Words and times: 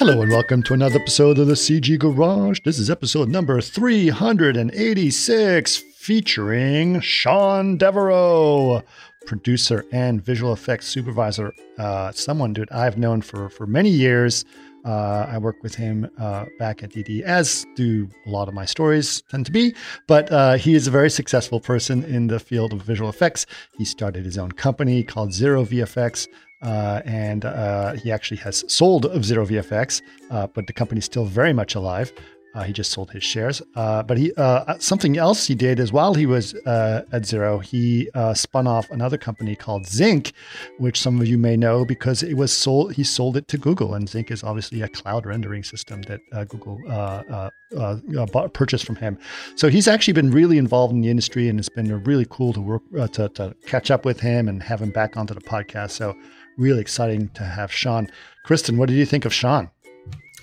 Hello 0.00 0.22
and 0.22 0.30
welcome 0.30 0.62
to 0.62 0.72
another 0.72 0.98
episode 0.98 1.38
of 1.38 1.46
the 1.46 1.52
CG 1.52 1.98
Garage. 1.98 2.60
This 2.64 2.78
is 2.78 2.88
episode 2.88 3.28
number 3.28 3.60
386 3.60 5.76
featuring 5.76 7.00
Sean 7.00 7.76
Devereaux, 7.76 8.82
producer 9.26 9.84
and 9.92 10.24
visual 10.24 10.54
effects 10.54 10.86
supervisor. 10.86 11.52
Uh, 11.76 12.12
someone, 12.12 12.54
dude, 12.54 12.72
I've 12.72 12.96
known 12.96 13.20
for, 13.20 13.50
for 13.50 13.66
many 13.66 13.90
years. 13.90 14.46
Uh, 14.86 15.26
I 15.28 15.36
work 15.36 15.62
with 15.62 15.74
him 15.74 16.08
uh, 16.16 16.46
back 16.58 16.82
at 16.82 16.92
DD, 16.92 17.20
as 17.20 17.66
do 17.76 18.08
a 18.24 18.30
lot 18.30 18.48
of 18.48 18.54
my 18.54 18.64
stories 18.64 19.22
tend 19.30 19.44
to 19.44 19.52
be. 19.52 19.74
But 20.06 20.32
uh, 20.32 20.54
he 20.54 20.74
is 20.74 20.86
a 20.86 20.90
very 20.90 21.10
successful 21.10 21.60
person 21.60 22.04
in 22.04 22.28
the 22.28 22.40
field 22.40 22.72
of 22.72 22.80
visual 22.80 23.10
effects. 23.10 23.44
He 23.76 23.84
started 23.84 24.24
his 24.24 24.38
own 24.38 24.52
company 24.52 25.02
called 25.02 25.34
Zero 25.34 25.66
VFX. 25.66 26.26
Uh, 26.62 27.00
and 27.04 27.44
uh, 27.44 27.92
he 27.94 28.12
actually 28.12 28.36
has 28.36 28.64
sold 28.72 29.06
of 29.06 29.24
Zero 29.24 29.46
VFX, 29.46 30.02
uh, 30.30 30.46
but 30.48 30.66
the 30.66 30.72
company's 30.72 31.04
still 31.04 31.24
very 31.24 31.52
much 31.52 31.74
alive. 31.74 32.12
Uh, 32.52 32.64
he 32.64 32.72
just 32.72 32.90
sold 32.90 33.12
his 33.12 33.22
shares. 33.22 33.62
Uh, 33.76 34.02
but 34.02 34.18
he 34.18 34.32
uh, 34.36 34.76
something 34.80 35.16
else 35.16 35.46
he 35.46 35.54
did 35.54 35.78
is 35.78 35.92
while 35.92 36.14
he 36.14 36.26
was 36.26 36.52
at 36.66 37.24
Zero, 37.24 37.60
he 37.60 38.10
spun 38.34 38.66
off 38.66 38.90
another 38.90 39.16
company 39.16 39.54
called 39.54 39.84
Zync, 39.84 40.32
which 40.78 41.00
some 41.00 41.20
of 41.20 41.28
you 41.28 41.38
may 41.38 41.56
know 41.56 41.84
because 41.84 42.24
it 42.24 42.34
was 42.34 42.52
sold. 42.52 42.94
He 42.94 43.04
sold 43.04 43.36
it 43.36 43.46
to 43.48 43.56
Google, 43.56 43.94
and 43.94 44.08
Zync 44.08 44.32
is 44.32 44.42
obviously 44.42 44.82
a 44.82 44.88
cloud 44.88 45.26
rendering 45.26 45.62
system 45.62 46.02
that 46.02 46.20
Google 46.48 46.80
bought, 48.32 48.52
purchased 48.52 48.84
from 48.84 48.96
him. 48.96 49.16
So 49.54 49.68
he's 49.68 49.86
actually 49.86 50.14
been 50.14 50.32
really 50.32 50.58
involved 50.58 50.92
in 50.92 51.02
the 51.02 51.08
industry, 51.08 51.48
and 51.48 51.56
it's 51.56 51.68
been 51.68 52.02
really 52.02 52.26
cool 52.28 52.52
to 52.54 52.60
work 52.60 52.82
to, 53.12 53.28
to 53.28 53.54
catch 53.66 53.92
up 53.92 54.04
with 54.04 54.18
him 54.18 54.48
and 54.48 54.60
have 54.60 54.82
him 54.82 54.90
back 54.90 55.16
onto 55.16 55.34
the 55.34 55.40
podcast. 55.40 55.92
So 55.92 56.16
really 56.60 56.80
exciting 56.80 57.28
to 57.30 57.42
have 57.42 57.72
Sean. 57.72 58.10
Kristen, 58.44 58.76
what 58.76 58.88
did 58.88 58.96
you 58.96 59.06
think 59.06 59.24
of 59.24 59.32
Sean? 59.32 59.70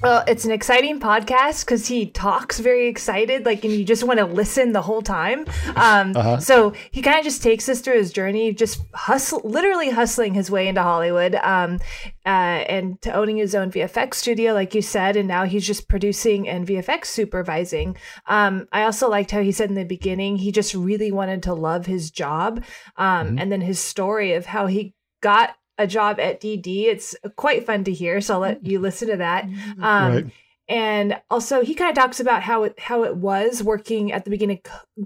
Well, 0.04 0.24
it's 0.28 0.46
an 0.46 0.52
exciting 0.52 1.00
podcast 1.00 1.66
because 1.66 1.88
he 1.88 2.06
talks 2.06 2.60
very 2.60 2.88
excited, 2.88 3.48
like, 3.48 3.64
and 3.64 3.74
you 3.74 3.84
just 3.84 4.04
want 4.04 4.20
to 4.20 4.26
listen 4.26 4.72
the 4.72 4.82
whole 4.84 5.02
time. 5.02 5.46
Um, 5.76 6.16
uh-huh. 6.16 6.38
So 6.40 6.74
he 6.92 7.02
kind 7.02 7.18
of 7.18 7.24
just 7.24 7.42
takes 7.42 7.68
us 7.68 7.82
through 7.82 7.98
his 7.98 8.14
journey, 8.14 8.54
just 8.54 8.80
hustle, 8.94 9.42
literally 9.44 9.90
hustling 9.90 10.36
his 10.36 10.52
way 10.52 10.68
into 10.68 10.84
Hollywood, 10.84 11.34
um, 11.36 11.80
uh, 12.28 12.30
and 12.70 13.02
to 13.02 13.12
owning 13.12 13.38
his 13.38 13.56
own 13.56 13.72
VFX 13.72 14.16
studio, 14.16 14.54
like 14.54 14.76
you 14.76 14.84
said, 14.84 15.16
and 15.16 15.28
now 15.28 15.46
he's 15.46 15.66
just 15.66 15.88
producing 15.88 16.48
and 16.48 16.68
VFX 16.68 17.06
supervising. 17.06 17.98
Um, 18.28 18.68
I 18.72 18.84
also 18.84 19.10
liked 19.10 19.32
how 19.32 19.42
he 19.42 19.52
said 19.52 19.70
in 19.70 19.76
the 19.76 19.84
beginning 19.84 20.38
he 20.38 20.52
just 20.52 20.76
really 20.76 21.12
wanted 21.12 21.42
to 21.44 21.56
love 21.56 21.88
his 21.88 22.12
job, 22.12 22.64
um, 22.98 23.28
mm-hmm. 23.28 23.40
and 23.40 23.52
then 23.52 23.62
his 23.62 23.80
story 23.80 24.34
of 24.34 24.46
how 24.46 24.68
he 24.68 24.94
got 25.22 25.56
a 25.78 25.88
job 25.88 26.20
at 26.20 26.42
DD. 26.42 26.86
It's 26.86 27.16
quite 27.36 27.66
fun 27.66 27.84
to 27.86 27.94
hear, 27.94 28.22
so 28.22 28.36
I'll 28.36 28.40
let 28.40 28.66
you 28.66 28.80
listen 28.80 29.10
to 29.10 29.18
that. 29.18 29.46
Mm-hmm. 29.46 29.84
Um, 29.84 30.14
right. 30.14 30.26
And 30.70 31.22
also, 31.30 31.64
he 31.64 31.74
kind 31.74 31.90
of 31.90 31.96
talks 31.96 32.20
about 32.20 32.44
how 32.44 32.64
it 32.64 32.78
how 32.80 33.04
it 33.04 33.16
was 33.16 33.64
working 33.64 34.12
at 34.12 34.26
the 34.26 34.30
beginning 34.30 34.62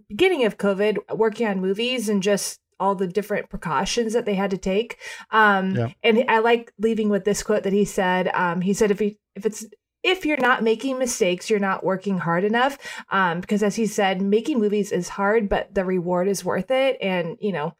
beginning 0.08 0.46
of 0.46 0.58
COVID, 0.58 1.16
working 1.16 1.48
on 1.48 1.62
movies, 1.62 2.10
and 2.10 2.24
just 2.24 2.60
all 2.80 2.96
the 2.96 3.06
different 3.06 3.48
precautions 3.48 4.14
that 4.14 4.26
they 4.26 4.34
had 4.34 4.50
to 4.50 4.58
take. 4.58 4.98
Um, 5.30 5.76
yeah. 5.76 5.90
And 6.02 6.26
I 6.28 6.40
like 6.40 6.74
leaving 6.80 7.10
with 7.10 7.26
this 7.26 7.44
quote 7.44 7.62
that 7.64 7.74
he 7.74 7.86
said. 7.86 8.30
Um, 8.30 8.62
he 8.62 8.74
said, 8.74 8.90
"If 8.90 8.98
he, 8.98 9.20
if 9.36 9.46
it's 9.46 9.66
if 10.04 10.26
you're 10.26 10.38
not 10.38 10.64
making 10.64 10.98
mistakes, 10.98 11.50
you're 11.50 11.60
not 11.60 11.84
working 11.84 12.18
hard 12.18 12.44
enough. 12.44 12.78
Um, 13.12 13.40
because 13.40 13.62
as 13.62 13.76
he 13.76 13.86
said, 13.86 14.22
making 14.22 14.60
movies 14.60 14.92
is 14.92 15.10
hard, 15.10 15.48
but 15.48 15.74
the 15.74 15.86
reward 15.86 16.28
is 16.28 16.44
worth 16.44 16.72
it. 16.72 16.98
And 17.02 17.38
you 17.40 17.52
know, 17.52 17.76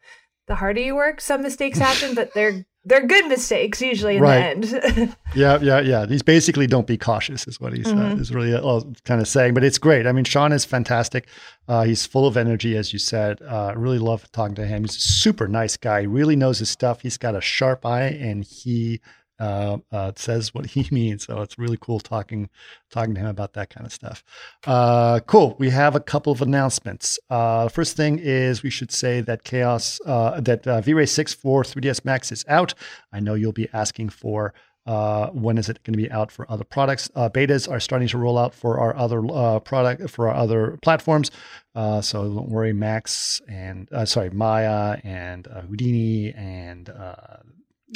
the 0.46 0.54
harder 0.54 0.80
you 0.80 0.94
work, 0.94 1.20
some 1.20 1.42
mistakes 1.42 1.78
happen, 1.78 2.14
but 2.14 2.32
they're 2.34 2.64
they're 2.84 3.06
good 3.06 3.26
mistakes 3.28 3.80
usually 3.80 4.16
in 4.16 4.22
right. 4.22 4.60
the 4.60 5.00
end. 5.00 5.16
yeah, 5.34 5.58
yeah, 5.60 5.80
yeah. 5.80 6.06
He's 6.06 6.22
basically 6.22 6.66
don't 6.66 6.86
be 6.86 6.98
cautious 6.98 7.46
is 7.46 7.60
what 7.60 7.72
he's 7.72 7.86
uh, 7.86 7.94
mm-hmm. 7.94 8.18
uh, 8.18 8.20
is 8.20 8.34
really 8.34 8.54
uh, 8.54 8.80
kind 9.04 9.20
of 9.20 9.28
saying. 9.28 9.54
But 9.54 9.62
it's 9.62 9.78
great. 9.78 10.06
I 10.06 10.12
mean, 10.12 10.24
Sean 10.24 10.52
is 10.52 10.64
fantastic. 10.64 11.28
Uh, 11.68 11.84
he's 11.84 12.04
full 12.06 12.26
of 12.26 12.36
energy, 12.36 12.76
as 12.76 12.92
you 12.92 12.98
said. 12.98 13.40
Uh, 13.42 13.72
really 13.76 13.98
love 13.98 14.30
talking 14.32 14.56
to 14.56 14.66
him. 14.66 14.82
He's 14.82 14.96
a 14.96 15.00
super 15.00 15.46
nice 15.46 15.76
guy. 15.76 16.02
He 16.02 16.06
really 16.08 16.34
knows 16.34 16.58
his 16.58 16.70
stuff. 16.70 17.02
He's 17.02 17.18
got 17.18 17.36
a 17.36 17.40
sharp 17.40 17.86
eye, 17.86 18.08
and 18.08 18.44
he 18.44 19.00
uh, 19.42 19.78
uh, 19.90 20.12
says 20.14 20.54
what 20.54 20.66
he 20.66 20.86
means. 20.92 21.24
So 21.26 21.40
it's 21.42 21.58
really 21.58 21.78
cool 21.80 21.98
talking 21.98 22.48
talking 22.90 23.14
to 23.14 23.20
him 23.20 23.26
about 23.26 23.54
that 23.54 23.70
kind 23.70 23.84
of 23.84 23.92
stuff. 23.92 24.22
Uh, 24.64 25.18
cool. 25.26 25.56
We 25.58 25.70
have 25.70 25.96
a 25.96 26.00
couple 26.00 26.32
of 26.32 26.40
announcements. 26.40 27.18
Uh, 27.28 27.68
first 27.68 27.96
thing 27.96 28.20
is 28.20 28.62
we 28.62 28.70
should 28.70 28.92
say 28.92 29.20
that 29.20 29.42
Chaos 29.42 30.00
uh, 30.06 30.40
that 30.40 30.66
uh, 30.66 30.80
V-Ray 30.80 31.06
6 31.06 31.34
for 31.34 31.64
3ds 31.64 32.04
Max 32.04 32.30
is 32.30 32.44
out. 32.46 32.74
I 33.12 33.18
know 33.18 33.34
you'll 33.34 33.52
be 33.52 33.68
asking 33.72 34.10
for. 34.10 34.54
when 34.84 35.58
is 35.58 35.68
it 35.68 35.82
going 35.82 35.94
to 35.94 36.02
be 36.04 36.10
out 36.10 36.30
for 36.30 36.48
other 36.48 36.64
products? 36.64 37.08
betas 37.34 37.68
are 37.68 37.80
starting 37.80 38.08
to 38.08 38.18
roll 38.18 38.38
out 38.38 38.54
for 38.54 38.78
our 38.78 38.94
other 38.96 39.20
product 39.60 40.08
for 40.10 40.28
our 40.28 40.36
other 40.36 40.78
platforms. 40.82 41.32
so 41.74 42.18
don't 42.36 42.48
worry, 42.48 42.72
Max 42.72 43.40
and 43.48 43.88
sorry 44.04 44.30
Maya 44.30 45.00
and 45.02 45.46
Houdini 45.46 46.32
and 46.32 46.88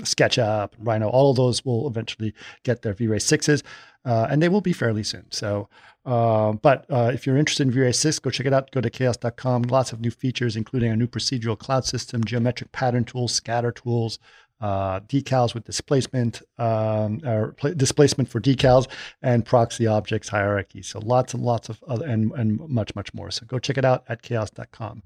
SketchUp, 0.02 0.72
Rhino, 0.78 1.08
all 1.08 1.30
of 1.30 1.36
those 1.36 1.64
will 1.64 1.86
eventually 1.86 2.34
get 2.62 2.82
their 2.82 2.92
V-Ray 2.92 3.18
6s, 3.18 3.62
uh, 4.04 4.26
and 4.30 4.42
they 4.42 4.48
will 4.48 4.60
be 4.60 4.72
fairly 4.72 5.02
soon. 5.02 5.26
So, 5.30 5.68
uh, 6.04 6.52
but 6.52 6.86
uh, 6.90 7.10
if 7.12 7.26
you're 7.26 7.36
interested 7.36 7.66
in 7.66 7.72
V-Ray 7.72 7.92
6, 7.92 8.18
go 8.20 8.30
check 8.30 8.46
it 8.46 8.52
out. 8.52 8.70
Go 8.70 8.80
to 8.80 8.90
chaos.com. 8.90 9.62
Lots 9.62 9.92
of 9.92 10.00
new 10.00 10.10
features, 10.10 10.56
including 10.56 10.92
a 10.92 10.96
new 10.96 11.08
procedural 11.08 11.58
cloud 11.58 11.84
system, 11.84 12.22
geometric 12.24 12.72
pattern 12.72 13.04
tools, 13.04 13.32
scatter 13.32 13.72
tools, 13.72 14.18
uh, 14.60 15.00
decals 15.00 15.54
with 15.54 15.64
displacement, 15.64 16.42
um, 16.58 17.20
pl- 17.56 17.74
displacement 17.74 18.28
for 18.28 18.40
decals, 18.40 18.86
and 19.22 19.44
proxy 19.44 19.86
objects 19.86 20.28
hierarchy. 20.28 20.82
So 20.82 20.98
lots 21.00 21.34
and 21.34 21.42
lots 21.42 21.68
of 21.68 21.82
other, 21.86 22.06
and, 22.06 22.32
and 22.32 22.58
much, 22.68 22.94
much 22.94 23.12
more. 23.12 23.30
So 23.30 23.44
go 23.46 23.58
check 23.58 23.76
it 23.76 23.84
out 23.84 24.04
at 24.08 24.22
chaos.com. 24.22 25.02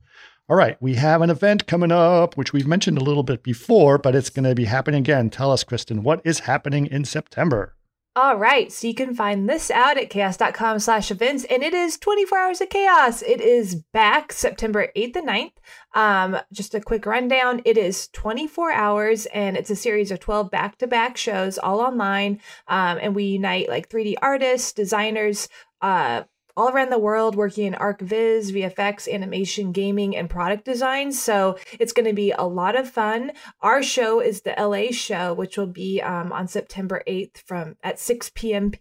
All 0.51 0.57
right, 0.57 0.77
we 0.83 0.95
have 0.97 1.23
an 1.23 1.31
event 1.31 1.69
coming 1.69 1.93
up, 1.93 2.37
which 2.37 2.53
we've 2.53 2.67
mentioned 2.67 2.99
a 2.99 3.05
little 3.05 3.23
bit 3.23 3.45
before, 3.45 3.99
but 3.99 4.17
it's 4.17 4.31
going 4.31 4.49
to 4.49 4.55
be 4.57 4.65
happening 4.65 4.99
again. 4.99 5.31
Tell 5.31 5.53
us, 5.53 5.63
Kristen, 5.63 6.03
what 6.03 6.21
is 6.25 6.41
happening 6.41 6.87
in 6.87 7.05
September? 7.05 7.77
All 8.17 8.37
right, 8.37 8.73
so 8.73 8.89
you 8.89 8.95
can 8.95 9.15
find 9.15 9.49
this 9.49 9.71
out 9.71 9.97
at 9.97 10.11
chaos.com 10.11 10.81
slash 10.81 11.13
events, 11.13 11.45
and 11.45 11.63
it 11.63 11.73
is 11.73 11.97
24 11.99 12.37
hours 12.37 12.61
of 12.61 12.69
chaos. 12.69 13.23
It 13.23 13.41
is 13.41 13.77
back 13.77 14.33
September 14.33 14.89
8th 14.97 15.15
and 15.15 15.29
9th. 15.29 15.53
Um, 15.95 16.37
just 16.53 16.75
a 16.75 16.81
quick 16.81 17.07
rundown. 17.07 17.63
It 17.65 17.79
is 17.79 18.09
24 18.09 18.73
hours, 18.73 19.27
and 19.27 19.57
it's 19.57 19.71
a 19.71 19.77
series 19.77 20.11
of 20.11 20.19
12 20.19 20.51
back-to-back 20.51 21.17
shows, 21.17 21.59
all 21.59 21.81
online. 21.81 22.41
Um, 22.67 22.99
and 23.01 23.15
we 23.15 23.23
unite 23.23 23.69
like 23.69 23.89
3D 23.89 24.15
artists, 24.21 24.73
designers, 24.73 25.49
uh, 25.81 26.25
all 26.61 26.69
around 26.69 26.91
the 26.91 26.99
world 26.99 27.37
working 27.37 27.65
in 27.65 27.73
ArchViz, 27.73 28.53
VFX, 28.53 29.11
animation, 29.11 29.73
gaming, 29.73 30.15
and 30.15 30.29
product 30.29 30.67
design. 30.67 31.11
So 31.11 31.57
it's 31.79 31.95
going 31.95 32.05
to 32.05 32.13
be 32.13 32.33
a 32.33 32.43
lot 32.43 32.77
of 32.77 32.91
fun. 32.91 33.33
Our 33.63 33.83
show 33.83 34.21
is 34.21 34.43
the 34.43 34.55
LA 34.59 34.93
show, 34.93 35.33
which 35.33 35.57
will 35.57 35.67
be 35.67 36.03
um, 36.03 36.33
on 36.33 36.49
September 36.49 37.03
8th 37.09 37.39
from 37.39 37.77
at 37.83 37.99
6 37.99 38.33
p.m. 38.35 38.73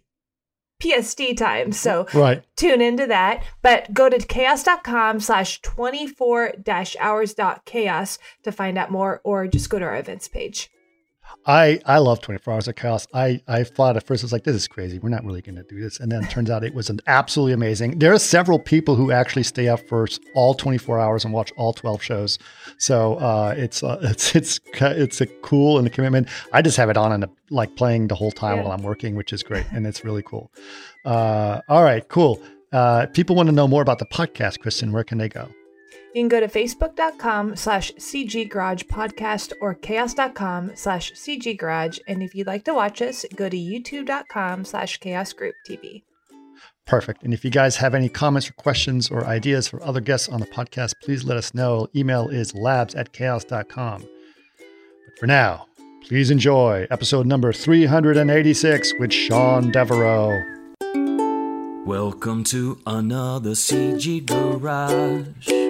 PST 0.82 1.38
time. 1.38 1.72
So 1.72 2.06
right. 2.12 2.44
tune 2.56 2.82
into 2.82 3.06
that. 3.06 3.44
But 3.62 3.94
go 3.94 4.10
to 4.10 4.18
chaos.com 4.18 5.20
slash 5.20 5.62
24 5.62 6.56
hours 7.00 7.34
dot 7.34 7.64
chaos 7.64 8.18
to 8.42 8.52
find 8.52 8.76
out 8.76 8.90
more 8.90 9.22
or 9.24 9.46
just 9.46 9.70
go 9.70 9.78
to 9.78 9.84
our 9.86 9.96
events 9.96 10.28
page. 10.28 10.70
I 11.46 11.80
I 11.86 11.98
love 11.98 12.20
24 12.20 12.54
Hours 12.54 12.68
of 12.68 12.76
Chaos. 12.76 13.06
I 13.14 13.40
I 13.48 13.64
thought 13.64 13.96
at 13.96 14.06
first 14.06 14.22
I 14.22 14.26
was 14.26 14.32
like, 14.32 14.44
this 14.44 14.56
is 14.56 14.68
crazy. 14.68 14.98
We're 14.98 15.08
not 15.08 15.24
really 15.24 15.42
going 15.42 15.56
to 15.56 15.62
do 15.62 15.80
this, 15.80 15.98
and 16.00 16.10
then 16.10 16.24
it 16.24 16.30
turns 16.30 16.50
out 16.50 16.64
it 16.64 16.74
was 16.74 16.90
an 16.90 17.00
absolutely 17.06 17.52
amazing. 17.52 17.98
There 17.98 18.12
are 18.12 18.18
several 18.18 18.58
people 18.58 18.94
who 18.94 19.10
actually 19.10 19.44
stay 19.44 19.68
up 19.68 19.80
for 19.88 20.06
all 20.34 20.54
24 20.54 20.98
hours 20.98 21.24
and 21.24 21.32
watch 21.32 21.52
all 21.56 21.72
12 21.72 22.02
shows. 22.02 22.38
So 22.78 23.14
uh, 23.16 23.54
it's 23.56 23.82
uh, 23.82 23.98
it's 24.02 24.36
it's 24.36 24.60
it's 24.80 25.20
a 25.20 25.26
cool 25.26 25.78
and 25.78 25.86
a 25.86 25.90
commitment. 25.90 26.28
I 26.52 26.62
just 26.62 26.76
have 26.76 26.90
it 26.90 26.96
on 26.96 27.12
and 27.12 27.26
like 27.50 27.74
playing 27.76 28.08
the 28.08 28.14
whole 28.14 28.32
time 28.32 28.56
yeah. 28.56 28.62
while 28.64 28.72
I'm 28.72 28.82
working, 28.82 29.14
which 29.16 29.32
is 29.32 29.42
great, 29.42 29.66
and 29.72 29.86
it's 29.86 30.04
really 30.04 30.22
cool. 30.22 30.50
Uh, 31.04 31.60
all 31.68 31.82
right, 31.82 32.06
cool. 32.08 32.40
Uh, 32.72 33.06
people 33.06 33.34
want 33.34 33.48
to 33.48 33.54
know 33.54 33.66
more 33.66 33.82
about 33.82 33.98
the 33.98 34.06
podcast, 34.06 34.60
Kristen. 34.60 34.92
Where 34.92 35.04
can 35.04 35.18
they 35.18 35.28
go? 35.28 35.48
You 36.12 36.22
can 36.22 36.28
go 36.28 36.40
to 36.40 36.48
facebook.com 36.48 37.54
slash 37.54 37.92
cggarage 37.92 38.86
podcast 38.86 39.52
or 39.60 39.74
chaos.com 39.74 40.72
slash 40.74 41.12
cggarage. 41.12 42.00
And 42.08 42.20
if 42.22 42.34
you'd 42.34 42.48
like 42.48 42.64
to 42.64 42.74
watch 42.74 43.00
us, 43.00 43.24
go 43.36 43.48
to 43.48 43.56
youtube.com 43.56 44.64
slash 44.64 44.96
chaos 44.98 45.32
group 45.32 45.54
TV. 45.68 46.02
Perfect. 46.84 47.22
And 47.22 47.32
if 47.32 47.44
you 47.44 47.50
guys 47.52 47.76
have 47.76 47.94
any 47.94 48.08
comments 48.08 48.50
or 48.50 48.54
questions 48.54 49.08
or 49.08 49.24
ideas 49.24 49.68
for 49.68 49.80
other 49.84 50.00
guests 50.00 50.28
on 50.28 50.40
the 50.40 50.46
podcast, 50.46 50.94
please 51.00 51.22
let 51.22 51.36
us 51.36 51.54
know. 51.54 51.86
Email 51.94 52.28
is 52.28 52.56
labs 52.56 52.96
at 52.96 53.12
chaos.com. 53.12 54.00
But 54.02 55.18
for 55.18 55.28
now, 55.28 55.68
please 56.02 56.32
enjoy 56.32 56.88
episode 56.90 57.26
number 57.26 57.52
386 57.52 58.94
with 58.98 59.12
Sean 59.12 59.70
Devereaux. 59.70 60.42
Welcome 61.86 62.42
to 62.44 62.80
another 62.84 63.50
CG 63.50 64.26
Garage 64.26 65.69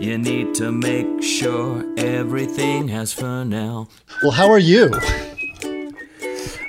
you 0.00 0.18
need 0.18 0.54
to 0.54 0.70
make 0.70 1.22
sure 1.22 1.84
everything 1.96 2.88
has 2.88 3.12
Fresnel. 3.12 3.88
Well, 4.22 4.32
how 4.32 4.50
are 4.50 4.58
you? 4.58 4.90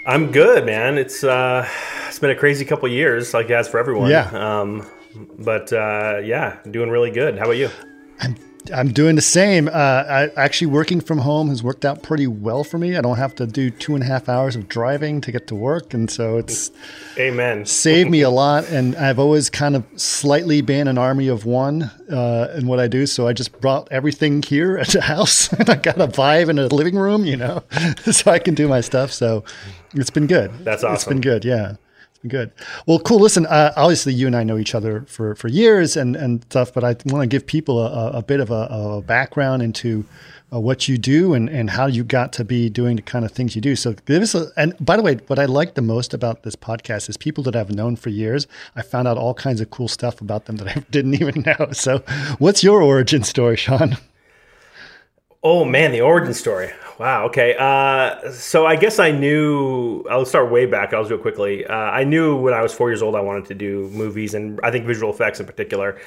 I'm 0.05 0.31
good, 0.31 0.65
man. 0.65 0.97
It's 0.97 1.23
uh, 1.23 1.67
it's 2.07 2.19
been 2.19 2.29
a 2.29 2.35
crazy 2.35 2.63
couple 2.63 2.87
years, 2.87 3.33
like 3.33 3.49
it 3.49 3.53
has 3.53 3.67
for 3.67 3.79
everyone. 3.79 4.09
Yeah. 4.09 4.29
Um, 4.31 4.87
but 5.37 5.73
uh, 5.73 6.21
yeah, 6.23 6.57
doing 6.69 6.89
really 6.89 7.11
good. 7.11 7.37
How 7.37 7.45
about 7.45 7.57
you? 7.57 7.69
I'm 8.71 8.91
doing 8.91 9.15
the 9.15 9.21
same. 9.21 9.67
Uh, 9.67 9.71
I, 9.71 10.29
actually, 10.35 10.67
working 10.67 11.01
from 11.01 11.19
home 11.19 11.49
has 11.49 11.63
worked 11.63 11.85
out 11.85 12.03
pretty 12.03 12.27
well 12.27 12.63
for 12.63 12.77
me. 12.77 12.95
I 12.95 13.01
don't 13.01 13.17
have 13.17 13.35
to 13.35 13.47
do 13.47 13.69
two 13.69 13.95
and 13.95 14.03
a 14.03 14.07
half 14.07 14.29
hours 14.29 14.55
of 14.55 14.67
driving 14.67 15.21
to 15.21 15.31
get 15.31 15.47
to 15.47 15.55
work, 15.55 15.93
and 15.93 16.09
so 16.09 16.37
it's 16.37 16.71
amen 17.17 17.65
saved 17.65 18.09
me 18.09 18.21
a 18.21 18.29
lot. 18.43 18.69
And 18.69 18.95
I've 18.95 19.19
always 19.19 19.49
kind 19.49 19.75
of 19.75 19.85
slightly 19.95 20.61
been 20.61 20.87
an 20.87 20.97
army 20.97 21.27
of 21.27 21.45
one 21.45 21.83
uh, 22.11 22.53
in 22.57 22.67
what 22.67 22.79
I 22.79 22.87
do. 22.87 23.05
So 23.05 23.27
I 23.27 23.33
just 23.33 23.59
brought 23.59 23.87
everything 23.91 24.41
here 24.41 24.77
at 24.77 24.89
the 24.89 25.01
house, 25.01 25.51
and 25.59 25.69
I 25.69 25.75
got 25.75 25.99
a 25.99 26.07
vibe 26.07 26.49
in 26.49 26.59
a 26.59 26.67
living 26.67 26.95
room, 26.95 27.25
you 27.25 27.37
know, 27.37 27.63
so 28.11 28.31
I 28.31 28.39
can 28.39 28.55
do 28.55 28.67
my 28.67 28.81
stuff. 28.81 29.11
So 29.11 29.43
it's 29.93 30.09
been 30.09 30.27
good. 30.27 30.51
That's 30.63 30.83
awesome. 30.83 30.95
It's 30.95 31.03
been 31.05 31.21
good. 31.21 31.45
Yeah. 31.45 31.75
Good. 32.27 32.51
Well, 32.85 32.99
cool. 32.99 33.19
Listen, 33.19 33.45
uh, 33.45 33.73
obviously, 33.75 34.13
you 34.13 34.27
and 34.27 34.35
I 34.35 34.43
know 34.43 34.57
each 34.57 34.73
other 34.73 35.01
for, 35.07 35.35
for 35.35 35.47
years 35.49 35.95
and, 35.95 36.15
and 36.15 36.43
stuff, 36.45 36.73
but 36.73 36.83
I 36.83 36.95
want 37.05 37.23
to 37.23 37.27
give 37.27 37.45
people 37.45 37.79
a, 37.79 38.11
a 38.11 38.21
bit 38.23 38.39
of 38.39 38.49
a, 38.49 38.67
a 38.71 39.01
background 39.01 39.61
into 39.61 40.03
uh, 40.51 40.59
what 40.59 40.87
you 40.87 40.97
do 40.97 41.33
and, 41.33 41.49
and 41.49 41.69
how 41.69 41.85
you 41.85 42.03
got 42.03 42.31
to 42.33 42.43
be 42.43 42.69
doing 42.69 42.95
the 42.95 43.01
kind 43.01 43.25
of 43.25 43.31
things 43.31 43.55
you 43.55 43.61
do. 43.61 43.75
So 43.75 43.93
give 44.05 44.23
us 44.23 44.33
a, 44.33 44.51
and 44.57 44.73
by 44.79 44.97
the 44.97 45.03
way, 45.03 45.15
what 45.27 45.39
I 45.39 45.45
like 45.45 45.75
the 45.75 45.81
most 45.81 46.13
about 46.13 46.43
this 46.43 46.55
podcast 46.55 47.09
is 47.09 47.17
people 47.17 47.43
that 47.45 47.55
I've 47.55 47.71
known 47.71 47.95
for 47.95 48.09
years. 48.09 48.47
I 48.75 48.81
found 48.81 49.07
out 49.07 49.17
all 49.17 49.33
kinds 49.33 49.61
of 49.61 49.69
cool 49.69 49.87
stuff 49.87 50.21
about 50.21 50.45
them 50.45 50.57
that 50.57 50.67
I 50.75 50.79
didn't 50.91 51.15
even 51.15 51.41
know. 51.41 51.71
So 51.71 51.99
what's 52.39 52.63
your 52.63 52.81
origin 52.81 53.23
story, 53.23 53.57
Sean? 53.57 53.97
Oh 55.49 55.63
man, 55.63 55.93
the 55.93 56.01
origin 56.01 56.33
story. 56.33 56.73
Wow. 56.99 57.27
Okay. 57.27 57.55
Uh, 57.57 58.33
so 58.33 58.65
I 58.65 58.75
guess 58.75 58.99
I 58.99 59.11
knew. 59.11 60.03
I'll 60.11 60.25
start 60.25 60.51
way 60.51 60.65
back. 60.65 60.93
I'll 60.93 61.07
do 61.07 61.15
it 61.15 61.21
quickly. 61.21 61.65
Uh, 61.65 61.73
I 61.73 62.03
knew 62.03 62.35
when 62.35 62.53
I 62.53 62.61
was 62.61 62.73
four 62.73 62.89
years 62.89 63.01
old 63.01 63.15
I 63.15 63.21
wanted 63.21 63.45
to 63.45 63.55
do 63.55 63.87
movies, 63.93 64.33
and 64.33 64.59
I 64.61 64.71
think 64.71 64.85
visual 64.85 65.09
effects 65.09 65.39
in 65.39 65.45
particular. 65.45 66.01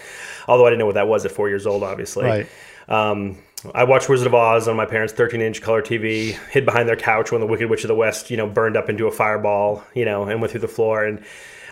Although 0.47 0.67
I 0.67 0.69
didn't 0.69 0.81
know 0.81 0.87
what 0.87 0.97
that 0.97 1.09
was 1.09 1.25
at 1.25 1.33
four 1.33 1.49
years 1.49 1.67
old, 1.67 1.83
obviously. 1.83 2.27
Right. 2.27 2.49
Um, 2.87 3.39
I 3.75 3.85
watched 3.85 4.11
Wizard 4.11 4.27
of 4.27 4.35
Oz 4.35 4.69
on 4.69 4.77
my 4.77 4.85
parents' 4.85 5.15
13-inch 5.15 5.63
color 5.63 5.81
TV, 5.81 6.33
hid 6.51 6.67
behind 6.67 6.87
their 6.87 6.97
couch 6.97 7.33
when 7.33 7.41
the 7.41 7.47
Wicked 7.47 7.71
Witch 7.71 7.83
of 7.83 7.89
the 7.89 7.95
West, 7.95 8.31
you 8.31 8.37
know, 8.37 8.47
burned 8.47 8.77
up 8.77 8.91
into 8.91 9.07
a 9.07 9.11
fireball, 9.11 9.83
you 9.95 10.05
know, 10.05 10.25
and 10.25 10.43
went 10.43 10.51
through 10.51 10.61
the 10.61 10.69
floor. 10.69 11.03
And 11.07 11.21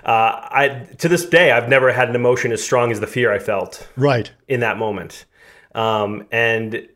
uh, 0.04 0.40
I, 0.50 0.86
to 1.00 1.08
this 1.08 1.26
day, 1.26 1.52
I've 1.52 1.68
never 1.68 1.92
had 1.92 2.08
an 2.08 2.14
emotion 2.14 2.50
as 2.50 2.64
strong 2.64 2.92
as 2.92 3.00
the 3.00 3.06
fear 3.06 3.30
I 3.30 3.38
felt. 3.38 3.86
Right. 3.94 4.30
In 4.46 4.60
that 4.60 4.78
moment, 4.78 5.26
um, 5.74 6.26
and 6.32 6.88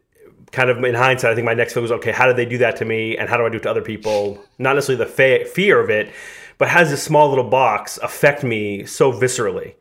kind 0.53 0.71
of 0.71 0.83
in 0.85 0.95
hindsight, 0.95 1.33
I 1.33 1.35
think 1.35 1.45
my 1.45 1.55
next 1.55 1.73
film 1.73 1.83
was 1.83 1.93
okay. 1.93 2.13
How 2.13 2.27
did 2.27 2.37
they 2.37 2.47
do 2.47 2.59
that 2.59 2.77
to 2.77 2.85
me, 2.85 3.17
and 3.17 3.29
how 3.29 3.37
do 3.37 3.45
I 3.45 3.49
do 3.49 3.57
it 3.57 3.63
to 3.65 3.71
other 3.71 3.83
people? 3.83 4.43
Not 4.59 4.75
necessarily 4.75 5.05
the 5.05 5.11
fa- 5.11 5.45
fear 5.47 5.81
of 5.81 5.91
it, 5.91 6.13
but 6.59 6.69
does 6.69 6.91
this 6.91 7.03
small 7.03 7.29
little 7.29 7.49
box 7.49 7.99
affect 8.03 8.45
me 8.45 8.85
so 8.85 9.13
viscerally? 9.13 9.75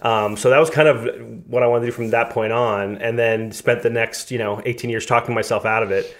Um, 0.00 0.36
so 0.36 0.50
that 0.50 0.58
was 0.58 0.70
kind 0.70 0.86
of 0.86 1.48
what 1.48 1.62
I 1.62 1.66
wanted 1.66 1.86
to 1.86 1.86
do 1.86 1.92
from 1.92 2.10
that 2.10 2.30
point 2.30 2.52
on, 2.52 2.98
and 2.98 3.18
then 3.18 3.52
spent 3.52 3.82
the 3.82 3.90
next 3.90 4.30
you 4.30 4.38
know 4.38 4.60
18 4.64 4.90
years 4.90 5.06
talking 5.06 5.34
myself 5.34 5.64
out 5.64 5.82
of 5.82 5.90
it 5.90 6.14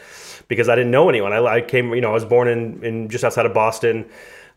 because 0.48 0.68
I 0.68 0.74
didn't 0.74 0.90
know 0.90 1.08
anyone. 1.08 1.32
I, 1.32 1.44
I 1.44 1.60
came, 1.60 1.94
you 1.94 2.00
know, 2.00 2.10
I 2.10 2.14
was 2.14 2.24
born 2.24 2.48
in, 2.48 2.82
in 2.82 3.08
just 3.08 3.22
outside 3.22 3.46
of 3.46 3.52
Boston. 3.52 4.08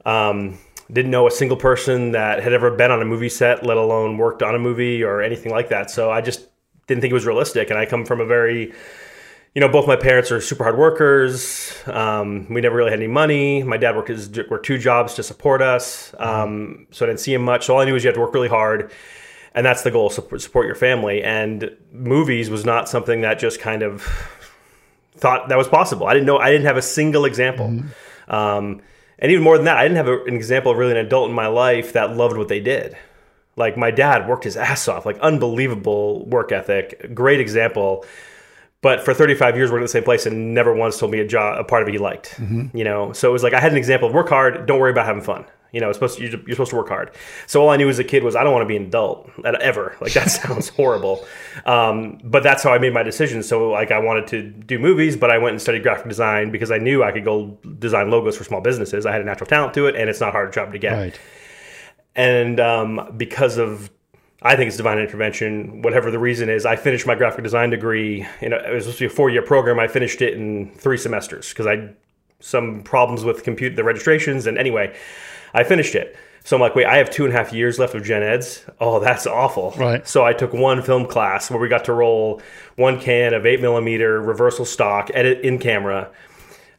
Um, 0.05 0.57
didn't 0.91 1.11
know 1.11 1.27
a 1.27 1.31
single 1.31 1.57
person 1.57 2.11
that 2.13 2.41
had 2.41 2.53
ever 2.53 2.71
been 2.71 2.91
on 2.91 3.01
a 3.01 3.05
movie 3.05 3.29
set, 3.29 3.65
let 3.65 3.77
alone 3.77 4.17
worked 4.17 4.41
on 4.41 4.55
a 4.55 4.59
movie 4.59 5.03
or 5.03 5.21
anything 5.21 5.51
like 5.51 5.69
that. 5.69 5.91
So 5.91 6.11
I 6.11 6.21
just 6.21 6.47
didn't 6.87 7.01
think 7.01 7.11
it 7.11 7.13
was 7.13 7.25
realistic. 7.25 7.69
And 7.69 7.79
I 7.79 7.85
come 7.85 8.05
from 8.05 8.19
a 8.19 8.25
very 8.25 8.73
you 9.53 9.59
know, 9.59 9.67
both 9.67 9.85
my 9.85 9.97
parents 9.97 10.31
are 10.31 10.39
super 10.39 10.63
hard 10.63 10.77
workers. 10.77 11.73
Um, 11.85 12.47
we 12.49 12.61
never 12.61 12.75
really 12.75 12.91
had 12.91 12.99
any 12.99 13.11
money. 13.11 13.63
My 13.63 13.77
dad 13.77 13.95
worked 13.95 14.07
his 14.07 14.29
worked 14.49 14.65
two 14.65 14.77
jobs 14.77 15.15
to 15.15 15.23
support 15.23 15.61
us, 15.61 16.15
um, 16.19 16.87
so 16.91 17.05
I 17.05 17.09
didn't 17.09 17.19
see 17.19 17.33
him 17.33 17.43
much. 17.43 17.65
So 17.65 17.75
all 17.75 17.81
I 17.81 17.85
knew 17.85 17.93
was 17.93 18.03
you 18.03 18.07
have 18.07 18.15
to 18.15 18.21
work 18.21 18.33
really 18.33 18.47
hard, 18.47 18.91
and 19.53 19.65
that's 19.65 19.81
the 19.81 19.91
goal: 19.91 20.09
support, 20.09 20.41
support 20.41 20.67
your 20.67 20.75
family. 20.75 21.21
And 21.21 21.75
movies 21.91 22.49
was 22.49 22.63
not 22.63 22.87
something 22.87 23.21
that 23.21 23.39
just 23.39 23.59
kind 23.59 23.83
of 23.83 24.03
thought 25.17 25.49
that 25.49 25.57
was 25.57 25.67
possible. 25.67 26.07
I 26.07 26.13
didn't 26.13 26.27
know. 26.27 26.37
I 26.37 26.49
didn't 26.49 26.65
have 26.65 26.77
a 26.77 26.81
single 26.81 27.25
example. 27.25 27.67
Mm-hmm. 27.67 28.33
Um, 28.33 28.81
and 29.19 29.31
even 29.31 29.43
more 29.43 29.57
than 29.57 29.65
that, 29.65 29.77
I 29.77 29.83
didn't 29.83 29.97
have 29.97 30.07
a, 30.07 30.23
an 30.23 30.33
example 30.33 30.71
of 30.71 30.77
really 30.77 30.91
an 30.91 31.05
adult 31.05 31.29
in 31.29 31.35
my 31.35 31.47
life 31.47 31.91
that 31.93 32.15
loved 32.15 32.37
what 32.37 32.47
they 32.47 32.61
did. 32.61 32.95
Like 33.57 33.75
my 33.75 33.91
dad 33.91 34.29
worked 34.29 34.45
his 34.45 34.55
ass 34.55 34.87
off, 34.87 35.05
like 35.05 35.19
unbelievable 35.19 36.25
work 36.25 36.53
ethic, 36.53 37.13
great 37.13 37.41
example 37.41 38.05
but 38.81 39.05
for 39.05 39.13
35 39.13 39.55
years 39.55 39.71
working 39.71 39.83
at 39.83 39.85
the 39.85 39.91
same 39.91 40.03
place 40.03 40.25
and 40.25 40.53
never 40.53 40.73
once 40.73 40.99
told 40.99 41.11
me 41.11 41.19
a 41.19 41.27
job 41.27 41.59
a 41.59 41.63
part 41.63 41.81
of 41.83 41.87
it 41.87 41.93
he 41.93 41.97
liked 41.97 42.35
mm-hmm. 42.37 42.75
you 42.75 42.83
know? 42.83 43.13
So 43.13 43.29
it 43.29 43.33
was 43.33 43.43
like 43.43 43.53
i 43.53 43.59
had 43.59 43.71
an 43.71 43.77
example 43.77 44.07
of 44.07 44.13
work 44.13 44.29
hard 44.29 44.65
don't 44.65 44.79
worry 44.79 44.91
about 44.91 45.05
having 45.05 45.23
fun. 45.23 45.45
You 45.71 45.79
know 45.79 45.87
it's 45.87 45.95
supposed 45.95 46.17
to, 46.17 46.23
you're, 46.25 46.51
supposed 46.51 46.71
to 46.71 46.75
work 46.75 46.89
hard. 46.89 47.11
So 47.47 47.61
all 47.61 47.69
i 47.69 47.77
knew 47.77 47.87
as 47.87 47.99
a 47.99 48.03
kid 48.03 48.23
was 48.23 48.35
i 48.35 48.43
don't 48.43 48.51
want 48.51 48.63
to 48.63 48.67
be 48.67 48.75
an 48.75 48.85
adult 48.85 49.29
ever. 49.45 49.95
Like 50.01 50.13
that 50.13 50.29
sounds 50.41 50.69
horrible. 50.69 51.25
Um, 51.65 52.19
but 52.23 52.43
that's 52.43 52.63
how 52.63 52.73
i 52.73 52.77
made 52.77 52.93
my 52.93 53.03
decision. 53.03 53.41
So 53.43 53.69
like 53.69 53.91
i 53.91 53.99
wanted 53.99 54.27
to 54.27 54.49
do 54.49 54.79
movies 54.79 55.15
but 55.15 55.31
i 55.31 55.37
went 55.37 55.53
and 55.53 55.61
studied 55.61 55.83
graphic 55.83 56.07
design 56.09 56.51
because 56.51 56.71
i 56.71 56.77
knew 56.77 57.03
i 57.03 57.11
could 57.11 57.23
go 57.23 57.57
design 57.79 58.09
logos 58.09 58.37
for 58.37 58.43
small 58.43 58.61
businesses. 58.61 59.05
I 59.05 59.11
had 59.11 59.21
a 59.21 59.25
natural 59.25 59.47
talent 59.47 59.73
to 59.75 59.87
it 59.87 59.95
and 59.95 60.09
it's 60.09 60.19
not 60.19 60.29
a 60.29 60.33
hard 60.33 60.53
job 60.53 60.73
to 60.73 60.79
get. 60.79 60.93
Right. 60.93 61.19
and 62.15 62.59
um, 62.59 63.13
because 63.15 63.57
of 63.57 63.89
I 64.41 64.55
think 64.55 64.69
it's 64.69 64.77
divine 64.77 64.97
intervention, 64.97 65.83
whatever 65.83 66.09
the 66.09 66.17
reason 66.17 66.49
is. 66.49 66.65
I 66.65 66.75
finished 66.75 67.05
my 67.05 67.13
graphic 67.13 67.43
design 67.43 67.69
degree. 67.69 68.25
You 68.41 68.49
know, 68.49 68.57
it 68.57 68.73
was 68.73 68.85
supposed 68.85 68.97
to 68.99 69.07
be 69.07 69.13
a 69.13 69.15
four 69.15 69.29
year 69.29 69.43
program. 69.43 69.79
I 69.79 69.87
finished 69.87 70.21
it 70.21 70.33
in 70.33 70.71
three 70.71 70.97
semesters 70.97 71.49
because 71.49 71.67
I 71.67 71.75
had 71.75 71.95
some 72.39 72.81
problems 72.81 73.23
with 73.23 73.43
compute 73.43 73.75
the 73.75 73.83
registrations. 73.83 74.47
And 74.47 74.57
anyway, 74.57 74.95
I 75.53 75.63
finished 75.63 75.93
it. 75.93 76.15
So 76.43 76.57
I'm 76.57 76.61
like, 76.61 76.73
wait, 76.73 76.87
I 76.87 76.97
have 76.97 77.11
two 77.11 77.23
and 77.23 77.33
a 77.33 77.37
half 77.37 77.53
years 77.53 77.77
left 77.77 77.93
of 77.93 78.03
gen 78.03 78.23
eds. 78.23 78.65
Oh, 78.79 78.99
that's 78.99 79.27
awful. 79.27 79.75
Right. 79.77 80.07
So 80.07 80.25
I 80.25 80.33
took 80.33 80.53
one 80.53 80.81
film 80.81 81.05
class 81.05 81.51
where 81.51 81.59
we 81.59 81.67
got 81.67 81.85
to 81.85 81.93
roll 81.93 82.41
one 82.77 82.99
can 82.99 83.35
of 83.35 83.45
eight 83.45 83.61
millimeter 83.61 84.19
reversal 84.19 84.65
stock, 84.65 85.11
edit 85.13 85.41
in 85.41 85.59
camera, 85.59 86.09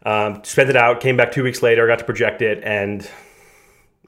um, 0.05 0.43
spent 0.43 0.69
it 0.69 0.75
out, 0.75 1.01
came 1.01 1.17
back 1.17 1.31
two 1.31 1.45
weeks 1.45 1.63
later, 1.63 1.87
got 1.87 2.01
to 2.01 2.05
project 2.05 2.43
it, 2.43 2.63
and 2.65 3.09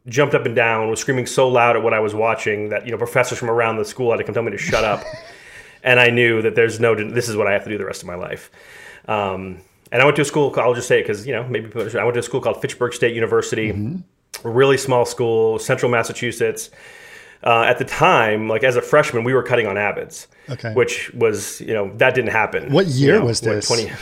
jumped 0.08 0.34
up 0.34 0.44
and 0.46 0.54
down, 0.54 0.90
was 0.90 1.00
screaming 1.00 1.26
so 1.26 1.48
loud 1.48 1.76
at 1.76 1.82
what 1.82 1.94
I 1.94 2.00
was 2.00 2.14
watching 2.14 2.68
that 2.68 2.84
you 2.84 2.92
know 2.92 2.98
professors 2.98 3.38
from 3.38 3.50
around 3.50 3.76
the 3.76 3.84
school 3.84 4.10
had 4.10 4.18
to 4.18 4.24
come 4.24 4.34
tell 4.34 4.42
me 4.42 4.50
to 4.50 4.58
shut 4.58 4.84
up, 4.84 5.04
and 5.82 5.98
I 5.98 6.10
knew 6.10 6.42
that 6.42 6.54
there's 6.54 6.80
no 6.80 6.94
this 6.94 7.28
is 7.28 7.36
what 7.36 7.46
I 7.46 7.52
have 7.52 7.64
to 7.64 7.70
do 7.70 7.78
the 7.78 7.86
rest 7.86 8.02
of 8.02 8.06
my 8.06 8.16
life. 8.16 8.50
Um, 9.06 9.60
and 9.92 10.02
I 10.02 10.04
went 10.04 10.16
to 10.16 10.22
a 10.22 10.24
school. 10.24 10.52
I'll 10.56 10.74
just 10.74 10.88
say 10.88 11.00
it 11.00 11.02
because 11.02 11.26
you 11.26 11.32
know 11.32 11.46
maybe 11.46 11.70
I 11.74 12.04
went 12.04 12.14
to 12.14 12.20
a 12.20 12.22
school 12.22 12.40
called 12.40 12.60
Fitchburg 12.60 12.92
State 12.92 13.14
University, 13.14 13.72
mm-hmm. 13.72 14.46
a 14.46 14.50
really 14.50 14.76
small 14.76 15.04
school, 15.04 15.58
central 15.58 15.90
Massachusetts. 15.90 16.70
Uh, 17.42 17.62
at 17.64 17.76
the 17.78 17.84
time, 17.84 18.48
like 18.48 18.64
as 18.64 18.74
a 18.74 18.80
freshman, 18.80 19.22
we 19.22 19.34
were 19.34 19.42
cutting 19.42 19.66
on 19.66 19.76
Avids, 19.76 20.28
okay. 20.48 20.72
which 20.72 21.12
was 21.12 21.60
you 21.60 21.74
know 21.74 21.94
that 21.96 22.14
didn't 22.14 22.30
happen. 22.30 22.72
What 22.72 22.86
year 22.86 23.14
you 23.14 23.20
know, 23.20 23.26
was 23.26 23.40
this? 23.40 23.66
Twenty. 23.66 23.92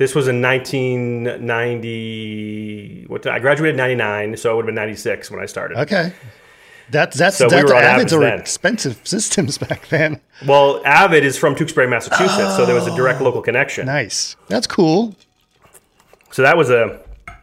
This 0.00 0.14
was 0.14 0.28
in 0.28 0.40
1990. 0.40 3.04
What 3.08 3.26
I 3.26 3.38
graduated 3.38 3.74
in 3.74 3.76
99, 3.76 4.38
so 4.38 4.52
it 4.52 4.54
would 4.56 4.62
have 4.62 4.68
been 4.68 4.74
96 4.74 5.30
when 5.30 5.40
I 5.40 5.46
started. 5.46 5.76
Okay. 5.76 6.14
That's 6.88 7.18
that's 7.18 7.36
so 7.36 7.50
that, 7.50 7.66
we 7.66 7.72
Avids 7.72 8.14
are 8.14 8.20
then. 8.20 8.40
expensive 8.40 8.98
systems 9.04 9.58
back 9.58 9.88
then. 9.88 10.22
Well, 10.46 10.80
Avid 10.86 11.22
is 11.22 11.36
from 11.36 11.54
Tewksbury, 11.54 11.86
Massachusetts, 11.86 12.32
oh, 12.38 12.56
so 12.56 12.64
there 12.64 12.74
was 12.74 12.86
a 12.86 12.96
direct 12.96 13.20
local 13.20 13.42
connection. 13.42 13.84
Nice. 13.84 14.36
That's 14.48 14.66
cool. 14.66 15.14
So 16.30 16.40
that 16.40 16.56
was 16.56 16.70
a 16.70 16.98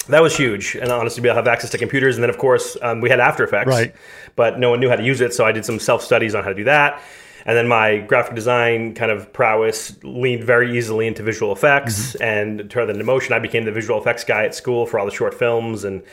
that 0.10 0.24
was 0.24 0.36
huge, 0.36 0.74
and 0.74 0.92
honestly, 0.92 1.22
we 1.22 1.30
have 1.30 1.48
access 1.48 1.70
to 1.70 1.78
computers, 1.78 2.16
and 2.16 2.24
then 2.24 2.32
of 2.32 2.40
course 2.40 2.76
um, 2.82 3.02
we 3.02 3.10
had 3.12 3.20
After 3.20 3.44
Effects, 3.44 3.68
right? 3.68 3.94
But 4.36 4.58
no 4.58 4.72
one 4.72 4.80
knew 4.80 4.90
how 4.90 4.96
to 4.96 5.04
use 5.04 5.22
it, 5.22 5.36
so 5.36 5.46
I 5.46 5.52
did 5.52 5.64
some 5.64 5.78
self 5.78 6.04
studies 6.04 6.34
on 6.34 6.44
how 6.44 6.50
to 6.50 6.56
do 6.56 6.64
that. 6.64 7.00
And 7.48 7.56
then 7.56 7.70
my 7.70 8.00
graphic 8.00 8.36
design 8.36 8.94
kind 8.94 9.10
of 9.10 9.32
prowess 9.32 9.98
leaned 10.04 10.44
very 10.44 10.78
easily 10.78 11.08
into 11.08 11.24
visual 11.24 11.54
effects 11.54 12.12
mm-hmm. 12.14 12.24
and 12.24 12.70
turned 12.70 12.92
into 12.92 13.06
motion. 13.06 13.34
I 13.34 13.40
became 13.40 13.64
the 13.64 13.72
visual 13.72 14.00
effects 14.00 14.26
guy 14.26 14.44
at 14.44 14.54
school 14.54 14.86
for 14.86 15.00
all 15.00 15.06
the 15.06 15.14
short 15.14 15.34
films 15.34 15.86
and 15.86 16.04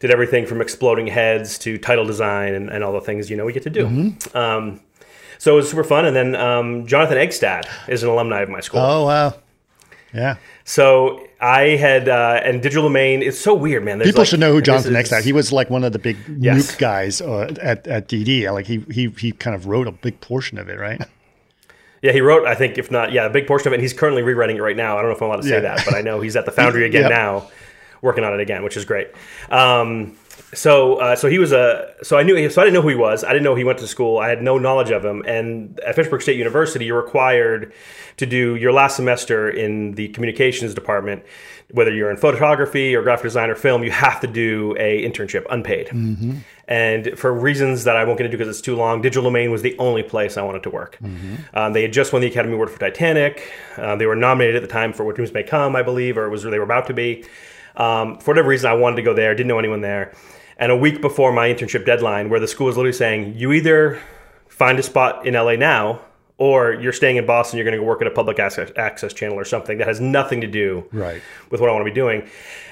did 0.00 0.10
everything 0.10 0.46
from 0.46 0.60
exploding 0.60 1.06
heads 1.06 1.58
to 1.58 1.78
title 1.78 2.04
design 2.04 2.54
and, 2.54 2.68
and 2.70 2.82
all 2.82 2.92
the 2.92 3.00
things 3.00 3.30
you 3.30 3.36
know 3.36 3.44
we 3.44 3.52
get 3.52 3.62
to 3.62 3.70
do. 3.70 3.86
Mm-hmm. 3.86 4.36
Um, 4.36 4.80
so 5.38 5.52
it 5.52 5.56
was 5.56 5.70
super 5.70 5.84
fun. 5.84 6.06
And 6.06 6.16
then 6.16 6.34
um, 6.34 6.86
Jonathan 6.86 7.18
Egstad 7.18 7.66
is 7.88 8.02
an 8.02 8.08
alumni 8.08 8.40
of 8.40 8.48
my 8.48 8.60
school. 8.60 8.80
Oh 8.80 9.06
wow! 9.06 9.34
Yeah. 10.14 10.36
So 10.64 11.26
I 11.40 11.70
had 11.76 12.08
uh, 12.08 12.40
and 12.44 12.62
Digital 12.62 12.84
Domain. 12.84 13.22
It's 13.22 13.38
so 13.38 13.52
weird, 13.52 13.84
man. 13.84 13.98
There's 13.98 14.08
People 14.10 14.20
like- 14.20 14.28
should 14.28 14.40
know 14.40 14.52
who 14.52 14.62
Jonathan 14.62 14.94
is- 14.94 15.24
He 15.24 15.32
was 15.32 15.52
like 15.52 15.70
one 15.70 15.82
of 15.84 15.92
the 15.92 15.98
big 15.98 16.16
Yes. 16.38 16.72
nuke 16.72 16.78
guys 16.78 17.20
uh, 17.20 17.52
at 17.60 17.86
at 17.88 18.08
DD. 18.08 18.50
Like 18.52 18.66
he 18.66 18.78
he 18.90 19.08
he 19.18 19.32
kind 19.32 19.56
of 19.56 19.66
wrote 19.66 19.88
a 19.88 19.92
big 19.92 20.20
portion 20.20 20.56
of 20.58 20.68
it, 20.68 20.78
right? 20.78 21.00
Yeah, 22.00 22.12
he 22.12 22.20
wrote. 22.20 22.46
I 22.46 22.54
think 22.54 22.78
if 22.78 22.90
not, 22.90 23.12
yeah, 23.12 23.24
a 23.26 23.30
big 23.30 23.46
portion 23.46 23.66
of 23.68 23.72
it. 23.72 23.76
And 23.76 23.82
he's 23.82 23.92
currently 23.94 24.22
rewriting 24.22 24.56
it 24.56 24.60
right 24.62 24.76
now. 24.76 24.96
I 24.96 25.00
don't 25.00 25.10
know 25.10 25.16
if 25.16 25.22
I'm 25.22 25.28
allowed 25.28 25.38
to 25.42 25.48
say 25.48 25.54
Yeah. 25.56 25.60
that, 25.74 25.82
but 25.84 25.94
I 25.94 26.02
know 26.02 26.20
he's 26.20 26.36
at 26.36 26.44
the 26.44 26.52
Foundry 26.58 26.84
again 26.84 27.02
Yep. 27.02 27.10
now, 27.10 27.50
working 28.02 28.24
on 28.24 28.34
it 28.34 28.40
again, 28.40 28.62
which 28.62 28.76
is 28.76 28.84
great. 28.84 29.08
Um, 29.50 30.16
so 30.54 30.96
uh, 30.96 31.16
so 31.16 31.28
he 31.28 31.38
was 31.38 31.52
a 31.52 31.94
so 32.02 32.16
I 32.16 32.22
knew 32.22 32.48
so 32.48 32.62
I 32.62 32.64
didn't 32.64 32.74
know 32.74 32.82
who 32.82 32.88
he 32.88 32.94
was. 32.94 33.24
I 33.24 33.32
didn't 33.32 33.44
know 33.44 33.54
he 33.54 33.64
went 33.64 33.78
to 33.80 33.86
school. 33.86 34.18
I 34.18 34.28
had 34.28 34.42
no 34.42 34.58
knowledge 34.58 34.90
of 34.90 35.04
him. 35.04 35.22
And 35.26 35.78
at 35.80 35.94
Fitchburg 35.94 36.22
State 36.22 36.36
University, 36.36 36.86
you're 36.86 37.00
required 37.00 37.72
to 38.16 38.26
do 38.26 38.54
your 38.54 38.72
last 38.72 38.96
semester 38.96 39.48
in 39.50 39.92
the 39.92 40.08
communications 40.08 40.74
department. 40.74 41.24
Whether 41.70 41.94
you're 41.94 42.10
in 42.10 42.16
photography 42.16 42.94
or 42.94 43.02
graphic 43.02 43.24
design 43.24 43.50
or 43.50 43.54
film, 43.54 43.82
you 43.82 43.90
have 43.90 44.20
to 44.20 44.26
do 44.26 44.76
a 44.78 45.02
internship 45.02 45.44
unpaid. 45.50 45.90
And 46.66 47.18
for 47.18 47.32
reasons 47.32 47.84
that 47.84 47.96
I 47.96 48.04
won't 48.04 48.16
get 48.18 48.26
into 48.26 48.38
because 48.38 48.48
it's 48.56 48.64
too 48.64 48.76
long, 48.76 49.02
Digital 49.02 49.24
Domain 49.24 49.50
was 49.50 49.62
the 49.62 49.76
only 49.78 50.02
place 50.02 50.36
I 50.36 50.42
wanted 50.42 50.62
to 50.62 50.70
work. 50.70 50.98
Um, 51.52 51.72
they 51.72 51.82
had 51.82 51.92
just 51.92 52.12
won 52.12 52.22
the 52.22 52.28
Academy 52.28 52.54
Award 52.54 52.70
for 52.70 52.78
Titanic. 52.78 53.52
Uh, 53.76 53.96
they 53.96 54.06
were 54.06 54.16
nominated 54.16 54.56
at 54.56 54.62
the 54.62 54.68
time 54.68 54.92
for 54.92 55.04
What 55.04 55.16
Dreams 55.16 55.32
May 55.32 55.42
Come, 55.42 55.74
I 55.76 55.82
believe, 55.82 56.16
or 56.16 56.26
it 56.26 56.30
was 56.30 56.42
they 56.42 56.58
were 56.58 56.64
about 56.64 56.86
to 56.86 56.94
be. 56.94 57.24
Um, 57.76 58.18
for 58.18 58.30
whatever 58.30 58.48
reason, 58.48 58.70
I 58.70 58.74
wanted 58.74 58.96
to 58.96 59.02
go 59.02 59.14
there. 59.14 59.34
Didn't 59.34 59.48
know 59.48 59.58
anyone 59.58 59.80
there. 59.80 60.12
And 60.58 60.70
a 60.70 60.76
week 60.76 61.00
before 61.00 61.32
my 61.32 61.48
internship 61.52 61.84
deadline, 61.84 62.30
where 62.30 62.40
the 62.40 62.48
school 62.48 62.66
was 62.66 62.76
literally 62.76 62.92
saying, 62.92 63.34
"You 63.36 63.52
either 63.52 63.98
find 64.48 64.78
a 64.78 64.82
spot 64.82 65.26
in 65.26 65.34
LA 65.34 65.56
now, 65.56 66.00
or 66.38 66.72
you're 66.74 66.92
staying 66.92 67.16
in 67.16 67.26
Boston. 67.26 67.58
You're 67.58 67.64
going 67.64 67.76
to 67.76 67.80
go 67.80 67.84
work 67.86 68.00
at 68.00 68.06
a 68.06 68.10
public 68.10 68.38
access, 68.38 68.70
access 68.76 69.12
channel 69.12 69.38
or 69.38 69.44
something 69.44 69.78
that 69.78 69.86
has 69.86 70.00
nothing 70.00 70.40
to 70.40 70.46
do 70.46 70.84
Right. 70.92 71.20
with 71.50 71.60
what 71.60 71.70
I 71.70 71.72
want 71.72 71.84
to 71.86 71.90
be 71.90 71.94
doing. 71.94 72.28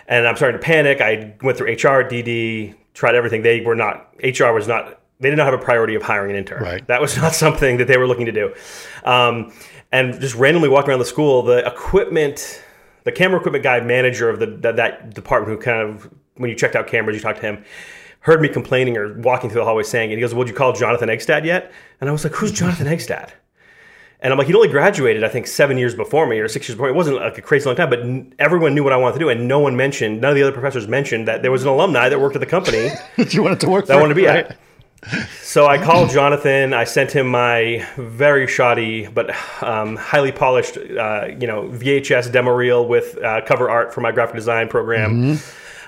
And 0.09 0.27
I'm 0.27 0.37
starting 0.37 0.61
to 0.61 0.65
panic. 0.65 1.01
I 1.01 1.35
went 1.43 1.57
through 1.59 1.69
HR, 1.73 2.03
DD, 2.05 2.75
tried 2.95 3.15
everything. 3.15 3.43
They 3.43 3.61
were 3.61 3.77
not, 3.77 4.12
HR 4.23 4.53
was 4.53 4.67
not, 4.67 5.01
they 5.21 5.31
did 5.31 5.37
not 5.37 5.45
have 5.45 5.55
a 5.55 5.62
priority 5.62 5.95
of 5.95 6.03
hiring 6.03 6.33
an 6.33 6.37
intern. 6.37 6.62
Right. 6.62 6.87
That 6.89 7.01
was 7.01 7.17
not 7.23 7.35
something 7.35 7.77
that 7.79 7.87
they 7.87 7.97
were 7.97 8.07
looking 8.09 8.27
to 8.27 8.33
do. 8.33 8.53
Um, 9.05 9.53
and 9.93 10.21
just 10.21 10.35
randomly 10.35 10.69
walking 10.69 10.91
around 10.91 10.99
the 10.99 11.05
school, 11.05 11.43
the 11.43 11.65
equipment, 11.67 12.62
the 13.05 13.12
camera 13.12 13.39
equipment 13.39 13.62
guy, 13.62 13.79
manager 13.81 14.29
of 14.29 14.41
the, 14.41 14.47
that, 14.47 14.77
that 14.77 15.15
department, 15.15 15.57
who 15.57 15.62
kind 15.65 15.81
of, 15.89 16.11
when 16.37 16.51
you 16.51 16.57
checked 16.57 16.77
out 16.77 16.87
cameras, 16.87 17.17
you 17.17 17.23
talked 17.23 17.41
to 17.41 17.47
him, 17.47 17.65
heard 18.21 18.41
me 18.41 18.49
complaining 18.49 18.97
or 18.97 19.15
walking 19.19 19.51
through 19.51 19.61
the 19.61 19.65
hallway 19.65 19.83
saying, 19.83 20.11
and 20.11 20.19
he 20.19 20.21
goes, 20.21 20.35
Would 20.35 20.49
you 20.49 20.55
call 20.55 20.73
Jonathan 20.73 21.09
Egstad 21.09 21.45
yet? 21.45 21.73
And 22.01 22.09
I 22.09 22.12
was 22.12 22.25
like, 22.25 22.35
Who's 22.35 22.53
Jonathan 22.53 22.87
Egstad? 22.87 23.31
And 24.23 24.33
I'm 24.33 24.39
like, 24.39 24.47
he'd 24.47 24.55
only 24.55 24.69
graduated, 24.69 25.25
I 25.25 25.29
think, 25.29 25.49
seven 25.49 25.77
years 25.77 25.97
before 25.97 26.29
me 26.29 26.39
or 26.39 26.47
six 26.47 26.69
years 26.69 26.77
before 26.77 26.87
me. 26.87 26.93
It 26.93 26.97
wasn't 26.97 27.17
like 27.17 27.39
a 27.39 27.43
crazy 27.43 27.67
long 27.67 27.75
time, 27.75 27.91
but 27.91 28.01
n- 28.01 28.33
everyone 28.39 28.73
knew 28.73 28.85
what 28.85 28.93
I 28.93 28.97
wanted 28.97 29.15
to 29.15 29.19
do. 29.19 29.29
And 29.29 29.49
no 29.49 29.59
one 29.59 29.75
mentioned, 29.75 30.21
none 30.21 30.31
of 30.31 30.37
the 30.37 30.45
other 30.45 30.53
professors 30.53 30.87
mentioned 30.87 31.27
that 31.27 31.43
there 31.43 31.51
was 31.51 31.65
an 31.65 31.69
alumni 31.69 32.09
that 32.09 32.21
worked 32.21 32.37
at 32.37 32.41
the 32.41 32.47
company 32.47 32.91
that 33.17 33.35
you 33.35 33.43
wanted 33.43 33.59
to 33.61 33.69
work 33.69 33.87
that 33.87 33.99
I 33.99 34.01
wanted 34.01 34.15
to 34.15 34.21
be 34.21 34.27
right? 34.27 34.47
at. 34.47 34.57
So 35.41 35.67
I 35.67 35.83
called 35.83 36.11
Jonathan. 36.11 36.73
I 36.73 36.85
sent 36.85 37.11
him 37.11 37.27
my 37.27 37.85
very 37.97 38.47
shoddy 38.47 39.09
but 39.09 39.31
um, 39.61 39.97
highly 39.97 40.31
polished, 40.31 40.77
uh, 40.77 41.27
you 41.27 41.49
know, 41.49 41.65
VHS 41.65 42.31
demo 42.31 42.53
reel 42.53 42.87
with 42.87 43.19
uh, 43.19 43.41
cover 43.45 43.69
art 43.69 43.93
for 43.93 44.01
my 44.01 44.12
graphic 44.12 44.37
design 44.37 44.69
program, 44.69 45.33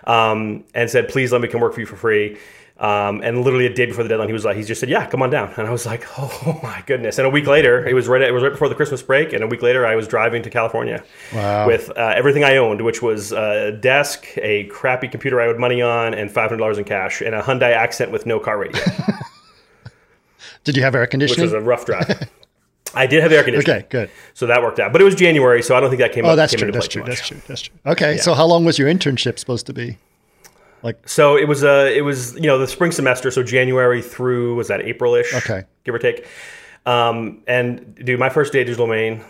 um, 0.07 0.65
and 0.75 0.89
said, 0.91 1.09
"Please 1.09 1.33
let 1.33 1.41
me 1.41 1.49
come 1.49 1.61
work 1.61 1.75
for 1.75 1.81
you 1.81 1.87
for 1.87 1.97
free." 1.97 2.39
Um, 2.77 3.21
and 3.23 3.43
literally 3.45 3.67
a 3.67 3.73
day 3.73 3.87
before 3.87 4.03
the 4.03 4.09
deadline, 4.09 4.27
he 4.29 4.33
was 4.33 4.45
like, 4.45 4.57
he 4.57 4.65
just 4.65 4.81
said, 4.81 4.89
"Yeah, 4.91 5.07
come 5.07 5.23
on 5.23 5.31
down." 5.31 5.55
And 5.57 5.67
I 5.69 5.71
was 5.71 5.87
like, 5.87 6.05
"Oh 6.19 6.59
my 6.63 6.83
goodness!" 6.87 7.19
And 7.19 7.27
a 7.27 7.31
week 7.31 7.47
later, 7.47 7.87
it 7.87 7.95
was 7.95 8.09
right. 8.09 8.21
It 8.21 8.33
was 8.33 8.43
right 8.43 8.51
before 8.51 8.69
the 8.69 8.75
Christmas 8.75 9.01
break, 9.01 9.33
and 9.33 9.45
a 9.45 9.47
week 9.47 9.63
later, 9.63 9.87
I 9.87 9.95
was 9.95 10.09
driving 10.09 10.43
to 10.43 10.51
California 10.51 11.05
Wow. 11.33 11.69
with 11.69 11.91
uh, 11.91 12.13
everything 12.17 12.43
I 12.43 12.57
owned, 12.57 12.81
which 12.83 13.01
was 13.01 13.31
a 13.31 13.71
desk, 13.73 14.27
a 14.39 14.65
crappy 14.65 15.07
computer 15.07 15.41
I 15.41 15.47
owed 15.47 15.59
money 15.61 15.83
on, 15.83 16.15
and 16.15 16.31
five 16.33 16.49
hundred 16.51 16.59
dollars 16.63 16.79
in 16.79 16.85
cash, 16.85 17.21
and 17.21 17.33
a 17.35 17.43
Hyundai 17.43 17.73
Accent 17.73 18.11
with 18.11 18.27
no 18.27 18.41
car 18.41 18.59
radio, 18.59 18.83
Did 20.65 20.77
you 20.77 20.83
have 20.83 20.95
air 20.97 21.07
conditioning? 21.07 21.45
which 21.47 21.53
was 21.53 21.63
a 21.63 21.65
rough 21.65 21.85
drive. 21.87 22.29
I 22.95 23.07
did 23.07 23.23
have 23.23 23.33
air 23.33 23.43
conditioning, 23.45 23.77
okay, 23.79 23.87
good. 23.91 24.11
so 24.35 24.47
that 24.47 24.63
worked 24.63 24.79
out. 24.81 24.93
But 24.93 25.01
it 25.01 25.05
was 25.05 25.15
January, 25.15 25.63
so 25.63 25.77
I 25.77 25.81
don't 25.81 25.91
think 25.91 26.01
that 26.01 26.13
came. 26.13 26.25
Oh, 26.25 26.31
up, 26.31 26.37
that's 26.37 26.53
came 26.53 26.59
true. 26.61 26.69
into 26.69 26.79
That's 26.79 26.89
play 26.89 27.01
too 27.03 27.05
true. 27.05 27.09
That's 27.15 27.27
true. 27.29 27.41
That's 27.49 27.61
true. 27.63 27.75
Okay, 27.87 28.17
so 28.19 28.35
how 28.35 28.47
long 28.47 28.65
was 28.65 28.79
your 28.79 28.89
internship 28.89 29.39
supposed 29.39 29.67
to 29.67 29.73
be? 29.73 29.99
Like, 30.83 31.09
so 31.09 31.37
it 31.37 31.49
was 31.49 31.65
uh, 31.65 31.91
it 31.95 32.03
was 32.03 32.35
you 32.35 32.43
know 32.43 32.59
the 32.59 32.67
spring 32.69 32.93
semester, 32.93 33.31
so 33.31 33.43
January 33.43 34.03
through 34.03 34.55
was 34.57 34.69
that 34.69 34.83
April-ish, 34.83 35.33
Okay. 35.35 35.65
give 35.85 35.95
or 35.95 35.99
take. 35.99 36.27
Um, 36.87 37.43
and 37.47 37.95
dude, 37.97 38.21
my 38.21 38.29
first 38.29 38.53
day 38.53 38.61
at 38.61 38.67
Digital 38.67 38.87
Domain, 38.87 39.25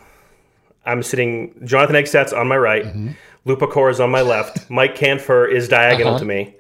I'm 0.85 1.03
sitting. 1.03 1.55
Jonathan 1.65 1.95
Egstad's 1.97 2.33
on 2.33 2.49
my 2.49 2.57
right, 2.57 2.85
Mm-hmm. 2.85 3.11
Lou 3.45 3.57
Pecora 3.57 3.91
is 3.93 4.01
on 4.01 4.11
my 4.11 4.23
left, 4.23 4.69
Mike 4.71 4.97
Kanfer 4.97 5.51
is 5.51 5.69
diagonal 5.69 6.15
Uh-huh. 6.15 6.19
to 6.21 6.25
me, 6.25 6.55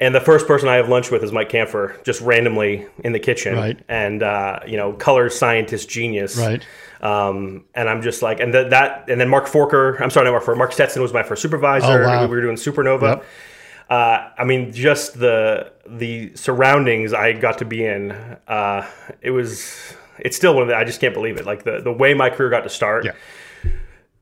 and 0.00 0.14
the 0.14 0.20
first 0.20 0.46
person 0.46 0.68
I 0.68 0.74
have 0.76 0.88
lunch 0.88 1.10
with 1.10 1.22
is 1.22 1.32
Mike 1.32 1.50
Kanfer, 1.50 2.02
just 2.04 2.20
randomly 2.20 2.86
in 3.04 3.12
the 3.12 3.18
kitchen, 3.20 3.54
Right. 3.56 3.78
and 3.88 4.22
uh, 4.22 4.60
you 4.66 4.76
know, 4.76 4.92
color 4.92 5.30
scientist 5.30 5.88
genius, 5.88 6.36
Right. 6.36 6.66
um, 7.00 7.64
and 7.74 7.88
I'm 7.88 8.02
just 8.02 8.20
like, 8.22 8.40
and 8.40 8.52
th- 8.52 8.70
that, 8.70 9.04
and 9.08 9.20
then 9.20 9.28
Mark 9.28 9.46
Forker, 9.46 10.00
I'm 10.00 10.10
sorry, 10.10 10.24
not 10.24 10.32
Mark 10.32 10.44
Forker, 10.44 10.58
Mark 10.58 10.72
Stetson 10.72 11.00
was 11.02 11.12
my 11.12 11.22
first 11.22 11.42
supervisor. 11.42 12.02
Oh, 12.02 12.06
wow. 12.06 12.22
We 12.22 12.36
were 12.36 12.42
doing 12.42 12.56
Supernova. 12.56 13.02
Yep. 13.18 13.24
Uh, 13.90 14.28
I 14.38 14.44
mean, 14.44 14.72
just 14.72 15.18
the 15.20 15.70
the 15.86 16.34
surroundings 16.34 17.12
I 17.12 17.32
got 17.34 17.58
to 17.58 17.64
be 17.66 17.84
in. 17.84 18.12
Uh, 18.48 18.86
it 19.20 19.30
was. 19.30 19.94
It's 20.18 20.36
still 20.36 20.54
one 20.54 20.62
of 20.62 20.68
the. 20.68 20.76
I 20.76 20.84
just 20.84 21.00
can't 21.02 21.12
believe 21.12 21.36
it. 21.36 21.44
Like 21.44 21.64
the 21.64 21.80
the 21.82 21.92
way 21.92 22.14
my 22.14 22.30
career 22.30 22.48
got 22.48 22.62
to 22.62 22.70
start. 22.70 23.04
Yeah. 23.04 23.12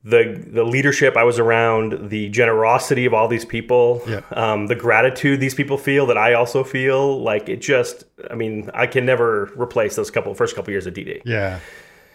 The 0.05 0.45
the 0.49 0.65
leadership 0.65 1.17
I 1.17 1.23
was 1.23 1.39
around, 1.39 2.11
the 2.11 2.29
generosity 2.29 3.07
of 3.07 3.15
all 3.15 3.29
these 3.29 3.45
people, 3.45 4.03
Yeah. 4.09 4.23
um, 4.33 4.67
the 4.67 4.75
gratitude 4.75 5.39
these 5.39 5.55
people 5.55 5.79
feel 5.79 6.07
that 6.07 6.19
I 6.19 6.33
also 6.35 6.65
feel. 6.65 7.23
Like 7.23 7.49
it 7.49 7.61
just. 7.61 8.05
I 8.31 8.35
mean, 8.35 8.69
I 8.75 8.87
can 8.89 9.07
never 9.07 9.53
replace 9.57 9.95
those 9.97 10.11
couple 10.11 10.35
first 10.35 10.57
couple 10.57 10.73
years 10.73 10.87
of 10.87 10.95
DD. 10.95 11.23
Yeah. 11.25 11.61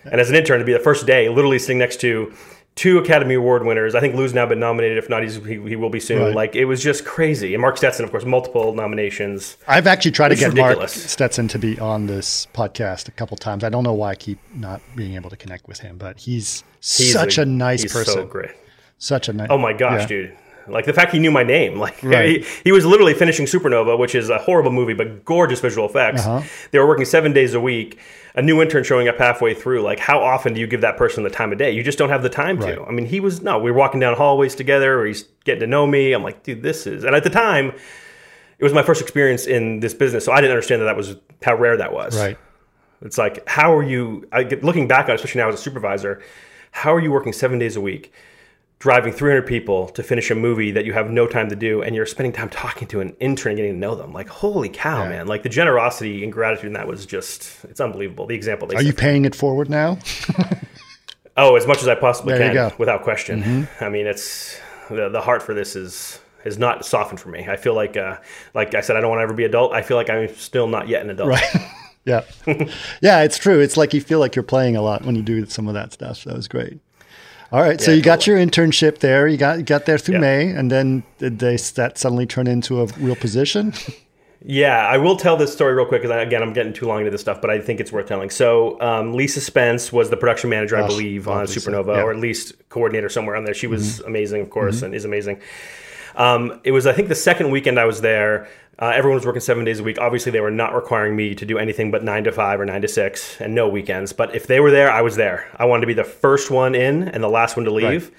And 0.04 0.20
as 0.22 0.30
an 0.30 0.36
intern, 0.36 0.60
to 0.60 0.66
be 0.66 0.74
the 0.74 0.80
first 0.80 1.06
day, 1.06 1.28
literally 1.30 1.60
sitting 1.60 1.78
next 1.80 2.00
to 2.02 2.34
two 2.78 2.98
Academy 3.00 3.34
Award 3.36 3.66
winners. 3.66 3.94
I 3.96 4.00
think 4.00 4.16
Lou's 4.16 4.34
now 4.34 4.46
been 4.46 4.60
nominated. 4.60 4.98
If 4.98 5.10
not, 5.10 5.24
he's, 5.24 5.36
he, 5.44 5.60
he 5.60 5.76
will 5.76 5.90
be 5.90 6.00
soon. 6.00 6.22
Right. 6.22 6.34
Like 6.36 6.56
it 6.56 6.64
was 6.66 6.82
just 6.82 7.04
crazy. 7.04 7.54
And 7.54 7.62
Mark 7.62 7.76
Stetson, 7.76 8.06
of 8.06 8.12
course, 8.12 8.24
multiple 8.24 8.74
nominations. 8.74 9.58
I've 9.68 9.88
actually 9.88 10.12
tried 10.12 10.30
to 10.30 10.36
get 10.36 10.50
ridiculous. 10.50 10.96
Mark 10.96 11.10
Stetson 11.10 11.48
to 11.50 11.60
be 11.60 11.78
on 11.80 12.06
this 12.08 12.48
podcast 12.54 13.10
a 13.10 13.12
couple 13.12 13.36
times. 13.36 13.66
I 13.66 13.70
don't 13.70 13.84
know 13.84 13.94
why 13.94 14.12
I 14.12 14.16
keep 14.16 14.40
not 14.56 14.80
being 14.96 15.16
able 15.16 15.30
to 15.32 15.36
connect 15.38 15.68
with 15.68 15.80
him, 15.80 15.98
but 15.98 16.20
he's, 16.20 16.64
He's 16.80 17.12
such 17.12 17.38
a, 17.38 17.46
nice 17.46 17.82
he's 17.82 17.92
person. 17.92 18.14
So 18.14 18.26
great. 18.26 18.52
Such 19.00 19.28
a 19.28 19.34
nice. 19.34 19.48
Oh 19.50 19.58
my 19.58 19.74
gosh, 19.74 20.02
Yeah. 20.02 20.08
dude. 20.08 20.38
Like 20.70 20.86
the 20.86 20.94
fact 20.94 21.14
he 21.14 21.20
knew 21.20 21.32
my 21.32 21.44
name, 21.44 21.80
like 21.80 22.02
Right. 22.04 22.44
he, 22.44 22.62
he 22.66 22.72
was 22.72 22.86
literally 22.86 23.14
finishing 23.14 23.46
Supernova, 23.46 23.98
which 23.98 24.14
is 24.16 24.30
a 24.30 24.38
horrible 24.38 24.72
movie 24.72 24.94
but 24.94 25.26
gorgeous 25.26 25.60
visual 25.62 25.88
effects. 25.90 26.26
Uh-huh. 26.26 26.48
They 26.72 26.80
were 26.80 26.88
working 26.88 27.06
seven 27.06 27.34
days 27.34 27.54
a 27.54 27.60
week. 27.60 27.98
A 28.38 28.42
new 28.42 28.62
intern 28.62 28.84
showing 28.84 29.08
up 29.08 29.18
halfway 29.18 29.54
through. 29.54 29.82
Like, 29.82 30.00
how 30.00 30.20
often 30.20 30.54
do 30.54 30.60
you 30.60 30.68
give 30.68 30.82
that 30.82 30.96
person 30.96 31.24
the 31.24 31.30
time 31.30 31.52
of 31.52 31.58
day? 31.58 31.72
You 31.72 31.82
just 31.84 31.98
don't 31.98 32.10
have 32.10 32.22
the 32.24 32.30
time 32.30 32.58
Right. 32.60 32.76
to. 32.76 32.84
I 32.86 32.92
mean, 32.92 33.08
he 33.08 33.20
was 33.20 33.42
no. 33.42 33.58
We 33.58 33.72
were 33.72 33.78
walking 33.78 34.00
down 34.00 34.16
hallways 34.16 34.54
together, 34.54 35.00
or 35.00 35.06
he's 35.08 35.24
getting 35.44 35.62
to 35.62 35.68
know 35.68 35.88
me. 35.88 36.14
I'm 36.14 36.22
like, 36.24 36.44
dude, 36.44 36.62
this 36.62 36.86
is. 36.88 37.04
And 37.04 37.16
at 37.16 37.24
the 37.24 37.30
time, 37.32 37.74
it 38.60 38.64
was 38.64 38.74
my 38.74 38.84
first 38.84 39.02
experience 39.02 39.48
in 39.48 39.80
this 39.80 39.94
business, 39.96 40.24
so 40.24 40.32
I 40.32 40.38
didn't 40.42 40.52
understand 40.52 40.82
that 40.82 40.86
that 40.86 40.96
was 40.96 41.16
how 41.42 41.56
rare 41.56 41.78
that 41.78 41.92
was. 41.92 42.16
Right. 42.18 42.38
It's 43.02 43.18
like, 43.18 43.48
how 43.50 43.76
are 43.76 43.84
you? 43.84 44.28
I 44.32 44.44
get, 44.44 44.64
looking 44.64 44.88
back 44.88 45.06
on, 45.06 45.12
it, 45.12 45.16
especially 45.16 45.42
now 45.42 45.50
as 45.50 45.56
a 45.56 45.58
supervisor, 45.58 46.22
how 46.72 46.94
are 46.94 47.00
you 47.00 47.12
working 47.12 47.34
seven 47.34 47.58
days 47.60 47.76
a 47.76 47.82
week, 47.82 48.14
driving 48.80 49.12
300 49.12 49.48
people 49.48 49.88
to 49.90 50.04
finish 50.04 50.30
a 50.30 50.36
movie 50.36 50.72
that 50.72 50.86
you 50.86 50.94
have 50.94 51.10
no 51.10 51.26
time 51.28 51.50
to 51.50 51.56
do, 51.56 51.82
and 51.82 51.96
you're 51.96 52.06
spending 52.06 52.32
time 52.32 52.50
talking 52.50 52.88
to 52.90 53.00
an 53.02 53.16
intern, 53.20 53.52
and 53.52 53.58
getting 53.58 53.74
to 53.74 53.78
know 53.80 53.96
them? 53.96 54.14
Like, 54.14 54.28
holy 54.30 54.70
cow, 54.70 55.04
Yeah. 55.04 55.10
man! 55.10 55.28
Like 55.28 55.44
the 55.44 55.50
generosity 55.50 56.24
and 56.24 56.32
gratitude 56.32 56.68
in 56.68 56.74
that 56.74 56.88
was 56.88 57.06
just—it's 57.06 57.80
unbelievable. 57.82 58.28
The 58.28 58.36
example 58.36 58.68
they 58.68 58.76
Are 58.76 58.82
you 58.84 58.92
set. 58.92 58.98
paying 59.00 59.26
it 59.26 59.34
forward 59.36 59.70
now? 59.70 59.98
oh, 61.38 61.56
as 61.56 61.66
much 61.68 61.82
as 61.82 61.88
I 61.88 61.96
possibly 61.96 62.38
There 62.38 62.54
can. 62.54 62.56
Mm-hmm. 62.56 62.78
without 62.78 63.04
question. 63.04 63.68
I 63.82 63.90
mean, 63.90 64.08
it's 64.08 64.60
the 64.90 65.10
the 65.10 65.22
heart 65.22 65.42
for 65.44 65.54
this 65.54 65.76
is. 65.76 66.20
Has 66.44 66.58
not 66.58 66.86
softened 66.86 67.20
for 67.20 67.28
me. 67.28 67.46
I 67.50 67.58
feel 67.58 67.74
like, 67.74 67.98
uh, 67.98 68.18
like 68.54 68.74
I 68.74 68.80
said, 68.80 68.96
I 68.96 69.02
don't 69.02 69.10
want 69.10 69.20
to 69.20 69.24
ever 69.24 69.34
be 69.34 69.44
adult. 69.44 69.74
I 69.74 69.82
feel 69.82 69.98
like 69.98 70.10
I'm 70.10 70.34
still 70.36 70.68
not 70.68 70.88
yet 70.88 71.02
an 71.02 71.10
adult. 71.10 71.30
Right. 71.32 71.44
yeah. 72.06 72.22
yeah, 73.02 73.24
it's 73.24 73.38
true. 73.38 73.60
It's 73.60 73.76
like 73.76 73.94
you 73.94 74.00
feel 74.00 74.20
like 74.20 74.34
you're 74.34 74.44
playing 74.44 74.78
a 74.78 74.82
lot 74.82 75.04
when 75.04 75.16
you 75.16 75.22
do 75.24 75.46
some 75.48 75.68
of 75.68 75.74
that 75.74 75.92
stuff. 75.92 76.20
So 76.20 76.30
that 76.30 76.38
was 76.38 76.48
great. 76.48 76.80
All 77.52 77.62
right. 77.62 77.80
so 77.80 77.92
Yeah, 77.92 77.98
you 77.98 78.04
got 78.04 78.28
your 78.28 78.38
internship 78.38 79.00
there. 79.00 79.28
You 79.28 79.38
got 79.38 79.58
you 79.58 79.64
got 79.64 79.86
there 79.86 79.98
through 79.98 80.16
Yeah. 80.16 80.22
May, 80.22 80.50
and 80.50 80.72
then 80.72 81.04
did 81.18 81.40
they 81.40 81.56
that 81.76 81.98
suddenly 81.98 82.26
turn 82.26 82.48
into 82.48 82.82
a 82.82 82.86
real 82.98 83.16
position? 83.16 83.74
Yeah, 84.46 84.78
I 84.88 84.98
will 85.00 85.18
tell 85.18 85.36
this 85.36 85.52
story 85.52 85.74
real 85.74 85.88
quick 85.88 86.04
because 86.04 86.16
again, 86.26 86.44
I'm 86.44 86.54
getting 86.54 86.72
too 86.72 86.86
long 86.86 87.00
into 87.00 87.10
this 87.10 87.20
stuff, 87.20 87.42
but 87.42 87.50
I 87.50 87.60
think 87.60 87.80
it's 87.80 87.92
worth 87.92 88.06
telling. 88.06 88.30
So, 88.30 88.80
um, 88.80 89.14
Lisa 89.14 89.42
Spence 89.42 89.92
was 89.92 90.12
the 90.12 90.16
production 90.16 90.52
manager, 90.52 90.78
I 90.78 90.84
Oh, 90.84 90.88
believe, 90.88 91.28
on 91.28 91.48
Supernova, 91.48 91.88
Yeah. 91.88 91.94
Mm-hmm. 91.94 92.06
or 92.06 92.12
at 92.12 92.18
least 92.18 92.54
coordinator 92.70 93.10
somewhere 93.10 93.36
on 93.36 93.46
there. 93.46 93.56
She 93.56 93.66
was 93.66 94.00
amazing, 94.02 94.42
of 94.42 94.52
course, 94.52 94.84
and 94.84 94.94
is 94.94 95.06
amazing. 95.06 95.42
Um, 96.16 96.62
it 96.64 96.72
was, 96.72 96.86
I 96.86 96.94
think, 96.94 97.10
the 97.10 97.16
second 97.16 97.50
weekend 97.50 97.80
I 97.80 97.86
was 97.86 98.02
there. 98.02 98.48
Uh, 98.80 98.92
everyone 98.94 99.16
was 99.16 99.26
working 99.26 99.42
seven 99.42 99.66
days 99.66 99.80
a 99.80 99.84
week. 99.84 99.98
Obviously, 100.00 100.32
they 100.32 100.40
were 100.40 100.52
not 100.52 100.76
requiring 100.76 101.16
me 101.16 101.34
to 101.34 101.46
do 101.46 101.58
anything 101.58 101.90
but 101.90 102.04
nine 102.04 102.24
to 102.26 102.32
five 102.32 102.60
or 102.60 102.66
nine 102.66 102.82
to 102.82 102.88
six, 102.88 103.42
and 103.42 103.56
no 103.56 103.68
weekends. 103.68 104.14
But 104.14 104.36
if 104.36 104.46
they 104.46 104.60
were 104.60 104.70
there, 104.70 104.92
I 104.92 105.02
was 105.02 105.16
there. 105.16 105.50
I 105.58 105.66
wanted 105.66 105.82
to 105.82 105.88
be 105.88 105.94
the 105.94 106.04
first 106.04 106.52
one 106.52 106.76
in 106.76 107.08
and 107.08 107.24
the 107.24 107.30
last 107.30 107.56
one 107.56 107.66
to 107.66 107.74
leave. 107.74 108.06
Right. 108.06 108.14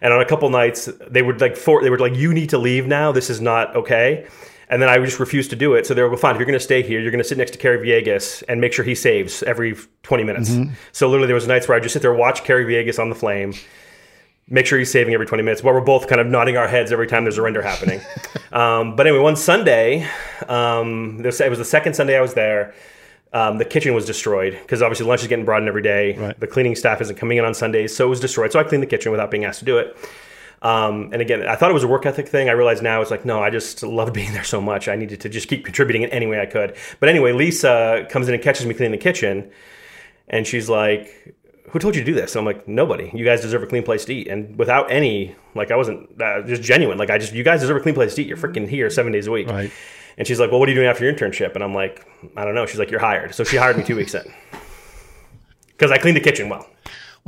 And 0.00 0.14
on 0.14 0.20
a 0.20 0.24
couple 0.24 0.48
nights, 0.48 0.88
they 1.08 1.22
would 1.22 1.40
like 1.40 1.56
for 1.56 1.82
they 1.82 1.90
were 1.90 1.98
like, 1.98 2.14
"You 2.14 2.32
need 2.32 2.50
to 2.50 2.58
leave 2.58 2.86
now. 2.86 3.12
This 3.12 3.28
is 3.28 3.40
not 3.40 3.76
okay." 3.76 4.26
And 4.70 4.82
then 4.82 4.88
I 4.88 4.98
just 4.98 5.18
refused 5.18 5.50
to 5.50 5.56
do 5.56 5.74
it. 5.74 5.86
So 5.86 5.94
they 5.94 6.02
were 6.02 6.16
fine. 6.16 6.34
If 6.34 6.38
you're 6.38 6.46
going 6.46 6.58
to 6.58 6.64
stay 6.64 6.82
here, 6.82 7.00
you're 7.00 7.10
going 7.10 7.22
to 7.22 7.28
sit 7.28 7.38
next 7.38 7.52
to 7.52 7.58
Kerry 7.58 7.86
Viegas 7.86 8.42
and 8.48 8.60
make 8.60 8.74
sure 8.74 8.84
he 8.84 8.94
saves 8.94 9.42
every 9.42 9.74
20 10.02 10.24
minutes. 10.24 10.50
So 10.92 11.08
literally, 11.08 11.26
there 11.26 11.34
was 11.34 11.46
nights 11.48 11.68
where 11.68 11.76
I 11.76 11.80
just 11.80 11.94
sit 11.94 12.02
there, 12.02 12.12
watch 12.12 12.44
Kerry 12.44 12.66
Viegas 12.66 12.98
on 12.98 13.08
the 13.08 13.14
flame, 13.14 13.54
make 14.50 14.66
sure 14.66 14.78
you're 14.78 14.86
saving 14.86 15.14
every 15.14 15.26
20 15.26 15.42
minutes 15.42 15.62
while 15.62 15.74
we're 15.74 15.80
both 15.80 16.08
kind 16.08 16.20
of 16.20 16.26
nodding 16.26 16.56
our 16.56 16.68
heads 16.68 16.92
every 16.92 17.06
time 17.06 17.24
there's 17.24 17.38
a 17.38 17.42
render 17.42 17.62
happening. 17.62 18.00
um, 18.52 18.96
but 18.96 19.06
anyway, 19.06 19.22
one 19.22 19.36
Sunday, 19.36 20.08
um, 20.48 21.18
this, 21.18 21.40
it 21.40 21.50
was 21.50 21.58
the 21.58 21.64
second 21.64 21.94
Sunday 21.94 22.16
I 22.16 22.20
was 22.20 22.34
there. 22.34 22.74
Um, 23.32 23.58
the 23.58 23.64
kitchen 23.64 23.92
was 23.92 24.06
destroyed 24.06 24.58
because 24.62 24.80
obviously 24.80 25.06
lunch 25.06 25.20
is 25.20 25.28
getting 25.28 25.44
brought 25.44 25.60
in 25.60 25.68
every 25.68 25.82
day. 25.82 26.16
Right. 26.16 26.40
The 26.40 26.46
cleaning 26.46 26.74
staff 26.74 27.00
isn't 27.02 27.16
coming 27.16 27.36
in 27.36 27.44
on 27.44 27.52
Sundays, 27.52 27.94
so 27.94 28.06
it 28.06 28.08
was 28.08 28.20
destroyed. 28.20 28.52
So 28.52 28.58
I 28.58 28.64
cleaned 28.64 28.82
the 28.82 28.86
kitchen 28.86 29.12
without 29.12 29.30
being 29.30 29.44
asked 29.44 29.58
to 29.58 29.64
do 29.66 29.76
it. 29.76 29.96
Um, 30.62 31.10
and 31.12 31.22
again, 31.22 31.46
I 31.46 31.54
thought 31.54 31.70
it 31.70 31.74
was 31.74 31.84
a 31.84 31.88
work 31.88 32.06
ethic 32.06 32.26
thing. 32.28 32.48
I 32.48 32.52
realize 32.52 32.82
now 32.82 33.00
it's 33.00 33.10
like, 33.10 33.24
no, 33.24 33.42
I 33.42 33.50
just 33.50 33.82
loved 33.82 34.14
being 34.14 34.32
there 34.32 34.44
so 34.44 34.60
much. 34.60 34.88
I 34.88 34.96
needed 34.96 35.20
to 35.20 35.28
just 35.28 35.48
keep 35.48 35.64
contributing 35.64 36.02
in 36.02 36.10
any 36.10 36.26
way 36.26 36.40
I 36.40 36.46
could. 36.46 36.74
But 37.00 37.10
anyway, 37.10 37.32
Lisa 37.32 38.06
comes 38.10 38.28
in 38.28 38.34
and 38.34 38.42
catches 38.42 38.66
me 38.66 38.74
cleaning 38.74 38.92
the 38.92 39.02
kitchen, 39.02 39.50
and 40.28 40.46
she's 40.46 40.68
like, 40.68 41.36
"Who 41.70 41.78
told 41.78 41.94
you 41.96 42.02
to 42.02 42.06
do 42.06 42.14
this?" 42.14 42.34
And 42.34 42.40
I'm 42.40 42.46
like, 42.46 42.66
"Nobody. 42.68 43.10
You 43.14 43.24
guys 43.24 43.40
deserve 43.40 43.62
a 43.62 43.66
clean 43.66 43.82
place 43.82 44.04
to 44.06 44.14
eat." 44.14 44.28
And 44.28 44.58
without 44.58 44.90
any, 44.90 45.34
like, 45.54 45.70
I 45.70 45.76
wasn't 45.76 46.20
uh, 46.20 46.42
just 46.42 46.62
genuine. 46.62 46.98
Like, 46.98 47.10
I 47.10 47.18
just, 47.18 47.32
you 47.32 47.44
guys 47.44 47.60
deserve 47.60 47.76
a 47.76 47.80
clean 47.80 47.94
place 47.94 48.14
to 48.14 48.22
eat. 48.22 48.28
You're 48.28 48.36
freaking 48.36 48.68
here 48.68 48.90
seven 48.90 49.12
days 49.12 49.26
a 49.26 49.30
week. 49.30 49.48
Right. 49.48 49.70
And 50.16 50.26
she's 50.26 50.40
like, 50.40 50.50
"Well, 50.50 50.60
what 50.60 50.68
are 50.68 50.72
you 50.72 50.76
doing 50.76 50.88
after 50.88 51.04
your 51.04 51.14
internship?" 51.14 51.54
And 51.54 51.62
I'm 51.62 51.74
like, 51.74 52.06
"I 52.36 52.44
don't 52.44 52.54
know." 52.54 52.66
She's 52.66 52.78
like, 52.78 52.90
"You're 52.90 53.00
hired." 53.00 53.34
So 53.34 53.44
she 53.44 53.56
hired 53.56 53.76
me 53.76 53.84
two 53.84 53.96
weeks 53.96 54.14
in 54.14 54.24
because 55.78 55.92
I 55.92 55.98
cleaned 55.98 56.16
the 56.16 56.20
kitchen 56.20 56.48
well. 56.48 56.68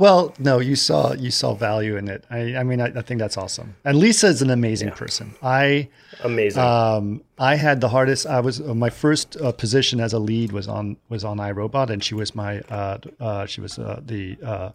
Well, 0.01 0.33
no, 0.39 0.57
you 0.57 0.75
saw 0.75 1.13
you 1.13 1.29
saw 1.29 1.53
value 1.53 1.95
in 1.95 2.07
it. 2.07 2.23
I, 2.31 2.55
I 2.55 2.63
mean, 2.63 2.81
I, 2.81 2.87
I 2.87 3.03
think 3.03 3.19
that's 3.19 3.37
awesome. 3.37 3.75
And 3.85 3.99
Lisa 3.99 4.25
is 4.27 4.41
an 4.41 4.49
amazing 4.49 4.89
person. 4.89 5.35
I 5.43 5.89
Amazing. 6.23 6.59
um, 6.63 7.21
I 7.37 7.53
had 7.55 7.81
the 7.81 7.89
hardest. 7.89 8.25
I 8.25 8.39
was 8.39 8.59
uh, 8.61 8.73
my 8.73 8.89
first 8.89 9.37
uh, 9.39 9.51
position 9.51 9.99
as 9.99 10.11
a 10.13 10.17
lead 10.17 10.53
was 10.53 10.67
on 10.67 10.97
was 11.09 11.23
on 11.23 11.37
iRobot, 11.37 11.91
and 11.91 12.03
she 12.03 12.15
was 12.15 12.33
my 12.33 12.61
uh, 12.61 12.97
uh, 13.19 13.45
she 13.45 13.61
was 13.61 13.77
uh, 13.77 14.01
the 14.03 14.37
uh, 14.43 14.71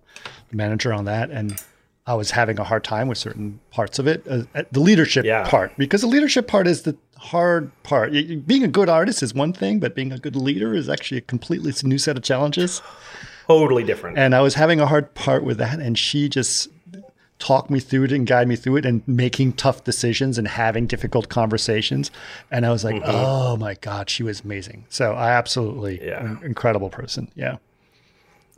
manager 0.53 0.93
on 0.93 1.07
that, 1.07 1.33
and 1.33 1.61
I 2.07 2.15
was 2.15 2.31
having 2.31 2.61
a 2.61 2.65
hard 2.65 2.85
time 2.85 3.09
with 3.09 3.19
certain 3.19 3.59
parts 3.73 3.99
of 3.99 4.07
it, 4.07 4.25
the 4.25 4.81
leadership 4.81 5.25
Yeah. 5.25 5.51
part, 5.51 5.77
because 5.77 6.03
the 6.03 6.07
leadership 6.07 6.47
part 6.47 6.69
is 6.69 6.83
the 6.83 6.97
hard 7.19 7.73
part. 7.83 8.13
Being 8.13 8.63
a 8.63 8.69
good 8.69 8.89
artist 8.89 9.25
is 9.25 9.35
one 9.35 9.53
thing, 9.53 9.81
but 9.81 9.97
being 9.97 10.13
a 10.13 10.19
good 10.19 10.37
leader 10.37 10.73
is 10.73 10.89
actually 10.89 11.19
a 11.19 11.23
completely 11.23 11.73
new 11.83 11.99
set 11.99 12.17
of 12.17 12.23
challenges. 12.23 12.81
Totally 13.47 13.85
different. 13.85 14.19
And 14.19 14.35
I 14.35 14.41
was 14.41 14.55
having 14.55 14.81
a 14.81 14.87
hard 14.87 15.15
part 15.15 15.45
with 15.45 15.59
that, 15.59 15.79
and 15.79 15.99
she 15.99 16.29
just 16.29 16.69
talked 17.39 17.69
me 17.69 17.79
through 17.81 18.05
it 18.05 18.13
and 18.13 18.27
guide 18.27 18.49
me 18.49 18.57
through 18.57 18.77
it 18.77 18.87
and 18.87 19.07
making 19.07 19.53
tough 19.53 19.85
decisions 19.85 20.39
and 20.39 20.49
having 20.49 20.87
difficult 20.87 21.29
conversations. 21.29 22.11
And 22.51 22.65
I 22.65 22.71
was 22.71 22.83
like, 22.83 22.95
Mm-hmm. 22.97 23.11
oh 23.15 23.57
my 23.59 23.75
God, 23.75 24.09
she 24.09 24.23
was 24.23 24.41
amazing. 24.43 24.87
So 24.89 25.13
I 25.13 25.33
absolutely 25.33 26.03
Yeah. 26.03 26.37
incredible 26.43 26.89
person. 26.89 27.29
Yeah. 27.35 27.57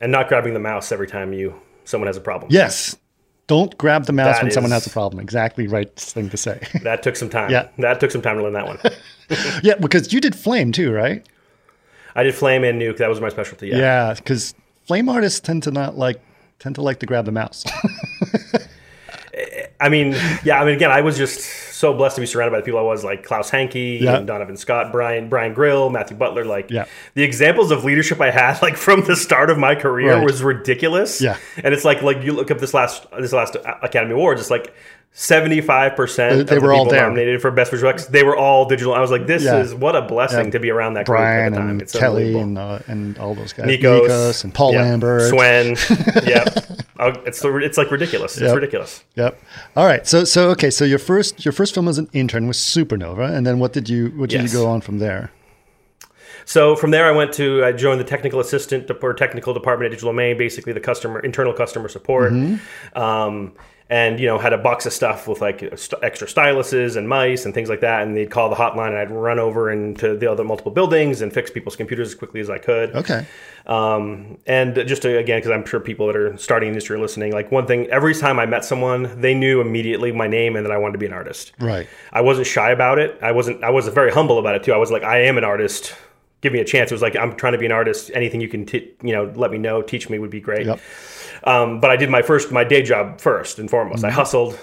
and 0.00 0.12
not 0.12 0.28
grabbing 0.28 0.54
the 0.54 0.60
mouse 0.60 0.92
every 0.92 1.08
time 1.08 1.32
you 1.32 1.54
someone 1.84 2.06
has 2.06 2.16
a 2.16 2.20
problem. 2.20 2.52
Yes. 2.52 2.96
Don't 3.48 3.76
grab 3.78 4.04
the 4.04 4.12
mouse 4.12 4.36
That 4.36 4.42
when 4.44 4.52
someone 4.52 4.70
has 4.70 4.86
a 4.86 4.90
problem. 4.90 5.18
Exactly 5.20 5.66
right 5.66 5.92
thing 5.96 6.30
to 6.30 6.36
say. 6.36 6.60
That 6.84 7.02
took 7.02 7.16
some 7.16 7.30
time. 7.30 7.50
Yeah. 7.50 7.66
That 7.78 7.98
took 7.98 8.12
some 8.12 8.22
time 8.22 8.36
to 8.36 8.44
learn 8.44 8.52
that 8.52 8.66
one. 8.66 8.78
yeah, 9.64 9.74
because 9.80 10.12
you 10.12 10.20
did 10.20 10.36
flame 10.36 10.70
too, 10.70 10.92
right? 10.92 11.26
I 12.14 12.22
did 12.22 12.34
flame 12.36 12.62
and 12.62 12.80
nuke. 12.80 12.98
That 12.98 13.08
was 13.08 13.20
my 13.20 13.28
specialty. 13.30 13.68
Yeah. 13.68 13.78
Yeah, 13.78 14.14
because 14.14 14.54
flame 14.88 15.08
artists 15.08 15.38
tend 15.38 15.62
to 15.62 15.70
not 15.70 15.96
like 15.96 16.20
tend 16.58 16.74
to 16.74 16.82
like 16.82 16.98
to 16.98 17.06
grab 17.06 17.24
the 17.26 17.32
mouse. 17.32 17.64
I 19.80 19.88
mean, 19.88 20.16
yeah. 20.42 20.60
I 20.60 20.64
mean, 20.64 20.74
again, 20.74 20.90
I 20.90 21.02
was 21.02 21.16
just 21.16 21.38
so 21.74 21.94
blessed 21.94 22.16
to 22.16 22.20
be 22.20 22.26
surrounded 22.26 22.50
by 22.50 22.58
the 22.58 22.64
people 22.64 22.80
I 22.80 22.82
was, 22.82 23.04
like 23.04 23.22
Klaus 23.22 23.48
Hanke, 23.48 24.00
Yeah. 24.00 24.16
and 24.16 24.26
Donovan 24.26 24.56
Scott, 24.56 24.90
Bryan 24.90 25.28
Bryan 25.28 25.54
Grill, 25.54 25.90
Matthew 25.90 26.16
Butler. 26.16 26.44
Like, 26.44 26.68
Yeah. 26.72 26.86
the 27.14 27.22
examples 27.22 27.70
of 27.70 27.84
leadership 27.84 28.20
I 28.20 28.32
had, 28.32 28.60
like 28.62 28.76
from 28.76 29.02
the 29.04 29.14
start 29.14 29.50
of 29.50 29.58
my 29.58 29.76
career, 29.76 30.14
Right. 30.16 30.24
was 30.24 30.42
ridiculous. 30.42 31.20
Yeah. 31.20 31.36
And 31.62 31.72
it's 31.72 31.84
like, 31.84 32.02
like 32.02 32.24
you 32.24 32.32
look 32.32 32.50
up 32.50 32.58
this 32.58 32.74
last 32.74 33.06
this 33.20 33.32
last 33.32 33.56
Academy 33.82 34.14
Awards, 34.14 34.40
it's 34.40 34.50
like. 34.50 34.74
Seventy-five 35.12 35.96
percent 35.96 36.46
They 36.48 36.56
of 36.56 36.60
the 36.62 36.66
were 36.68 36.72
all 36.72 36.84
there. 36.88 37.02
nominated 37.02 37.42
for 37.42 37.50
best 37.50 37.72
visual 37.72 37.90
effects. 37.90 38.06
They 38.06 38.22
were 38.22 38.36
all 38.36 38.66
digital. 38.66 38.94
I 38.94 39.00
was 39.00 39.10
like, 39.10 39.26
"This 39.26 39.42
Yeah. 39.42 39.58
is 39.58 39.74
what 39.74 39.96
a 39.96 40.02
blessing 40.02 40.44
Yeah. 40.46 40.50
to 40.52 40.60
be 40.60 40.70
around 40.70 40.94
that 40.94 41.06
group 41.06 41.18
at 41.18 41.22
Brian 41.22 41.52
the 41.52 41.58
time." 41.58 41.68
and 41.70 41.82
It's 41.82 41.92
Kelly 41.98 42.38
and 42.38 42.56
uh, 42.56 42.78
and 42.86 43.18
all 43.18 43.34
those 43.34 43.52
guys. 43.52 43.66
Nikos, 43.66 44.44
and 44.44 44.54
Paul 44.54 44.72
Yep. 44.74 44.80
Lambert. 44.82 45.22
Swen. 45.22 45.66
yeah, 46.24 46.44
Oh, 47.00 47.08
it's 47.26 47.42
it's 47.44 47.76
like 47.78 47.90
ridiculous. 47.90 48.34
It's 48.34 48.42
Yep. 48.42 48.54
ridiculous. 48.54 49.02
Yep. 49.16 49.42
All 49.74 49.86
right. 49.86 50.06
So 50.06 50.22
so 50.22 50.50
okay. 50.50 50.70
So 50.70 50.84
your 50.84 51.00
first 51.00 51.44
your 51.44 51.52
first 51.52 51.74
film 51.74 51.88
as 51.88 51.98
an 51.98 52.08
intern 52.12 52.46
was 52.46 52.58
Supernova, 52.58 53.28
and 53.28 53.44
then 53.44 53.58
what 53.58 53.72
did 53.72 53.88
you 53.88 54.12
what 54.16 54.30
did 54.30 54.42
Yes. 54.42 54.52
you 54.52 54.58
go 54.60 54.66
on 54.68 54.80
from 54.82 54.98
there? 55.00 55.32
So 56.44 56.76
from 56.76 56.92
there, 56.92 57.06
I 57.06 57.10
went 57.10 57.32
to 57.34 57.64
I 57.64 57.72
joined 57.72 57.98
the 58.00 58.04
technical 58.04 58.38
assistant 58.38 58.88
or 59.02 59.14
technical 59.14 59.52
department 59.52 59.86
at 59.86 59.90
Digital 59.96 60.12
Domain, 60.12 60.38
basically 60.38 60.72
the 60.72 60.80
customer 60.80 61.18
internal 61.20 61.52
customer 61.52 61.88
support, 61.88 62.32
um, 62.94 63.52
and 63.90 64.20
you 64.20 64.26
know 64.26 64.38
had 64.38 64.52
a 64.52 64.58
box 64.58 64.84
of 64.84 64.92
stuff 64.92 65.26
with 65.26 65.40
like 65.40 65.62
extra 66.02 66.26
styluses 66.26 66.96
and 66.96 67.08
mice 67.08 67.44
and 67.44 67.54
things 67.54 67.68
like 67.68 67.80
that. 67.80 68.02
And 68.02 68.16
they'd 68.16 68.30
call 68.30 68.50
the 68.50 68.56
hotline, 68.56 68.88
and 68.88 68.98
I'd 68.98 69.10
run 69.10 69.38
over 69.38 69.70
into 69.70 70.16
the 70.16 70.30
other 70.30 70.44
multiple 70.44 70.72
buildings 70.72 71.22
and 71.22 71.32
fix 71.32 71.50
people's 71.50 71.76
computers 71.76 72.08
as 72.08 72.14
quickly 72.14 72.40
as 72.40 72.50
I 72.50 72.58
could. 72.58 72.94
Okay. 72.94 73.26
Um, 73.66 74.38
and 74.46 74.74
just 74.86 75.02
to, 75.02 75.18
again, 75.18 75.38
because 75.38 75.50
I'm 75.50 75.64
sure 75.66 75.78
people 75.78 76.06
that 76.06 76.16
are 76.16 76.36
starting 76.38 76.68
industry 76.68 76.96
are 76.96 77.00
listening, 77.00 77.32
like 77.32 77.52
one 77.52 77.66
thing, 77.66 77.86
every 77.88 78.14
time 78.14 78.38
I 78.38 78.46
met 78.46 78.64
someone, 78.64 79.20
they 79.20 79.34
knew 79.34 79.60
immediately 79.60 80.10
my 80.10 80.26
name 80.26 80.56
and 80.56 80.64
that 80.64 80.72
I 80.72 80.78
wanted 80.78 80.92
to 80.92 80.98
be 80.98 81.06
an 81.06 81.12
artist. 81.12 81.52
Right. 81.60 81.86
I 82.12 82.22
wasn't 82.22 82.46
shy 82.46 82.70
about 82.70 82.98
it. 82.98 83.18
I 83.22 83.32
wasn't. 83.32 83.62
I 83.62 83.70
was 83.70 83.86
very 83.88 84.10
humble 84.10 84.38
about 84.38 84.54
it 84.54 84.62
too. 84.62 84.72
I 84.72 84.78
was 84.78 84.90
like, 84.90 85.02
I 85.02 85.22
am 85.22 85.36
an 85.36 85.44
artist. 85.44 85.94
Give 86.40 86.52
me 86.52 86.60
a 86.60 86.64
chance. 86.64 86.90
It 86.90 86.94
was 86.94 87.02
like 87.02 87.16
I'm 87.16 87.36
trying 87.36 87.52
to 87.52 87.58
be 87.58 87.66
an 87.66 87.72
artist. 87.72 88.10
Anything 88.14 88.40
you 88.40 88.48
can, 88.48 88.64
t- 88.64 88.92
you 89.02 89.12
know, 89.12 89.32
let 89.34 89.50
me 89.50 89.58
know, 89.58 89.82
teach 89.82 90.08
me 90.08 90.18
would 90.18 90.30
be 90.30 90.40
great. 90.40 90.66
Yep. 90.66 90.80
Um, 91.48 91.80
but 91.80 91.90
I 91.90 91.96
did 91.96 92.10
my 92.10 92.22
first, 92.22 92.52
my 92.52 92.64
day 92.64 92.82
job 92.82 93.20
first 93.20 93.58
and 93.58 93.70
foremost. 93.70 93.98
Mm-hmm. 93.98 94.06
I 94.06 94.10
hustled, 94.10 94.58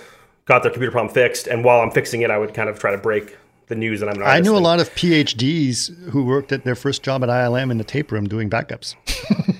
got 0.45 0.63
the 0.63 0.69
computer 0.69 0.91
problem 0.91 1.13
fixed, 1.13 1.48
and 1.48 1.63
while 1.63 1.82
I'm 1.82 1.91
fixing 1.91 2.21
it, 2.21 2.32
I 2.32 2.38
would 2.38 2.54
kind 2.54 2.69
of 2.69 2.80
try 2.80 2.91
to 2.91 2.98
break 2.98 3.38
the 3.67 3.76
news 3.76 4.00
that 4.02 4.10
I'm 4.10 4.17
an 4.17 4.21
artist. 4.21 4.38
I 4.38 4.39
knew 4.41 4.58
a 4.58 4.60
lot 4.60 4.80
of 4.80 4.93
PhDs 4.93 6.10
who 6.10 6.24
worked 6.26 6.52
at 6.52 6.63
their 6.63 6.76
first 6.76 7.02
job 7.02 7.24
at 7.24 7.30
ILM 7.30 7.71
in 7.71 7.78
the 7.80 7.84
tape 7.84 8.12
room 8.12 8.28
doing 8.28 8.50
backups. 8.50 8.95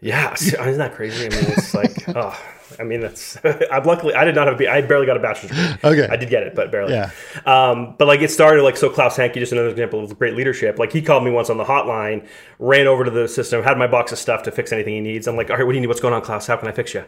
Yeah, 0.00 0.32
isn't 0.34 0.78
that 0.78 0.94
crazy? 0.94 1.26
I 1.26 1.28
mean, 1.30 1.52
it's 1.52 1.74
like, 1.74 2.08
oh, 2.16 2.38
I 2.78 2.84
mean, 2.84 3.00
that's. 3.00 3.36
I'm 3.72 3.84
luckily 3.84 4.14
I 4.14 4.24
did 4.24 4.34
not 4.34 4.46
have 4.46 4.56
a 4.56 4.58
B. 4.58 4.66
I 4.66 4.80
barely 4.82 5.06
got 5.06 5.16
a 5.16 5.20
bachelor's 5.20 5.50
degree. 5.52 5.78
Okay. 5.84 6.08
I 6.10 6.16
did 6.16 6.28
get 6.28 6.42
it, 6.42 6.54
but 6.54 6.70
barely. 6.70 6.94
Yeah. 6.94 7.10
Um, 7.46 7.94
but 7.98 8.06
like 8.08 8.20
it 8.20 8.30
started 8.30 8.62
like 8.62 8.76
so. 8.76 8.90
Klaus 8.90 9.16
Hanke, 9.16 9.34
just 9.34 9.52
another 9.52 9.68
example 9.68 10.02
of 10.02 10.18
great 10.18 10.34
leadership. 10.34 10.78
Like 10.78 10.92
he 10.92 11.02
called 11.02 11.24
me 11.24 11.30
once 11.30 11.50
on 11.50 11.56
the 11.56 11.64
hotline, 11.64 12.26
ran 12.58 12.86
over 12.86 13.04
to 13.04 13.10
the 13.10 13.28
system, 13.28 13.62
had 13.62 13.78
my 13.78 13.86
box 13.86 14.12
of 14.12 14.18
stuff 14.18 14.42
to 14.44 14.50
fix 14.50 14.72
anything 14.72 14.94
he 14.94 15.00
needs. 15.00 15.26
I'm 15.26 15.36
like, 15.36 15.50
all 15.50 15.56
right, 15.56 15.64
what 15.64 15.72
do 15.72 15.76
you 15.76 15.80
need? 15.80 15.86
What's 15.88 16.00
going 16.00 16.14
on, 16.14 16.22
Klaus? 16.22 16.46
How 16.46 16.56
can 16.56 16.68
I 16.68 16.72
fix 16.72 16.94
you? 16.94 17.04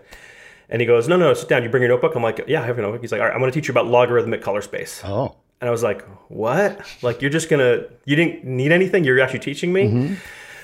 And 0.68 0.80
he 0.80 0.87
goes, 0.87 1.09
no, 1.09 1.16
no, 1.16 1.26
no, 1.26 1.35
sit 1.35 1.48
down. 1.48 1.64
You 1.64 1.68
bring 1.68 1.83
your 1.83 1.90
notebook. 1.90 2.14
I'm 2.14 2.22
like, 2.22 2.44
yeah, 2.46 2.62
I 2.62 2.66
have 2.66 2.78
a 2.78 2.83
notebook. 2.83 3.00
He's 3.00 3.11
like, 3.11 3.20
all 3.20 3.26
right, 3.26 3.35
I'm 3.35 3.40
going 3.40 3.50
to 3.50 3.54
teach 3.59 3.66
you 3.66 3.72
about 3.72 3.87
logarithmic 3.88 4.40
color 4.40 4.62
space. 4.62 5.02
Oh. 5.04 5.35
And 5.61 5.68
I 5.68 5.70
was 5.72 5.83
like, 5.83 6.06
what? 6.28 6.80
Like, 7.02 7.20
you're 7.20 7.30
just 7.30 7.50
going 7.50 7.61
to, 7.61 7.90
you 8.04 8.16
didn't 8.16 8.44
need 8.44 8.70
anything? 8.72 9.04
You're 9.04 9.20
actually 9.20 9.40
teaching 9.40 9.72
me? 9.72 10.16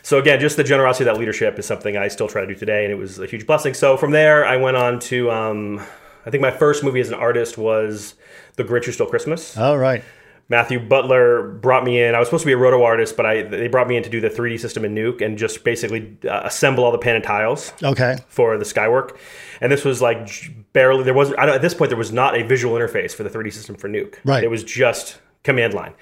So, 0.07 0.19
again, 0.19 0.39
just 0.39 0.57
the 0.57 0.63
generosity 0.63 1.03
of 1.09 1.13
that 1.13 1.19
leadership 1.19 1.59
is 1.59 1.67
something 1.67 1.97
I 1.97 2.07
still 2.07 2.29
try 2.29 2.43
to 2.43 2.47
do 2.47 2.55
today. 2.55 2.85
And 2.85 2.93
it 2.93 2.97
was 2.97 3.19
a 3.19 3.27
huge 3.27 3.45
blessing. 3.45 3.75
So, 3.75 3.97
from 3.97 4.13
there, 4.13 4.47
I 4.47 4.57
went 4.57 4.77
on 4.77 5.01
to, 5.01 5.33
um, 5.33 5.81
I 6.25 6.31
think 6.31 6.43
my 6.43 6.53
first 6.53 6.85
movie 6.85 7.01
as 7.01 7.09
an 7.09 7.15
artist 7.15 7.59
was 7.59 8.15
The 8.55 8.63
Grinch 8.63 8.85
Who 8.85 8.93
Stole 8.93 9.09
Christmas. 9.09 9.57
All 9.59 9.77
right. 9.77 10.05
Matthew 10.49 10.79
Butler 10.79 11.49
brought 11.49 11.83
me 11.83 12.01
in. 12.01 12.15
I 12.15 12.21
was 12.21 12.29
supposed 12.29 12.43
to 12.43 12.47
be 12.47 12.53
a 12.53 12.57
roto 12.57 12.85
artist, 12.85 13.17
but 13.17 13.27
I 13.27 13.43
they 13.43 13.67
brought 13.67 13.89
me 13.89 13.97
in 13.97 14.05
to 14.05 14.09
do 14.09 14.21
the 14.21 14.31
3D 14.31 14.61
system 14.61 14.85
in 14.85 14.95
Nuke 14.95 15.23
and 15.23 15.37
just 15.37 15.65
basically 15.65 16.17
uh, 16.23 16.43
assemble 16.45 16.85
all 16.85 16.93
the 16.93 16.99
pan 16.99 17.17
and 17.17 17.25
tiles 17.25 17.73
Okay. 17.83 18.17
for 18.29 18.57
the 18.59 18.65
Skywork. 18.65 19.17
And 19.61 19.73
this 19.73 19.85
was 19.85 20.01
like 20.01 20.29
barely 20.73 21.03
there 21.03 21.15
was 21.15 21.33
I 21.37 21.47
don't, 21.47 21.57
at 21.57 21.63
this 21.63 21.75
point 21.75 21.89
there 21.91 21.99
was 21.99 22.13
not 22.13 22.39
a 22.39 22.45
visual 22.45 22.77
interface 22.77 23.13
for 23.13 23.25
the 23.25 23.29
3D 23.31 23.53
system 23.53 23.75
for 23.75 23.89
Nuke. 23.89 24.19
Right. 24.25 24.45
It 24.45 24.51
was 24.51 24.63
just 24.63 25.19
command 25.43 25.75
line. 25.75 25.95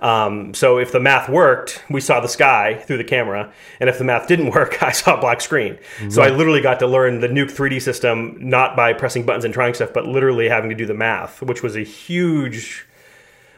Um, 0.00 0.54
so 0.54 0.78
if 0.78 0.92
the 0.92 1.00
math 1.00 1.28
worked, 1.28 1.82
we 1.90 2.00
saw 2.00 2.20
the 2.20 2.28
sky 2.28 2.82
through 2.86 2.96
the 2.96 3.04
camera, 3.04 3.52
and 3.80 3.90
if 3.90 3.98
the 3.98 4.04
math 4.04 4.26
didn't 4.26 4.50
work, 4.54 4.82
I 4.82 4.92
saw 4.92 5.16
a 5.16 5.20
black 5.20 5.40
screen. 5.40 5.78
So 6.08 6.22
I 6.22 6.30
literally 6.30 6.60
got 6.60 6.78
to 6.80 6.86
learn 6.86 7.20
the 7.20 7.28
Nuke 7.28 7.50
3D 7.52 7.82
system 7.82 8.36
not 8.40 8.76
by 8.76 8.92
pressing 8.92 9.24
buttons 9.24 9.44
and 9.44 9.52
trying 9.52 9.74
stuff, 9.74 9.92
but 9.92 10.06
literally 10.06 10.48
having 10.48 10.70
to 10.70 10.76
do 10.76 10.86
the 10.86 10.94
math, 10.94 11.42
which 11.42 11.62
was 11.62 11.76
a 11.76 11.82
huge 11.82 12.86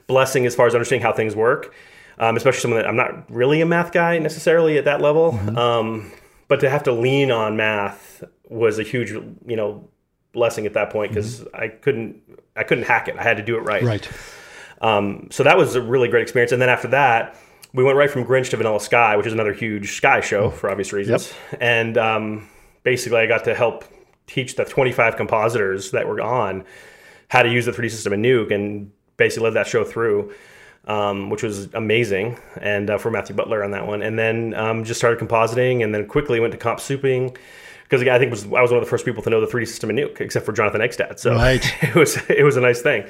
blessing 0.06 0.46
as 0.46 0.54
far 0.54 0.66
as 0.66 0.74
understanding 0.74 1.04
how 1.04 1.12
things 1.12 1.36
work. 1.36 1.72
Um, 2.18 2.36
especially 2.36 2.60
someone 2.60 2.80
that 2.80 2.88
I'm 2.88 2.96
not 2.96 3.30
really 3.30 3.60
a 3.62 3.66
math 3.66 3.90
guy 3.90 4.18
necessarily 4.18 4.78
at 4.78 4.84
that 4.84 5.00
level. 5.00 5.38
Um, 5.58 6.12
but 6.46 6.60
to 6.60 6.68
have 6.68 6.82
to 6.84 6.92
lean 6.92 7.30
on 7.30 7.56
math 7.56 8.22
was 8.48 8.78
a 8.78 8.82
huge, 8.82 9.10
you 9.10 9.56
know, 9.56 9.88
blessing 10.32 10.66
at 10.66 10.74
that 10.74 10.90
point 10.90 11.10
because 11.10 11.46
I 11.54 11.68
couldn't 11.68 12.20
I 12.54 12.64
couldn't 12.64 12.84
hack 12.84 13.08
it. 13.08 13.16
I 13.18 13.22
had 13.22 13.38
to 13.38 13.42
do 13.42 13.56
it 13.56 13.60
right. 13.60 13.82
Right. 13.82 14.10
Um, 14.82 15.28
so 15.30 15.44
that 15.44 15.56
was 15.56 15.76
a 15.76 15.80
really 15.80 16.08
great 16.08 16.22
experience. 16.22 16.52
And 16.52 16.60
then 16.60 16.68
after 16.68 16.88
that, 16.88 17.36
we 17.72 17.84
went 17.84 17.96
right 17.96 18.10
from 18.10 18.24
Grinch 18.24 18.50
to 18.50 18.56
Vanilla 18.56 18.80
Sky, 18.80 19.16
which 19.16 19.26
is 19.26 19.32
another 19.32 19.52
huge 19.52 19.92
Sky 19.92 20.20
show 20.20 20.50
for 20.50 20.70
obvious 20.70 20.92
reasons. 20.92 21.32
And 21.60 21.96
um, 21.96 22.48
basically, 22.82 23.18
I 23.18 23.26
got 23.26 23.44
to 23.44 23.54
help 23.54 23.84
teach 24.26 24.56
the 24.56 24.64
25 24.64 25.16
compositors 25.16 25.92
that 25.92 26.06
were 26.06 26.20
on 26.20 26.64
how 27.28 27.42
to 27.42 27.50
use 27.50 27.64
the 27.64 27.72
3D 27.72 27.90
system 27.90 28.12
in 28.12 28.22
Nuke 28.22 28.52
and 28.52 28.92
basically 29.16 29.44
led 29.44 29.54
that 29.54 29.66
show 29.66 29.84
through. 29.84 30.34
Um, 30.84 31.30
which 31.30 31.44
was 31.44 31.72
amazing, 31.74 32.40
and 32.60 32.90
uh, 32.90 32.98
for 32.98 33.08
Matthew 33.08 33.36
Butler 33.36 33.62
on 33.62 33.70
that 33.70 33.86
one, 33.86 34.02
and 34.02 34.18
then 34.18 34.52
um, 34.54 34.82
just 34.82 34.98
started 34.98 35.24
compositing, 35.24 35.84
and 35.84 35.94
then 35.94 36.08
quickly 36.08 36.40
went 36.40 36.50
to 36.50 36.58
comp 36.58 36.80
souping 36.80 37.36
because 37.92 38.08
I 38.08 38.18
think 38.18 38.30
was 38.30 38.44
I 38.46 38.62
was 38.62 38.70
one 38.70 38.78
of 38.78 38.84
the 38.84 38.90
first 38.90 39.04
people 39.04 39.22
to 39.22 39.30
know 39.30 39.40
the 39.40 39.46
3D 39.46 39.68
system 39.68 39.90
in 39.90 39.96
Nuke, 39.96 40.20
except 40.20 40.46
for 40.46 40.52
Jonathan 40.52 40.80
Egstad. 40.80 41.18
So 41.18 41.34
Right. 41.34 41.64
it 41.82 41.94
was 41.94 42.16
it 42.30 42.42
was 42.44 42.56
a 42.56 42.60
nice 42.60 42.80
thing, 42.82 43.04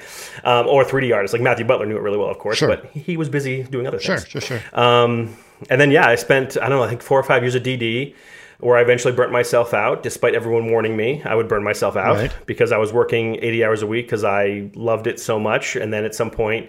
um, 0.44 0.66
or 0.66 0.84
3D 0.84 1.14
artists 1.14 1.32
like 1.32 1.42
Matthew 1.42 1.64
Butler 1.64 1.86
knew 1.86 1.96
it 1.96 2.02
really 2.02 2.18
well, 2.18 2.28
of 2.28 2.38
course, 2.38 2.58
Sure. 2.58 2.68
but 2.68 2.86
he 2.86 3.16
was 3.16 3.28
busy 3.28 3.62
doing 3.62 3.86
other 3.86 4.00
Sure, 4.00 4.18
things. 4.18 4.28
sure, 4.28 4.40
sure. 4.58 4.60
Um, 4.78 5.36
and 5.70 5.80
then 5.80 5.90
yeah, 5.90 6.08
I 6.08 6.16
spent 6.16 6.56
I 6.56 6.68
don't 6.68 6.78
know 6.78 6.82
I 6.84 6.88
think 6.88 7.02
four 7.02 7.18
or 7.18 7.22
five 7.22 7.42
years 7.42 7.54
of 7.54 7.62
DD, 7.62 8.14
where 8.58 8.76
I 8.76 8.82
eventually 8.82 9.14
burnt 9.14 9.32
myself 9.32 9.72
out. 9.74 10.02
Despite 10.02 10.34
everyone 10.34 10.70
warning 10.70 10.96
me, 10.96 11.22
I 11.24 11.34
would 11.34 11.48
burn 11.48 11.62
myself 11.64 11.96
out 11.96 12.16
Right. 12.16 12.32
because 12.46 12.72
I 12.72 12.78
was 12.78 12.92
working 12.92 13.36
eighty 13.36 13.64
hours 13.64 13.82
a 13.82 13.86
week 13.86 14.06
because 14.06 14.24
I 14.24 14.70
loved 14.74 15.06
it 15.06 15.20
so 15.20 15.38
much. 15.38 15.76
And 15.76 15.92
then 15.92 16.04
at 16.04 16.14
some 16.14 16.30
point, 16.30 16.68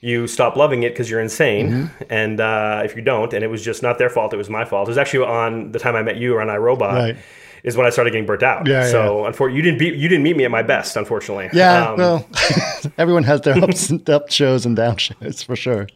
you 0.00 0.26
stop 0.26 0.56
loving 0.56 0.82
it 0.82 0.90
because 0.90 1.10
you're 1.10 1.20
insane. 1.20 1.70
Mm-hmm. 1.70 2.04
And 2.10 2.40
uh, 2.40 2.82
if 2.84 2.96
you 2.96 3.02
don't, 3.02 3.32
and 3.32 3.44
it 3.44 3.48
was 3.48 3.62
just 3.62 3.82
not 3.82 3.98
their 3.98 4.10
fault, 4.10 4.32
it 4.32 4.36
was 4.36 4.48
my 4.50 4.64
fault. 4.64 4.88
It 4.88 4.90
was 4.90 4.98
actually 4.98 5.26
on 5.26 5.72
the 5.72 5.78
time 5.78 5.94
I 5.94 6.02
met 6.02 6.16
you 6.16 6.34
or 6.34 6.40
on 6.40 6.48
iRobot. 6.48 6.80
Right. 6.92 7.16
Is 7.62 7.76
when 7.76 7.86
I 7.86 7.90
started 7.90 8.12
getting 8.12 8.24
burnt 8.24 8.42
out. 8.42 8.66
Yeah, 8.66 8.88
so 8.88 9.26
unfortunately, 9.26 9.58
you 9.58 9.62
didn't 9.62 9.78
be, 9.78 9.88
you 9.88 10.08
didn't 10.08 10.22
meet 10.22 10.34
me 10.34 10.46
at 10.46 10.50
my 10.50 10.62
best. 10.62 10.96
Unfortunately. 10.96 11.50
Yeah, 11.52 11.90
Um, 11.90 11.98
well, 11.98 12.28
everyone 12.98 13.22
has 13.24 13.42
their 13.42 13.62
ups 13.62 13.90
and 13.90 14.08
up 14.08 14.30
shows 14.30 14.64
and 14.64 14.74
down 14.74 14.96
shows 14.96 15.42
for 15.42 15.56
sure. 15.56 15.86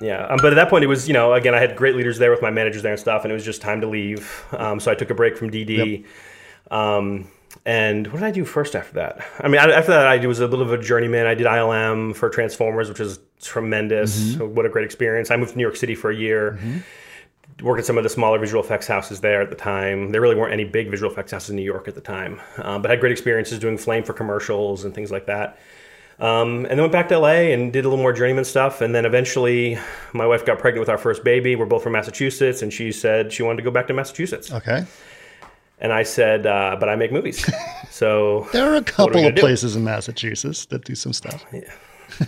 Yeah, 0.00 0.24
um, 0.26 0.38
but 0.40 0.52
at 0.52 0.54
that 0.54 0.68
point, 0.68 0.84
it 0.84 0.86
was 0.86 1.08
you 1.08 1.14
know 1.14 1.32
again 1.34 1.52
I 1.52 1.58
had 1.58 1.74
great 1.74 1.96
leaders 1.96 2.18
there 2.18 2.30
with 2.30 2.42
my 2.42 2.50
managers 2.50 2.82
there 2.82 2.92
and 2.92 3.00
stuff, 3.00 3.24
and 3.24 3.32
it 3.32 3.34
was 3.34 3.44
just 3.44 3.60
time 3.60 3.80
to 3.80 3.88
leave. 3.88 4.44
Um, 4.52 4.78
so 4.78 4.92
I 4.92 4.94
took 4.94 5.10
a 5.10 5.14
break 5.14 5.36
from 5.36 5.50
DD. 5.50 6.04
Um, 6.70 7.26
and 7.64 8.06
what 8.08 8.20
did 8.20 8.26
I 8.26 8.30
do 8.30 8.44
first 8.44 8.74
after 8.74 8.94
that? 8.94 9.26
I 9.40 9.48
mean, 9.48 9.60
after 9.60 9.92
that, 9.92 10.06
I 10.06 10.24
was 10.26 10.40
a 10.40 10.46
little 10.46 10.64
of 10.64 10.72
a 10.72 10.82
journeyman. 10.82 11.26
I 11.26 11.34
did 11.34 11.46
ILM 11.46 12.14
for 12.14 12.28
Transformers, 12.28 12.88
which 12.88 12.98
was 12.98 13.18
tremendous. 13.40 14.36
What 14.36 14.66
a 14.66 14.68
great 14.68 14.84
experience! 14.84 15.30
I 15.30 15.36
moved 15.36 15.52
to 15.52 15.56
New 15.56 15.62
York 15.62 15.76
City 15.76 15.94
for 15.94 16.10
a 16.10 16.16
year. 16.16 16.58
Worked 17.62 17.80
at 17.80 17.86
some 17.86 17.98
of 17.98 18.04
the 18.04 18.10
smaller 18.10 18.38
visual 18.38 18.62
effects 18.62 18.86
houses 18.86 19.20
there 19.20 19.42
at 19.42 19.50
the 19.50 19.56
time. 19.56 20.12
There 20.12 20.20
really 20.20 20.36
weren't 20.36 20.52
any 20.52 20.64
big 20.64 20.90
visual 20.90 21.10
effects 21.10 21.32
houses 21.32 21.50
in 21.50 21.56
New 21.56 21.62
York 21.62 21.88
at 21.88 21.94
the 21.96 22.00
time, 22.00 22.40
um, 22.58 22.82
but 22.82 22.90
had 22.90 23.00
great 23.00 23.10
experiences 23.10 23.58
doing 23.58 23.76
flame 23.76 24.04
for 24.04 24.12
commercials 24.12 24.84
and 24.84 24.94
things 24.94 25.10
like 25.10 25.26
that. 25.26 25.58
Um, 26.20 26.66
and 26.66 26.70
then 26.70 26.80
went 26.80 26.92
back 26.92 27.08
to 27.08 27.18
LA 27.18 27.52
and 27.52 27.72
did 27.72 27.84
a 27.84 27.88
little 27.88 28.02
more 28.02 28.12
journeyman 28.12 28.44
stuff. 28.44 28.80
And 28.80 28.94
then 28.94 29.04
eventually, 29.04 29.78
my 30.12 30.26
wife 30.26 30.44
got 30.44 30.58
pregnant 30.58 30.80
with 30.80 30.88
our 30.88 30.98
first 30.98 31.22
baby. 31.24 31.54
We're 31.56 31.66
both 31.66 31.82
from 31.82 31.92
Massachusetts, 31.92 32.62
and 32.62 32.72
she 32.72 32.90
said 32.92 33.32
she 33.32 33.42
wanted 33.42 33.58
to 33.58 33.62
go 33.62 33.70
back 33.70 33.86
to 33.88 33.94
Massachusetts. 33.94 34.52
Okay. 34.52 34.84
And 35.80 35.92
I 35.92 36.02
said, 36.02 36.46
uh, 36.46 36.76
"But 36.80 36.88
I 36.88 36.96
make 36.96 37.12
movies." 37.12 37.44
So 37.90 38.48
There 38.52 38.70
are 38.72 38.76
a 38.76 38.82
couple 38.82 39.14
gonna 39.14 39.28
of 39.28 39.34
do? 39.36 39.40
places 39.40 39.76
in 39.76 39.84
Massachusetts 39.84 40.66
that 40.66 40.84
do 40.84 40.94
some 40.94 41.12
stuff. 41.12 41.44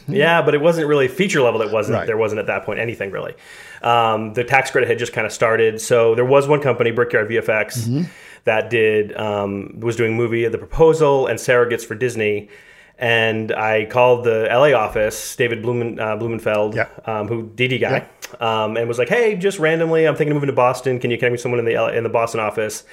yeah, 0.08 0.42
but 0.42 0.54
it 0.54 0.60
wasn't 0.60 0.86
really 0.86 1.08
feature 1.08 1.40
level. 1.40 1.60
It 1.62 1.72
wasn't. 1.72 1.96
Right. 1.98 2.06
There 2.06 2.16
wasn't 2.16 2.38
at 2.40 2.46
that 2.46 2.64
point 2.64 2.78
anything 2.78 3.10
really. 3.10 3.34
Um, 3.82 4.34
the 4.34 4.44
tax 4.44 4.70
credit 4.70 4.88
had 4.88 4.98
just 4.98 5.12
kind 5.12 5.26
of 5.26 5.32
started. 5.32 5.80
So 5.80 6.14
there 6.14 6.24
was 6.24 6.46
one 6.46 6.60
company, 6.60 6.90
Brickyard 6.90 7.28
VFX, 7.28 7.78
Mm-hmm. 7.88 8.02
that 8.44 8.70
did 8.70 9.16
um, 9.16 9.80
was 9.80 9.96
doing 9.96 10.16
movie 10.16 10.46
The 10.48 10.58
Proposal 10.58 11.26
and 11.26 11.38
Surrogates 11.38 11.84
for 11.84 11.94
Disney. 11.94 12.48
And 12.98 13.50
I 13.52 13.86
called 13.86 14.24
the 14.24 14.46
LA 14.50 14.72
office, 14.78 15.34
David 15.34 15.62
Blumen, 15.62 15.98
uh, 15.98 16.16
Blumenfeld, 16.16 16.74
Yeah. 16.74 16.88
um, 17.06 17.28
who 17.28 17.44
DD 17.48 17.80
guy, 17.80 18.06
um, 18.40 18.76
and 18.76 18.86
was 18.86 18.98
like, 18.98 19.08
"Hey, 19.08 19.36
just 19.36 19.58
randomly, 19.58 20.06
I'm 20.06 20.14
thinking 20.16 20.32
of 20.32 20.34
moving 20.34 20.48
to 20.48 20.52
Boston. 20.56 20.98
Can 21.00 21.10
you 21.10 21.16
connect 21.16 21.30
me 21.30 21.34
with 21.34 21.40
someone 21.40 21.58
in 21.60 21.64
the 21.64 21.96
in 21.96 22.02
the 22.04 22.10
Boston 22.10 22.40
office?" 22.40 22.84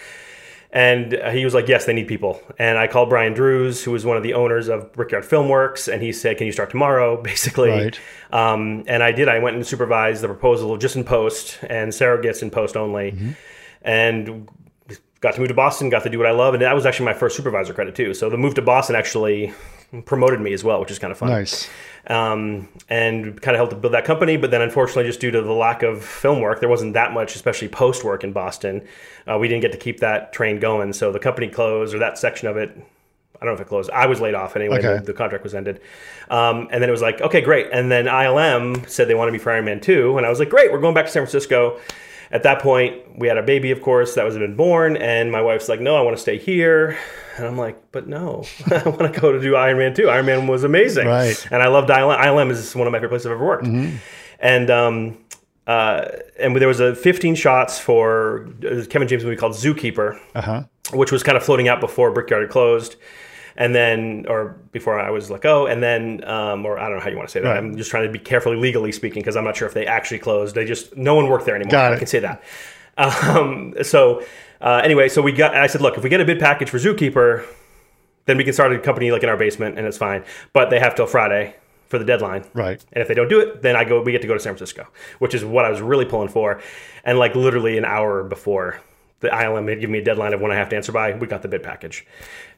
And 0.72 1.14
uh, 1.14 1.30
he 1.32 1.46
was 1.46 1.54
like, 1.54 1.68
"Yes, 1.70 1.86
they 1.86 1.94
need 1.94 2.08
people." 2.08 2.42
And 2.60 2.78
I 2.78 2.88
called 2.88 3.10
Brian 3.10 3.34
Drewes, 3.34 3.84
who 3.84 3.92
was 3.92 4.06
one 4.06 4.18
of 4.18 4.24
the 4.24 4.34
owners 4.34 4.68
of 4.68 4.92
Brickyard 4.94 5.24
Filmworks, 5.24 5.92
and 5.92 6.04
he 6.04 6.12
said, 6.12 6.38
"Can 6.38 6.46
you 6.46 6.52
start 6.52 6.70
tomorrow?" 6.70 7.22
Basically, 7.22 7.70
Right. 7.70 8.00
um, 8.32 8.84
and 8.88 9.02
I 9.02 9.12
did. 9.14 9.30
I 9.30 9.40
went 9.40 9.56
and 9.56 9.66
supervised 9.66 10.22
the 10.22 10.28
proposal 10.28 10.76
just 10.78 10.96
in 10.98 11.04
post, 11.06 11.58
and 11.70 11.92
Surrogates 11.92 12.42
in 12.44 12.50
post 12.52 12.76
only, 12.76 13.12
Mm-hmm. 13.14 13.30
and 13.84 14.50
got 15.22 15.34
to 15.36 15.40
move 15.40 15.48
to 15.48 15.54
Boston. 15.54 15.90
Got 15.90 16.04
to 16.04 16.10
do 16.10 16.18
what 16.18 16.28
I 16.28 16.32
love, 16.32 16.54
and 16.54 16.62
that 16.62 16.76
was 16.76 16.86
actually 16.86 17.06
my 17.06 17.14
first 17.14 17.38
supervisor 17.38 17.74
credit 17.74 17.96
too. 17.96 18.14
So 18.14 18.30
the 18.30 18.38
move 18.38 18.54
to 18.56 18.62
Boston 18.62 18.96
actually 18.96 19.54
promoted 20.06 20.41
me 20.41 20.54
as 20.54 20.63
well, 20.63 20.80
which 20.80 20.91
is 20.91 21.00
kind 21.00 21.12
of 21.12 21.17
fun 21.17 21.30
Nice. 21.30 21.69
um, 22.08 22.67
and 22.89 23.41
kind 23.41 23.56
of 23.56 23.60
helped 23.60 23.71
to 23.71 23.78
build 23.78 23.93
that 23.93 24.06
company. 24.06 24.38
But 24.38 24.52
then, 24.52 24.62
unfortunately, 24.62 25.06
just 25.06 25.19
due 25.19 25.32
to 25.32 25.41
the 25.41 25.52
lack 25.54 25.84
of 25.84 26.04
film 26.04 26.41
work, 26.41 26.60
there 26.60 26.69
wasn't 26.69 26.93
that 26.93 27.13
much, 27.13 27.36
especially 27.36 27.69
post 27.69 28.04
work 28.04 28.23
in 28.23 28.34
Boston. 28.34 28.86
Uh, 29.26 29.38
we 29.38 29.47
didn't 29.47 29.62
get 29.62 29.71
to 29.71 29.78
keep 29.78 30.00
that 30.02 30.34
train 30.34 30.60
going, 30.60 30.93
so 30.93 31.12
the 31.12 31.19
company 31.19 31.47
closed, 31.47 31.93
or 31.95 32.00
that 32.00 32.17
section 32.17 32.47
of 32.47 32.58
it. 32.58 32.69
I 33.39 33.45
don't 33.45 33.54
know 33.54 33.62
if 33.62 33.62
it 33.62 33.67
closed. 33.69 33.91
I 33.91 34.08
was 34.08 34.19
laid 34.19 34.34
off 34.34 34.56
anyway. 34.56 34.80
Okay. 34.80 34.97
The, 34.97 35.04
the 35.04 35.13
contract 35.13 35.43
was 35.43 35.54
ended, 35.54 35.80
um, 36.30 36.67
and 36.71 36.82
then 36.82 36.89
it 36.89 36.91
was 36.91 37.04
like, 37.04 37.21
okay, 37.21 37.39
great. 37.39 37.67
And 37.71 37.91
then 37.91 38.06
ILM 38.06 38.89
said 38.89 39.08
they 39.08 39.13
wanted 39.15 39.32
me 39.32 39.38
for 39.38 39.52
Iron 39.52 39.65
Man 39.65 39.80
two, 39.80 40.17
and 40.17 40.26
I 40.26 40.30
was 40.30 40.39
like, 40.39 40.50
great, 40.50 40.71
we're 40.71 40.82
going 40.82 40.95
back 40.95 41.06
to 41.06 41.12
San 41.12 41.21
Francisco. 41.21 41.80
At 42.32 42.44
that 42.44 42.62
point, 42.62 43.18
we 43.18 43.28
had 43.28 43.38
a 43.38 43.44
baby, 43.44 43.72
of 43.72 43.82
course, 43.82 44.16
that 44.16 44.26
was 44.26 44.38
been 44.38 44.56
born, 44.56 44.98
and 44.98 45.32
my 45.32 45.42
wife's 45.42 45.70
like, 45.70 45.80
"No, 45.80 45.96
I 45.96 46.02
want 46.02 46.16
to 46.18 46.22
stay 46.22 46.38
here," 46.38 46.98
and 47.38 47.46
I'm 47.48 47.58
like, 47.58 47.78
"But 47.92 48.08
no, 48.08 48.44
I 48.72 48.84
want 48.90 49.13
to 49.13 49.20
go 49.20 49.32
to 49.32 49.40
do 49.40 49.56
Iron 49.56 49.78
Man 49.78 49.94
2. 49.94 50.10
Iron 50.10 50.26
Man 50.26 50.48
was 50.48 50.63
amazing, 50.63 51.08
Right. 51.08 51.48
And 51.52 51.63
I 51.63 51.68
loved 51.68 51.90
ILM. 51.90 52.18
ILM 52.20 52.52
is 52.52 52.76
one 52.76 52.86
of 52.88 52.92
my 52.92 52.98
favorite 52.98 53.10
places 53.10 53.28
I've 53.28 53.32
ever 53.34 53.46
worked, 53.46 53.68
and 54.40 54.70
um, 54.70 55.18
uh, 55.68 56.06
and 56.40 56.56
there 56.56 56.68
was 56.68 56.80
a 56.80 56.96
15 56.96 57.36
shots 57.36 57.80
for 57.80 58.48
uh, 58.66 58.84
Kevin 58.90 59.08
James 59.08 59.24
movie 59.24 59.36
called 59.38 59.54
Zookeeper, 59.54 60.20
Uh 60.36 60.42
huh. 60.42 60.63
which 60.94 61.12
was 61.12 61.24
kind 61.24 61.38
of 61.38 61.44
floating 61.44 61.68
out 61.68 61.80
before 61.80 62.12
Brickyard 62.12 62.44
had 62.44 62.52
closed. 62.52 62.96
And 63.60 63.74
then, 63.74 64.26
or 64.30 64.60
before 64.72 65.00
I 65.00 65.10
was 65.10 65.32
let 65.32 65.41
go, 65.41 65.65
and 65.65 65.82
then, 65.82 66.24
um, 66.26 66.63
or 66.63 66.78
I 66.78 66.88
don't 66.88 66.98
know 66.98 67.04
how 67.04 67.10
you 67.10 67.17
want 67.17 67.28
to 67.28 67.32
say 67.32 67.39
that. 67.39 67.50
Right. 67.50 67.58
I'm 67.58 67.76
just 67.76 67.89
trying 67.89 68.06
to 68.06 68.12
be 68.12 68.20
carefully 68.20 68.56
legally 68.56 68.91
speaking 68.91 69.22
because 69.22 69.36
I'm 69.36 69.43
not 69.43 69.58
sure 69.58 69.67
if 69.67 69.74
they 69.74 69.88
actually 69.88 70.20
closed. 70.20 70.54
They 70.54 70.63
just 70.63 70.96
no 70.96 71.15
one 71.15 71.28
worked 71.28 71.46
there 71.46 71.56
anymore. 71.56 71.72
Got 71.72 71.93
I 71.93 71.98
can 71.98 72.08
say 72.08 72.20
that. 72.20 72.43
Um, 72.98 73.76
so 73.84 74.24
uh, 74.62 74.82
anyway, 74.84 75.10
so 75.10 75.22
we 75.22 75.32
got. 75.32 75.56
I 75.56 75.67
said, 75.67 75.82
look, 75.82 75.98
if 75.98 76.04
we 76.04 76.10
get 76.10 76.22
a 76.22 76.26
bid 76.26 76.39
package 76.39 76.70
for 76.70 76.78
Zookeeper, 76.78 77.46
then 78.26 78.38
we 78.38 78.43
can 78.43 78.54
start 78.54 78.74
a 78.74 78.80
company 78.80 79.12
like 79.12 79.24
in 79.24 79.30
our 79.30 79.38
basement, 79.38 79.78
and 79.78 79.86
it's 79.86 79.98
fine. 79.98 80.24
But 80.54 80.70
they 80.70 80.80
have 80.80 80.96
till 80.96 81.08
Friday 81.08 81.56
for 81.88 82.00
the 82.00 82.06
deadline. 82.06 82.46
Right. 82.54 82.84
And 82.91 83.02
if 83.02 83.08
they 83.08 83.13
don't 83.13 83.30
do 83.30 83.39
it, 83.39 83.62
then 83.62 83.76
I 83.76 83.84
go. 83.86 84.02
We 84.02 84.12
get 84.12 84.22
to 84.22 84.28
go 84.28 84.34
to 84.34 84.39
San 84.39 84.54
Francisco, 84.54 84.88
which 85.20 85.34
is 85.34 85.46
what 85.46 85.65
I 85.65 85.70
was 85.70 85.82
really 85.82 86.06
pulling 86.06 86.30
for. 86.30 86.62
And 87.04 87.20
like 87.20 87.36
literally 87.36 87.78
an 87.78 87.86
hour 87.86 88.24
before 88.24 88.82
the 89.20 89.30
ILM 89.30 89.67
had 89.67 89.80
given 89.80 89.93
me 89.93 90.00
a 90.00 90.04
deadline 90.04 90.34
of 90.34 90.41
when 90.41 90.52
I 90.52 90.56
have 90.56 90.70
to 90.70 90.76
answer 90.76 90.91
by, 90.91 91.13
we 91.13 91.26
got 91.26 91.41
the 91.41 91.48
bid 91.48 91.63
package. 91.63 92.06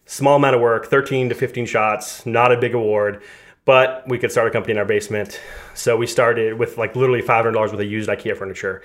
Small 0.09 0.37
amount 0.37 0.55
of 0.55 0.61
work, 0.61 0.87
13 0.87 1.29
to 1.29 1.35
15 1.35 1.67
shots, 1.67 2.25
not 2.25 2.51
a 2.51 2.57
big 2.57 2.73
award, 2.73 3.21
but 3.63 4.03
we 4.07 4.17
could 4.17 4.31
start 4.31 4.47
a 4.47 4.49
company 4.49 4.71
in 4.71 4.79
our 4.79 4.85
basement. 4.85 5.39
So 5.75 5.95
we 5.95 6.07
started 6.07 6.55
with 6.57 6.79
like 6.79 6.95
literally 6.95 7.21
$500 7.21 7.53
worth 7.55 7.73
of 7.73 7.83
used 7.83 8.09
IKEA 8.09 8.35
furniture. 8.35 8.81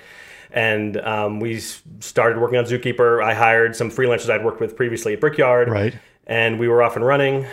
And 0.53 0.99
um, 0.99 1.41
we 1.41 1.61
started 1.61 2.39
working 2.39 2.59
on 2.59 2.67
Zookeeper. 2.67 3.25
I 3.25 3.33
hired 3.33 3.75
some 3.75 3.91
freelancers 3.91 4.29
I'd 4.29 4.45
worked 4.45 4.61
with 4.61 4.77
previously 4.77 5.15
at 5.15 5.21
Brickyard 5.21 5.69
Right. 5.69 5.95
and 6.27 6.59
we 6.59 6.69
were 6.69 6.83
off 6.83 6.95
and 6.95 7.05
running. 7.07 7.47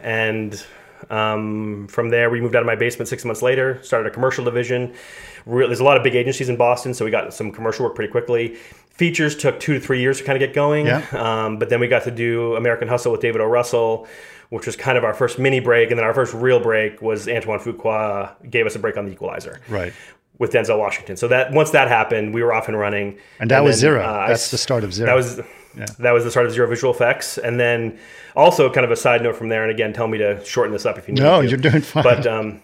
And 0.00 0.64
um, 1.10 1.86
from 1.88 2.08
there, 2.10 2.30
we 2.30 2.40
moved 2.40 2.54
out 2.56 2.62
of 2.62 2.66
my 2.66 2.76
basement 2.76 3.08
six 3.08 3.24
months 3.24 3.42
later, 3.42 3.80
started 3.82 4.08
a 4.10 4.12
commercial 4.12 4.44
division. 4.44 4.94
Re- 5.46 5.66
There's 5.66 5.80
a 5.80 5.84
lot 5.84 5.96
of 5.96 6.02
big 6.02 6.14
agencies 6.14 6.48
in 6.48 6.56
Boston, 6.56 6.94
so 6.94 7.04
we 7.04 7.10
got 7.10 7.32
some 7.34 7.50
commercial 7.52 7.84
work 7.86 7.94
pretty 7.94 8.10
quickly. 8.10 8.56
Features 8.90 9.36
took 9.36 9.60
two 9.60 9.74
to 9.74 9.80
three 9.80 10.00
years 10.00 10.18
to 10.18 10.24
kind 10.24 10.36
of 10.36 10.46
get 10.46 10.54
going. 10.54 10.86
Yeah. 10.86 11.04
Um, 11.12 11.58
but 11.58 11.68
then 11.68 11.80
we 11.80 11.88
got 11.88 12.02
to 12.04 12.10
do 12.10 12.56
American 12.56 12.88
Hustle 12.88 13.12
with 13.12 13.20
David 13.20 13.40
O. 13.40 13.44
Russell, 13.46 14.08
which 14.50 14.66
was 14.66 14.74
kind 14.76 14.98
of 14.98 15.04
our 15.04 15.14
first 15.14 15.38
mini 15.38 15.60
break. 15.60 15.90
And 15.90 15.98
then 15.98 16.04
our 16.04 16.14
first 16.14 16.34
real 16.34 16.58
break 16.60 17.00
was 17.00 17.28
Antoine 17.28 17.60
Fuqua 17.60 18.32
gave 18.50 18.66
us 18.66 18.74
a 18.74 18.78
break 18.78 18.96
on 18.96 19.06
The 19.06 19.12
Equalizer 19.12 19.60
Right. 19.68 19.92
with 20.38 20.52
Denzel 20.52 20.78
Washington. 20.78 21.16
So 21.16 21.28
that 21.28 21.52
once 21.52 21.70
that 21.70 21.86
happened, 21.88 22.34
we 22.34 22.42
were 22.42 22.52
off 22.52 22.66
and 22.66 22.76
running. 22.78 23.18
And 23.38 23.50
that 23.52 23.62
was 23.62 23.76
then, 23.80 23.92
zero. 23.92 24.02
uh, 24.04 24.26
That's 24.28 24.44
s- 24.46 24.50
the 24.50 24.58
start 24.58 24.82
of 24.82 24.92
zero. 24.92 25.06
That 25.06 25.14
was 25.14 25.40
that 25.98 26.12
was 26.12 26.24
the 26.24 26.30
start 26.30 26.46
of 26.46 26.52
zero 26.52 26.68
visual 26.68 26.92
effects. 26.92 27.38
And 27.38 27.58
then 27.58 27.98
also 28.36 28.70
kind 28.70 28.84
of 28.84 28.90
a 28.90 28.96
side 28.96 29.22
note 29.22 29.36
from 29.36 29.48
there. 29.48 29.62
And 29.62 29.70
again, 29.70 29.92
tell 29.92 30.08
me 30.08 30.18
to 30.18 30.44
shorten 30.44 30.72
this 30.72 30.86
up 30.86 30.98
if 30.98 31.08
you 31.08 31.14
need 31.14 31.20
to. 31.20 31.26
No, 31.26 31.42
to. 31.42 31.48
you're 31.48 31.58
doing 31.58 31.82
fine. 31.82 32.02
But 32.02 32.26
um, 32.26 32.60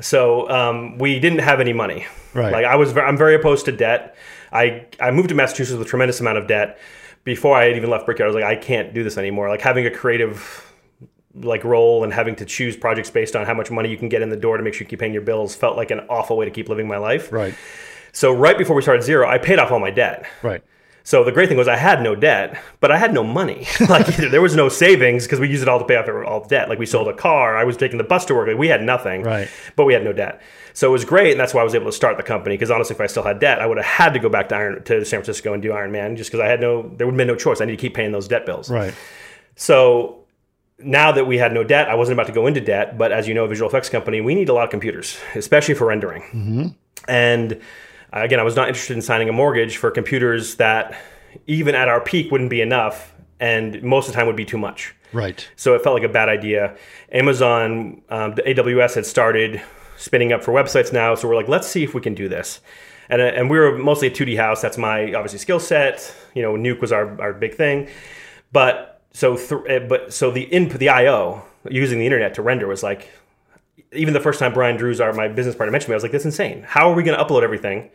so 0.00 0.48
um, 0.50 0.98
we 0.98 1.18
didn't 1.20 1.40
have 1.40 1.60
any 1.60 1.72
money. 1.72 2.06
Right. 2.32 2.52
Like 2.52 2.64
I 2.64 2.76
was, 2.76 2.96
I'm 2.96 3.16
very 3.16 3.34
opposed 3.34 3.66
to 3.66 3.72
debt. 3.72 4.16
I 4.52 4.86
I 5.00 5.10
moved 5.10 5.28
to 5.30 5.34
Massachusetts 5.34 5.76
with 5.76 5.86
a 5.86 5.90
tremendous 5.90 6.20
amount 6.20 6.38
of 6.38 6.46
debt. 6.46 6.78
Before 7.24 7.56
I 7.56 7.64
had 7.64 7.76
even 7.76 7.90
left 7.90 8.06
Brickyard, 8.06 8.30
I 8.30 8.34
was 8.34 8.42
like, 8.42 8.44
I 8.44 8.56
can't 8.56 8.92
do 8.92 9.02
this 9.02 9.16
anymore. 9.16 9.48
Like 9.48 9.62
having 9.62 9.86
a 9.86 9.90
creative 9.90 10.72
like 11.34 11.64
role 11.64 12.04
and 12.04 12.12
having 12.12 12.36
to 12.36 12.44
choose 12.44 12.76
projects 12.76 13.10
based 13.10 13.34
on 13.34 13.44
how 13.44 13.54
much 13.54 13.70
money 13.70 13.90
you 13.90 13.96
can 13.96 14.08
get 14.08 14.22
in 14.22 14.28
the 14.28 14.36
door 14.36 14.56
to 14.56 14.62
make 14.62 14.72
sure 14.74 14.84
you 14.84 14.88
keep 14.88 15.00
paying 15.00 15.12
your 15.12 15.22
bills 15.22 15.54
felt 15.54 15.76
like 15.76 15.90
an 15.90 16.00
awful 16.08 16.36
way 16.36 16.44
to 16.44 16.50
keep 16.50 16.68
living 16.68 16.86
my 16.86 16.96
life. 16.96 17.32
right. 17.32 17.54
So 18.12 18.32
right 18.32 18.56
before 18.56 18.76
we 18.76 18.82
started 18.82 19.02
zero, 19.02 19.28
I 19.28 19.38
paid 19.38 19.58
off 19.58 19.72
all 19.72 19.80
my 19.80 19.90
debt. 19.90 20.24
Right. 20.42 20.62
So 21.06 21.22
the 21.22 21.32
great 21.32 21.50
thing 21.50 21.58
was 21.58 21.68
I 21.68 21.76
had 21.76 22.02
no 22.02 22.14
debt, 22.14 22.58
but 22.80 22.90
I 22.90 22.96
had 22.96 23.12
no 23.12 23.22
money. 23.22 23.66
like 23.88 24.06
there 24.16 24.40
was 24.40 24.56
no 24.56 24.70
savings 24.70 25.24
because 25.24 25.38
we 25.38 25.48
used 25.48 25.62
it 25.62 25.68
all 25.68 25.78
to 25.78 25.84
pay 25.84 25.96
off 25.96 26.08
all 26.26 26.40
the 26.40 26.48
debt. 26.48 26.70
Like 26.70 26.78
we 26.78 26.86
sold 26.86 27.08
a 27.08 27.14
car, 27.14 27.56
I 27.56 27.64
was 27.64 27.76
taking 27.76 27.98
the 27.98 28.04
bus 28.04 28.24
to 28.26 28.34
work. 28.34 28.48
Like 28.48 28.56
we 28.56 28.68
had 28.68 28.82
nothing, 28.82 29.22
Right. 29.22 29.48
But 29.76 29.84
we 29.84 29.92
had 29.92 30.02
no 30.02 30.14
debt, 30.14 30.40
so 30.72 30.88
it 30.88 30.92
was 30.92 31.04
great, 31.04 31.32
and 31.32 31.40
that's 31.40 31.52
why 31.52 31.60
I 31.60 31.64
was 31.64 31.74
able 31.74 31.86
to 31.86 31.92
start 31.92 32.16
the 32.16 32.22
company. 32.22 32.54
Because 32.54 32.70
honestly, 32.70 32.94
if 32.94 33.00
I 33.00 33.06
still 33.06 33.22
had 33.22 33.38
debt, 33.38 33.60
I 33.60 33.66
would 33.66 33.76
have 33.76 33.86
had 33.86 34.14
to 34.14 34.18
go 34.18 34.30
back 34.30 34.48
to 34.48 34.56
Iron 34.56 34.82
to 34.84 35.04
San 35.04 35.18
Francisco 35.18 35.52
and 35.52 35.62
do 35.62 35.72
Iron 35.72 35.92
Man, 35.92 36.16
just 36.16 36.30
because 36.30 36.42
I 36.42 36.48
had 36.48 36.60
no. 36.60 36.82
There 36.82 37.06
would 37.06 37.12
have 37.12 37.18
been 37.18 37.28
no 37.28 37.36
choice. 37.36 37.60
I 37.60 37.66
need 37.66 37.76
to 37.76 37.80
keep 37.80 37.94
paying 37.94 38.12
those 38.12 38.26
debt 38.26 38.46
bills. 38.46 38.70
Right. 38.70 38.94
So 39.56 40.24
now 40.78 41.12
that 41.12 41.26
we 41.26 41.36
had 41.38 41.52
no 41.52 41.64
debt, 41.64 41.88
I 41.88 41.94
wasn't 41.94 42.14
about 42.14 42.26
to 42.28 42.32
go 42.32 42.46
into 42.46 42.60
debt. 42.60 42.96
But 42.96 43.12
as 43.12 43.28
you 43.28 43.34
know, 43.34 43.44
a 43.44 43.48
visual 43.48 43.68
effects 43.68 43.90
company, 43.90 44.20
we 44.22 44.34
need 44.34 44.48
a 44.48 44.54
lot 44.54 44.64
of 44.64 44.70
computers, 44.70 45.18
especially 45.34 45.74
for 45.74 45.86
rendering. 45.86 46.74
And 47.06 47.52
uh, 47.52 47.56
again, 48.22 48.40
I 48.40 48.42
was 48.42 48.56
not 48.56 48.68
interested 48.68 48.94
in 48.94 49.02
signing 49.02 49.28
a 49.28 49.32
mortgage 49.32 49.76
for 49.76 49.90
computers 49.90 50.56
that, 50.56 50.98
even 51.46 51.74
at 51.74 51.88
our 51.88 52.00
peak, 52.00 52.30
wouldn't 52.30 52.50
be 52.50 52.60
enough, 52.60 53.12
and 53.40 53.82
most 53.82 54.06
of 54.06 54.14
the 54.14 54.18
time 54.18 54.26
would 54.26 54.36
be 54.36 54.44
too 54.44 54.58
much. 54.58 54.94
Right. 55.12 55.48
So 55.56 55.74
it 55.74 55.82
felt 55.82 55.94
like 55.94 56.08
a 56.08 56.12
bad 56.12 56.28
idea. 56.28 56.76
Amazon, 57.12 58.02
um, 58.08 58.34
the 58.34 58.42
AWS 58.42 58.94
had 58.96 59.06
started 59.06 59.62
spinning 59.96 60.32
up 60.32 60.42
for 60.42 60.52
websites 60.52 60.92
now, 60.92 61.14
so 61.14 61.28
we're 61.28 61.36
like, 61.36 61.48
let's 61.48 61.68
see 61.68 61.84
if 61.84 61.94
we 61.94 62.00
can 62.00 62.14
do 62.14 62.28
this. 62.28 62.60
And, 63.08 63.20
uh, 63.20 63.26
and 63.26 63.50
we 63.50 63.58
were 63.58 63.76
mostly 63.76 64.08
a 64.08 64.10
2D 64.10 64.36
house. 64.36 64.62
That's 64.62 64.78
my 64.78 65.12
obviously 65.12 65.38
skill 65.38 65.60
set. 65.60 66.14
You 66.34 66.42
know, 66.42 66.54
Nuke 66.54 66.80
was 66.80 66.90
our, 66.90 67.20
our 67.20 67.32
big 67.32 67.54
thing. 67.54 67.88
But 68.50 69.02
so 69.12 69.36
th- 69.36 69.68
uh, 69.68 69.86
but 69.86 70.12
so 70.12 70.30
the 70.30 70.42
input, 70.42 70.78
the 70.78 70.88
I/O 70.88 71.44
using 71.68 71.98
the 71.98 72.06
internet 72.06 72.34
to 72.34 72.42
render 72.42 72.66
was 72.66 72.82
like, 72.82 73.10
even 73.94 74.14
the 74.14 74.20
first 74.20 74.38
time 74.38 74.52
Brian 74.52 74.76
Drewes, 74.76 75.00
our 75.00 75.12
my 75.12 75.28
business 75.28 75.54
partner, 75.56 75.72
mentioned 75.72 75.90
me, 75.90 75.94
I 75.94 75.96
was 75.96 76.02
like, 76.02 76.12
that's 76.12 76.24
insane. 76.24 76.62
How 76.66 76.90
are 76.90 76.94
we 76.94 77.02
going 77.02 77.16
to 77.18 77.24
upload 77.24 77.42
everything, 77.42 77.90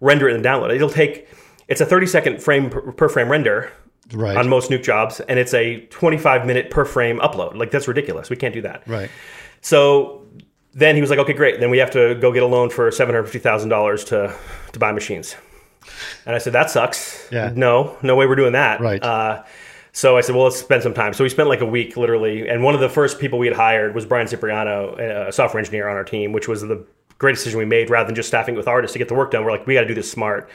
render 0.00 0.28
it, 0.28 0.34
and 0.34 0.44
download 0.44 0.70
it? 0.70 0.76
It'll 0.76 0.88
take. 0.90 1.28
It's 1.68 1.80
a 1.80 1.86
30 1.86 2.06
second 2.06 2.42
frame 2.42 2.70
per, 2.70 2.92
per 2.92 3.08
frame 3.08 3.28
render 3.30 3.70
Right. 4.14 4.38
on 4.38 4.48
most 4.48 4.70
Nuke 4.70 4.82
jobs, 4.82 5.20
and 5.20 5.38
it's 5.38 5.52
a 5.52 5.80
25 5.86 6.46
minute 6.46 6.70
per 6.70 6.86
frame 6.86 7.18
upload. 7.18 7.56
Like 7.56 7.70
that's 7.70 7.86
ridiculous. 7.86 8.30
We 8.30 8.36
can't 8.36 8.54
do 8.54 8.62
that. 8.62 8.82
right. 8.86 9.10
So 9.60 10.26
then 10.72 10.94
he 10.94 11.00
was 11.02 11.10
like, 11.10 11.18
okay, 11.18 11.32
great. 11.34 11.60
Then 11.60 11.68
we 11.70 11.78
have 11.78 11.90
to 11.90 12.14
go 12.14 12.32
get 12.32 12.42
a 12.42 12.46
loan 12.46 12.70
for 12.70 12.90
seven 12.90 13.14
hundred 13.14 13.24
fifty 13.24 13.38
thousand 13.40 13.68
dollars 13.68 14.04
to 14.04 14.34
to 14.72 14.78
buy 14.78 14.92
machines. 14.92 15.34
And 16.26 16.34
I 16.34 16.38
said, 16.38 16.52
that 16.54 16.70
sucks. 16.70 17.26
Yeah. 17.32 17.52
No, 17.54 17.96
no 18.02 18.14
way 18.16 18.26
we're 18.26 18.36
doing 18.36 18.52
that. 18.52 18.80
Right. 18.80 19.02
Uh, 19.02 19.42
so 19.92 20.16
I 20.16 20.20
said, 20.20 20.34
well, 20.34 20.44
let's 20.44 20.58
spend 20.58 20.82
some 20.82 20.94
time. 20.94 21.12
So 21.12 21.24
we 21.24 21.30
spent 21.30 21.48
like 21.48 21.60
a 21.60 21.66
week, 21.66 21.96
literally. 21.96 22.48
And 22.48 22.62
one 22.62 22.74
of 22.74 22.80
the 22.80 22.88
first 22.88 23.18
people 23.18 23.38
we 23.38 23.46
had 23.46 23.56
hired 23.56 23.94
was 23.94 24.06
Brian 24.06 24.26
Cipriano, 24.26 25.28
a 25.28 25.32
software 25.32 25.58
engineer 25.58 25.88
on 25.88 25.96
our 25.96 26.04
team, 26.04 26.32
which 26.32 26.48
was 26.48 26.62
the 26.62 26.84
great 27.18 27.34
decision 27.34 27.58
we 27.58 27.64
made. 27.64 27.90
Rather 27.90 28.06
than 28.06 28.14
just 28.14 28.28
staffing 28.28 28.54
it 28.54 28.58
with 28.58 28.68
artists 28.68 28.92
to 28.92 28.98
get 28.98 29.08
the 29.08 29.14
work 29.14 29.30
done, 29.30 29.44
we're 29.44 29.50
like, 29.50 29.66
we 29.66 29.74
got 29.74 29.82
to 29.82 29.88
do 29.88 29.94
this 29.94 30.10
smart. 30.10 30.48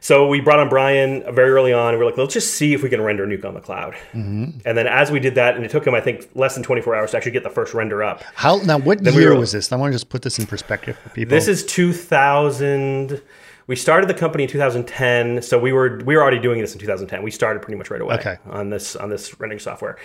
So 0.00 0.26
we 0.26 0.40
brought 0.40 0.58
on 0.58 0.68
Brian 0.68 1.22
very 1.32 1.50
early 1.50 1.72
on. 1.72 1.90
And 1.90 1.98
we're 1.98 2.06
like, 2.06 2.16
let's 2.16 2.34
just 2.34 2.54
see 2.54 2.74
if 2.74 2.82
we 2.82 2.88
can 2.88 3.00
render 3.00 3.24
Nuke 3.24 3.44
on 3.44 3.54
the 3.54 3.60
cloud. 3.60 3.94
Mm-hmm. 4.12 4.58
And 4.64 4.76
then 4.76 4.88
as 4.88 5.12
we 5.12 5.20
did 5.20 5.36
that, 5.36 5.54
and 5.54 5.64
it 5.64 5.70
took 5.70 5.86
him, 5.86 5.94
I 5.94 6.00
think, 6.00 6.28
less 6.34 6.54
than 6.54 6.64
24 6.64 6.96
hours 6.96 7.10
to 7.12 7.16
actually 7.16 7.32
get 7.32 7.44
the 7.44 7.50
first 7.50 7.72
render 7.72 8.02
up. 8.02 8.22
How 8.34 8.56
now? 8.56 8.78
What 8.78 9.00
we 9.00 9.12
year 9.12 9.32
were- 9.34 9.38
was 9.38 9.52
this? 9.52 9.70
I 9.70 9.76
want 9.76 9.92
to 9.92 9.94
just 9.94 10.08
put 10.08 10.22
this 10.22 10.40
in 10.40 10.46
perspective 10.46 10.98
for 10.98 11.10
people. 11.10 11.30
This 11.30 11.46
is 11.46 11.64
2000. 11.66 13.22
We 13.66 13.76
started 13.76 14.08
the 14.08 14.14
company 14.14 14.44
in 14.44 14.50
2010, 14.50 15.42
so 15.42 15.58
we 15.58 15.72
were 15.72 16.00
we 16.04 16.16
were 16.16 16.22
already 16.22 16.38
doing 16.40 16.60
this 16.60 16.72
in 16.72 16.78
2010. 16.80 17.22
We 17.22 17.30
started 17.30 17.62
pretty 17.62 17.78
much 17.78 17.90
right 17.90 18.00
away 18.00 18.16
Okay. 18.16 18.36
on 18.50 18.70
this 18.70 18.96
on 18.96 19.08
this 19.08 19.38
rendering 19.40 19.60
software. 19.60 19.96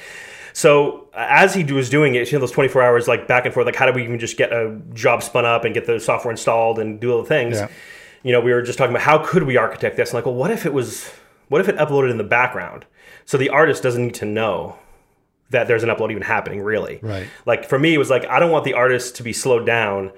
So 0.53 1.07
uh, 1.13 1.25
as 1.29 1.53
he 1.53 1.63
was 1.63 1.89
doing 1.89 2.15
it, 2.15 2.31
you 2.31 2.37
know, 2.37 2.39
those 2.41 2.51
24 2.51 2.81
hours 2.81 3.07
like 3.07 3.27
back 3.27 3.45
and 3.45 3.53
forth, 3.53 3.65
like 3.65 3.75
how 3.75 3.85
do 3.85 3.93
we 3.93 4.03
even 4.03 4.19
just 4.19 4.37
get 4.37 4.51
a 4.51 4.79
job 4.93 5.21
spun 5.23 5.45
up 5.45 5.65
and 5.65 5.73
get 5.73 5.85
the 5.85 5.99
software 5.99 6.31
installed 6.31 6.79
and 6.79 6.99
do 6.99 7.11
all 7.11 7.21
the 7.21 7.27
things? 7.27 7.57
Yeah. 7.57 7.67
You 8.23 8.31
know, 8.31 8.41
we 8.41 8.51
were 8.51 8.61
just 8.61 8.77
talking 8.77 8.91
about 8.91 9.03
how 9.03 9.19
could 9.19 9.43
we 9.43 9.57
architect 9.57 9.97
this? 9.97 10.09
And 10.09 10.15
like, 10.15 10.25
well, 10.25 10.35
what 10.35 10.51
if 10.51 10.65
it 10.65 10.73
was, 10.73 11.11
what 11.49 11.61
if 11.61 11.69
it 11.69 11.77
uploaded 11.77 12.09
in 12.11 12.17
the 12.17 12.23
background, 12.23 12.85
so 13.25 13.37
the 13.37 13.49
artist 13.49 13.83
doesn't 13.83 14.03
need 14.03 14.15
to 14.15 14.25
know 14.25 14.77
that 15.51 15.67
there's 15.67 15.83
an 15.83 15.89
upload 15.89 16.09
even 16.11 16.23
happening, 16.23 16.61
really? 16.61 16.99
Right. 17.01 17.27
Like 17.45 17.63
for 17.69 17.77
me, 17.79 17.93
it 17.93 17.97
was 17.99 18.09
like 18.09 18.25
I 18.25 18.39
don't 18.39 18.51
want 18.51 18.65
the 18.65 18.73
artist 18.73 19.15
to 19.17 19.23
be 19.23 19.33
slowed 19.33 19.65
down 19.65 20.11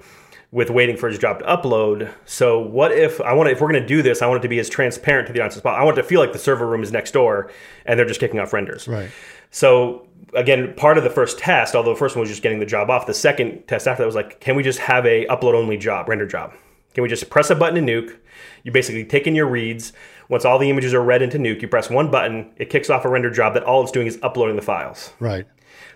with 0.52 0.68
waiting 0.68 0.96
for 0.96 1.08
his 1.08 1.18
job 1.18 1.38
to 1.38 1.44
upload. 1.44 2.12
So 2.24 2.58
what 2.58 2.90
if 2.90 3.20
I 3.20 3.32
want 3.34 3.48
to, 3.48 3.52
if 3.52 3.60
we're 3.60 3.70
going 3.70 3.82
to 3.82 3.86
do 3.86 4.02
this, 4.02 4.20
I 4.20 4.26
want 4.26 4.38
it 4.38 4.42
to 4.42 4.48
be 4.48 4.58
as 4.58 4.68
transparent 4.68 5.28
to 5.28 5.32
the 5.32 5.40
audience 5.40 5.56
as 5.56 5.62
possible. 5.62 5.80
I 5.80 5.84
want 5.84 5.96
it 5.96 6.02
to 6.02 6.08
feel 6.08 6.20
like 6.20 6.32
the 6.32 6.40
server 6.40 6.66
room 6.66 6.82
is 6.82 6.90
next 6.90 7.12
door 7.12 7.50
and 7.86 7.98
they're 7.98 8.06
just 8.06 8.20
kicking 8.20 8.40
off 8.40 8.52
renders. 8.52 8.88
right. 8.88 9.10
So 9.52 10.06
again, 10.34 10.74
part 10.74 10.98
of 10.98 11.04
the 11.04 11.10
first 11.10 11.38
test, 11.38 11.74
although 11.74 11.92
the 11.92 11.98
first 11.98 12.16
one 12.16 12.20
was 12.20 12.30
just 12.30 12.42
getting 12.42 12.60
the 12.60 12.66
job 12.66 12.90
off, 12.90 13.06
the 13.06 13.14
second 13.14 13.66
test 13.66 13.86
after 13.86 14.02
that 14.02 14.06
was 14.06 14.14
like, 14.14 14.40
can 14.40 14.56
we 14.56 14.62
just 14.62 14.78
have 14.78 15.06
a 15.06 15.26
upload 15.26 15.54
only 15.54 15.76
job, 15.76 16.08
render 16.08 16.26
job? 16.26 16.52
Can 16.94 17.02
we 17.02 17.08
just 17.08 17.30
press 17.30 17.50
a 17.50 17.54
button 17.54 17.76
in 17.76 17.86
Nuke? 17.86 18.16
You 18.64 18.72
basically 18.72 19.04
take 19.04 19.26
in 19.26 19.34
your 19.34 19.46
reads. 19.46 19.92
Once 20.28 20.44
all 20.44 20.58
the 20.58 20.70
images 20.70 20.94
are 20.94 21.02
read 21.02 21.22
into 21.22 21.38
Nuke, 21.38 21.62
you 21.62 21.68
press 21.68 21.90
one 21.90 22.10
button, 22.10 22.52
it 22.56 22.70
kicks 22.70 22.90
off 22.90 23.04
a 23.04 23.08
render 23.08 23.30
job 23.30 23.54
that 23.54 23.64
all 23.64 23.82
it's 23.82 23.92
doing 23.92 24.06
is 24.06 24.18
uploading 24.22 24.56
the 24.56 24.62
files. 24.62 25.12
Right. 25.18 25.46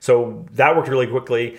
So 0.01 0.45
that 0.53 0.77
worked 0.77 0.89
really 0.89 1.07
quickly. 1.07 1.59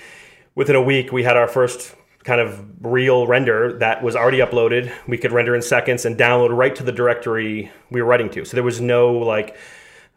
Within 0.56 0.76
a 0.76 0.82
week, 0.82 1.12
we 1.12 1.24
had 1.24 1.38
our 1.38 1.48
first 1.48 1.96
kind 2.26 2.42
of 2.42 2.66
real 2.82 3.28
render 3.28 3.78
that 3.78 4.04
was 4.04 4.16
already 4.16 4.40
uploaded. 4.40 4.92
We 5.08 5.18
could 5.18 5.32
render 5.32 5.56
in 5.56 5.62
seconds 5.62 6.06
and 6.06 6.18
download 6.18 6.56
right 6.58 6.76
to 6.76 6.84
the 6.84 6.92
directory 6.92 7.72
we 7.92 8.02
were 8.02 8.08
writing 8.08 8.32
to. 8.32 8.44
So 8.46 8.56
there 8.56 8.64
was 8.64 8.82
no 8.82 9.14
like, 9.14 9.56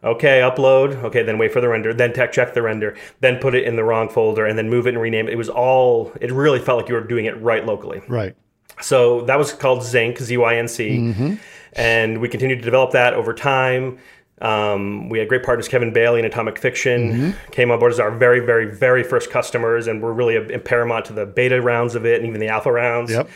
okay, 0.03 0.39
upload, 0.39 1.03
okay, 1.03 1.21
then 1.21 1.37
wait 1.37 1.53
for 1.53 1.61
the 1.61 1.69
render, 1.69 1.93
then 1.93 2.11
tech 2.11 2.31
check 2.31 2.55
the 2.55 2.63
render, 2.63 2.97
then 3.19 3.37
put 3.37 3.53
it 3.53 3.63
in 3.63 3.75
the 3.75 3.83
wrong 3.83 4.09
folder, 4.09 4.45
and 4.45 4.57
then 4.57 4.69
move 4.69 4.87
it 4.87 4.95
and 4.95 5.01
rename 5.01 5.27
it. 5.27 5.33
It 5.33 5.37
was 5.37 5.49
all. 5.49 6.11
It 6.19 6.31
really 6.31 6.59
felt 6.59 6.79
like 6.81 6.89
you 6.89 6.95
were 6.95 7.01
doing 7.01 7.25
it 7.25 7.39
right 7.41 7.65
locally. 7.65 8.01
Right. 8.07 8.35
So 8.81 9.21
that 9.21 9.37
was 9.37 9.53
called 9.53 9.81
Zync, 9.81 10.17
Z 10.17 10.35
Y 10.35 10.55
N 10.55 10.67
C, 10.67 10.89
mm-hmm. 10.97 11.35
and 11.73 12.21
we 12.21 12.27
continued 12.27 12.59
to 12.59 12.65
develop 12.65 12.91
that 12.91 13.13
over 13.13 13.33
time. 13.33 13.99
Um, 14.41 15.09
we 15.09 15.19
had 15.19 15.27
great 15.27 15.43
partners, 15.43 15.67
Kevin 15.67 15.91
Baillie 15.91 16.19
and 16.19 16.25
Atomic 16.25 16.57
Fiction, 16.57 17.35
came 17.51 17.71
on 17.71 17.79
board 17.79 17.91
as 17.91 17.99
our 17.99 18.11
very, 18.11 18.39
very, 18.39 18.65
very 18.65 19.03
first 19.03 19.29
customers, 19.29 19.87
and 19.87 20.01
were 20.01 20.13
really 20.13 20.35
a, 20.35 20.59
paramount 20.59 21.05
to 21.05 21.13
the 21.13 21.25
beta 21.25 21.61
rounds 21.61 21.95
of 21.95 22.05
it 22.05 22.19
and 22.19 22.27
even 22.27 22.39
the 22.39 22.47
alpha 22.47 22.71
rounds. 22.71 23.11
Yep. 23.11 23.29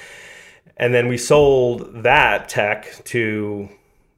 And 0.77 0.93
then 0.93 1.07
we 1.07 1.17
sold 1.17 2.03
that 2.03 2.49
tech 2.49 3.03
to 3.05 3.69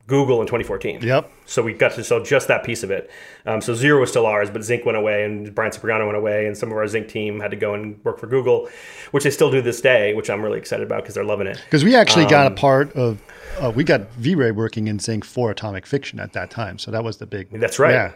Google 0.08 0.40
in 0.42 0.46
2014. 0.48 1.02
Yep. 1.02 1.32
So 1.46 1.64
we 1.64 1.74
got 1.74 1.94
to 1.94 2.04
sell 2.04 2.22
just 2.22 2.48
that 2.48 2.64
piece 2.64 2.84
of 2.84 2.92
it. 2.92 3.10
Um, 3.46 3.60
so 3.62 3.74
Zero 3.74 4.00
was 4.02 4.10
still 4.12 4.26
ours, 4.28 4.50
but 4.52 4.62
Zync 4.62 4.86
went 4.86 4.98
away, 4.98 5.24
and 5.26 5.54
Brian 5.56 5.72
Cipriano 5.72 6.06
went 6.06 6.18
away, 6.18 6.46
and 6.46 6.56
some 6.56 6.70
of 6.72 6.78
our 6.78 6.84
Zync 6.86 7.08
team 7.10 7.40
had 7.40 7.50
to 7.52 7.58
go 7.58 7.74
and 7.74 8.04
work 8.04 8.20
for 8.20 8.28
Google, 8.28 8.70
which 9.12 9.24
they 9.24 9.32
still 9.32 9.50
do 9.50 9.62
this 9.62 9.82
day, 9.82 10.14
which 10.14 10.30
I'm 10.30 10.44
really 10.44 10.60
excited 10.60 10.86
about 10.86 11.02
because 11.02 11.16
they're 11.16 11.24
loving 11.24 11.48
it. 11.48 11.60
Because 11.66 11.84
we 11.84 11.96
actually 11.96 12.26
got 12.28 12.46
Um, 12.46 12.54
a 12.54 12.56
part 12.56 12.94
of, 12.94 13.20
uh, 13.60 13.72
we 13.76 13.84
got 13.84 14.12
V-Ray 14.14 14.52
working 14.52 14.88
in 14.88 15.00
Zync 15.00 15.24
for 15.24 15.50
Atomic 15.50 15.88
Fiction 15.88 16.20
at 16.20 16.34
that 16.34 16.52
time. 16.52 16.78
So 16.78 16.92
that 16.92 17.04
was 17.04 17.18
the 17.18 17.26
big. 17.26 17.50
That's 17.52 17.80
right. 17.80 17.92
Yeah. 17.94 18.12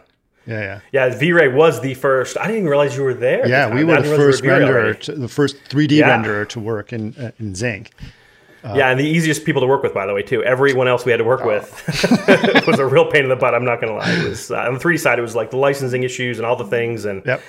Yeah. 0.46 0.60
Yeah. 0.62 0.80
Yeah, 1.10 1.16
V-Ray 1.16 1.48
was 1.50 1.82
the 1.82 1.94
first. 1.96 2.38
I 2.38 2.44
didn't 2.44 2.58
even 2.60 2.70
realize 2.70 2.96
you 2.96 3.04
were 3.04 3.14
there. 3.14 3.48
Yeah, 3.48 3.74
we 3.74 3.84
were 3.84 4.02
the 4.02 4.16
first 4.16 4.44
you 4.44 4.50
were 4.50 4.60
renderer, 4.60 5.00
to, 5.02 5.14
the 5.14 5.28
first 5.28 5.58
3D 5.70 5.98
Yeah. 5.98 6.10
renderer 6.24 6.48
to 6.50 6.60
work 6.60 6.92
in 6.94 7.14
uh, 7.20 7.32
in 7.40 7.54
Zync. 7.54 7.88
Yeah, 8.64 8.90
and 8.92 9.00
the 9.00 9.06
easiest 9.08 9.46
people 9.46 9.62
to 9.62 9.68
work 9.68 9.84
with, 9.84 9.94
by 9.94 10.06
the 10.06 10.14
way, 10.14 10.22
too. 10.22 10.44
Everyone 10.44 10.88
else 10.88 11.06
we 11.06 11.12
had 11.12 11.18
to 11.18 11.24
Oh. 11.24 11.28
work 11.28 11.44
with 11.46 12.66
was 12.68 12.80
a 12.80 12.86
real 12.86 13.10
pain 13.10 13.24
in 13.24 13.30
the 13.30 13.36
butt. 13.36 13.54
I'm 13.56 13.66
not 13.66 13.80
going 13.82 13.94
to 13.94 14.00
lie. 14.00 14.12
It 14.26 14.28
was 14.30 14.52
uh, 14.52 14.58
on 14.60 14.74
the 14.76 14.80
3D 14.80 15.00
side. 15.00 15.20
It 15.20 15.22
was 15.22 15.36
like 15.36 15.52
the 15.52 15.58
licensing 15.58 16.04
issues 16.04 16.38
and 16.40 16.46
all 16.46 16.56
the 16.56 16.66
things, 16.66 17.06
and 17.06 17.24
Yep. 17.26 17.42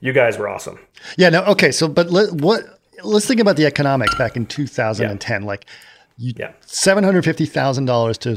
you 0.00 0.12
guys 0.12 0.38
were 0.38 0.48
awesome. 0.48 0.78
Yeah. 1.16 1.28
No. 1.30 1.42
Okay. 1.44 1.70
So, 1.72 1.88
but 1.88 2.10
let, 2.10 2.32
what? 2.32 2.80
Let's 3.04 3.26
think 3.26 3.40
about 3.40 3.56
the 3.56 3.64
economics 3.66 4.14
back 4.16 4.36
in 4.36 4.46
2010. 4.46 5.42
Like, 5.44 5.66
you 6.16 6.32
Yeah. 6.36 6.52
seven 6.66 7.04
hundred 7.04 7.24
fifty 7.24 7.46
thousand 7.46 7.84
dollars 7.84 8.18
to 8.18 8.36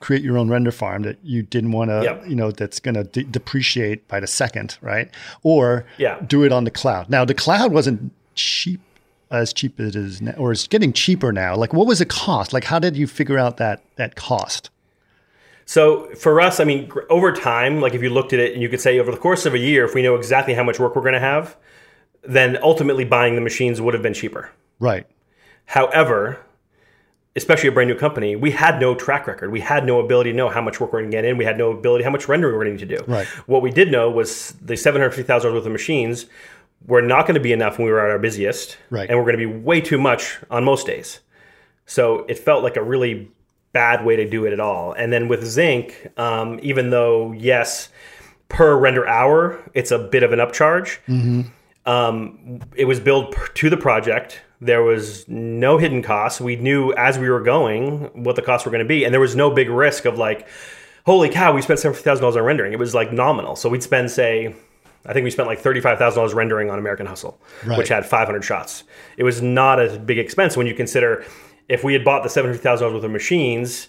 create 0.00 0.22
your 0.22 0.38
own 0.38 0.48
render 0.48 0.70
farm 0.70 1.02
that 1.02 1.18
you 1.24 1.42
didn't 1.42 1.72
want 1.72 1.90
to, 1.90 2.00
Yep. 2.04 2.24
you 2.28 2.36
know, 2.36 2.50
that's 2.52 2.78
going 2.80 2.94
to 2.94 3.02
de- 3.04 3.24
depreciate 3.24 4.06
by 4.08 4.20
the 4.20 4.26
second, 4.28 4.78
right? 4.80 5.10
Or 5.42 5.84
Yeah. 5.98 6.20
do 6.26 6.44
it 6.44 6.52
on 6.52 6.62
the 6.64 6.70
cloud. 6.70 7.10
Now, 7.10 7.24
the 7.24 7.34
cloud 7.34 7.72
wasn't 7.72 8.12
cheap 8.36 8.80
as 9.30 9.52
cheap 9.52 9.78
as 9.80 9.88
it 9.88 9.96
is 9.96 10.22
now, 10.22 10.32
or 10.32 10.52
it's 10.52 10.66
getting 10.66 10.92
cheaper 10.92 11.32
now. 11.32 11.54
Like, 11.54 11.72
what 11.72 11.86
was 11.86 11.98
the 11.98 12.06
cost? 12.06 12.52
Like, 12.52 12.64
how 12.64 12.78
did 12.78 12.96
you 12.96 13.06
figure 13.06 13.38
out 13.38 13.58
that 13.58 13.82
that 13.96 14.14
cost? 14.14 14.70
So 15.66 16.08
for 16.14 16.40
us, 16.40 16.60
I 16.60 16.64
mean, 16.64 16.90
over 17.10 17.30
time, 17.30 17.82
like 17.82 17.94
if 17.94 18.02
you 18.02 18.08
looked 18.08 18.32
at 18.32 18.40
it 18.40 18.54
and 18.54 18.62
you 18.62 18.70
could 18.70 18.80
say 18.80 18.98
over 18.98 19.10
the 19.10 19.18
course 19.18 19.44
of 19.44 19.52
a 19.52 19.58
year, 19.58 19.84
if 19.84 19.94
we 19.94 20.00
know 20.00 20.14
exactly 20.14 20.54
how 20.54 20.64
much 20.64 20.78
work 20.78 20.96
we're 20.96 21.02
going 21.02 21.12
to 21.12 21.20
have, 21.20 21.58
then 22.22 22.56
ultimately 22.62 23.04
buying 23.04 23.34
the 23.34 23.42
machines 23.42 23.78
would 23.78 23.92
have 23.92 24.02
been 24.02 24.14
cheaper. 24.14 24.50
Right. 24.80 25.06
However, 25.66 26.38
especially 27.36 27.68
a 27.68 27.72
brand 27.72 27.90
new 27.90 27.96
company, 27.96 28.34
we 28.34 28.50
had 28.50 28.80
no 28.80 28.94
track 28.94 29.26
record. 29.26 29.52
We 29.52 29.60
had 29.60 29.84
no 29.84 30.00
ability 30.00 30.30
to 30.30 30.36
know 30.36 30.48
how 30.48 30.62
much 30.62 30.80
work 30.80 30.90
we're 30.90 31.00
going 31.00 31.10
to 31.10 31.16
get 31.16 31.26
in. 31.26 31.36
We 31.36 31.44
had 31.44 31.58
no 31.58 31.72
ability 31.72 32.02
how 32.02 32.10
much 32.10 32.28
rendering 32.28 32.54
we're 32.54 32.64
going 32.64 32.78
to 32.78 32.84
need 32.86 32.90
to 32.90 32.96
do. 32.96 33.04
Right. 33.06 33.26
What 33.46 33.60
we 33.60 33.70
did 33.70 33.92
know 33.92 34.10
was 34.10 34.54
the 34.62 34.74
seven 34.74 35.02
hundred 35.02 35.10
fifty 35.10 35.26
thousand 35.26 35.52
worth 35.52 35.66
of 35.66 35.72
machines 35.72 36.24
were 36.86 37.02
not 37.02 37.26
going 37.26 37.34
to 37.34 37.40
be 37.40 37.52
enough 37.52 37.78
when 37.78 37.86
we 37.86 37.92
were 37.92 38.00
at 38.04 38.10
our 38.10 38.18
busiest, 38.18 38.76
Right. 38.90 39.08
and 39.08 39.18
we're 39.18 39.24
going 39.24 39.38
to 39.38 39.46
be 39.46 39.52
way 39.60 39.80
too 39.80 39.98
much 39.98 40.38
on 40.50 40.64
most 40.64 40.86
days. 40.86 41.20
So 41.86 42.24
it 42.28 42.38
felt 42.38 42.62
like 42.62 42.76
a 42.76 42.82
really 42.82 43.30
bad 43.72 44.04
way 44.04 44.16
to 44.16 44.28
do 44.28 44.44
it 44.46 44.52
at 44.52 44.60
all. 44.60 44.92
And 44.92 45.12
then 45.12 45.28
with 45.28 45.42
Zync, 45.42 45.92
um, 46.18 46.58
even 46.62 46.90
though 46.90 47.32
yes, 47.32 47.88
per 48.48 48.76
render 48.76 49.06
hour, 49.06 49.58
it's 49.74 49.90
a 49.90 49.98
bit 49.98 50.22
of 50.22 50.32
an 50.32 50.38
upcharge. 50.38 50.98
Um, 51.86 52.60
it 52.74 52.84
was 52.84 53.00
billed 53.00 53.34
to 53.54 53.70
the 53.70 53.76
project. 53.76 54.40
There 54.60 54.82
was 54.82 55.26
no 55.28 55.78
hidden 55.78 56.02
costs. 56.02 56.40
We 56.40 56.56
knew 56.56 56.92
as 56.94 57.18
we 57.18 57.30
were 57.30 57.40
going 57.40 58.10
what 58.24 58.36
the 58.36 58.42
costs 58.42 58.66
were 58.66 58.72
going 58.72 58.84
to 58.84 58.88
be, 58.88 59.04
and 59.04 59.12
there 59.12 59.20
was 59.20 59.36
no 59.36 59.50
big 59.50 59.70
risk 59.70 60.04
of 60.04 60.18
like, 60.18 60.46
holy 61.06 61.28
cow, 61.30 61.52
we 61.54 61.62
spent 61.62 61.78
seventy 61.78 62.02
thousand 62.02 62.22
dollars 62.22 62.36
on 62.36 62.42
rendering. 62.42 62.72
It 62.72 62.78
was 62.78 62.94
like 62.94 63.12
nominal. 63.12 63.56
So 63.56 63.68
we'd 63.68 63.82
spend 63.82 64.10
say. 64.10 64.54
I 65.08 65.12
think 65.14 65.24
we 65.24 65.30
spent 65.30 65.48
like 65.48 65.58
thirty-five 65.60 65.98
thousand 65.98 66.18
dollars 66.18 66.34
rendering 66.34 66.70
on 66.70 66.78
American 66.78 67.06
Hustle, 67.06 67.40
Right. 67.66 67.78
which 67.78 67.88
had 67.88 68.06
five 68.06 68.26
hundred 68.28 68.44
shots. 68.44 68.84
It 69.16 69.24
was 69.24 69.42
not 69.42 69.80
a 69.80 69.98
big 69.98 70.18
expense 70.18 70.56
when 70.56 70.66
you 70.66 70.74
consider 70.74 71.24
if 71.68 71.82
we 71.82 71.92
had 71.94 72.04
bought 72.04 72.22
the 72.22 72.28
seven 72.28 72.50
hundred 72.50 72.60
thousand 72.62 72.84
dollars 72.86 73.00
worth 73.00 73.04
of 73.06 73.10
machines, 73.10 73.88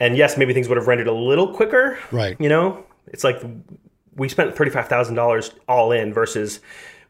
and 0.00 0.16
yes, 0.16 0.36
maybe 0.36 0.52
things 0.54 0.68
would 0.68 0.78
have 0.78 0.88
rendered 0.88 1.06
a 1.06 1.12
little 1.12 1.54
quicker. 1.54 1.98
Right. 2.10 2.36
You 2.40 2.48
know, 2.48 2.84
it's 3.08 3.22
like 3.24 3.42
we 4.16 4.28
spent 4.28 4.56
thirty 4.56 4.70
five 4.70 4.88
thousand 4.88 5.14
dollars 5.16 5.50
all 5.68 5.92
in 5.92 6.12
versus 6.12 6.60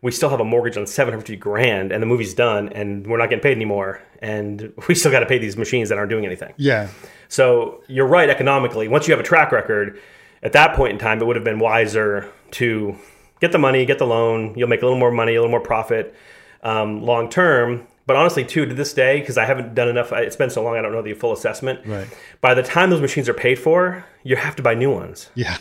we 0.02 0.10
still 0.10 0.28
have 0.28 0.40
a 0.40 0.44
mortgage 0.44 0.76
on 0.76 0.86
seven 0.86 1.12
hundred 1.14 1.22
fifty 1.22 1.36
grand, 1.36 1.92
and 1.92 2.02
the 2.02 2.06
movie's 2.06 2.34
done, 2.34 2.68
and 2.70 3.06
we're 3.06 3.18
not 3.18 3.30
getting 3.30 3.42
paid 3.42 3.52
anymore, 3.56 4.02
and 4.20 4.72
we 4.88 4.94
still 4.94 5.10
got 5.12 5.20
to 5.20 5.26
pay 5.26 5.38
these 5.38 5.56
machines 5.56 5.88
that 5.90 5.96
aren't 5.98 6.10
doing 6.10 6.26
anything. 6.26 6.52
Yeah. 6.56 6.88
So 7.28 7.82
you're 7.88 8.06
right 8.06 8.28
economically. 8.28 8.86
Once 8.88 9.06
you 9.08 9.12
have 9.12 9.20
a 9.20 9.26
track 9.26 9.50
record, 9.52 9.98
at 10.42 10.52
that 10.52 10.74
point 10.76 10.92
in 10.92 10.98
time, 10.98 11.20
it 11.20 11.26
would 11.26 11.36
have 11.36 11.44
been 11.44 11.58
wiser 11.58 12.30
to 12.52 12.96
get 13.40 13.52
the 13.52 13.58
money, 13.58 13.84
get 13.84 13.98
the 13.98 14.06
loan. 14.06 14.54
You'll 14.56 14.68
make 14.68 14.82
a 14.82 14.84
little 14.84 14.98
more 14.98 15.10
money, 15.10 15.34
a 15.34 15.40
little 15.40 15.50
more 15.50 15.60
profit 15.60 16.14
um, 16.62 17.02
long 17.02 17.28
term. 17.28 17.86
But 18.06 18.16
honestly, 18.16 18.44
too, 18.44 18.66
to 18.66 18.74
this 18.74 18.92
day, 18.92 19.20
because 19.20 19.38
I 19.38 19.46
haven't 19.46 19.74
done 19.74 19.88
enough, 19.88 20.12
it's 20.12 20.36
been 20.36 20.50
so 20.50 20.62
long, 20.62 20.76
I 20.76 20.82
don't 20.82 20.92
know 20.92 21.00
the 21.02 21.14
full 21.14 21.32
assessment. 21.32 21.80
Right. 21.86 22.06
By 22.42 22.52
the 22.54 22.62
time 22.62 22.90
those 22.90 23.00
machines 23.00 23.28
are 23.30 23.34
paid 23.34 23.58
for, 23.58 24.04
you 24.22 24.36
have 24.36 24.54
to 24.56 24.62
buy 24.62 24.74
new 24.74 24.90
ones. 24.92 25.30
Yeah. 25.34 25.56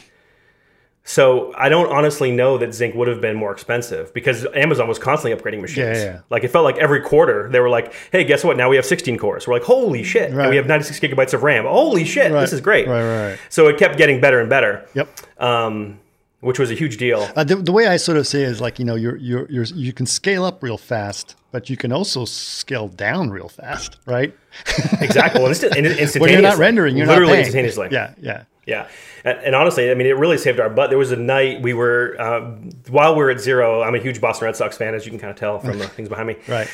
So 1.05 1.53
I 1.57 1.67
don't 1.67 1.91
honestly 1.91 2.31
know 2.31 2.57
that 2.59 2.69
Zync 2.69 2.95
would 2.95 3.09
have 3.09 3.19
been 3.19 3.35
more 3.35 3.51
expensive 3.51 4.13
because 4.13 4.45
Amazon 4.55 4.87
was 4.87 4.97
constantly 4.99 5.37
upgrading 5.37 5.59
machines. 5.61 5.97
Yeah, 5.97 6.03
yeah. 6.03 6.19
Like 6.29 6.45
it 6.45 6.47
felt 6.47 6.63
like 6.63 6.77
every 6.77 7.01
quarter 7.01 7.49
they 7.49 7.59
were 7.59 7.69
like, 7.69 7.93
"Hey, 8.13 8.23
guess 8.23 8.41
what? 8.41 8.55
Now 8.55 8.69
we 8.69 8.77
have 8.77 8.85
16 8.85 9.17
cores." 9.17 9.45
We're 9.45 9.55
like, 9.55 9.63
"Holy 9.63 10.03
shit!" 10.03 10.29
And 10.29 10.37
Right. 10.37 10.49
we 10.49 10.55
have 10.55 10.65
96 10.65 10.99
gigabytes 11.01 11.33
of 11.33 11.43
RAM. 11.43 11.65
Holy 11.65 12.05
shit! 12.05 12.31
Right. 12.31 12.39
This 12.39 12.53
is 12.53 12.61
great. 12.61 12.87
Right, 12.87 13.03
right, 13.03 13.29
right. 13.31 13.39
So 13.49 13.67
it 13.67 13.77
kept 13.77 13.97
getting 13.97 14.21
better 14.21 14.39
and 14.39 14.49
better, 14.49 14.87
Yep. 14.93 15.09
um, 15.41 15.99
which 16.43 16.59
was 16.59 16.69
a 16.69 16.73
huge 16.73 16.97
deal. 16.97 17.27
Uh, 17.35 17.43
the, 17.43 17.55
the 17.55 17.71
way 17.71 17.87
I 17.87 17.97
sort 17.97 18.17
of 18.17 18.27
say 18.27 18.43
it 18.43 18.49
is 18.49 18.61
like 18.61 18.77
you 18.77 18.85
know 18.85 18.95
you're 18.95 19.15
you're 19.15 19.49
you're 19.49 19.63
you 19.63 19.93
can 19.93 20.05
scale 20.05 20.43
up 20.43 20.61
real 20.61 20.77
fast, 20.77 21.35
but 21.51 21.69
you 21.69 21.77
can 21.77 21.91
also 21.91 22.25
scale 22.25 22.87
down 22.87 23.29
real 23.29 23.49
fast, 23.49 23.97
right? 24.05 24.35
exactly. 25.01 25.39
Well, 25.39 25.49
instant, 25.49 25.75
instantaneously. 25.75 26.21
when 26.21 26.31
you're 26.31 26.41
not 26.41 26.57
rendering, 26.57 26.97
you're 26.97 27.07
literally 27.07 27.33
not 27.33 27.39
instantaneously. 27.39 27.87
Yeah, 27.91 28.13
yeah. 28.19 28.43
Yeah, 28.65 28.87
and, 29.25 29.37
and 29.39 29.55
honestly, 29.55 29.91
I 29.91 29.93
mean, 29.93 30.07
it 30.07 30.17
really 30.17 30.37
saved 30.37 30.57
our 30.61 30.69
butt. 30.69 30.89
There 30.89 30.97
was 30.97 31.11
a 31.11 31.17
night 31.17 31.61
we 31.61 31.73
were 31.73 32.15
um, 32.17 32.69
while 32.87 33.13
we 33.13 33.21
were 33.21 33.29
at 33.29 33.41
zero. 33.41 33.81
I'm 33.81 33.93
a 33.93 33.99
huge 33.99 34.21
Boston 34.21 34.45
Red 34.45 34.55
Sox 34.55 34.77
fan, 34.77 34.95
as 34.95 35.05
you 35.05 35.11
can 35.11 35.19
kind 35.19 35.31
of 35.31 35.37
tell 35.37 35.59
from 35.59 35.79
the 35.79 35.87
things 35.87 36.07
behind 36.07 36.27
me. 36.27 36.37
Right. 36.47 36.69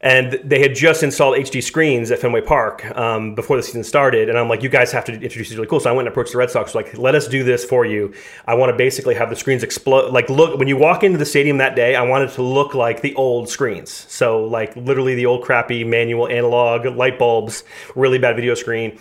And 0.00 0.34
they 0.44 0.60
had 0.60 0.76
just 0.76 1.02
installed 1.02 1.36
HD 1.38 1.60
screens 1.60 2.12
at 2.12 2.20
Fenway 2.20 2.42
Park 2.42 2.84
um, 2.96 3.34
before 3.34 3.56
the 3.56 3.64
season 3.64 3.82
started, 3.82 4.28
and 4.28 4.38
I'm 4.38 4.48
like, 4.48 4.62
"You 4.62 4.68
guys 4.68 4.92
have 4.92 5.04
to 5.06 5.12
introduce 5.12 5.48
these 5.48 5.56
really 5.56 5.66
cool." 5.66 5.80
So 5.80 5.90
I 5.90 5.92
went 5.92 6.06
and 6.06 6.12
approached 6.12 6.32
the 6.32 6.38
Red 6.38 6.50
Sox, 6.50 6.72
like, 6.72 6.96
"Let 6.96 7.16
us 7.16 7.26
do 7.26 7.42
this 7.42 7.64
for 7.64 7.84
you. 7.84 8.12
I 8.46 8.54
want 8.54 8.70
to 8.70 8.76
basically 8.76 9.16
have 9.16 9.28
the 9.28 9.34
screens 9.34 9.64
explode. 9.64 10.12
Like, 10.12 10.30
look 10.30 10.56
when 10.56 10.68
you 10.68 10.76
walk 10.76 11.02
into 11.02 11.18
the 11.18 11.26
stadium 11.26 11.58
that 11.58 11.74
day, 11.74 11.96
I 11.96 12.02
want 12.02 12.30
it 12.30 12.34
to 12.34 12.42
look 12.42 12.74
like 12.74 13.00
the 13.00 13.14
old 13.16 13.48
screens. 13.48 14.06
So, 14.08 14.44
like, 14.44 14.76
literally 14.76 15.16
the 15.16 15.26
old 15.26 15.42
crappy 15.42 15.82
manual 15.82 16.28
analog 16.28 16.84
light 16.96 17.18
bulbs, 17.18 17.64
really 17.96 18.18
bad 18.18 18.36
video 18.36 18.54
screen." 18.54 18.98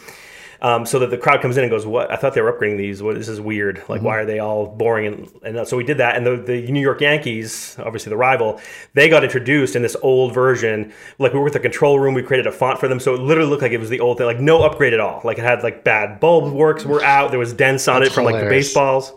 Um, 0.61 0.85
so 0.85 0.99
that 0.99 1.09
the 1.09 1.17
crowd 1.17 1.41
comes 1.41 1.57
in 1.57 1.63
and 1.63 1.71
goes, 1.71 1.85
"What? 1.85 2.11
I 2.11 2.15
thought 2.15 2.33
they 2.33 2.41
were 2.41 2.51
upgrading 2.51 2.77
these. 2.77 3.01
What? 3.03 3.15
This 3.15 3.27
is 3.27 3.39
weird. 3.39 3.83
Like, 3.87 4.01
why 4.01 4.17
are 4.17 4.25
they 4.25 4.39
all 4.39 4.65
boring?" 4.65 5.05
And, 5.43 5.57
and 5.57 5.67
so 5.67 5.77
we 5.77 5.83
did 5.83 5.97
that. 5.97 6.15
And 6.15 6.25
the, 6.25 6.37
the 6.37 6.71
New 6.71 6.81
York 6.81 7.01
Yankees, 7.01 7.75
obviously 7.79 8.09
the 8.09 8.17
rival, 8.17 8.59
they 8.93 9.09
got 9.09 9.23
introduced 9.23 9.75
in 9.75 9.81
this 9.81 9.95
old 10.01 10.33
version. 10.33 10.93
Like 11.19 11.33
we 11.33 11.39
were 11.39 11.45
with 11.45 11.53
the 11.53 11.59
control 11.59 11.99
room, 11.99 12.13
we 12.13 12.23
created 12.23 12.47
a 12.47 12.51
font 12.51 12.79
for 12.79 12.87
them, 12.87 12.99
so 12.99 13.13
it 13.13 13.21
literally 13.21 13.49
looked 13.49 13.61
like 13.61 13.71
it 13.71 13.79
was 13.79 13.89
the 13.89 13.99
old 13.99 14.17
thing. 14.17 14.25
Like 14.25 14.39
no 14.39 14.63
upgrade 14.63 14.93
at 14.93 14.99
all. 14.99 15.21
Like 15.23 15.37
it 15.37 15.43
had 15.43 15.63
like 15.63 15.83
bad 15.83 16.19
bulb 16.19 16.51
works 16.53 16.85
were 16.85 17.03
out. 17.03 17.29
There 17.31 17.39
was 17.39 17.53
dents 17.53 17.87
on 17.87 18.01
That's 18.01 18.11
it 18.11 18.15
from 18.15 18.25
like 18.25 18.41
the 18.41 18.49
baseballs. 18.49 19.13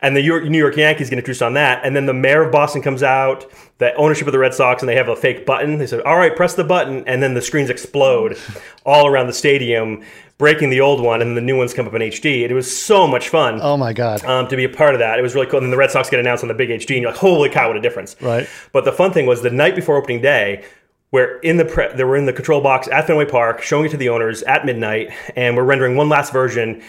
And 0.00 0.16
the 0.16 0.22
New 0.22 0.58
York 0.58 0.76
Yankees 0.76 1.10
get 1.10 1.18
introduced 1.18 1.42
on 1.42 1.54
that, 1.54 1.84
and 1.84 1.96
then 1.96 2.06
the 2.06 2.14
mayor 2.14 2.42
of 2.42 2.52
Boston 2.52 2.82
comes 2.82 3.02
out, 3.02 3.46
the 3.78 3.92
ownership 3.94 4.28
of 4.28 4.32
the 4.32 4.38
Red 4.38 4.54
Sox, 4.54 4.80
and 4.80 4.88
they 4.88 4.94
have 4.94 5.08
a 5.08 5.16
fake 5.16 5.44
button. 5.44 5.78
They 5.78 5.88
said, 5.88 6.02
"All 6.02 6.16
right, 6.16 6.34
press 6.36 6.54
the 6.54 6.62
button," 6.62 7.02
and 7.08 7.20
then 7.20 7.34
the 7.34 7.42
screens 7.42 7.68
explode 7.68 8.38
all 8.86 9.08
around 9.08 9.26
the 9.26 9.32
stadium, 9.32 10.04
breaking 10.38 10.70
the 10.70 10.80
old 10.80 11.00
one, 11.00 11.20
and 11.20 11.36
the 11.36 11.40
new 11.40 11.56
ones 11.56 11.74
come 11.74 11.86
up 11.86 11.94
in 11.94 12.00
HD. 12.02 12.42
And 12.42 12.50
it 12.50 12.54
was 12.54 12.76
so 12.76 13.06
much 13.06 13.28
fun 13.28 13.58
Oh 13.60 13.76
my 13.76 13.92
God. 13.92 14.24
um, 14.24 14.46
to 14.48 14.56
be 14.56 14.64
a 14.64 14.68
part 14.68 14.94
of 14.94 15.00
that. 15.00 15.18
It 15.18 15.22
was 15.22 15.34
really 15.34 15.46
cool. 15.48 15.58
And 15.58 15.64
then 15.66 15.70
the 15.72 15.76
Red 15.76 15.90
Sox 15.90 16.08
get 16.08 16.20
announced 16.20 16.44
on 16.44 16.48
the 16.48 16.54
big 16.54 16.70
HD, 16.70 16.94
and 16.94 17.02
you're 17.02 17.10
like, 17.10 17.20
"Holy 17.20 17.48
cow, 17.50 17.68
what 17.68 17.76
a 17.76 17.80
difference!" 17.80 18.16
Right. 18.20 18.48
But 18.72 18.84
the 18.84 18.92
fun 18.92 19.12
thing 19.12 19.26
was 19.26 19.42
the 19.42 19.50
night 19.50 19.74
before 19.74 19.96
opening 19.96 20.20
day. 20.22 20.64
Where 21.10 21.38
in 21.38 21.56
the 21.56 21.64
pre- 21.64 21.88
they 21.94 22.04
were 22.04 22.16
in 22.18 22.26
the 22.26 22.34
control 22.34 22.60
box 22.60 22.86
at 22.88 23.06
Fenway 23.06 23.24
Park, 23.24 23.62
showing 23.62 23.86
it 23.86 23.90
to 23.92 23.96
the 23.96 24.10
owners 24.10 24.42
at 24.42 24.66
midnight, 24.66 25.10
and 25.36 25.56
we're 25.56 25.64
rendering 25.64 25.96
one 25.96 26.10
last 26.10 26.32
version 26.34 26.82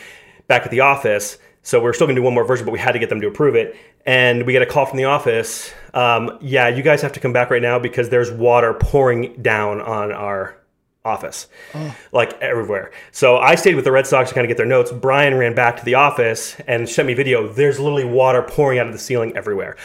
back 0.47 0.63
at 0.63 0.71
the 0.71 0.81
office. 0.81 1.38
So 1.62 1.81
we're 1.81 1.93
still 1.93 2.05
going 2.07 2.15
to 2.17 2.19
do 2.21 2.25
one 2.25 2.33
more 2.33 2.43
version, 2.43 2.65
but 2.65 2.71
we 2.73 2.79
had 2.79 2.91
to 2.91 2.99
get 2.99 3.07
them 3.09 3.21
to 3.21 3.27
approve 3.27 3.55
it. 3.55 3.77
And 4.05 4.45
we 4.45 4.51
get 4.53 4.62
a 4.62 4.65
call 4.65 4.85
from 4.85 4.97
the 4.97 5.05
office. 5.05 5.71
Um, 5.93 6.38
yeah, 6.41 6.67
you 6.67 6.83
guys 6.83 7.01
have 7.01 7.13
to 7.13 7.19
come 7.21 7.31
back 7.31 7.49
right 7.49 7.62
now 7.62 7.79
because 7.79 8.09
there's 8.09 8.29
water 8.31 8.73
pouring 8.73 9.41
down 9.41 9.79
on 9.79 10.12
our 10.12 10.57
office, 11.05 11.47
oh. 11.73 11.95
like 12.12 12.39
everywhere. 12.41 12.91
So 13.12 13.38
I 13.38 13.55
stayed 13.55 13.75
with 13.75 13.85
the 13.85 13.91
Red 13.91 14.05
Sox 14.05 14.29
to 14.29 14.35
kind 14.35 14.45
of 14.45 14.49
get 14.49 14.57
their 14.57 14.65
notes. 14.65 14.91
Brian 14.91 15.35
ran 15.35 15.55
back 15.55 15.77
to 15.77 15.85
the 15.85 15.95
office 15.95 16.59
and 16.67 16.88
sent 16.88 17.07
me 17.07 17.13
video. 17.13 17.47
There's 17.47 17.79
literally 17.79 18.05
water 18.05 18.41
pouring 18.41 18.79
out 18.79 18.88
of 18.88 18.93
the 18.93 18.99
ceiling 18.99 19.35
everywhere, 19.35 19.77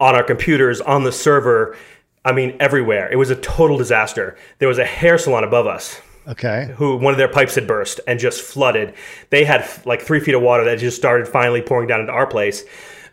on 0.00 0.14
our 0.14 0.22
computers, 0.22 0.80
on 0.80 1.04
the 1.04 1.12
server. 1.12 1.76
I 2.24 2.32
mean, 2.32 2.56
everywhere. 2.60 3.10
It 3.10 3.16
was 3.16 3.30
a 3.30 3.36
total 3.36 3.76
disaster. 3.76 4.36
There 4.58 4.68
was 4.68 4.78
a 4.78 4.84
hair 4.84 5.18
salon 5.18 5.42
above 5.44 5.66
us 5.66 6.00
Okay. 6.28 6.72
who 6.76 6.96
one 6.96 7.12
of 7.12 7.18
their 7.18 7.28
pipes 7.28 7.56
had 7.56 7.66
burst 7.66 8.00
and 8.06 8.18
just 8.20 8.40
flooded. 8.42 8.94
They 9.30 9.44
had 9.44 9.68
like 9.84 10.00
three 10.02 10.20
feet 10.20 10.34
of 10.34 10.42
water 10.42 10.64
that 10.64 10.78
just 10.78 10.96
started 10.96 11.26
finally 11.26 11.62
pouring 11.62 11.88
down 11.88 12.00
into 12.00 12.12
our 12.12 12.26
place. 12.26 12.64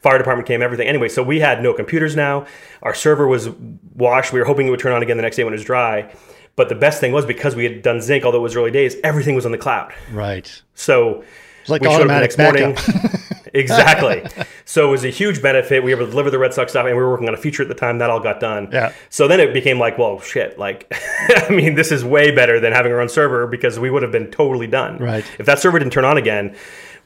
Fire 0.02 0.18
department 0.18 0.48
came, 0.48 0.62
everything. 0.62 0.88
Anyway, 0.88 1.10
so 1.10 1.22
we 1.24 1.40
had 1.40 1.62
no 1.62 1.74
computers 1.74 2.16
now. 2.16 2.46
Our 2.84 2.94
server 2.94 3.28
was 3.28 3.50
washed. 3.96 4.32
We 4.32 4.40
were 4.40 4.46
hoping 4.46 4.68
it 4.68 4.70
would 4.70 4.80
turn 4.80 4.94
on 4.94 5.02
again 5.02 5.18
the 5.18 5.24
next 5.24 5.36
day 5.36 5.44
when 5.44 5.54
it 5.54 5.58
was 5.58 5.66
dry. 5.66 6.14
But 6.56 6.70
the 6.70 6.76
best 6.76 7.00
thing 7.00 7.12
was 7.12 7.26
because 7.26 7.56
we 7.56 7.64
had 7.64 7.82
done 7.82 7.98
Zync, 7.98 8.24
although 8.24 8.40
it 8.40 8.42
was 8.42 8.56
early 8.56 8.72
days, 8.72 8.96
everything 9.04 9.36
was 9.36 9.46
on 9.46 9.52
the 9.52 9.58
cloud. 9.58 9.94
Right. 10.12 10.62
So 10.76 11.24
It's 11.62 11.70
like 11.70 11.82
we 11.82 11.88
showed 11.88 12.02
up 12.02 12.08
the 12.08 12.14
automatic 12.14 12.38
next 12.38 12.38
morning. 12.38 13.20
exactly. 13.54 14.24
So 14.66 14.88
it 14.88 14.92
was 14.92 15.06
a 15.06 15.10
huge 15.10 15.42
benefit. 15.42 15.84
We 15.84 15.94
were 15.94 16.02
able 16.02 16.08
to 16.08 16.12
deliver 16.12 16.30
the 16.30 16.40
Red 16.40 16.54
Sox 16.54 16.72
stuff, 16.72 16.86
and 16.86 16.96
we 16.96 17.02
were 17.02 17.10
working 17.10 17.28
on 17.28 17.34
a 17.34 17.38
feature 17.38 17.64
at 17.64 17.70
the 17.70 17.76
time. 17.76 18.00
That 18.00 18.10
all 18.10 18.20
got 18.20 18.40
done. 18.40 18.70
Yeah. 18.72 18.94
So 19.10 19.28
then 19.28 19.40
it 19.40 19.54
became 19.54 19.80
like, 19.80 19.98
well, 19.98 20.20
shit. 20.20 20.60
Like, 20.60 20.92
I 21.30 21.50
mean, 21.50 21.76
this 21.76 21.92
is 21.92 22.04
way 22.04 22.32
better 22.32 22.60
than 22.60 22.74
having 22.74 22.92
our 22.92 23.02
own 23.02 23.10
server 23.10 23.48
because 23.48 23.80
we 23.80 23.90
would 23.90 24.04
have 24.04 24.12
been 24.12 24.32
totally 24.32 24.68
done. 24.68 24.98
Right. 24.98 25.26
If 25.40 25.46
that 25.46 25.60
server 25.60 25.80
didn't 25.80 25.94
turn 25.94 26.06
on 26.06 26.18
again, 26.18 26.56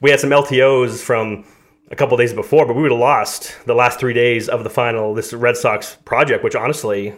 we 0.01 0.09
had 0.09 0.19
some 0.19 0.31
LTOs 0.31 1.01
from 1.01 1.45
a 1.91 1.95
couple 1.95 2.17
days 2.17 2.33
before, 2.33 2.65
but 2.65 2.75
we 2.75 2.81
would 2.81 2.91
have 2.91 2.99
lost 2.99 3.55
the 3.65 3.75
last 3.75 3.99
three 3.99 4.13
days 4.13 4.49
of 4.49 4.63
the 4.63 4.69
final 4.69 5.13
this 5.13 5.31
Red 5.33 5.57
Sox 5.57 5.97
project, 6.05 6.43
which 6.43 6.55
honestly. 6.55 7.13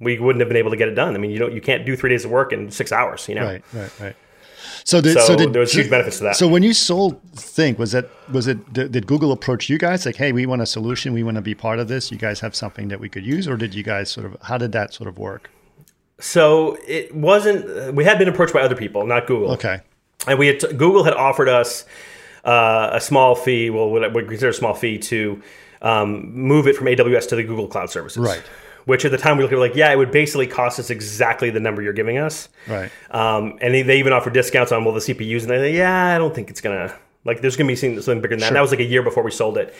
We 0.00 0.18
wouldn't 0.18 0.40
have 0.40 0.48
been 0.48 0.56
able 0.56 0.70
to 0.70 0.76
get 0.76 0.88
it 0.88 0.94
done. 0.94 1.14
I 1.14 1.18
mean, 1.18 1.30
you 1.30 1.38
don't, 1.38 1.52
you 1.52 1.60
can't 1.60 1.84
do 1.84 1.96
three 1.96 2.10
days 2.10 2.24
of 2.24 2.30
work 2.30 2.52
in 2.52 2.70
six 2.70 2.92
hours. 2.92 3.28
You 3.28 3.34
know, 3.36 3.44
Right. 3.44 3.64
Right. 3.72 4.00
Right. 4.00 4.16
So, 4.84 5.00
did, 5.00 5.14
So 5.14 5.20
so, 5.20 5.36
did, 5.36 5.52
there 5.52 5.60
was 5.60 5.72
huge 5.72 5.90
benefits 5.90 6.18
to 6.18 6.24
that. 6.24 6.36
So 6.36 6.48
when 6.48 6.62
you 6.62 6.72
sold 6.72 7.20
Zync, 7.34 7.78
was 7.78 7.92
that 7.92 8.08
was 8.30 8.46
it? 8.46 8.72
Did, 8.72 8.92
did 8.92 9.06
Google 9.06 9.32
approach 9.32 9.68
you 9.68 9.76
guys 9.78 10.06
like, 10.06 10.16
"Hey, 10.16 10.32
we 10.32 10.46
want 10.46 10.62
a 10.62 10.66
solution. 10.66 11.12
We 11.12 11.22
want 11.22 11.34
to 11.34 11.40
be 11.42 11.54
part 11.54 11.78
of 11.78 11.88
this. 11.88 12.10
You 12.10 12.18
guys 12.18 12.40
have 12.40 12.54
something 12.54 12.88
that 12.88 13.00
we 13.00 13.08
could 13.08 13.26
use," 13.26 13.46
or 13.48 13.56
did 13.56 13.74
you 13.74 13.82
guys 13.82 14.10
sort 14.10 14.26
of? 14.26 14.36
How 14.42 14.56
did 14.56 14.72
that 14.72 14.94
sort 14.94 15.08
of 15.08 15.18
work? 15.18 15.50
So 16.20 16.78
it 16.86 17.14
wasn't. 17.14 17.94
We 17.94 18.04
had 18.04 18.18
been 18.18 18.28
approached 18.28 18.52
by 18.54 18.62
other 18.62 18.74
people, 18.76 19.06
not 19.06 19.26
Google. 19.26 19.52
Okay. 19.52 19.80
and 20.26 20.38
we 20.38 20.46
had 20.48 20.60
Google 20.60 21.04
had 21.04 21.14
offered 21.14 21.48
us 21.48 21.84
uh, 22.44 22.90
a 22.92 23.00
small 23.00 23.34
fee, 23.34 23.70
well, 23.70 23.90
what 23.90 24.04
I 24.04 24.08
would 24.08 24.26
consider 24.26 24.50
a 24.50 24.54
small 24.54 24.74
fee 24.74 24.98
to 24.98 25.42
um, 25.82 26.32
move 26.34 26.66
it 26.66 26.76
from 26.76 26.86
AWS 26.86 27.28
to 27.28 27.36
the 27.36 27.42
Google 27.44 27.68
Cloud 27.68 27.90
Services. 27.90 28.18
Right. 28.18 28.42
Which 28.88 29.04
at 29.04 29.10
the 29.10 29.18
time 29.18 29.36
we 29.36 29.42
looked 29.44 29.52
at 29.52 29.58
like, 29.60 29.74
yeah, 29.74 29.92
it 29.92 29.96
would 29.96 30.10
basically 30.10 30.46
cost 30.46 30.78
us 30.80 30.88
exactly 30.88 31.50
the 31.50 31.60
number 31.60 31.82
you're 31.82 31.92
giving 31.92 32.16
us. 32.16 32.48
Right. 32.66 32.90
Um, 33.10 33.58
and 33.60 33.74
they, 33.74 33.82
they 33.82 33.98
even 33.98 34.12
offered 34.14 34.32
discounts 34.32 34.72
on 34.72 34.84
well 34.84 34.94
the 34.94 35.00
CPUs, 35.00 35.42
and 35.42 35.50
they 35.50 35.76
yeah, 35.76 36.14
I 36.14 36.18
don't 36.18 36.34
think 36.34 36.48
it's 36.50 36.60
gonna 36.62 36.94
like 37.24 37.40
there's 37.42 37.56
gonna 37.56 37.68
be 37.68 37.76
something 37.76 38.00
something 38.00 38.22
bigger 38.22 38.34
than 38.36 38.40
that. 38.40 38.46
And 38.48 38.56
that 38.56 38.62
was 38.62 38.70
like 38.70 38.80
a 38.80 38.84
year 38.84 39.02
before 39.02 39.22
we 39.22 39.30
sold 39.30 39.58
it. 39.58 39.74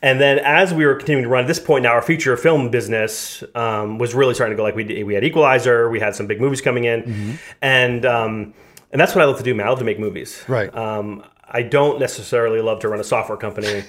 And 0.00 0.20
then 0.20 0.38
as 0.40 0.74
we 0.74 0.84
were 0.86 0.94
continuing 0.96 1.22
to 1.24 1.28
run 1.28 1.42
at 1.44 1.46
this 1.48 1.60
point 1.60 1.82
now, 1.84 1.92
our 1.92 2.02
feature 2.02 2.36
film 2.36 2.70
business 2.70 3.44
um, 3.54 3.98
was 3.98 4.14
really 4.14 4.34
starting 4.34 4.56
to 4.56 4.60
go 4.60 4.62
like 4.64 4.74
we 4.76 5.02
we 5.04 5.14
had 5.14 5.24
Equalizer, 5.24 5.90
we 5.90 6.00
had 6.00 6.14
some 6.14 6.26
big 6.26 6.40
movies 6.40 6.60
coming 6.60 6.84
in, 6.84 7.02
Mm-hmm. 7.02 7.32
and 7.62 8.06
um, 8.06 8.54
and 8.92 9.00
that's 9.00 9.14
what 9.14 9.22
I 9.22 9.24
love 9.26 9.38
to 9.38 9.44
do, 9.44 9.54
man. 9.54 9.66
I 9.66 9.70
love 9.70 9.78
to 9.80 9.84
make 9.84 9.98
movies. 9.98 10.42
Right. 10.46 10.72
Um, 10.74 11.24
I 11.48 11.62
don't 11.62 11.98
necessarily 11.98 12.60
love 12.60 12.78
to 12.80 12.88
run 12.88 13.00
a 13.00 13.04
software 13.04 13.38
company. 13.38 13.84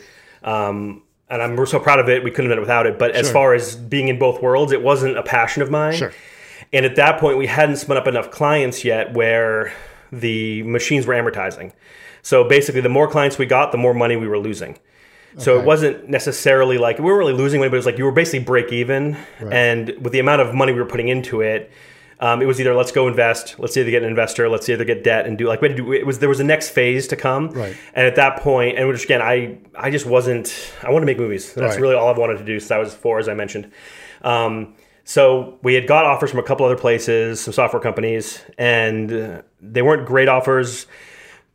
And 1.34 1.42
I'm 1.42 1.56
we're 1.56 1.66
so 1.66 1.80
proud 1.80 1.98
of 2.00 2.10
it. 2.10 2.24
We 2.24 2.30
couldn't 2.30 2.52
have 2.52 2.58
done 2.58 2.60
it 2.60 2.62
without 2.62 2.86
it. 2.86 3.00
But 3.00 3.12
as 3.12 3.32
far 3.32 3.56
as 3.56 3.76
being 3.76 4.08
in 4.08 4.20
both 4.20 4.40
worlds, 4.40 4.72
it 4.72 4.84
wasn't 4.84 5.18
a 5.18 5.24
passion 5.24 5.64
of 5.64 5.72
mine. 5.72 5.96
Sure. 5.96 6.14
And 6.72 6.86
at 6.86 6.96
that 6.98 7.20
point, 7.20 7.40
we 7.40 7.48
hadn't 7.48 7.78
spun 7.78 7.98
up 7.98 8.08
enough 8.08 8.30
clients 8.30 8.86
yet 8.86 9.14
where 9.14 9.74
the 10.12 10.62
machines 10.62 11.08
were 11.08 11.16
amortizing. 11.16 11.72
So 12.22 12.44
basically, 12.44 12.82
the 12.82 12.90
more 12.90 13.08
clients 13.08 13.40
we 13.40 13.48
got, 13.48 13.72
the 13.72 13.80
more 13.80 13.96
money 13.96 14.16
we 14.16 14.28
were 14.28 14.38
losing. 14.38 14.78
So 15.38 15.60
it 15.60 15.66
wasn't 15.66 16.08
necessarily 16.08 16.78
like 16.78 17.00
we 17.00 17.06
weren't 17.06 17.18
really 17.18 17.34
losing 17.34 17.60
money, 17.60 17.70
but 17.70 17.78
it 17.78 17.80
was 17.80 17.88
like 17.88 17.98
you 17.98 18.06
were 18.06 18.12
basically 18.12 18.46
break 18.46 18.72
even. 18.72 19.18
And 19.40 19.96
with 20.00 20.14
the 20.14 20.20
amount 20.20 20.42
of 20.42 20.54
money 20.54 20.72
we 20.72 20.80
were 20.80 20.86
putting 20.86 21.08
into 21.08 21.42
it, 21.42 21.72
Um, 22.26 22.42
it 22.42 22.46
was 22.46 22.60
either 22.62 22.74
let's 22.74 22.92
go 22.94 23.08
invest, 23.10 23.60
let's 23.60 23.74
see 23.74 23.82
either 23.82 23.92
get 23.92 24.02
an 24.02 24.08
investor, 24.10 24.48
let's 24.48 24.70
either 24.70 24.86
get 24.86 25.04
debt 25.04 25.26
and 25.28 25.38
do 25.38 25.46
like 25.48 25.60
we 25.62 25.68
had 25.68 25.76
to 25.78 25.84
do. 25.84 25.92
It 25.92 26.06
was 26.06 26.20
there 26.20 26.30
was 26.30 26.40
a 26.40 26.44
next 26.46 26.70
phase 26.70 27.08
to 27.10 27.16
come, 27.18 27.50
Right. 27.50 27.76
And 27.94 28.08
at 28.08 28.16
that 28.16 28.38
point, 28.38 28.78
and 28.78 28.88
which 28.88 29.04
again, 29.04 29.22
I 29.22 29.58
I 29.76 29.92
just 29.92 30.06
wasn't. 30.06 30.48
I 30.84 30.90
wanted 30.92 31.02
to 31.02 31.06
make 31.12 31.18
movies. 31.20 31.54
That's 31.54 31.76
Right. 31.76 31.82
really 31.82 31.96
all 31.96 32.08
I 32.08 32.18
wanted 32.18 32.38
to 32.38 32.46
do. 32.46 32.60
So 32.62 32.68
that 32.74 32.80
was 32.80 32.94
four, 32.96 33.20
as 33.20 33.28
I 33.28 33.34
mentioned. 33.34 33.72
Um, 34.24 34.76
so 35.04 35.60
we 35.64 35.74
had 35.74 35.86
got 35.86 36.06
offers 36.06 36.30
from 36.30 36.40
a 36.40 36.44
couple 36.44 36.66
other 36.66 36.78
places, 36.78 37.42
some 37.42 37.54
software 37.54 37.82
companies, 37.82 38.42
and 38.58 39.12
uh, 39.12 39.42
they 39.62 39.82
weren't 39.82 40.06
great 40.08 40.30
offers. 40.30 40.88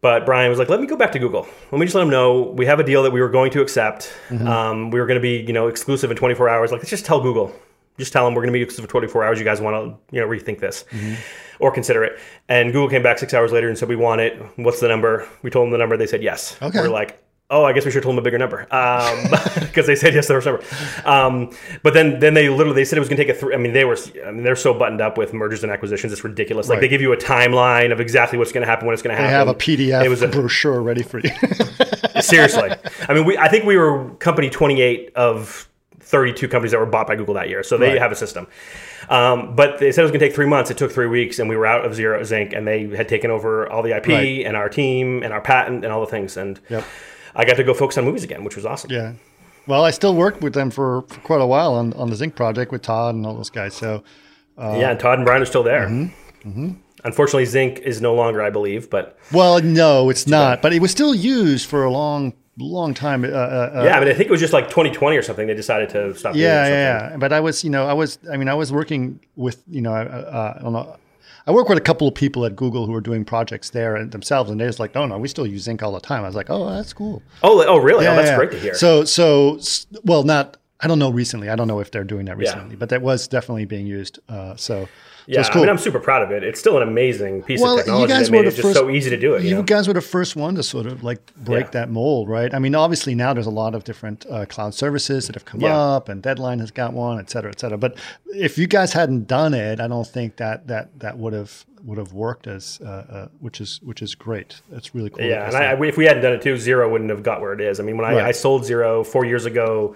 But 0.02 0.26
Brian 0.26 0.50
was 0.50 0.58
like, 0.58 0.68
"Let 0.68 0.80
me 0.80 0.86
go 0.86 0.96
back 0.96 1.12
to 1.12 1.18
Google. 1.18 1.48
Let 1.72 1.78
me 1.78 1.86
just 1.86 1.94
let 1.94 2.02
them 2.02 2.10
know 2.10 2.42
we 2.56 2.66
have 2.66 2.78
a 2.78 2.84
deal 2.84 3.02
that 3.04 3.10
we 3.12 3.20
were 3.22 3.30
going 3.30 3.50
to 3.52 3.62
accept. 3.62 4.12
Um, 4.30 4.90
we 4.90 5.00
were 5.00 5.06
going 5.06 5.16
to 5.22 5.22
be, 5.22 5.38
you 5.46 5.52
know, 5.54 5.66
exclusive 5.66 6.10
in 6.10 6.16
24 6.16 6.48
hours. 6.50 6.70
Like, 6.72 6.80
let's 6.82 6.90
just 6.90 7.06
tell 7.06 7.20
Google, 7.20 7.52
just 7.98 8.12
tell 8.12 8.24
them 8.24 8.34
we're 8.34 8.42
going 8.42 8.52
to 8.52 8.58
be 8.58 8.62
exclusive 8.62 8.84
for 8.86 8.90
24 8.90 9.24
hours. 9.24 9.38
You 9.38 9.44
guys 9.44 9.60
want 9.60 9.76
to, 9.76 10.14
you 10.14 10.20
know, 10.20 10.26
rethink 10.28 10.60
this 10.60 10.84
or 11.60 11.70
consider 11.72 12.04
it." 12.04 12.18
And 12.48 12.72
Google 12.72 12.88
came 12.88 13.02
back 13.02 13.18
six 13.18 13.34
hours 13.34 13.52
later 13.52 13.68
and 13.68 13.76
said, 13.76 13.88
"We 13.88 13.96
want 13.96 14.20
it. 14.20 14.40
What's 14.56 14.80
the 14.80 14.88
number?" 14.88 15.28
We 15.42 15.50
told 15.50 15.66
them 15.66 15.72
the 15.72 15.78
number. 15.78 15.96
They 15.96 16.06
said 16.06 16.22
yes. 16.22 16.56
Okay. 16.62 16.80
We're 16.80 16.88
like, 16.88 17.22
"Oh, 17.50 17.64
I 17.64 17.72
guess 17.72 17.84
we 17.84 17.90
should 17.90 17.96
have 17.98 18.04
told 18.04 18.14
them 18.16 18.22
a 18.22 18.24
bigger 18.24 18.38
number," 18.38 18.64
because 19.60 19.86
they 19.86 19.96
said 19.96 20.14
yes 20.14 20.26
to 20.28 20.34
the 20.34 20.40
first 20.40 20.46
number. 20.46 21.08
Um, 21.08 21.50
but 21.82 21.94
then, 21.94 22.18
then 22.20 22.34
they 22.34 22.48
literally 22.48 22.74
they 22.74 22.84
said 22.84 22.96
it 22.96 23.00
was 23.00 23.08
going 23.08 23.16
to 23.18 23.24
take 23.24 23.34
a 23.34 23.38
three. 23.38 23.54
I 23.54 23.58
mean, 23.58 23.72
they 23.72 23.84
were. 23.84 23.96
I 24.26 24.30
mean, 24.30 24.44
they're 24.44 24.56
so 24.56 24.72
buttoned 24.74 25.00
up 25.00 25.18
with 25.18 25.32
mergers 25.34 25.62
and 25.62 25.72
acquisitions. 25.72 26.12
It's 26.12 26.24
ridiculous. 26.24 26.68
Like 26.68 26.76
Right. 26.76 26.82
they 26.82 26.88
give 26.88 27.00
you 27.00 27.12
a 27.12 27.16
timeline 27.16 27.92
of 27.92 28.00
exactly 28.00 28.38
what's 28.38 28.52
going 28.52 28.62
to 28.62 28.70
happen 28.70 28.86
when 28.86 28.94
it's 28.94 29.02
going 29.02 29.16
to 29.16 29.22
They 29.22 29.28
happen. 29.28 29.48
have 29.48 29.56
a 29.56 29.58
PDF 29.58 30.04
It 30.04 30.08
was 30.08 30.22
a 30.22 30.28
brochure 30.28 30.80
ready 30.80 31.02
for 31.02 31.18
you. 31.20 31.30
Seriously. 32.20 32.70
I 33.08 33.14
mean, 33.14 33.24
we, 33.24 33.36
I 33.38 33.48
think 33.48 33.64
we 33.64 33.76
were 33.76 34.10
company 34.16 34.50
28 34.50 35.12
of 35.14 35.68
32 36.08 36.48
companies 36.48 36.72
that 36.72 36.80
were 36.80 36.86
bought 36.86 37.06
by 37.06 37.16
Google 37.16 37.34
that 37.34 37.48
year. 37.48 37.62
So 37.62 37.76
they 37.76 37.90
Right. 37.90 37.98
have 38.00 38.10
a 38.12 38.16
system. 38.16 38.46
Um, 39.10 39.54
but 39.54 39.78
they 39.78 39.92
said 39.92 40.00
it 40.02 40.04
was 40.04 40.10
going 40.10 40.20
to 40.20 40.26
take 40.26 40.34
three 40.34 40.46
months. 40.46 40.70
It 40.70 40.76
took 40.78 40.90
three 40.90 41.06
weeks, 41.06 41.38
and 41.38 41.48
we 41.48 41.56
were 41.56 41.66
out 41.66 41.84
of 41.84 41.94
Zero 41.94 42.20
Zync, 42.22 42.56
and 42.56 42.66
they 42.66 42.84
had 42.96 43.08
taken 43.08 43.30
over 43.30 43.68
all 43.70 43.82
the 43.82 43.92
IP 43.94 44.08
Right. 44.08 44.46
and 44.46 44.56
our 44.56 44.68
team 44.68 45.22
and 45.22 45.32
our 45.32 45.40
patent 45.40 45.84
and 45.84 45.92
all 45.92 46.00
the 46.00 46.06
things. 46.10 46.36
And 46.36 46.58
Yep. 46.70 46.84
I 47.36 47.44
got 47.44 47.56
to 47.56 47.64
go 47.64 47.74
focus 47.74 47.96
on 47.98 48.04
movies 48.04 48.24
again, 48.24 48.42
which 48.44 48.56
was 48.56 48.64
awesome. 48.66 48.90
yeah. 48.90 49.12
Well, 49.66 49.84
I 49.84 49.90
still 49.90 50.14
worked 50.14 50.40
with 50.40 50.54
them 50.54 50.70
for, 50.70 51.02
for 51.08 51.20
quite 51.20 51.42
a 51.42 51.46
while 51.46 51.74
on, 51.74 51.92
on 51.92 52.08
the 52.08 52.16
Zync 52.16 52.34
project 52.34 52.72
with 52.72 52.80
Todd 52.82 53.14
and 53.14 53.26
all 53.26 53.34
those 53.34 53.50
guys. 53.50 53.74
So 53.74 54.02
yeah, 54.58 54.90
and 54.90 54.98
Todd 54.98 55.18
and 55.18 55.26
Brian 55.26 55.42
are 55.42 55.46
still 55.46 55.62
there. 55.62 55.86
Mm-hmm. 55.88 56.70
Unfortunately, 57.04 57.44
Zync 57.44 57.78
is 57.80 58.00
no 58.00 58.14
longer, 58.14 58.42
I 58.42 58.50
believe, 58.50 58.88
but 58.90 59.18
Well, 59.30 59.60
no, 59.62 60.08
it's 60.10 60.26
not. 60.26 60.62
But 60.62 60.72
it 60.72 60.80
was 60.80 60.90
still 60.90 61.14
used 61.14 61.68
for 61.68 61.84
a 61.84 61.90
long, 61.90 62.32
long 62.64 62.94
time. 62.94 63.24
Uh, 63.24 63.28
uh, 63.28 63.30
uh, 63.30 63.82
yeah, 63.84 63.96
I 63.96 64.00
mean, 64.00 64.08
I 64.08 64.14
think 64.14 64.28
it 64.28 64.30
was 64.30 64.40
just 64.40 64.52
like 64.52 64.68
2020 64.68 65.16
or 65.16 65.22
something. 65.22 65.46
They 65.46 65.54
decided 65.54 65.88
to 65.90 66.14
stop. 66.14 66.34
doing 66.34 66.44
it 66.44 66.46
or 66.46 66.50
yeah, 66.50 66.64
something. 66.64 66.72
yeah, 66.72 67.10
yeah. 67.10 67.16
But 67.16 67.32
I 67.32 67.40
was, 67.40 67.64
you 67.64 67.70
know, 67.70 67.86
I 67.86 67.92
was, 67.92 68.18
I 68.32 68.36
mean, 68.36 68.48
I 68.48 68.54
was 68.54 68.72
working 68.72 69.20
with, 69.36 69.62
you 69.68 69.80
know, 69.80 69.92
I 69.92 70.02
uh, 70.04 70.60
on 70.62 70.74
a, 70.74 70.96
I 71.46 71.50
work 71.50 71.68
with 71.68 71.78
a 71.78 71.82
couple 71.82 72.06
of 72.06 72.14
people 72.14 72.44
at 72.44 72.56
Google 72.56 72.84
who 72.84 72.92
are 72.94 73.00
doing 73.00 73.24
projects 73.24 73.70
there 73.70 73.96
and 73.96 74.12
themselves, 74.12 74.50
and 74.50 74.60
they're 74.60 74.68
just 74.68 74.78
like, 74.78 74.94
no, 74.94 75.06
no, 75.06 75.16
we 75.16 75.28
still 75.28 75.46
use 75.46 75.66
Zync 75.66 75.82
all 75.82 75.92
the 75.92 76.00
time. 76.00 76.22
I 76.22 76.26
was 76.26 76.36
like, 76.36 76.50
oh, 76.50 76.68
that's 76.68 76.92
cool. 76.92 77.22
Oh, 77.42 77.64
oh, 77.66 77.78
really? 77.78 78.06
oh, 78.06 78.10
Yeah, 78.10 78.16
that's 78.16 78.28
yeah. 78.28 78.36
great 78.36 78.50
to 78.50 78.58
hear. 78.58 78.74
So, 78.74 79.04
so, 79.04 79.58
well, 80.04 80.24
not, 80.24 80.58
I 80.80 80.88
don't 80.88 80.98
know 80.98 81.10
recently. 81.10 81.48
I 81.48 81.56
don't 81.56 81.66
know 81.66 81.80
if 81.80 81.90
they're 81.90 82.04
doing 82.04 82.26
that 82.26 82.36
recently, 82.36 82.76
but 82.76 82.90
that 82.90 83.00
was 83.00 83.26
definitely 83.26 83.64
being 83.64 83.86
used. 83.86 84.18
Uh, 84.28 84.56
so 84.56 84.88
yeah, 85.28 85.40
it's 85.40 85.48
cool. 85.50 85.60
I 85.62 85.64
mean, 85.66 85.70
I'm 85.70 85.78
super 85.78 86.00
proud 86.00 86.22
of 86.22 86.30
it. 86.30 86.42
It's 86.42 86.58
still 86.58 86.76
an 86.76 86.82
amazing 86.82 87.42
piece 87.42 87.60
well, 87.60 87.74
of 87.74 87.78
you 87.78 87.84
technology 87.84 88.12
guys 88.12 88.26
that 88.26 88.32
made 88.32 88.44
it 88.46 88.50
just 88.52 88.62
first. 88.62 88.76
so 88.78 88.88
easy 88.90 89.10
to 89.10 89.16
do 89.16 89.34
it. 89.34 89.42
You, 89.42 89.50
You 89.50 89.54
know? 89.56 89.62
guys 89.62 89.86
were 89.86 89.94
the 89.94 90.00
first 90.00 90.34
one 90.36 90.54
to 90.54 90.62
sort 90.62 90.86
of 90.86 91.04
like 91.04 91.20
break 91.36 91.66
Yeah. 91.66 91.70
that 91.72 91.90
mold, 91.90 92.28
right? 92.28 92.52
I 92.54 92.58
mean, 92.58 92.74
obviously 92.74 93.14
now 93.14 93.34
there's 93.34 93.46
a 93.46 93.50
lot 93.50 93.74
of 93.74 93.84
different 93.84 94.24
uh, 94.30 94.46
cloud 94.46 94.74
services 94.74 95.26
that 95.26 95.36
have 95.36 95.44
come 95.44 95.60
Yeah. 95.60 95.76
up, 95.78 96.08
and 96.08 96.22
Deadline 96.22 96.60
has 96.60 96.70
got 96.70 96.92
one, 96.94 97.18
et 97.18 97.30
cetera, 97.30 97.50
et 97.50 97.60
cetera. 97.60 97.76
But 97.78 97.96
if 98.34 98.56
you 98.58 98.66
guys 98.66 98.92
hadn't 98.94 99.26
done 99.28 99.52
it, 99.54 99.80
I 99.80 99.86
don't 99.86 100.06
think 100.06 100.36
that 100.36 100.66
that 100.68 100.98
that 101.00 101.18
would 101.18 101.34
have 101.34 101.64
would 101.84 101.98
have 101.98 102.12
worked 102.12 102.48
as, 102.48 102.80
uh, 102.84 102.88
uh, 102.88 103.28
which 103.38 103.60
is 103.60 103.80
which 103.84 104.02
is 104.02 104.14
great. 104.16 104.60
It's 104.72 104.94
really 104.96 105.10
cool. 105.10 105.24
Yeah, 105.24 105.46
and 105.46 105.56
I, 105.56 105.72
I- 105.72 105.86
if 105.86 105.96
we 105.96 106.06
hadn't 106.06 106.22
done 106.22 106.32
it 106.32 106.42
too, 106.42 106.56
Zero 106.56 106.90
wouldn't 106.90 107.10
have 107.10 107.22
got 107.22 107.40
where 107.40 107.52
it 107.52 107.60
is. 107.60 107.78
I 107.78 107.84
mean, 107.84 107.96
when 107.96 108.04
I, 108.04 108.14
Right. 108.14 108.24
I 108.24 108.32
sold 108.32 108.64
Zero 108.64 109.04
four 109.04 109.24
years 109.24 109.46
ago, 109.46 109.94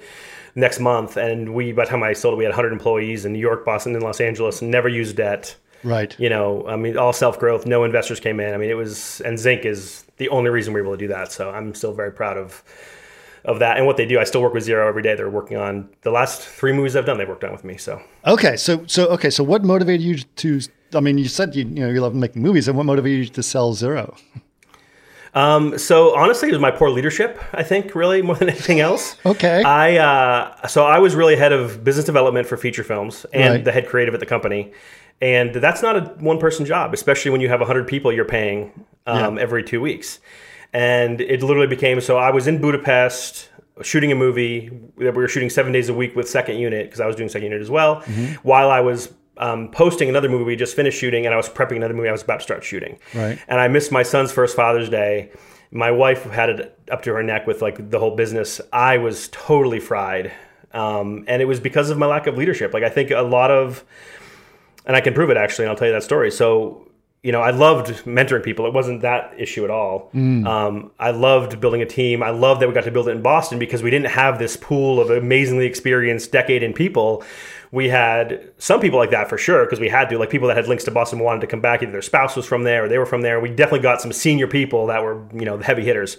next 0.55 0.81
month, 0.81 1.17
and 1.17 1.55
we 1.55 1.73
by 1.73 1.85
the 1.85 1.91
time 1.91 2.03
I 2.03 2.13
sold 2.13 2.35
it, 2.35 2.37
we 2.39 2.45
had 2.45 2.51
100 2.51 2.73
employees 2.73 3.25
in 3.25 3.33
New 3.33 3.39
York, 3.39 3.65
Boston, 3.65 3.95
and 3.95 4.03
Los 4.03 4.21
Angeles, 4.21 4.63
never 4.63 4.89
used 4.89 5.17
debt. 5.17 5.57
right. 5.85 6.15
You 6.19 6.29
know, 6.29 6.67
I 6.69 6.77
mean, 6.77 6.97
all 6.97 7.13
self 7.13 7.39
growth, 7.39 7.67
no 7.67 7.85
investors 7.85 8.21
came 8.21 8.41
in. 8.41 8.55
I 8.55 8.57
mean, 8.57 8.71
it 8.71 8.75
was, 8.77 9.21
and 9.23 9.39
Zync 9.39 9.65
is 9.65 10.05
the 10.19 10.29
only 10.29 10.51
reason 10.51 10.73
we 10.73 10.81
were 10.81 10.87
able 10.89 10.97
to 10.97 11.05
do 11.05 11.09
that. 11.09 11.33
So 11.33 11.51
I'm 11.51 11.75
still 11.75 11.93
very 11.95 12.13
proud 12.13 12.37
of 12.37 12.63
of 13.45 13.59
that 13.59 13.77
and 13.77 13.87
what 13.87 13.97
they 13.97 14.07
do. 14.07 14.21
I 14.21 14.25
still 14.25 14.41
work 14.41 14.55
with 14.55 14.63
Zero 14.63 14.87
every 14.89 15.03
day. 15.03 15.17
They're 15.17 15.29
working 15.29 15.57
on 15.57 15.89
the 16.03 16.13
last 16.13 16.43
three 16.43 16.73
movies 16.73 16.95
I've 16.95 17.07
done. 17.07 17.19
They've 17.19 17.29
worked 17.29 17.43
on 17.43 17.51
with 17.51 17.65
me. 17.65 17.77
So 17.77 18.01
Okay, 18.25 18.57
so 18.57 18.85
so 18.87 19.07
okay, 19.09 19.31
so 19.31 19.43
what 19.43 19.65
motivated 19.65 20.03
you 20.03 20.19
to? 20.19 20.61
I 20.95 21.01
mean, 21.01 21.19
you 21.19 21.27
said 21.27 21.57
you 21.57 21.65
you 21.65 21.81
know 21.81 21.89
you 21.91 22.01
love 22.01 22.15
making 22.15 22.43
movies, 22.43 22.69
and 22.69 22.77
what 22.77 22.85
motivated 22.87 23.19
you 23.27 23.33
to 23.33 23.43
sell 23.43 23.73
Zero? 23.75 24.15
Um, 25.35 25.79
so 25.79 26.15
honestly, 26.15 26.49
it 26.49 26.53
was 26.53 26.61
my 26.61 26.71
poor 26.71 26.91
leadership. 26.91 27.41
I 27.55 27.63
think 27.63 27.95
really 27.95 28.21
more 28.23 28.37
than 28.37 28.51
anything 28.51 28.81
else. 28.81 29.17
Okay. 29.25 29.63
I 29.63 29.97
uh, 29.97 30.67
so 30.69 30.85
I 30.85 30.99
was 30.99 31.15
really 31.15 31.37
head 31.37 31.53
of 31.53 31.83
business 31.83 32.05
development 32.05 32.47
for 32.47 32.57
feature 32.57 32.85
films 32.85 33.25
and 33.33 33.55
Right. 33.55 33.65
the 33.65 33.73
head 33.73 33.87
creative 33.87 34.13
at 34.15 34.21
the 34.21 34.27
company, 34.27 34.73
and 35.23 35.55
that's 35.55 35.81
not 35.83 35.97
a 35.97 36.01
one 36.23 36.39
person 36.39 36.67
job, 36.67 36.93
especially 36.93 37.31
when 37.31 37.41
you 37.41 37.49
have 37.49 37.61
hundred 37.63 37.87
people 37.89 38.13
you're 38.13 38.25
paying 38.27 38.73
um, 39.07 39.37
Yeah. 39.37 39.43
every 39.43 39.63
two 39.63 39.81
weeks. 39.81 40.21
And 40.75 41.21
it 41.21 41.43
literally 41.43 41.67
became 41.67 42.01
so 42.01 42.17
I 42.19 42.31
was 42.31 42.47
in 42.47 42.61
Budapest 42.61 43.49
shooting 43.83 44.13
a 44.13 44.15
movie 44.15 44.69
that 44.99 45.15
we 45.15 45.23
were 45.23 45.29
shooting 45.29 45.49
seven 45.51 45.73
days 45.73 45.89
a 45.89 45.95
week 45.95 46.15
with 46.15 46.29
second 46.29 46.57
unit 46.59 46.87
because 46.87 47.01
I 47.01 47.07
was 47.07 47.17
doing 47.17 47.29
second 47.31 47.45
unit 47.49 47.63
as 47.63 47.71
well. 47.71 47.97
Mm-hmm. 48.03 48.35
While 48.47 48.71
I 48.71 48.81
was 48.81 49.13
um, 49.39 49.71
posting 49.71 50.09
another 50.09 50.29
movie 50.29 50.45
we 50.45 50.57
just 50.57 50.77
finished 50.77 50.99
shooting, 50.99 51.25
and 51.25 51.35
I 51.35 51.37
was 51.37 51.49
prepping 51.49 51.77
another 51.77 51.95
movie 51.95 52.09
I 52.09 52.13
was 52.13 52.23
about 52.23 52.39
to 52.39 52.43
start 52.43 52.65
shooting. 52.65 52.99
Right. 53.15 53.39
And 53.49 53.61
I 53.61 53.69
missed 53.69 53.93
my 53.93 54.03
son's 54.03 54.33
first 54.33 54.57
Father's 54.57 54.89
Day. 54.89 55.31
My 55.71 55.91
wife 55.91 56.25
had 56.25 56.51
it 56.51 56.79
up 56.91 57.03
to 57.03 57.15
her 57.15 57.23
neck 57.23 57.47
with 57.47 57.63
like 57.63 57.91
the 57.91 57.99
whole 57.99 58.15
business. 58.15 58.61
I 58.73 58.99
was 58.99 59.29
totally 59.33 59.81
fried, 59.81 60.33
um, 60.73 61.25
and 61.29 61.41
it 61.41 61.47
was 61.47 61.61
because 61.61 61.91
of 61.91 61.99
my 61.99 62.07
lack 62.07 62.27
of 62.27 62.37
leadership. 62.37 62.75
Like 62.75 62.83
I 62.85 62.91
think 62.91 63.11
a 63.11 63.23
lot 63.23 63.51
of, 63.51 63.85
and 64.85 64.95
I 64.95 65.01
can 65.01 65.15
prove 65.15 65.31
it 65.31 65.37
actually, 65.37 65.65
and 65.65 65.71
I'll 65.71 65.77
tell 65.77 65.89
you 65.89 65.95
that 65.95 66.03
story. 66.03 66.31
So 66.31 66.89
you 67.23 67.31
know, 67.31 67.41
I 67.41 67.51
loved 67.51 67.87
mentoring 68.05 68.43
people. 68.43 68.67
It 68.67 68.73
wasn't 68.73 69.03
that 69.03 69.33
issue 69.39 69.63
at 69.65 69.71
all. 69.71 70.11
Um, 70.45 70.91
I 70.99 71.13
loved 71.13 71.61
building 71.61 71.81
a 71.81 71.87
team. 71.87 72.21
I 72.21 72.31
loved 72.31 72.61
that 72.61 72.69
we 72.69 72.75
got 72.75 72.85
to 72.85 72.91
build 72.91 73.07
it 73.07 73.13
in 73.13 73.23
Boston 73.23 73.61
because 73.61 73.81
we 73.81 73.91
didn't 73.91 74.11
have 74.11 74.41
this 74.41 74.57
pool 74.57 75.01
of 75.01 75.09
amazingly 75.09 75.67
experienced 75.67 76.33
decade 76.33 76.65
in 76.65 76.73
people. 76.73 77.23
We 77.73 77.89
had 77.89 78.53
some 78.59 78.81
people 78.81 78.99
like 78.99 79.11
that 79.11 79.29
for 79.29 79.39
sure 79.39 79.65
because 79.65 79.81
we 79.81 79.89
had 79.89 80.11
to, 80.11 80.19
like 80.19 80.31
people 80.31 80.47
that 80.49 80.57
had 80.57 80.69
links 80.69 80.85
to 80.85 80.91
Boston 80.91 81.19
wanted 81.19 81.41
to 81.41 81.47
come 81.49 81.61
back. 81.61 81.83
Either 81.83 81.91
their 81.91 82.03
spouse 82.03 82.37
was 82.37 82.47
from 82.47 82.63
there 82.63 82.85
or 82.85 82.89
they 82.89 82.99
were 82.99 83.07
from 83.07 83.23
there. 83.23 83.41
We 83.41 83.49
definitely 83.49 83.81
got 83.81 84.01
some 84.01 84.13
senior 84.13 84.47
people 84.47 84.87
that 84.87 85.03
were, 85.03 85.27
you 85.33 85.47
know, 85.47 85.57
the 85.57 85.65
heavy 85.65 85.83
hitters. 85.83 86.19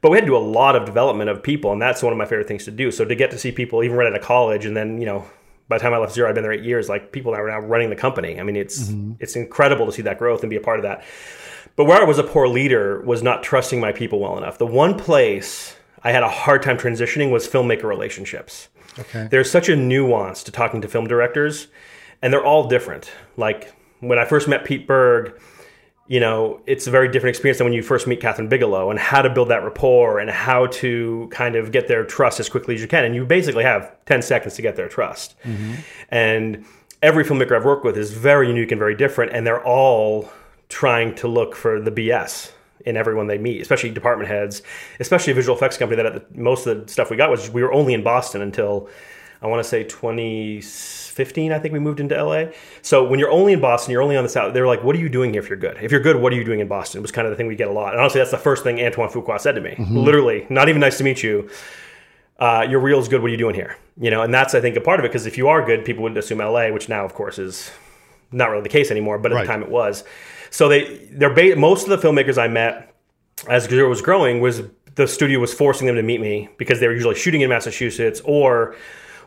But 0.00 0.10
we 0.10 0.16
had 0.16 0.22
to 0.22 0.26
do 0.26 0.36
a 0.36 0.38
lot 0.38 0.76
of 0.76 0.84
development 0.86 1.28
of 1.28 1.42
people, 1.42 1.72
and 1.72 1.82
that's 1.82 2.02
one 2.02 2.12
of 2.12 2.18
my 2.18 2.24
favorite 2.24 2.48
things 2.48 2.64
to 2.64 2.70
do. 2.70 2.90
So 2.90 3.04
to 3.04 3.14
get 3.14 3.30
to 3.32 3.38
see 3.38 3.52
people 3.52 3.82
even 3.82 3.96
right 3.96 4.06
out 4.06 4.14
of 4.14 4.22
college, 4.22 4.64
and 4.64 4.76
then 4.76 4.98
you 4.98 5.06
know, 5.06 5.28
by 5.68 5.76
the 5.76 5.82
time 5.82 5.92
I 5.92 5.98
left 5.98 6.14
Zero, 6.14 6.28
I'd 6.28 6.34
been 6.34 6.42
there 6.42 6.52
eight 6.52 6.64
years. 6.64 6.88
Like 6.88 7.12
people 7.12 7.32
that 7.32 7.40
are 7.40 7.48
now 7.48 7.60
running 7.60 7.90
the 7.90 7.96
company. 7.96 8.40
I 8.40 8.42
mean, 8.42 8.56
it's 8.56 8.88
mm-hmm. 8.88 9.12
it's 9.20 9.36
incredible 9.36 9.86
to 9.86 9.92
see 9.92 10.02
that 10.02 10.18
growth 10.18 10.42
and 10.42 10.50
be 10.50 10.56
a 10.56 10.60
part 10.60 10.78
of 10.78 10.84
that. 10.84 11.04
But 11.76 11.84
where 11.84 12.00
I 12.00 12.04
was 12.04 12.18
a 12.18 12.24
poor 12.24 12.48
leader 12.48 13.02
was 13.02 13.22
not 13.22 13.42
trusting 13.42 13.80
my 13.80 13.92
people 13.92 14.20
well 14.20 14.38
enough. 14.38 14.58
The 14.58 14.66
one 14.66 14.98
place 14.98 15.76
I 16.02 16.12
had 16.12 16.22
a 16.22 16.28
hard 16.28 16.62
time 16.62 16.78
transitioning 16.78 17.30
was 17.30 17.46
filmmaker 17.46 17.84
relationships. 17.84 18.68
Okay. 18.98 19.28
There's 19.30 19.50
such 19.50 19.68
a 19.68 19.76
nuance 19.76 20.42
to 20.44 20.52
talking 20.52 20.80
to 20.82 20.88
film 20.88 21.06
directors, 21.06 21.68
and 22.22 22.32
they're 22.32 22.44
all 22.44 22.68
different. 22.68 23.10
Like 23.36 23.72
when 24.00 24.18
I 24.18 24.24
first 24.24 24.48
met 24.48 24.64
Pete 24.64 24.86
Berg, 24.86 25.40
you 26.06 26.20
know, 26.20 26.60
it's 26.66 26.86
a 26.86 26.90
very 26.90 27.08
different 27.08 27.34
experience 27.34 27.58
than 27.58 27.66
when 27.66 27.74
you 27.74 27.82
first 27.82 28.06
meet 28.06 28.20
Kathryn 28.20 28.48
Bigelow 28.48 28.90
and 28.90 28.98
how 28.98 29.20
to 29.20 29.28
build 29.28 29.48
that 29.48 29.62
rapport 29.62 30.18
and 30.18 30.30
how 30.30 30.66
to 30.66 31.28
kind 31.30 31.54
of 31.54 31.70
get 31.70 31.86
their 31.86 32.04
trust 32.04 32.40
as 32.40 32.48
quickly 32.48 32.74
as 32.74 32.80
you 32.80 32.88
can. 32.88 33.04
And 33.04 33.14
you 33.14 33.26
basically 33.26 33.64
have 33.64 33.94
10 34.06 34.22
seconds 34.22 34.54
to 34.54 34.62
get 34.62 34.74
their 34.74 34.88
trust. 34.88 35.34
Mm-hmm. 35.44 35.74
And 36.08 36.64
every 37.02 37.24
filmmaker 37.24 37.52
I've 37.52 37.66
worked 37.66 37.84
with 37.84 37.98
is 37.98 38.12
very 38.12 38.48
unique 38.48 38.72
and 38.72 38.78
very 38.78 38.94
different, 38.94 39.32
and 39.32 39.46
they're 39.46 39.62
all 39.62 40.30
trying 40.70 41.14
to 41.16 41.28
look 41.28 41.54
for 41.54 41.80
the 41.80 41.90
BS 41.90 42.52
in 42.88 42.96
everyone 42.96 43.26
they 43.26 43.38
meet, 43.38 43.60
especially 43.60 43.90
department 43.90 44.28
heads, 44.28 44.62
especially 44.98 45.32
a 45.32 45.34
visual 45.34 45.56
effects 45.56 45.76
company 45.76 46.02
that 46.02 46.06
at 46.06 46.32
the, 46.32 46.40
most 46.40 46.66
of 46.66 46.86
the 46.86 46.92
stuff 46.92 47.10
we 47.10 47.16
got 47.16 47.30
was 47.30 47.50
we 47.50 47.62
were 47.62 47.72
only 47.72 47.94
in 47.94 48.02
Boston 48.02 48.42
until 48.42 48.88
I 49.40 49.46
want 49.46 49.62
to 49.62 49.68
say 49.68 49.84
2015, 49.84 51.52
I 51.52 51.58
think 51.58 51.72
we 51.72 51.78
moved 51.78 52.00
into 52.00 52.20
LA. 52.20 52.46
So 52.82 53.04
when 53.06 53.20
you're 53.20 53.30
only 53.30 53.52
in 53.52 53.60
Boston, 53.60 53.92
you're 53.92 54.02
only 54.02 54.16
on 54.16 54.24
the 54.24 54.28
south. 54.28 54.52
They're 54.52 54.66
like, 54.66 54.82
"What 54.82 54.96
are 54.96 54.98
you 54.98 55.08
doing 55.08 55.32
here 55.32 55.42
if 55.42 55.48
you're 55.48 55.58
good? 55.58 55.76
If 55.80 55.92
you're 55.92 56.00
good, 56.00 56.16
what 56.16 56.32
are 56.32 56.36
you 56.36 56.44
doing 56.44 56.60
in 56.60 56.66
Boston?" 56.68 56.98
It 56.98 57.02
was 57.02 57.12
kind 57.12 57.26
of 57.26 57.30
the 57.30 57.36
thing 57.36 57.46
we 57.46 57.54
get 57.54 57.68
a 57.68 57.72
lot. 57.72 57.92
And 57.92 58.00
honestly, 58.00 58.18
that's 58.20 58.32
the 58.32 58.38
first 58.38 58.64
thing 58.64 58.80
Antoine 58.80 59.10
Fuqua 59.10 59.38
said 59.38 59.52
to 59.52 59.60
me. 59.60 59.76
Literally, 60.02 60.46
not 60.50 60.68
even 60.68 60.80
nice 60.80 60.98
to 60.98 61.04
meet 61.04 61.22
you. 61.22 61.48
Uh, 62.40 62.66
your 62.68 62.80
reel's 62.80 63.08
good. 63.08 63.20
What 63.20 63.28
are 63.28 63.30
you 63.30 63.36
doing 63.36 63.54
here? 63.54 63.76
You 64.00 64.10
know, 64.10 64.22
and 64.22 64.32
that's 64.32 64.54
I 64.54 64.60
think 64.60 64.76
a 64.76 64.80
part 64.80 64.98
of 64.98 65.04
it 65.04 65.08
because 65.08 65.26
if 65.26 65.36
you 65.36 65.48
are 65.48 65.64
good, 65.64 65.84
people 65.84 66.02
wouldn't 66.02 66.18
assume 66.18 66.38
LA, 66.38 66.70
which 66.70 66.88
now 66.88 67.04
of 67.04 67.14
course 67.14 67.38
is 67.38 67.70
not 68.32 68.50
really 68.50 68.62
the 68.62 68.68
case 68.68 68.90
anymore. 68.90 69.18
But 69.18 69.32
at 69.32 69.36
Right. 69.36 69.42
the 69.46 69.52
time 69.52 69.62
it 69.62 69.68
was. 69.70 70.04
So 70.50 70.68
they 70.68 71.08
they're 71.12 71.32
ba- 71.32 71.56
most 71.56 71.86
of 71.88 72.00
the 72.00 72.08
filmmakers 72.08 72.38
I 72.38 72.48
met 72.48 72.94
as 73.48 73.64
Zero 73.64 73.88
was 73.88 74.02
growing 74.02 74.40
was 74.40 74.62
the 74.94 75.06
studio 75.06 75.38
was 75.38 75.54
forcing 75.54 75.86
them 75.86 75.96
to 75.96 76.02
meet 76.02 76.20
me 76.20 76.48
because 76.58 76.80
they 76.80 76.88
were 76.88 76.94
usually 76.94 77.14
shooting 77.14 77.40
in 77.42 77.48
Massachusetts 77.50 78.20
or 78.24 78.74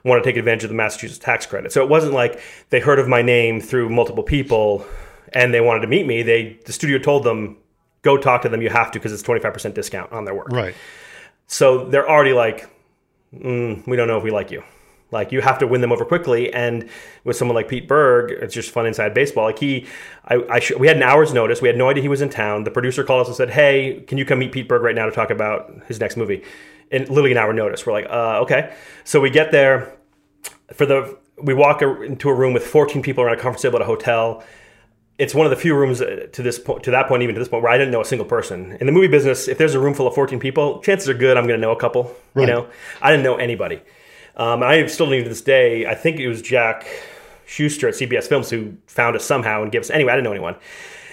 want 0.03 0.21
to 0.21 0.27
take 0.29 0.35
advantage 0.35 0.63
of 0.63 0.69
the 0.69 0.75
Massachusetts 0.75 1.19
tax 1.19 1.45
credit. 1.45 1.71
So 1.71 1.81
it 1.83 1.89
wasn't 1.89 2.13
like 2.13 2.41
they 2.71 2.79
heard 2.79 2.99
of 2.99 3.07
my 3.07 3.21
name 3.21 3.61
through 3.61 3.89
multiple 3.89 4.23
people 4.23 4.85
and 5.33 5.53
they 5.53 5.61
wanted 5.61 5.81
to 5.81 5.87
meet 5.87 6.05
me. 6.07 6.23
They 6.23 6.59
the 6.65 6.73
studio 6.73 6.97
told 6.97 7.23
them 7.23 7.57
go 8.01 8.17
talk 8.17 8.41
to 8.41 8.49
them. 8.49 8.61
You 8.61 8.69
have 8.69 8.91
to 8.91 8.99
because 8.99 9.13
it's 9.13 9.21
twenty 9.23 9.39
five 9.41 9.53
percent 9.53 9.75
discount 9.75 10.11
on 10.11 10.25
their 10.25 10.33
work. 10.35 10.49
Right. 10.51 10.75
So 11.47 11.85
they're 11.85 12.09
already 12.09 12.33
like, 12.33 12.67
mm, 13.33 13.85
we 13.87 13.95
don't 13.95 14.07
know 14.07 14.17
if 14.17 14.23
we 14.23 14.31
like 14.31 14.51
you. 14.51 14.63
Like 15.11 15.31
you 15.31 15.41
have 15.41 15.59
to 15.59 15.67
win 15.67 15.81
them 15.81 15.91
over 15.91 16.05
quickly, 16.05 16.53
and 16.53 16.89
with 17.23 17.35
someone 17.35 17.55
like 17.55 17.67
Pete 17.67 17.87
Berg, 17.87 18.31
it's 18.31 18.53
just 18.53 18.71
fun 18.71 18.85
inside 18.85 19.13
baseball. 19.13 19.45
Like 19.45 19.59
he, 19.59 19.85
I, 20.25 20.43
I 20.49 20.59
sh- 20.59 20.71
we 20.79 20.87
had 20.87 20.97
an 20.97 21.03
hour's 21.03 21.33
notice. 21.33 21.61
We 21.61 21.67
had 21.67 21.77
no 21.77 21.89
idea 21.89 22.01
he 22.01 22.09
was 22.09 22.21
in 22.21 22.29
town. 22.29 22.63
The 22.63 22.71
producer 22.71 23.03
called 23.03 23.21
us 23.21 23.27
and 23.27 23.35
said, 23.35 23.49
"Hey, 23.49 24.03
can 24.07 24.17
you 24.17 24.25
come 24.25 24.39
meet 24.39 24.51
Pete 24.51 24.67
Berg 24.67 24.81
right 24.81 24.95
now 24.95 25.05
to 25.05 25.11
talk 25.11 25.29
about 25.29 25.71
his 25.87 25.99
next 25.99 26.15
movie?" 26.15 26.43
And 26.91 27.07
literally 27.09 27.31
an 27.31 27.37
hour 27.37 27.53
notice. 27.53 27.85
We're 27.85 27.93
like, 27.93 28.07
uh, 28.09 28.41
okay. 28.41 28.73
So 29.03 29.19
we 29.19 29.29
get 29.29 29.51
there 29.51 29.95
for 30.73 30.85
the. 30.85 31.17
We 31.37 31.53
walk 31.53 31.81
into 31.81 32.29
a 32.29 32.33
room 32.33 32.53
with 32.53 32.63
14 32.63 33.01
people 33.01 33.23
around 33.23 33.33
a 33.33 33.41
conference 33.41 33.63
table 33.63 33.77
at 33.77 33.81
a 33.81 33.85
hotel 33.85 34.43
it's 35.21 35.35
one 35.35 35.45
of 35.45 35.51
the 35.51 35.55
few 35.55 35.75
rooms 35.75 36.01
uh, 36.01 36.27
to 36.31 36.41
this 36.41 36.57
point, 36.57 36.83
to 36.83 36.91
that 36.91 37.07
point, 37.07 37.21
even 37.21 37.35
to 37.35 37.39
this 37.39 37.47
point, 37.47 37.61
where 37.61 37.71
I 37.71 37.77
didn't 37.77 37.91
know 37.91 38.01
a 38.01 38.05
single 38.05 38.25
person 38.25 38.75
in 38.79 38.87
the 38.87 38.91
movie 38.91 39.07
business. 39.07 39.47
If 39.47 39.59
there's 39.59 39.75
a 39.75 39.79
room 39.79 39.93
full 39.93 40.07
of 40.07 40.15
14 40.15 40.39
people, 40.39 40.81
chances 40.81 41.07
are 41.09 41.13
good 41.13 41.37
I'm 41.37 41.45
going 41.45 41.59
to 41.59 41.61
know 41.61 41.71
a 41.71 41.79
couple. 41.79 42.15
Right. 42.33 42.47
You 42.47 42.53
know, 42.53 42.67
I 43.03 43.11
didn't 43.11 43.23
know 43.23 43.35
anybody. 43.35 43.81
Um, 44.35 44.63
I 44.63 44.85
still 44.87 45.07
don't 45.07 45.23
to 45.23 45.29
this 45.29 45.41
day. 45.41 45.85
I 45.85 45.95
think 45.95 46.19
it 46.19 46.27
was 46.27 46.41
Jack 46.41 46.85
Schuster 47.45 47.87
at 47.87 47.95
CBS 47.95 48.27
Films 48.27 48.49
who 48.49 48.77
found 48.87 49.15
us 49.15 49.25
somehow 49.25 49.61
and 49.61 49.71
gave 49.71 49.81
us. 49.81 49.89
Anyway, 49.89 50.11
I 50.11 50.15
didn't 50.15 50.25
know 50.25 50.31
anyone. 50.31 50.55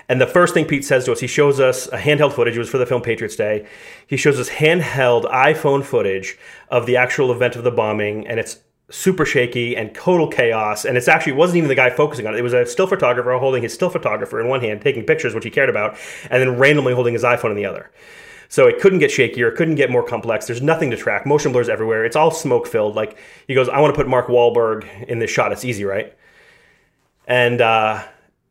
And 0.08 0.20
the 0.20 0.26
first 0.26 0.54
thing 0.54 0.64
Pete 0.64 0.84
says 0.84 1.04
to 1.04 1.12
us, 1.12 1.20
he 1.20 1.26
shows 1.26 1.60
us 1.60 1.86
a 1.88 1.98
handheld 1.98 2.32
footage. 2.32 2.56
It 2.56 2.60
was 2.60 2.70
for 2.70 2.78
the 2.78 2.86
film 2.86 3.02
Patriots 3.02 3.36
Day. 3.36 3.66
He 4.06 4.16
shows 4.16 4.40
us 4.40 4.48
handheld 4.48 5.30
iPhone 5.30 5.84
footage 5.84 6.38
of 6.70 6.86
the 6.86 6.96
actual 6.96 7.30
event 7.30 7.56
of 7.56 7.64
the 7.64 7.70
bombing, 7.70 8.26
and 8.26 8.40
it's 8.40 8.58
super 8.90 9.26
shaky 9.26 9.76
and 9.76 9.94
total 9.94 10.26
chaos. 10.26 10.86
And 10.86 10.96
it's 10.96 11.08
actually 11.08 11.32
it 11.32 11.36
wasn't 11.36 11.58
even 11.58 11.68
the 11.68 11.74
guy 11.74 11.90
focusing 11.90 12.26
on 12.26 12.34
it. 12.34 12.38
It 12.38 12.42
was 12.42 12.54
a 12.54 12.64
still 12.64 12.86
photographer 12.86 13.36
holding 13.36 13.62
his 13.62 13.74
still 13.74 13.90
photographer 13.90 14.40
in 14.40 14.48
one 14.48 14.62
hand, 14.62 14.80
taking 14.80 15.04
pictures, 15.04 15.34
which 15.34 15.44
he 15.44 15.50
cared 15.50 15.68
about, 15.68 15.98
and 16.30 16.40
then 16.40 16.56
randomly 16.56 16.94
holding 16.94 17.12
his 17.12 17.22
iPhone 17.22 17.50
in 17.50 17.56
the 17.56 17.66
other. 17.66 17.90
So 18.48 18.66
it 18.66 18.80
couldn't 18.80 18.98
get 18.98 19.10
shakier, 19.10 19.48
it 19.48 19.56
couldn't 19.56 19.74
get 19.74 19.90
more 19.90 20.02
complex. 20.02 20.46
There's 20.46 20.62
nothing 20.62 20.90
to 20.90 20.96
track. 20.96 21.26
Motion 21.26 21.52
blurs 21.52 21.68
everywhere. 21.68 22.04
It's 22.04 22.16
all 22.16 22.30
smoke 22.30 22.66
filled. 22.66 22.96
Like 22.96 23.18
he 23.46 23.54
goes, 23.54 23.68
I 23.68 23.80
want 23.80 23.94
to 23.94 23.96
put 23.98 24.08
Mark 24.08 24.28
Wahlberg 24.28 25.04
in 25.04 25.18
this 25.18 25.30
shot. 25.30 25.52
It's 25.52 25.64
easy, 25.64 25.84
right? 25.84 26.16
And 27.26 27.60
uh, 27.60 28.02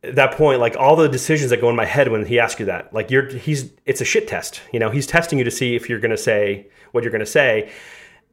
at 0.04 0.14
that 0.14 0.32
point, 0.32 0.60
like 0.60 0.76
all 0.76 0.94
the 0.94 1.08
decisions 1.08 1.50
that 1.50 1.60
go 1.60 1.68
in 1.68 1.74
my 1.74 1.84
head 1.84 2.12
when 2.12 2.24
he 2.24 2.38
asks 2.38 2.60
you 2.60 2.66
that, 2.66 2.94
like 2.94 3.10
you're 3.10 3.28
he's 3.28 3.72
it's 3.86 4.00
a 4.00 4.04
shit 4.04 4.28
test. 4.28 4.60
You 4.72 4.78
know, 4.78 4.90
he's 4.90 5.06
testing 5.06 5.38
you 5.38 5.44
to 5.44 5.50
see 5.50 5.74
if 5.74 5.88
you're 5.88 6.00
gonna 6.00 6.16
say 6.16 6.68
what 6.92 7.02
you're 7.02 7.12
gonna 7.12 7.26
say 7.26 7.70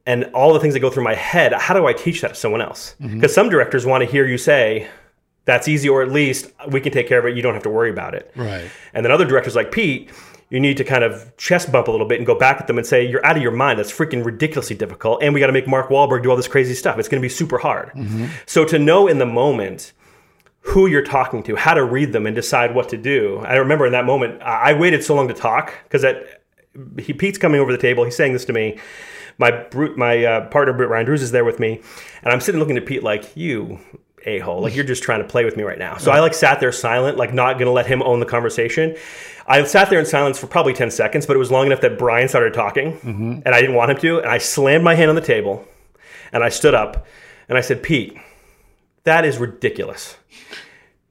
and 0.06 0.24
all 0.32 0.54
the 0.54 0.60
things 0.60 0.72
that 0.74 0.80
go 0.80 0.88
through 0.88 1.04
my 1.04 1.14
head 1.14 1.52
how 1.52 1.74
do 1.74 1.86
i 1.86 1.92
teach 1.92 2.20
that 2.20 2.28
to 2.28 2.34
someone 2.34 2.62
else 2.62 2.94
because 2.98 3.12
mm-hmm. 3.12 3.26
some 3.26 3.48
directors 3.48 3.84
want 3.84 4.02
to 4.02 4.10
hear 4.10 4.26
you 4.26 4.38
say 4.38 4.88
that's 5.44 5.68
easy 5.68 5.88
or 5.88 6.02
at 6.02 6.10
least 6.10 6.50
we 6.68 6.80
can 6.80 6.92
take 6.92 7.08
care 7.08 7.18
of 7.18 7.26
it 7.26 7.36
you 7.36 7.42
don't 7.42 7.54
have 7.54 7.62
to 7.62 7.68
worry 7.68 7.90
about 7.90 8.14
it 8.14 8.30
right 8.36 8.70
and 8.94 9.04
then 9.04 9.12
other 9.12 9.24
directors 9.24 9.54
like 9.54 9.70
pete 9.70 10.10
you 10.50 10.60
need 10.60 10.76
to 10.76 10.84
kind 10.84 11.02
of 11.02 11.36
chest 11.36 11.72
bump 11.72 11.88
a 11.88 11.90
little 11.90 12.06
bit 12.06 12.18
and 12.18 12.26
go 12.26 12.34
back 12.34 12.60
at 12.60 12.66
them 12.66 12.78
and 12.78 12.86
say 12.86 13.04
you're 13.04 13.24
out 13.26 13.36
of 13.36 13.42
your 13.42 13.52
mind. 13.52 13.78
That's 13.78 13.92
freaking 13.92 14.24
ridiculously 14.24 14.76
difficult 14.76 15.22
and 15.22 15.34
we 15.34 15.40
got 15.40 15.48
to 15.48 15.52
make 15.52 15.66
mark 15.66 15.88
Wahlberg 15.88 16.22
do 16.22 16.30
all 16.30 16.36
this 16.36 16.48
crazy 16.48 16.74
stuff. 16.74 16.98
It's 16.98 17.08
going 17.08 17.20
to 17.20 17.24
be 17.24 17.32
super 17.32 17.58
hard. 17.58 17.90
Mm-hmm. 17.90 18.26
so 18.46 18.64
to 18.64 18.78
know 18.78 19.08
in 19.08 19.18
the 19.18 19.26
moment 19.26 19.92
who 20.60 20.86
you're 20.86 21.04
talking 21.04 21.42
to 21.44 21.56
how 21.56 21.74
to 21.74 21.84
read 21.84 22.12
them 22.12 22.26
and 22.26 22.34
decide 22.34 22.74
what 22.74 22.88
to 22.88 22.96
do. 22.96 23.38
I 23.38 23.56
remember 23.56 23.86
in 23.86 23.92
that 23.92 24.04
moment 24.04 24.42
i 24.42 24.72
waited 24.72 25.02
so 25.04 25.14
long 25.14 25.28
to 25.28 25.34
talk 25.34 25.72
because 25.84 26.04
he 26.98 27.12
pete's 27.12 27.38
coming 27.38 27.60
over 27.60 27.72
the 27.72 27.78
table. 27.78 28.04
He's 28.04 28.16
saying 28.16 28.32
this 28.32 28.44
to 28.46 28.52
me. 28.52 28.78
My 29.38 29.66
my 29.96 30.24
uh, 30.24 30.48
partner 30.48 30.72
Britt 30.72 30.88
Ryan 30.88 31.06
Drewes 31.06 31.22
is 31.22 31.30
there 31.30 31.44
with 31.44 31.60
me, 31.60 31.80
and 32.22 32.32
I'm 32.32 32.40
sitting 32.40 32.58
looking 32.58 32.76
at 32.76 32.86
Pete 32.86 33.02
like 33.02 33.36
you 33.36 33.78
a 34.26 34.40
hole. 34.40 34.60
Like 34.60 34.74
you're 34.74 34.84
just 34.84 35.02
trying 35.02 35.22
to 35.22 35.28
play 35.28 35.44
with 35.44 35.56
me 35.56 35.62
right 35.62 35.78
now. 35.78 35.96
So 35.96 36.10
I 36.10 36.20
like 36.20 36.34
sat 36.34 36.60
there 36.60 36.72
silent, 36.72 37.16
like 37.16 37.32
not 37.32 37.58
gonna 37.58 37.72
let 37.72 37.86
him 37.86 38.02
own 38.02 38.20
the 38.20 38.26
conversation. 38.26 38.96
I 39.46 39.62
sat 39.64 39.90
there 39.90 40.00
in 40.00 40.06
silence 40.06 40.38
for 40.38 40.48
probably 40.48 40.72
10 40.72 40.90
seconds, 40.90 41.24
but 41.24 41.36
it 41.36 41.38
was 41.38 41.52
long 41.52 41.66
enough 41.66 41.80
that 41.82 41.98
Brian 41.98 42.28
started 42.28 42.52
talking 42.52 42.94
mm-hmm. 42.94 43.40
and 43.44 43.48
I 43.48 43.60
didn't 43.60 43.76
want 43.76 43.92
him 43.92 43.98
to. 43.98 44.18
And 44.18 44.28
I 44.28 44.38
slammed 44.38 44.82
my 44.82 44.96
hand 44.96 45.08
on 45.08 45.14
the 45.14 45.22
table 45.22 45.66
and 46.32 46.42
I 46.42 46.48
stood 46.48 46.74
up 46.74 47.06
and 47.48 47.56
I 47.56 47.60
said, 47.60 47.82
Pete, 47.82 48.18
that 49.04 49.24
is 49.24 49.38
ridiculous. 49.38 50.16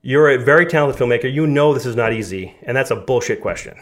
You're 0.01 0.29
a 0.29 0.37
very 0.37 0.65
talented 0.65 1.01
filmmaker. 1.01 1.33
You 1.33 1.47
know 1.47 1.73
this 1.73 1.85
is 1.85 1.95
not 1.95 2.11
easy. 2.11 2.53
And 2.63 2.75
that's 2.75 2.91
a 2.91 2.95
bullshit 2.95 3.41
question 3.41 3.75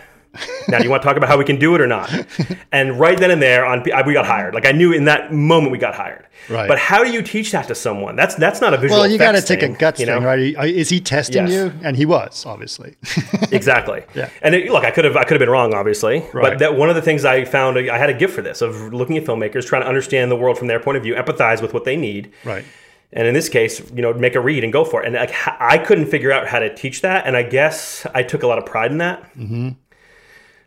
now, 0.68 0.80
do 0.80 0.84
you 0.84 0.90
want 0.90 1.04
to 1.04 1.08
talk 1.08 1.18
about 1.18 1.30
how 1.30 1.38
we 1.38 1.46
can 1.46 1.58
do 1.58 1.76
it 1.76 1.82
or 1.82 1.88
not? 1.88 2.12
And 2.72 3.00
right 3.00 3.18
then 3.18 3.30
and 3.30 3.40
there, 3.40 3.66
on 3.66 3.84
we 3.84 4.14
got 4.14 4.26
hired. 4.26 4.56
Like 4.56 4.66
I 4.66 4.72
knew 4.72 4.94
in 4.94 5.06
that 5.06 5.32
moment 5.32 5.72
we 5.72 5.78
got 5.78 5.94
hired. 5.94 6.26
Right. 6.50 6.68
But 6.68 6.80
how 6.80 7.04
do 7.04 7.12
you 7.12 7.22
teach 7.22 7.52
that 7.52 7.68
to 7.68 7.76
someone? 7.76 8.16
That's 8.16 8.34
that's 8.34 8.62
not 8.62 8.74
a 8.74 8.78
visual. 8.78 9.00
Well, 9.00 9.10
you 9.10 9.20
got 9.20 9.34
to 9.34 9.44
take 9.44 9.62
a 9.62 9.70
gut 9.70 10.00
you 10.00 10.08
know? 10.08 10.16
thing, 10.16 10.24
right? 10.24 10.40
Is 10.40 10.90
he 10.90 11.00
testing 11.00 11.48
yes. 11.48 11.52
you? 11.52 11.80
And 11.84 11.96
he 11.96 12.08
was 12.08 12.48
obviously. 12.48 12.96
exactly. 13.52 14.04
Yeah. 14.16 14.30
And 14.42 14.56
it, 14.56 14.72
look, 14.72 14.86
I 14.86 14.92
could 14.92 15.06
have 15.06 15.16
I 15.16 15.24
could 15.24 15.34
have 15.34 15.40
been 15.40 15.52
wrong, 15.52 15.76
obviously. 15.76 16.22
Right. 16.34 16.50
But 16.50 16.60
that 16.60 16.76
one 16.76 16.90
of 16.90 16.96
the 16.96 17.02
things 17.04 17.26
I 17.26 17.46
found 17.46 17.78
I 17.78 17.98
had 17.98 18.10
a 18.10 18.14
gift 18.14 18.34
for 18.34 18.42
this 18.42 18.64
of 18.64 18.92
looking 18.92 19.18
at 19.18 19.26
filmmakers, 19.26 19.68
trying 19.68 19.84
to 19.84 19.88
understand 19.88 20.32
the 20.32 20.36
world 20.36 20.58
from 20.58 20.68
their 20.68 20.80
point 20.80 20.98
of 20.98 21.04
view, 21.04 21.14
empathize 21.14 21.62
with 21.62 21.76
what 21.76 21.86
they 21.86 21.96
need. 21.96 22.34
Right 22.44 22.66
and 23.14 23.28
in 23.28 23.34
this 23.34 23.48
case 23.48 23.80
you 23.92 24.02
know 24.02 24.14
make 24.14 24.36
a 24.36 24.40
read 24.40 24.64
and 24.64 24.74
go 24.74 24.84
for 24.84 25.02
it 25.02 25.06
and 25.06 25.16
like 25.16 25.34
i 25.60 25.78
couldn't 25.78 26.08
figure 26.08 26.32
out 26.32 26.48
how 26.48 26.60
to 26.60 26.74
teach 26.76 27.02
that 27.02 27.26
and 27.26 27.38
i 27.38 27.44
guess 27.44 28.06
i 28.14 28.22
took 28.24 28.44
a 28.44 28.48
lot 28.48 28.58
of 28.58 28.66
pride 28.66 28.92
in 28.92 28.98
that 28.98 29.24
mm-hmm. 29.36 29.70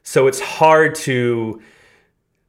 So 0.06 0.28
it's 0.28 0.38
hard 0.38 0.94
to 0.94 1.60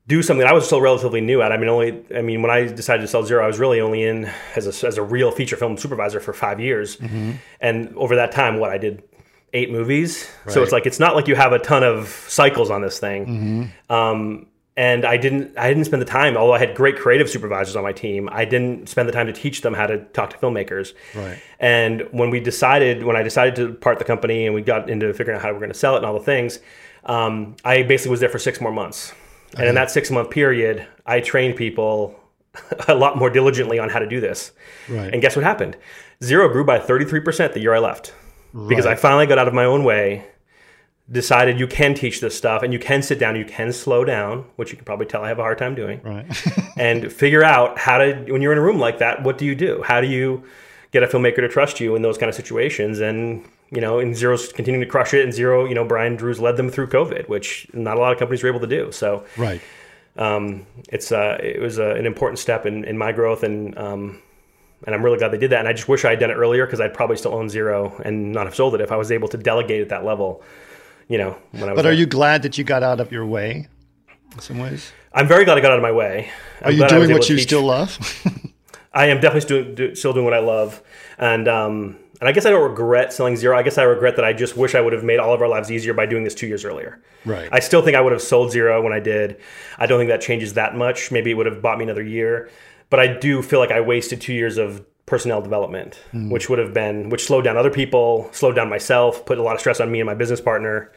do 0.08 0.22
something 0.22 0.46
I 0.46 0.54
was 0.54 0.68
still 0.68 0.80
relatively 0.80 1.22
new 1.22 1.42
at. 1.42 1.52
I 1.52 1.58
mean, 1.58 1.70
only 1.70 2.04
I 2.16 2.22
mean, 2.22 2.44
when 2.44 2.52
I 2.52 2.68
decided 2.68 3.02
to 3.02 3.08
sell 3.08 3.26
Zero, 3.26 3.44
I 3.44 3.48
was 3.48 3.58
really 3.58 3.82
only 3.82 4.04
in 4.04 4.32
as 4.56 4.84
a, 4.84 4.88
as 4.88 4.98
a 4.98 5.02
real 5.02 5.32
feature 5.32 5.58
film 5.58 5.76
supervisor 5.76 6.20
for 6.20 6.34
five 6.34 6.60
years, 6.60 6.98
mm-hmm. 6.98 7.32
and 7.60 7.96
over 7.96 8.16
that 8.16 8.32
time, 8.32 8.60
what 8.60 8.70
I 8.70 8.78
did 8.78 9.02
eight 9.54 9.72
movies. 9.72 10.30
Right. 10.46 10.54
So 10.54 10.62
it's 10.62 10.72
like 10.72 10.86
it's 10.86 11.00
not 11.00 11.16
like 11.16 11.28
you 11.28 11.36
have 11.36 11.52
a 11.52 11.58
ton 11.58 11.84
of 11.84 12.10
cycles 12.28 12.70
on 12.70 12.84
this 12.84 13.00
thing. 13.00 13.26
Mm-hmm. 13.26 13.92
Um, 13.92 14.46
and 14.78 15.04
I 15.04 15.18
didn't 15.18 15.58
I 15.58 15.68
didn't 15.68 15.86
spend 15.86 16.04
the 16.04 16.06
time. 16.06 16.38
Although 16.38 16.54
I 16.54 16.60
had 16.60 16.76
great 16.76 16.98
creative 17.00 17.28
supervisors 17.28 17.76
on 17.76 17.82
my 17.82 17.92
team, 17.92 18.30
I 18.32 18.46
didn't 18.46 18.88
spend 18.88 19.10
the 19.10 19.14
time 19.14 19.26
to 19.26 19.34
teach 19.34 19.62
them 19.62 19.74
how 19.74 19.88
to 19.88 19.98
talk 19.98 20.30
to 20.30 20.38
filmmakers. 20.38 20.94
Right. 21.16 21.40
And 21.60 22.08
when 22.12 22.30
we 22.30 22.40
decided, 22.40 23.04
when 23.04 23.16
I 23.16 23.24
decided 23.24 23.56
to 23.56 23.74
part 23.74 23.98
the 23.98 24.06
company, 24.06 24.46
and 24.46 24.54
we 24.54 24.62
got 24.62 24.92
into 24.92 25.12
figuring 25.12 25.38
out 25.38 25.42
how 25.42 25.48
we 25.50 25.54
we're 25.56 25.62
going 25.62 25.74
to 25.74 25.80
sell 25.80 25.96
it 25.96 25.98
and 25.98 26.06
all 26.06 26.14
the 26.14 26.20
things 26.20 26.60
um, 27.08 27.56
I 27.66 27.84
basically 27.84 28.12
was 28.12 28.20
there 28.20 28.30
for 28.30 28.40
six 28.40 28.62
more 28.62 28.72
months. 28.72 29.14
And 29.58 29.68
in 29.68 29.76
that 29.76 29.90
six 29.90 30.12
month 30.12 30.30
period, 30.30 30.86
I 31.06 31.22
trained 31.22 31.56
people 31.56 32.20
a 32.88 32.96
lot 32.96 33.18
more 33.18 33.30
diligently 33.30 33.80
on 33.80 33.90
how 33.90 34.00
to 34.00 34.08
do 34.08 34.20
this. 34.20 34.52
Right. 34.90 35.12
And 35.12 35.22
guess 35.22 35.36
what 35.36 35.44
happened? 35.44 35.78
Zero 36.24 36.50
grew 36.50 36.66
by 36.66 36.80
33% 36.80 37.54
the 37.54 37.60
year 37.60 37.74
I 37.74 37.80
left. 37.80 38.14
Right. 38.54 38.70
Because 38.70 38.86
I 38.86 38.96
finally 38.96 39.26
got 39.26 39.38
out 39.38 39.48
of 39.48 39.54
my 39.54 39.66
own 39.66 39.84
way, 39.84 40.26
decided 41.10 41.60
you 41.60 41.68
can 41.68 41.94
teach 41.94 42.20
this 42.20 42.36
stuff 42.36 42.64
and 42.64 42.74
you 42.74 42.80
can 42.80 43.02
sit 43.02 43.20
down, 43.20 43.36
you 43.36 43.46
can 43.46 43.72
slow 43.72 44.04
down, 44.04 44.46
which 44.58 44.72
you 44.72 44.78
can 44.78 44.86
probably 44.86 45.06
tell 45.06 45.24
I 45.24 45.30
have 45.30 45.40
a 45.40 45.44
hard 45.44 45.58
time 45.58 45.76
doing. 45.76 46.02
Right. 46.04 46.26
and 46.78 47.12
figure 47.12 47.44
out 47.44 47.78
how 47.78 48.00
to, 48.00 48.14
when 48.28 48.42
you're 48.42 48.52
in 48.52 48.58
a 48.58 48.64
room 48.64 48.80
like 48.80 49.00
that, 49.00 49.24
what 49.24 49.38
do 49.38 49.46
you 49.46 49.56
do? 49.56 49.82
How 49.84 50.02
do 50.02 50.08
you 50.08 50.44
get 50.92 51.04
a 51.04 51.08
filmmaker 51.08 51.38
to 51.38 51.48
trust 51.48 51.80
you 51.80 51.96
in 51.96 52.02
those 52.02 52.18
kind 52.18 52.30
of 52.30 52.36
situations? 52.36 53.00
And 53.00 53.46
you 53.70 53.82
know, 53.82 54.00
and 54.00 54.16
Zero's 54.16 54.52
continuing 54.52 54.86
to 54.86 54.90
crush 54.90 55.14
it, 55.14 55.24
and 55.24 55.34
Zero, 55.34 55.66
you 55.66 55.76
know, 55.76 55.84
Brian 55.84 56.16
Drewes 56.16 56.40
led 56.40 56.58
them 56.58 56.70
through 56.70 56.88
COVID, 56.88 57.28
which 57.28 57.68
not 57.74 57.98
a 57.98 58.00
lot 58.00 58.14
of 58.14 58.20
companies 58.20 58.44
were 58.44 58.50
able 58.50 58.62
to 58.62 58.68
do. 58.68 58.92
So, 58.92 59.26
right, 59.36 59.62
um, 60.16 60.66
it's 60.90 61.12
uh, 61.12 61.38
it 61.42 61.62
was 61.62 61.80
uh, 61.80 61.96
an 61.96 62.06
important 62.06 62.40
step 62.40 62.66
in, 62.66 62.86
in 62.86 62.98
my 62.98 63.12
growth, 63.12 63.44
and 63.44 63.78
um, 63.78 64.22
and 64.86 64.96
I'm 64.96 65.04
really 65.04 65.18
glad 65.18 65.30
they 65.30 65.38
did 65.38 65.52
that. 65.52 65.60
And 65.60 65.68
I 65.68 65.74
just 65.74 65.88
wish 65.88 66.06
I 66.06 66.12
had 66.12 66.20
done 66.20 66.32
it 66.32 66.36
earlier 66.36 66.66
because 66.66 66.80
I'd 66.80 66.94
probably 66.94 67.18
still 67.18 67.34
own 67.34 67.50
Zero 67.50 68.00
and 68.04 68.32
not 68.32 68.46
have 68.46 68.56
sold 68.56 68.76
it 68.76 68.82
if 68.82 68.92
I 68.92 68.96
was 68.96 69.12
able 69.12 69.28
to 69.30 69.38
delegate 69.38 69.82
at 69.82 69.90
that 69.90 70.06
level. 70.06 70.44
You 71.08 71.18
know, 71.18 71.38
when 71.52 71.64
I 71.64 71.74
was. 71.74 71.76
But 71.76 71.86
are 71.86 71.90
there. 71.90 71.94
you 71.94 72.06
glad 72.06 72.44
that 72.44 72.58
you 72.58 72.64
got 72.64 72.84
out 72.84 73.00
of 73.00 73.12
your 73.12 73.26
way? 73.26 73.68
In 74.34 74.40
some 74.40 74.60
ways, 74.60 74.92
I'm 75.14 75.28
very 75.28 75.46
glad 75.46 75.58
I 75.58 75.62
got 75.62 75.72
out 75.72 75.78
of 75.78 75.84
my 75.84 75.92
way. 75.92 76.30
I'm 76.62 76.68
are 76.68 76.72
you 76.72 76.88
doing 76.88 77.12
what 77.12 77.30
you 77.30 77.38
teach. 77.38 77.48
still 77.48 77.64
love? 77.64 77.98
I 78.94 79.08
am 79.08 79.18
definitely 79.18 79.42
still, 79.42 79.76
do, 79.76 79.96
still 79.96 80.14
doing 80.14 80.26
what 80.26 80.34
I 80.34 80.40
love, 80.40 80.82
and 81.20 81.48
um, 81.48 81.98
and 82.20 82.28
I 82.28 82.32
guess 82.32 82.46
I 82.46 82.50
don't 82.50 82.68
regret 82.68 83.14
selling 83.14 83.36
zero. 83.36 83.58
I 83.58 83.64
guess 83.64 83.78
I 83.78 83.84
regret 83.84 84.16
that 84.16 84.26
I 84.26 84.34
just 84.34 84.58
wish 84.58 84.74
I 84.74 84.82
would 84.82 84.94
have 84.94 85.04
made 85.04 85.20
all 85.20 85.34
of 85.34 85.42
our 85.42 85.48
lives 85.48 85.72
easier 85.72 85.94
by 85.94 86.06
doing 86.06 86.24
this 86.24 86.34
two 86.34 86.48
years 86.48 86.66
earlier. 86.66 87.02
Right. 87.26 87.50
I 87.52 87.60
still 87.60 87.82
think 87.82 87.96
I 87.96 88.02
would 88.02 88.12
have 88.12 88.22
sold 88.22 88.52
zero 88.52 88.82
when 88.82 88.94
I 88.94 89.00
did. 89.00 89.40
I 89.78 89.86
don't 89.86 90.00
think 90.00 90.10
that 90.10 90.22
changes 90.22 90.54
that 90.56 90.76
much. 90.76 91.12
Maybe 91.12 91.32
it 91.32 91.36
would 91.36 91.46
have 91.46 91.62
bought 91.62 91.78
me 91.78 91.84
another 91.84 92.04
year, 92.04 92.50
but 92.90 93.00
I 93.00 93.08
do 93.08 93.42
feel 93.42 93.60
like 93.60 93.72
I 93.72 93.82
wasted 93.82 94.20
two 94.20 94.34
years 94.34 94.58
of 94.58 94.84
personnel 95.06 95.42
development, 95.42 96.02
mm. 96.12 96.32
which 96.32 96.50
would 96.50 96.60
have 96.60 96.74
been 96.74 97.10
which 97.10 97.26
slowed 97.26 97.44
down 97.44 97.56
other 97.56 97.72
people, 97.72 98.30
slowed 98.32 98.56
down 98.56 98.70
myself, 98.70 99.26
put 99.26 99.38
a 99.38 99.44
lot 99.44 99.54
of 99.54 99.60
stress 99.60 99.80
on 99.80 99.92
me 99.92 100.00
and 100.00 100.08
my 100.08 100.16
business 100.16 100.42
partner. 100.42 100.92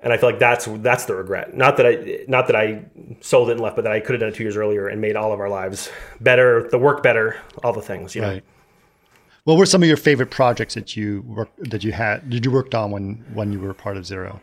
And 0.00 0.12
I 0.12 0.18
feel 0.18 0.28
like 0.28 0.38
that's 0.38 0.66
that's 0.66 1.06
the 1.06 1.14
regret. 1.14 1.56
Not 1.56 1.76
that 1.76 1.86
I 1.86 2.24
not 2.28 2.48
that 2.48 2.56
I 2.56 2.84
sold 3.20 3.48
it 3.48 3.52
and 3.52 3.60
left, 3.60 3.76
but 3.76 3.82
that 3.82 3.92
I 3.92 4.00
could 4.00 4.12
have 4.12 4.20
done 4.20 4.28
it 4.30 4.34
two 4.34 4.42
years 4.42 4.56
earlier 4.56 4.88
and 4.88 5.00
made 5.00 5.16
all 5.16 5.32
of 5.32 5.40
our 5.40 5.48
lives 5.48 5.90
better, 6.20 6.68
the 6.68 6.78
work 6.78 7.02
better, 7.02 7.36
all 7.62 7.72
the 7.72 7.80
things. 7.80 8.14
You 8.14 8.22
know? 8.22 8.28
Right. 8.28 8.44
What 9.46 9.58
were 9.58 9.66
some 9.66 9.80
of 9.80 9.86
your 9.86 9.96
favorite 9.96 10.32
projects 10.32 10.74
that 10.74 10.96
you 10.96 11.22
work 11.24 11.48
that 11.58 11.84
you 11.84 11.92
had 11.92 12.28
did 12.28 12.44
you 12.44 12.50
worked 12.50 12.74
on 12.74 12.90
when 12.90 13.24
when 13.32 13.52
you 13.52 13.60
were 13.60 13.72
part 13.74 13.96
of 13.96 14.04
Zero? 14.04 14.40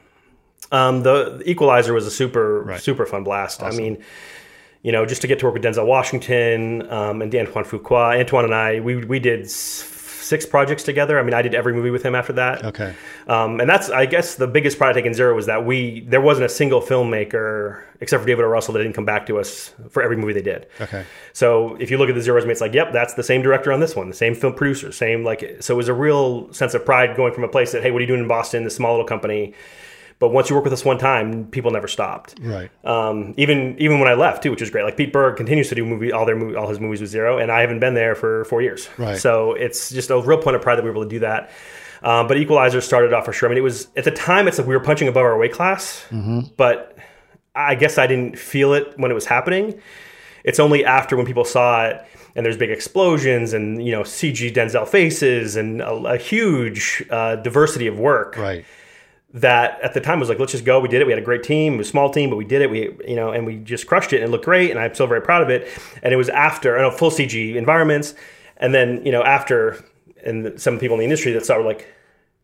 Um, 0.72 1.04
the, 1.04 1.40
the, 1.40 1.50
Equalizer 1.50 1.94
was 1.94 2.08
a 2.08 2.10
super 2.10 2.64
right. 2.64 2.80
super 2.80 3.06
fun 3.06 3.26
blast. 3.26 3.62
Awesome. 3.62 3.78
I 3.78 3.84
mean, 3.84 4.04
you 4.82 4.94
know, 4.94 5.06
just 5.06 5.22
to 5.22 5.28
get 5.28 5.40
to 5.40 5.46
work 5.46 5.56
with 5.56 5.64
Denzel 5.64 5.86
Washington 5.86 6.90
um, 6.90 7.22
and 7.22 7.36
Antoine 7.36 7.66
Fuqua. 7.66 8.18
Antoine 8.18 8.46
and 8.46 8.56
I, 8.56 8.80
we 8.80 9.04
we 9.04 9.20
did 9.20 9.50
six 10.24 10.46
projects 10.46 10.84
together. 10.84 11.20
I 11.20 11.24
mean, 11.24 11.34
I 11.34 11.42
did 11.42 11.54
every 11.54 11.74
movie 11.74 11.90
with 11.90 12.04
him 12.04 12.16
after 12.16 12.34
that. 12.34 12.64
Okay. 12.64 12.96
Um, 13.28 13.60
and 13.60 13.70
that's, 13.70 13.90
I 13.90 14.06
guess, 14.06 14.36
the 14.36 14.48
biggest 14.48 14.78
pride 14.78 14.92
of 14.92 14.96
taking 14.96 15.14
Zero 15.14 15.36
was 15.36 15.46
that 15.46 15.66
we 15.66 16.02
there 16.02 16.22
wasn't 16.22 16.46
a 16.46 16.50
single 16.50 16.82
filmmaker 16.82 17.84
except 18.00 18.22
for 18.22 18.28
David 18.28 18.44
O. 18.44 18.48
Russell 18.48 18.74
that 18.74 18.82
didn't 18.82 18.96
come 18.96 19.06
back 19.06 19.26
to 19.28 19.40
us 19.40 19.74
for 19.90 20.04
every 20.04 20.18
movie 20.18 20.34
they 20.34 20.42
did. 20.42 20.68
Okay. 20.82 21.06
So 21.32 21.76
if 21.76 21.90
you 21.90 21.98
look 21.98 22.10
at 22.10 22.16
the 22.16 22.22
Zero 22.22 22.36
resume, 22.36 22.52
it's 22.52 22.62
like, 22.62 22.74
yep, 22.74 22.92
that's 22.92 23.14
the 23.14 23.24
same 23.24 23.42
director 23.42 23.72
on 23.72 23.80
this 23.80 23.96
one, 23.96 24.10
the 24.10 24.16
same 24.16 24.36
film 24.36 24.56
producer, 24.56 24.92
same 24.92 25.24
like. 25.24 25.58
So 25.62 25.74
it 25.74 25.78
was 25.78 25.88
a 25.88 25.94
real 25.94 26.52
sense 26.54 26.74
of 26.74 26.86
pride 26.86 27.16
going 27.16 27.34
from 27.34 27.44
a 27.44 27.48
place 27.48 27.72
that, 27.72 27.84
hey, 27.84 27.92
what 27.92 28.00
are 28.00 28.02
you 28.02 28.08
doing 28.08 28.22
in 28.22 28.28
Boston, 28.28 28.64
this 28.64 28.76
small 28.76 28.94
little 28.94 29.08
company. 29.08 29.54
But 30.20 30.30
once 30.30 30.50
you 30.50 30.56
work 30.56 30.64
with 30.64 30.74
us 30.74 30.86
one 30.86 30.98
time, 30.98 31.48
people 31.48 31.72
never 31.72 31.88
stopped. 31.88 32.36
Right. 32.42 32.70
Um, 32.86 33.34
even 33.38 33.76
even 33.80 34.00
when 34.00 34.08
I 34.08 34.14
left 34.14 34.44
too, 34.44 34.52
which 34.52 34.62
is 34.62 34.70
great. 34.70 34.84
Like 34.84 34.98
Pete 34.98 35.12
Berg 35.12 35.36
continues 35.38 35.70
to 35.70 35.76
do 35.76 35.86
movie 35.86 36.12
all 36.12 36.26
their 36.26 36.36
movie, 36.36 36.56
all 36.56 36.68
his 36.70 36.80
movies 36.80 37.02
with 37.02 37.10
Zero, 37.10 37.38
and 37.38 37.52
I 37.52 37.62
haven't 37.62 37.80
been 37.80 37.94
there 37.94 38.16
for 38.16 38.46
four 38.46 38.62
years. 38.62 38.90
Right. 38.98 39.18
So 39.18 39.54
it's 39.54 39.90
just 39.90 40.10
a 40.10 40.20
real 40.22 40.38
point 40.38 40.56
of 40.56 40.62
pride 40.62 40.76
that 40.78 40.84
we 40.84 40.90
were 40.90 40.96
able 40.96 41.04
to 41.04 41.10
do 41.10 41.20
that. 41.20 41.52
Um, 42.04 42.28
but 42.28 42.38
Equalizer 42.38 42.82
started 42.82 43.14
off 43.14 43.26
for 43.26 43.34
sure. 43.34 43.48
I 43.48 43.52
mean, 43.52 43.58
it 43.58 43.62
was 43.64 43.88
at 43.96 44.04
the 44.04 44.12
time 44.12 44.48
it's 44.48 44.58
like 44.58 44.68
we 44.68 44.76
were 44.76 44.84
punching 44.84 45.08
above 45.08 45.24
our 45.24 45.38
weight 45.38 45.54
class, 45.54 46.06
but 46.58 46.98
I 47.56 47.76
guess 47.76 47.98
I 47.98 48.08
didn't 48.08 48.38
feel 48.38 48.74
it 48.74 48.94
when 48.98 49.10
it 49.12 49.14
was 49.14 49.26
happening. 49.26 49.80
It's 50.44 50.60
only 50.60 50.84
after 50.84 51.16
when 51.16 51.26
people 51.26 51.46
saw 51.46 51.86
it 51.86 52.04
and 52.36 52.46
there's 52.46 52.58
big 52.58 52.72
explosions 52.72 53.54
and 53.54 53.86
you 53.86 53.92
know 53.92 54.02
CG 54.02 54.54
Denzel 54.54 54.88
faces 54.88 55.56
and 55.56 55.82
a, 55.82 55.92
a 55.92 56.18
huge 56.18 57.04
uh, 57.10 57.38
diversity 57.38 57.88
of 57.88 57.98
work 58.00 58.36
Right. 58.38 58.66
That 59.34 59.82
at 59.82 59.94
the 59.94 60.00
time 60.00 60.20
was 60.20 60.30
like, 60.30 60.40
let's 60.40 60.52
just 60.52 60.64
go. 60.64 60.80
We 60.80 60.88
did 60.88 61.02
it. 61.02 61.06
We 61.06 61.12
had 61.12 61.22
a 61.22 61.26
great 61.26 61.44
team, 61.44 61.74
it 61.74 61.78
was 61.78 61.88
a 61.88 61.92
small 61.92 62.10
team, 62.12 62.30
but 62.30 62.36
we 62.36 62.46
did 62.46 62.62
it. 62.62 62.70
We, 62.70 62.96
you 63.08 63.16
know, 63.16 63.32
and 63.32 63.46
we 63.46 63.58
just 63.58 63.88
crushed 63.88 64.14
it 64.14 64.18
and 64.18 64.26
it 64.26 64.30
looked 64.30 64.46
great. 64.46 64.70
And 64.70 64.80
I'm 64.80 64.94
still 64.94 65.08
very 65.08 65.22
proud 65.22 65.42
of 65.42 65.50
it. 65.50 65.68
And 66.04 66.14
it 66.14 66.18
was 66.18 66.30
after, 66.30 66.78
I 66.78 66.82
know, 66.82 66.92
full 66.92 67.10
CG 67.10 67.56
environments. 67.56 68.14
And 68.58 68.74
then, 68.74 69.04
you 69.06 69.12
know, 69.12 69.24
after, 69.24 69.84
and 70.24 70.60
some 70.62 70.78
people 70.78 70.96
in 70.96 71.00
the 71.00 71.06
industry 71.06 71.32
that 71.34 71.46
saw 71.46 71.58
were 71.58 71.64
like, 71.64 71.88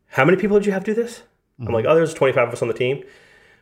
how 0.07 0.25
many 0.25 0.37
people 0.37 0.57
did 0.57 0.65
you 0.65 0.71
have 0.71 0.83
to 0.85 0.95
do 0.95 1.01
this? 1.01 1.21
I'm 1.59 1.73
like, 1.73 1.85
oh, 1.85 1.93
there's 1.93 2.13
25 2.13 2.47
of 2.47 2.53
us 2.53 2.61
on 2.61 2.67
the 2.67 2.73
team. 2.73 3.03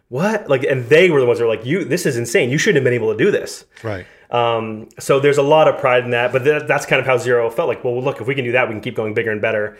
What? 0.09 0.47
Like, 0.49 0.63
and 0.63 0.87
they 0.87 1.09
were 1.09 1.19
the 1.19 1.25
ones 1.25 1.39
that 1.39 1.45
were 1.45 1.53
like, 1.53 1.65
you, 1.65 1.83
this 1.83 2.05
is 2.05 2.15
insane. 2.15 2.49
You 2.49 2.57
shouldn't 2.57 2.77
have 2.77 2.83
been 2.83 2.93
able 2.93 3.11
to 3.11 3.17
do 3.17 3.31
this. 3.31 3.65
Right. 3.83 4.05
Um, 4.29 4.87
so 4.99 5.19
there's 5.19 5.37
a 5.37 5.43
lot 5.43 5.67
of 5.67 5.79
pride 5.79 6.03
in 6.03 6.11
that, 6.11 6.31
but 6.31 6.43
th- 6.43 6.63
that's 6.67 6.85
kind 6.85 6.99
of 6.99 7.05
how 7.05 7.17
Zero 7.17 7.49
felt 7.49 7.67
like. 7.67 7.83
Well, 7.83 8.01
look, 8.01 8.21
if 8.21 8.27
we 8.27 8.35
can 8.35 8.45
do 8.45 8.53
that, 8.53 8.67
we 8.67 8.73
can 8.73 8.81
keep 8.81 8.95
going 8.95 9.13
bigger 9.13 9.31
and 9.31 9.41
better. 9.41 9.77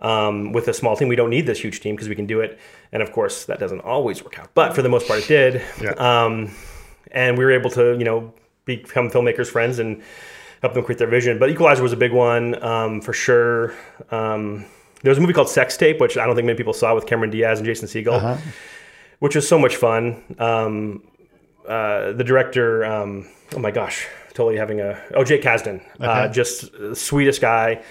Um, 0.00 0.52
with 0.52 0.68
a 0.68 0.74
small 0.74 0.96
team, 0.96 1.08
we 1.08 1.16
don't 1.16 1.30
need 1.30 1.46
this 1.46 1.60
huge 1.60 1.80
team 1.80 1.96
because 1.96 2.08
we 2.08 2.14
can 2.14 2.26
do 2.26 2.40
it. 2.40 2.58
And 2.92 3.02
of 3.02 3.10
course, 3.12 3.46
that 3.46 3.58
doesn't 3.58 3.80
always 3.80 4.22
work 4.22 4.38
out, 4.38 4.50
but 4.54 4.74
for 4.74 4.82
the 4.82 4.88
most 4.88 5.08
part, 5.08 5.20
it 5.20 5.28
did. 5.28 5.62
Yeah. 5.82 5.90
Um, 5.92 6.54
and 7.10 7.36
we 7.36 7.44
were 7.44 7.50
able 7.50 7.70
to, 7.70 7.96
you 7.98 8.04
know, 8.04 8.32
become 8.64 9.10
filmmakers' 9.10 9.48
friends 9.48 9.78
and 9.78 10.02
help 10.60 10.74
them 10.74 10.84
create 10.84 10.98
their 10.98 11.08
vision. 11.08 11.38
But 11.38 11.50
Equalizer 11.50 11.82
was 11.82 11.92
a 11.92 11.96
big 11.96 12.12
one 12.12 12.62
um, 12.62 13.00
for 13.00 13.12
sure. 13.12 13.74
Um, 14.10 14.64
there 15.02 15.10
was 15.10 15.18
a 15.18 15.20
movie 15.20 15.32
called 15.32 15.48
Sex 15.48 15.76
Tape, 15.76 16.00
which 16.00 16.16
I 16.16 16.26
don't 16.26 16.34
think 16.34 16.46
many 16.46 16.56
people 16.56 16.72
saw 16.72 16.94
with 16.94 17.06
Cameron 17.06 17.30
Diaz 17.30 17.58
and 17.58 17.66
Jason 17.66 17.88
Segel, 17.88 18.38
which 19.20 19.34
was 19.34 19.48
so 19.48 19.58
much 19.58 19.76
fun. 19.76 20.22
Um, 20.38 21.02
uh, 21.66 22.12
the 22.12 22.24
director, 22.24 22.84
um, 22.84 23.28
oh 23.54 23.58
my 23.58 23.70
gosh, 23.70 24.06
totally 24.34 24.56
having 24.56 24.80
a 24.80 25.00
oh 25.14 25.24
Jake 25.24 25.42
Kasdan, 25.42 25.82
uh, 26.00 26.28
just 26.28 26.72
the 26.72 26.96
sweetest 26.96 27.40
guy. 27.40 27.82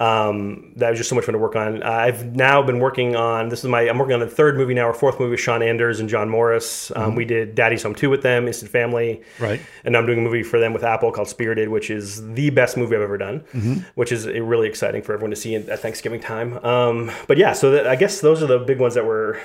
Um, 0.00 0.72
that 0.76 0.88
was 0.88 0.98
just 0.98 1.10
so 1.10 1.14
much 1.14 1.26
fun 1.26 1.34
to 1.34 1.38
work 1.38 1.56
on. 1.56 1.82
I've 1.82 2.34
now 2.34 2.62
been 2.62 2.78
working 2.80 3.16
on 3.16 3.50
this 3.50 3.58
is 3.58 3.66
my 3.66 3.82
I'm 3.82 3.98
working 3.98 4.14
on 4.14 4.20
the 4.20 4.26
third 4.26 4.56
movie 4.56 4.72
now, 4.72 4.88
or 4.88 4.94
fourth 4.94 5.20
movie 5.20 5.32
with 5.32 5.40
Sean 5.40 5.62
Anders 5.62 6.00
and 6.00 6.08
John 6.08 6.30
Morris. 6.30 6.90
Um, 6.96 7.14
We 7.14 7.26
did 7.26 7.54
Daddy's 7.54 7.82
Home 7.82 7.94
Two 7.94 8.08
with 8.08 8.22
them, 8.22 8.46
Instant 8.46 8.70
Family, 8.70 9.20
Right. 9.38 9.60
and 9.84 9.92
now 9.92 9.98
I'm 9.98 10.06
doing 10.06 10.18
a 10.20 10.22
movie 10.22 10.42
for 10.42 10.58
them 10.58 10.72
with 10.72 10.84
Apple 10.84 11.12
called 11.12 11.28
Spirited, 11.28 11.68
which 11.68 11.90
is 11.90 12.32
the 12.32 12.48
best 12.48 12.78
movie 12.78 12.96
I've 12.96 13.02
ever 13.02 13.18
done, 13.18 13.84
which 13.94 14.10
is 14.10 14.26
uh, 14.26 14.32
really 14.42 14.68
exciting 14.68 15.02
for 15.02 15.12
everyone 15.12 15.32
to 15.32 15.36
see 15.36 15.54
at 15.54 15.78
Thanksgiving 15.80 16.20
time. 16.20 16.64
Um, 16.64 17.10
but 17.28 17.36
yeah, 17.36 17.52
so 17.52 17.70
that, 17.72 17.86
I 17.86 17.94
guess 17.96 18.22
those 18.22 18.42
are 18.42 18.46
the 18.46 18.58
big 18.58 18.78
ones 18.80 18.94
that 18.94 19.04
were 19.04 19.38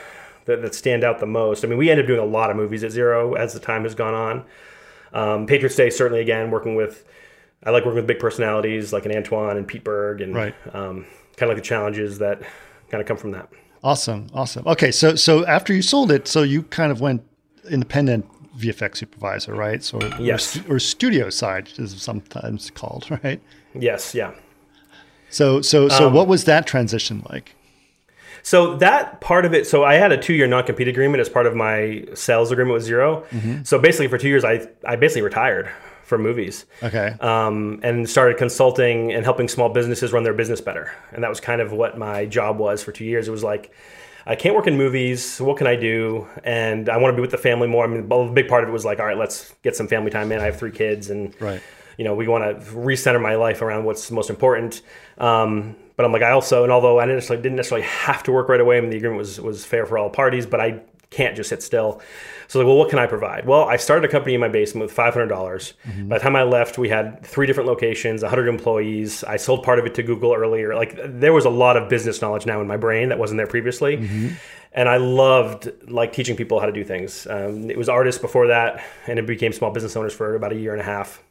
that, 0.45 0.62
that 0.62 0.74
stand 0.74 1.03
out 1.03 1.20
the 1.20 1.26
most. 1.26 1.66
I 1.66 1.68
mean, 1.68 1.78
we 1.78 1.89
ended 1.89 2.06
up 2.06 2.08
doing 2.08 2.22
a 2.22 2.26
lot 2.26 2.49
of 2.49 2.56
movies 2.56 2.82
at 2.86 2.91
Zero 2.91 3.34
as 3.34 3.51
the 3.51 3.60
time 3.60 3.84
has 3.84 3.93
gone 3.93 4.14
on. 4.14 4.45
Um, 5.12 5.47
Patriots 5.47 5.76
Day 5.76 5.89
certainly 5.89 6.22
again 6.22 6.49
working 6.49 6.76
with. 6.76 7.03
I 7.66 7.72
like 7.72 7.84
working 7.86 7.95
with 7.97 8.07
big 8.07 8.20
personalities 8.20 8.93
like 8.93 9.05
an 9.05 9.16
Antoine 9.16 9.57
and 9.57 9.68
Pete 9.68 9.84
Berg, 9.84 10.22
and 10.22 10.36
Right. 10.36 10.53
um, 10.74 11.05
kind 11.38 11.49
of 11.49 11.55
like 11.55 11.57
the 11.57 11.68
challenges 11.68 12.20
that 12.20 12.41
kind 12.89 13.01
of 13.01 13.07
come 13.07 13.18
from 13.18 13.32
that. 13.32 13.49
Awesome. 13.84 14.28
Awesome. 14.34 14.66
Okay. 14.68 14.91
So, 14.91 15.16
so 15.16 15.45
after 15.45 15.74
you 15.74 15.82
sold 15.82 16.11
it, 16.11 16.28
so 16.28 16.43
you 16.43 16.63
kind 16.63 16.91
of 16.91 17.01
went 17.01 17.24
independent 17.70 18.26
VFX 18.57 18.97
supervisor, 18.97 19.53
right? 19.53 19.84
So, 19.84 19.99
Yes. 20.20 20.57
or, 20.70 20.76
or 20.76 20.80
studio 20.80 21.30
side 21.30 21.70
is 21.78 21.99
sometimes 22.01 22.70
called, 22.72 23.07
right? 23.24 23.41
Yes, 23.74 24.16
yeah. 24.16 24.32
So, 25.30 25.61
so, 25.61 25.89
so 25.89 26.07
Um, 26.07 26.13
what 26.13 26.28
was 26.28 26.45
that 26.45 26.66
transition 26.68 27.24
like? 27.30 27.55
So 28.43 28.76
that 28.78 29.22
part 29.22 29.45
of 29.45 29.53
it, 29.55 29.66
so 29.68 29.84
I 29.84 29.95
had 29.95 30.11
a 30.11 30.18
two-year 30.18 30.45
non-compete 30.47 30.88
agreement 30.88 31.20
as 31.20 31.30
part 31.30 31.47
of 31.47 31.55
my 31.55 32.05
sales 32.13 32.51
agreement 32.51 32.76
with 32.76 32.84
0 32.84 33.24
So 33.63 33.80
basically, 33.80 34.07
for 34.07 34.20
two 34.20 34.28
years, 34.30 34.45
I 34.45 34.68
I 34.86 34.95
basically 34.97 35.24
retired 35.24 35.68
from 36.06 36.22
movies, 36.22 36.66
Okay. 36.84 37.16
um, 37.20 37.80
and 37.84 38.08
started 38.10 38.38
consulting 38.38 39.12
and 39.12 39.24
helping 39.26 39.47
small 39.47 39.70
businesses 39.70 40.14
run 40.14 40.24
their 40.24 40.34
business 40.34 40.62
better. 40.62 40.91
And 41.12 41.24
that 41.24 41.30
was 41.30 41.39
kind 41.39 41.60
of 41.62 41.72
what 41.74 41.97
my 41.97 42.26
job 42.26 42.60
was 42.60 42.84
for 42.84 42.91
two 42.91 43.06
years. 43.06 43.28
It 43.28 43.32
was 43.32 43.43
like, 43.43 43.72
I 44.28 44.36
can't 44.36 44.56
work 44.56 44.68
in 44.68 44.78
movies. 44.78 45.39
What 45.41 45.58
can 45.58 45.68
I 45.68 45.76
do? 45.76 46.28
And 46.43 46.89
I 46.89 46.97
want 46.97 47.12
to 47.12 47.16
be 47.16 47.22
with 47.22 47.32
the 47.32 47.38
family 47.38 47.68
more. 47.68 47.84
I 47.84 47.88
mean, 47.88 48.08
a 48.10 48.32
big 48.32 48.47
part 48.47 48.64
of 48.64 48.70
it 48.70 48.72
was 48.72 48.86
like, 48.86 48.99
all 48.99 49.06
right, 49.06 49.18
let's 49.18 49.53
get 49.64 49.76
some 49.76 49.88
family 49.88 50.10
time 50.12 50.32
in. 50.32 50.39
I 50.39 50.45
have 50.45 50.58
three 50.58 50.72
kids, 50.72 51.10
and 51.10 51.36
Right. 51.41 51.62
you 51.97 52.06
know, 52.06 52.16
we 52.16 52.28
want 52.28 52.43
to 52.43 52.66
recenter 52.72 53.22
my 53.22 53.36
life 53.36 53.62
around 53.62 53.86
what's 53.86 54.10
most 54.12 54.30
important. 54.30 54.82
Um, 55.18 55.76
but 55.97 56.06
I'm 56.06 56.12
like, 56.12 56.24
I 56.24 56.32
also, 56.32 56.64
and 56.64 56.72
although 56.72 56.99
I 56.99 57.06
didn't 57.06 57.18
necessarily, 57.18 57.41
didn't 57.43 57.56
necessarily 57.56 57.88
have 57.88 58.22
to 58.24 58.32
work 58.32 58.49
right 58.49 58.60
away, 58.60 58.78
I 58.78 58.82
mean, 58.82 58.89
the 58.89 58.97
agreement 58.97 59.18
was 59.20 59.39
was 59.39 59.64
fair 59.66 59.86
for 59.86 59.97
all 59.97 60.10
parties, 60.10 60.45
but 60.45 60.60
I 60.60 60.82
can't 61.16 61.36
just 61.36 61.49
sit 61.49 61.63
still. 61.63 62.01
So 62.47 62.59
like, 62.59 62.68
well, 62.68 62.78
what 62.78 62.89
can 62.89 62.99
I 62.99 63.07
provide? 63.07 63.45
Well, 63.47 63.63
I 63.63 63.78
started 63.78 64.07
a 64.07 64.11
company 64.11 64.36
in 64.36 64.41
my 64.41 64.49
basement 64.49 64.86
with 64.86 64.91
five 64.91 65.13
hundred 65.13 65.28
dollars. 65.28 65.74
By 66.07 66.18
the 66.18 66.24
time 66.24 66.36
I 66.36 66.43
left, 66.43 66.78
we 66.78 66.89
had 66.89 67.26
three 67.26 67.47
different 67.47 67.68
locations, 67.68 68.22
hundred 68.24 68.47
employees. 68.47 69.24
I 69.24 69.38
sold 69.38 69.63
part 69.63 69.80
of 69.80 69.86
it 69.86 69.95
to 69.95 70.03
Google 70.03 70.34
earlier. 70.34 70.76
Like 70.76 70.99
there 71.03 71.34
was 71.34 71.45
a 71.45 71.49
lot 71.49 71.78
of 71.78 71.89
business 71.89 72.22
knowledge 72.22 72.45
now 72.45 72.61
in 72.61 72.68
my 72.68 72.78
brain 72.78 73.09
that 73.09 73.18
wasn't 73.18 73.38
there 73.38 73.47
previously. 73.47 73.95
And 74.74 74.89
I 74.89 74.97
loved 74.97 75.72
like 75.89 76.11
teaching 76.11 76.36
people 76.36 76.59
how 76.59 76.66
to 76.66 76.74
do 76.74 76.84
things. 76.84 77.26
Um, 77.28 77.70
it 77.72 77.78
was 77.78 77.88
artists 77.88 78.22
before 78.22 78.47
that, 78.47 78.84
and 79.07 79.18
it 79.18 79.26
became 79.26 79.53
small 79.53 79.72
business 79.72 79.95
owners 79.95 80.13
for 80.13 80.36
about 80.36 80.51
a 80.51 80.55
year 80.57 80.74
and 80.74 80.82
a 80.82 80.86
half 80.86 81.22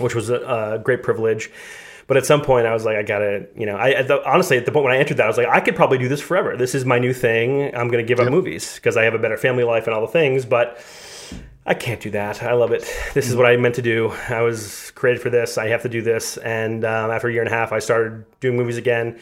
which 0.00 0.14
was 0.14 0.30
a, 0.30 0.40
a 0.74 0.78
great 0.78 1.02
privilege. 1.02 1.50
But 2.06 2.16
at 2.16 2.26
some 2.26 2.42
point, 2.42 2.66
I 2.66 2.72
was 2.72 2.84
like, 2.84 2.96
I 2.96 3.02
gotta, 3.02 3.46
you 3.56 3.66
know, 3.66 3.76
I 3.76 3.90
at 3.90 4.08
the, 4.08 4.22
honestly 4.28 4.56
at 4.56 4.66
the 4.66 4.72
point 4.72 4.84
when 4.84 4.92
I 4.92 4.98
entered 4.98 5.16
that, 5.16 5.24
I 5.24 5.28
was 5.28 5.36
like, 5.38 5.48
I 5.48 5.60
could 5.60 5.76
probably 5.76 5.98
do 5.98 6.08
this 6.08 6.20
forever. 6.20 6.56
This 6.56 6.74
is 6.74 6.84
my 6.84 6.98
new 6.98 7.12
thing. 7.12 7.74
I'm 7.74 7.88
gonna 7.88 8.02
give 8.02 8.20
up 8.20 8.30
movies 8.30 8.74
because 8.74 8.96
I 8.96 9.04
have 9.04 9.14
a 9.14 9.18
better 9.18 9.36
family 9.36 9.64
life 9.64 9.86
and 9.86 9.94
all 9.94 10.02
the 10.02 10.12
things, 10.12 10.44
but. 10.44 10.82
I 11.66 11.72
can't 11.72 11.98
do 11.98 12.10
that. 12.10 12.42
I 12.42 12.52
love 12.52 12.72
it. 12.72 12.86
This 13.14 13.26
is 13.26 13.36
what 13.36 13.46
I 13.46 13.56
meant 13.56 13.76
to 13.76 13.82
do. 13.82 14.12
I 14.28 14.42
was 14.42 14.90
created 14.90 15.22
for 15.22 15.30
this. 15.30 15.56
I 15.56 15.68
have 15.68 15.80
to 15.84 15.88
do 15.88 16.02
this. 16.02 16.36
And 16.36 16.84
um, 16.84 17.10
after 17.10 17.28
a 17.28 17.32
year 17.32 17.40
and 17.40 17.50
a 17.50 17.54
half, 17.54 17.72
I 17.72 17.78
started 17.78 18.26
doing 18.40 18.54
movies 18.54 18.76
again, 18.76 19.18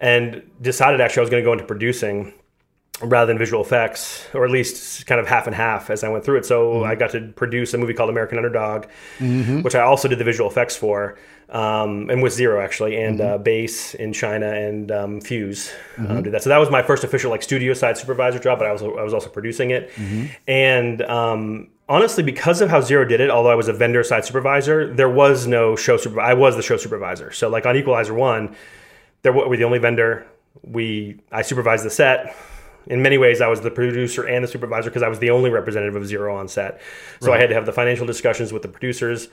and 0.00 0.42
decided 0.60 1.00
actually 1.00 1.20
I 1.20 1.22
was 1.22 1.30
going 1.30 1.44
to 1.44 1.46
go 1.46 1.52
into 1.52 1.64
producing 1.64 2.32
rather 3.00 3.26
than 3.26 3.38
visual 3.38 3.62
effects, 3.62 4.26
or 4.34 4.44
at 4.44 4.50
least 4.50 5.06
kind 5.06 5.20
of 5.20 5.28
half 5.28 5.46
and 5.46 5.54
half 5.54 5.88
as 5.88 6.02
I 6.02 6.08
went 6.08 6.24
through 6.24 6.38
it. 6.38 6.46
So 6.46 6.82
I 6.82 6.96
got 6.96 7.10
to 7.10 7.28
produce 7.36 7.74
a 7.74 7.78
movie 7.78 7.94
called 7.94 8.10
American 8.10 8.38
Underdog, 8.38 8.86
which 9.62 9.76
I 9.76 9.82
also 9.82 10.08
did 10.08 10.18
the 10.18 10.24
visual 10.24 10.50
effects 10.50 10.76
for, 10.76 11.16
um, 11.54 12.10
and 12.10 12.22
with 12.22 12.34
Zero 12.34 12.60
actually, 12.60 13.00
and 13.02 13.20
uh, 13.20 13.38
Base 13.38 13.94
in 13.94 14.12
China 14.12 14.48
and 14.52 14.90
um, 14.90 15.20
Fuse 15.22 15.72
uh, 15.98 16.20
did 16.20 16.32
that. 16.34 16.42
So 16.42 16.50
that 16.50 16.58
was 16.58 16.68
my 16.70 16.82
first 16.82 17.04
official 17.04 17.30
like 17.30 17.42
studio 17.42 17.72
side 17.72 17.96
supervisor 17.96 18.38
job, 18.38 18.58
but 18.58 18.66
I 18.66 18.72
was 18.72 18.82
I 18.82 19.02
was 19.02 19.14
also 19.14 19.30
producing 19.30 19.70
it, 19.70 19.90
and. 20.46 21.00
Um, 21.02 21.68
Honestly, 21.86 22.22
because 22.22 22.62
of 22.62 22.70
how 22.70 22.80
Zero 22.80 23.04
did 23.04 23.20
it, 23.20 23.28
although 23.28 23.50
I 23.50 23.54
was 23.56 23.68
a 23.68 23.72
vendor 23.74 24.02
side 24.02 24.24
supervisor, 24.24 24.94
there 24.94 25.10
was 25.10 25.46
no 25.46 25.76
show 25.76 25.98
supervisor. 25.98 26.30
I 26.30 26.32
was 26.32 26.56
the 26.56 26.62
show 26.62 26.78
supervisor. 26.78 27.30
So, 27.30 27.50
like 27.50 27.66
on 27.66 27.76
Equalizer 27.76 28.14
One, 28.14 28.56
there 29.20 29.34
we 29.34 29.46
were 29.46 29.58
the 29.58 29.64
only 29.64 29.78
vendor. 29.78 30.26
We 30.62 31.20
I 31.30 31.42
supervised 31.42 31.84
the 31.84 31.90
set. 31.90 32.34
In 32.86 33.02
many 33.02 33.18
ways, 33.18 33.42
I 33.42 33.48
was 33.48 33.60
the 33.60 33.70
producer 33.70 34.26
and 34.26 34.42
the 34.42 34.48
supervisor 34.48 34.88
because 34.88 35.02
I 35.02 35.08
was 35.08 35.18
the 35.18 35.28
only 35.28 35.50
representative 35.50 35.94
of 35.94 36.06
Zero 36.06 36.34
on 36.34 36.48
set. 36.48 36.80
So 37.20 37.34
I 37.34 37.38
had 37.38 37.50
to 37.50 37.54
have 37.54 37.66
the 37.66 37.72
financial 37.74 38.06
discussions 38.06 38.50
with 38.50 38.62
the 38.62 38.68
producers, 38.68 39.28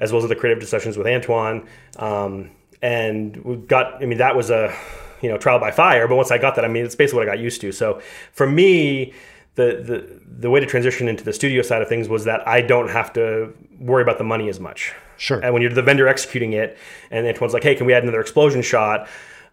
as 0.00 0.12
well 0.12 0.22
as 0.22 0.28
the 0.28 0.36
creative 0.36 0.60
discussions 0.60 0.96
with 0.96 1.06
Antoine. 1.06 1.66
Um, 1.96 2.50
and 2.80 3.36
we 3.44 3.56
got. 3.56 4.02
I 4.02 4.06
mean, 4.06 4.18
that 4.18 4.36
was 4.36 4.50
a 4.50 4.76
you 5.20 5.28
know 5.28 5.38
trial 5.38 5.58
by 5.58 5.70
fire. 5.70 6.08
But 6.08 6.16
once 6.16 6.30
I 6.30 6.38
got 6.38 6.56
that, 6.56 6.64
I 6.64 6.68
mean, 6.68 6.84
it's 6.84 6.96
basically 6.96 7.18
what 7.20 7.28
I 7.28 7.36
got 7.36 7.42
used 7.42 7.60
to. 7.62 7.72
So 7.72 8.00
for 8.32 8.46
me. 8.46 9.12
The, 9.54 9.82
the 9.84 10.20
the 10.44 10.48
way 10.48 10.60
to 10.60 10.64
transition 10.66 11.08
into 11.08 11.24
the 11.24 11.32
studio 11.34 11.60
side 11.60 11.82
of 11.82 11.88
things 11.90 12.08
was 12.08 12.24
that 12.24 12.48
I 12.48 12.62
don't 12.62 12.88
have 12.88 13.12
to 13.12 13.52
worry 13.78 14.02
about 14.02 14.16
the 14.16 14.24
money 14.24 14.48
as 14.48 14.58
much. 14.58 14.94
Sure. 15.18 15.40
And 15.40 15.52
when 15.52 15.60
you're 15.60 15.70
the 15.74 15.82
vendor 15.82 16.08
executing 16.08 16.54
it, 16.54 16.78
and 17.10 17.26
Antoine's 17.26 17.52
like, 17.52 17.62
"Hey, 17.62 17.74
can 17.74 17.84
we 17.84 17.92
add 17.92 18.02
another 18.02 18.22
explosion 18.22 18.62
shot?" 18.62 19.08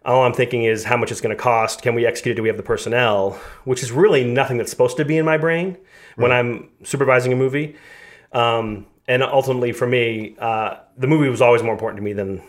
All 0.06 0.22
I'm 0.22 0.32
thinking 0.32 0.64
is 0.64 0.84
how 0.84 0.96
much 0.96 1.12
it's 1.12 1.20
going 1.20 1.36
to 1.36 1.42
cost. 1.42 1.82
Can 1.82 1.94
we 1.94 2.06
execute 2.06 2.32
it? 2.32 2.36
Do 2.36 2.42
we 2.42 2.48
have 2.48 2.56
the 2.56 2.62
personnel? 2.62 3.38
Which 3.64 3.82
is 3.82 3.92
really 3.92 4.24
nothing 4.24 4.56
that's 4.56 4.70
supposed 4.70 4.96
to 4.96 5.04
be 5.04 5.18
in 5.18 5.26
my 5.26 5.36
brain 5.36 5.76
when 6.16 6.32
I'm 6.32 6.70
supervising 6.82 7.34
a 7.34 7.36
movie. 7.36 7.76
Um, 8.32 8.86
and 9.10 9.22
ultimately 9.22 9.72
for 9.72 9.86
me, 9.86 10.36
uh, 10.38 10.76
the 10.96 11.06
movie 11.08 11.28
was 11.28 11.42
always 11.42 11.62
more 11.62 11.72
important 11.72 11.98
to 11.98 12.02
me 12.04 12.12
than 12.12 12.42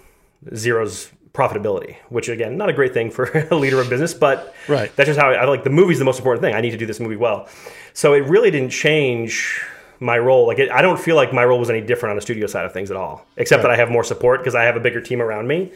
Zero's 0.55 1.11
profitability, 1.33 1.95
which 2.09 2.29
again, 2.29 2.57
not 2.57 2.69
a 2.69 2.73
great 2.73 2.93
thing 2.93 3.09
for 3.09 3.25
a 3.51 3.55
leader 3.55 3.79
of 3.81 3.89
business, 3.89 4.13
but 4.13 4.53
Right. 4.67 4.93
that's 4.95 5.07
just 5.07 5.19
how 5.19 5.29
I, 5.31 5.35
I 5.35 5.45
like 5.45 5.63
the 5.63 5.69
movie's 5.69 5.99
the 5.99 6.05
most 6.05 6.19
important 6.19 6.41
thing. 6.43 6.53
I 6.53 6.61
need 6.61 6.71
to 6.71 6.77
do 6.77 6.85
this 6.85 6.99
movie 6.99 7.15
well. 7.15 7.47
So 7.93 8.13
it 8.13 8.19
really 8.25 8.51
didn't 8.51 8.71
change 8.71 9.61
my 9.99 10.17
role. 10.17 10.45
Like 10.47 10.59
it, 10.59 10.69
I 10.71 10.81
don't 10.81 10.99
feel 10.99 11.15
like 11.15 11.33
my 11.33 11.43
role 11.45 11.59
was 11.59 11.69
any 11.69 11.81
different 11.81 12.11
on 12.11 12.15
the 12.15 12.21
studio 12.21 12.47
side 12.47 12.65
of 12.65 12.73
things 12.73 12.91
at 12.91 12.97
all, 12.97 13.25
except 13.37 13.61
that 13.63 13.71
I 13.71 13.75
have 13.77 13.89
more 13.89 14.03
support 14.03 14.39
because 14.41 14.55
I 14.55 14.63
have 14.63 14.75
a 14.75 14.79
bigger 14.79 15.01
team 15.01 15.21
around 15.21 15.47
me. 15.47 15.71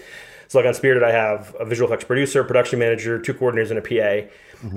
So 0.47 0.59
like 0.59 0.67
on 0.67 0.73
Spirited, 0.73 1.03
I 1.03 1.11
have 1.11 1.55
a 1.59 1.65
visual 1.65 1.89
effects 1.89 2.05
producer, 2.05 2.43
production 2.43 2.77
manager, 2.79 3.17
two 3.19 3.33
coordinators, 3.33 3.71
and 3.71 3.79
a 3.79 3.81
PA. 3.81 4.27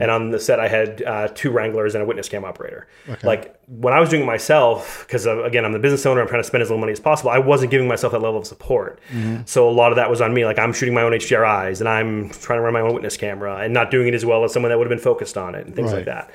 And 0.00 0.10
on 0.10 0.30
the 0.30 0.38
set, 0.38 0.60
I 0.60 0.68
had 0.68 1.02
uh, 1.02 1.28
two 1.34 1.50
wranglers 1.50 1.94
and 1.94 2.02
a 2.02 2.06
witness 2.06 2.28
cam 2.28 2.44
operator. 2.44 2.86
Like 3.22 3.58
when 3.66 3.94
I 3.94 4.00
was 4.00 4.08
doing 4.10 4.22
it 4.22 4.26
myself, 4.26 5.04
because 5.06 5.26
again, 5.26 5.64
I'm 5.64 5.72
the 5.72 5.78
business 5.78 6.04
owner, 6.06 6.20
I'm 6.20 6.28
trying 6.28 6.42
to 6.42 6.46
spend 6.46 6.62
as 6.62 6.68
little 6.68 6.80
money 6.80 6.92
as 6.92 7.00
possible. 7.00 7.30
I 7.30 7.38
wasn't 7.38 7.70
giving 7.70 7.88
myself 7.88 8.12
that 8.12 8.20
level 8.20 8.38
of 8.40 8.46
support. 8.46 9.00
So 9.46 9.68
a 9.68 9.72
lot 9.72 9.92
of 9.92 9.96
that 9.96 10.10
was 10.10 10.20
on 10.20 10.34
me. 10.34 10.44
Like 10.44 10.58
I'm 10.58 10.72
shooting 10.72 10.94
my 10.94 11.02
own 11.02 11.12
HDRIs 11.12 11.80
and 11.80 11.88
I'm 11.88 12.30
trying 12.30 12.58
to 12.58 12.62
run 12.62 12.72
my 12.72 12.80
own 12.80 12.92
witness 12.94 13.16
camera 13.16 13.56
and 13.58 13.72
not 13.72 13.90
doing 13.90 14.08
it 14.08 14.14
as 14.14 14.24
well 14.24 14.44
as 14.44 14.52
someone 14.52 14.70
that 14.70 14.78
would 14.78 14.86
have 14.90 14.96
been 14.96 15.02
focused 15.02 15.36
on 15.38 15.54
it 15.54 15.66
and 15.66 15.74
things 15.74 15.90
Right. 15.92 15.98
like 15.98 16.06
that. 16.06 16.30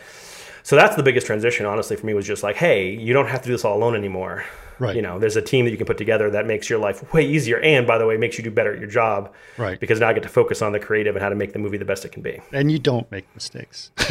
So 0.64 0.76
that's 0.78 0.96
the 0.96 1.04
biggest 1.04 1.28
transition, 1.28 1.66
honestly, 1.66 1.96
for 1.98 2.06
me 2.06 2.14
was 2.14 2.26
just 2.26 2.42
like, 2.42 2.56
hey, 2.56 2.90
you 2.90 3.14
don't 3.14 3.28
have 3.28 3.42
to 3.42 3.48
do 3.48 3.52
this 3.54 3.66
all 3.66 3.76
alone 3.78 3.96
anymore. 3.96 4.46
Right. 4.80 4.96
You 4.96 5.02
know, 5.02 5.20
there's 5.20 5.36
a 5.36 5.42
team 5.42 5.66
that 5.66 5.72
you 5.72 5.78
can 5.78 5.86
put 5.86 5.98
together 5.98 6.30
that 6.32 6.46
makes 6.46 6.70
your 6.70 6.80
life 6.80 7.14
way 7.14 7.26
easier, 7.26 7.60
and 7.60 7.86
by 7.86 7.98
the 7.98 8.06
way, 8.06 8.18
makes 8.18 8.38
you 8.38 8.44
do 8.44 8.52
better 8.52 8.74
at 8.74 8.80
your 8.80 8.90
job. 8.90 9.34
Right. 9.58 9.80
Because 9.80 10.00
now 10.00 10.10
I 10.10 10.14
get 10.14 10.24
to 10.24 10.30
focus 10.30 10.62
on 10.62 10.72
the 10.72 10.80
creative 10.80 11.16
and 11.16 11.24
how 11.24 11.30
to 11.30 11.36
make 11.36 11.54
the 11.54 11.60
movie 11.60 11.78
the 11.78 11.86
best 11.86 12.06
it 12.06 12.12
can 12.12 12.22
be. 12.22 12.40
And 12.52 12.72
you 12.72 12.80
don't 12.80 13.10
make 13.12 13.26
mistakes. 13.36 13.92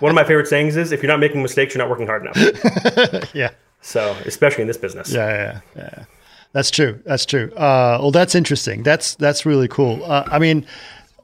One 0.00 0.10
of 0.10 0.14
my 0.14 0.24
favorite 0.24 0.48
sayings 0.48 0.76
is, 0.76 0.92
if 0.92 1.02
you're 1.02 1.10
not 1.10 1.20
making 1.20 1.42
mistakes, 1.42 1.74
you're 1.74 1.82
not 1.82 1.90
working 1.90 2.06
hard 2.06 2.22
enough. 2.22 3.30
yeah. 3.34 3.50
so, 3.80 4.16
especially 4.26 4.62
in 4.62 4.68
this 4.68 4.76
business. 4.76 5.12
Yeah, 5.12 5.60
yeah, 5.76 5.82
yeah. 5.82 6.04
That's 6.52 6.70
true. 6.70 7.00
That's 7.04 7.26
true. 7.26 7.52
Uh, 7.54 7.98
well, 8.00 8.10
that's 8.10 8.34
interesting. 8.34 8.82
That's 8.82 9.14
that's 9.16 9.44
really 9.44 9.68
cool. 9.68 10.02
Uh, 10.04 10.24
I 10.26 10.38
mean, 10.38 10.66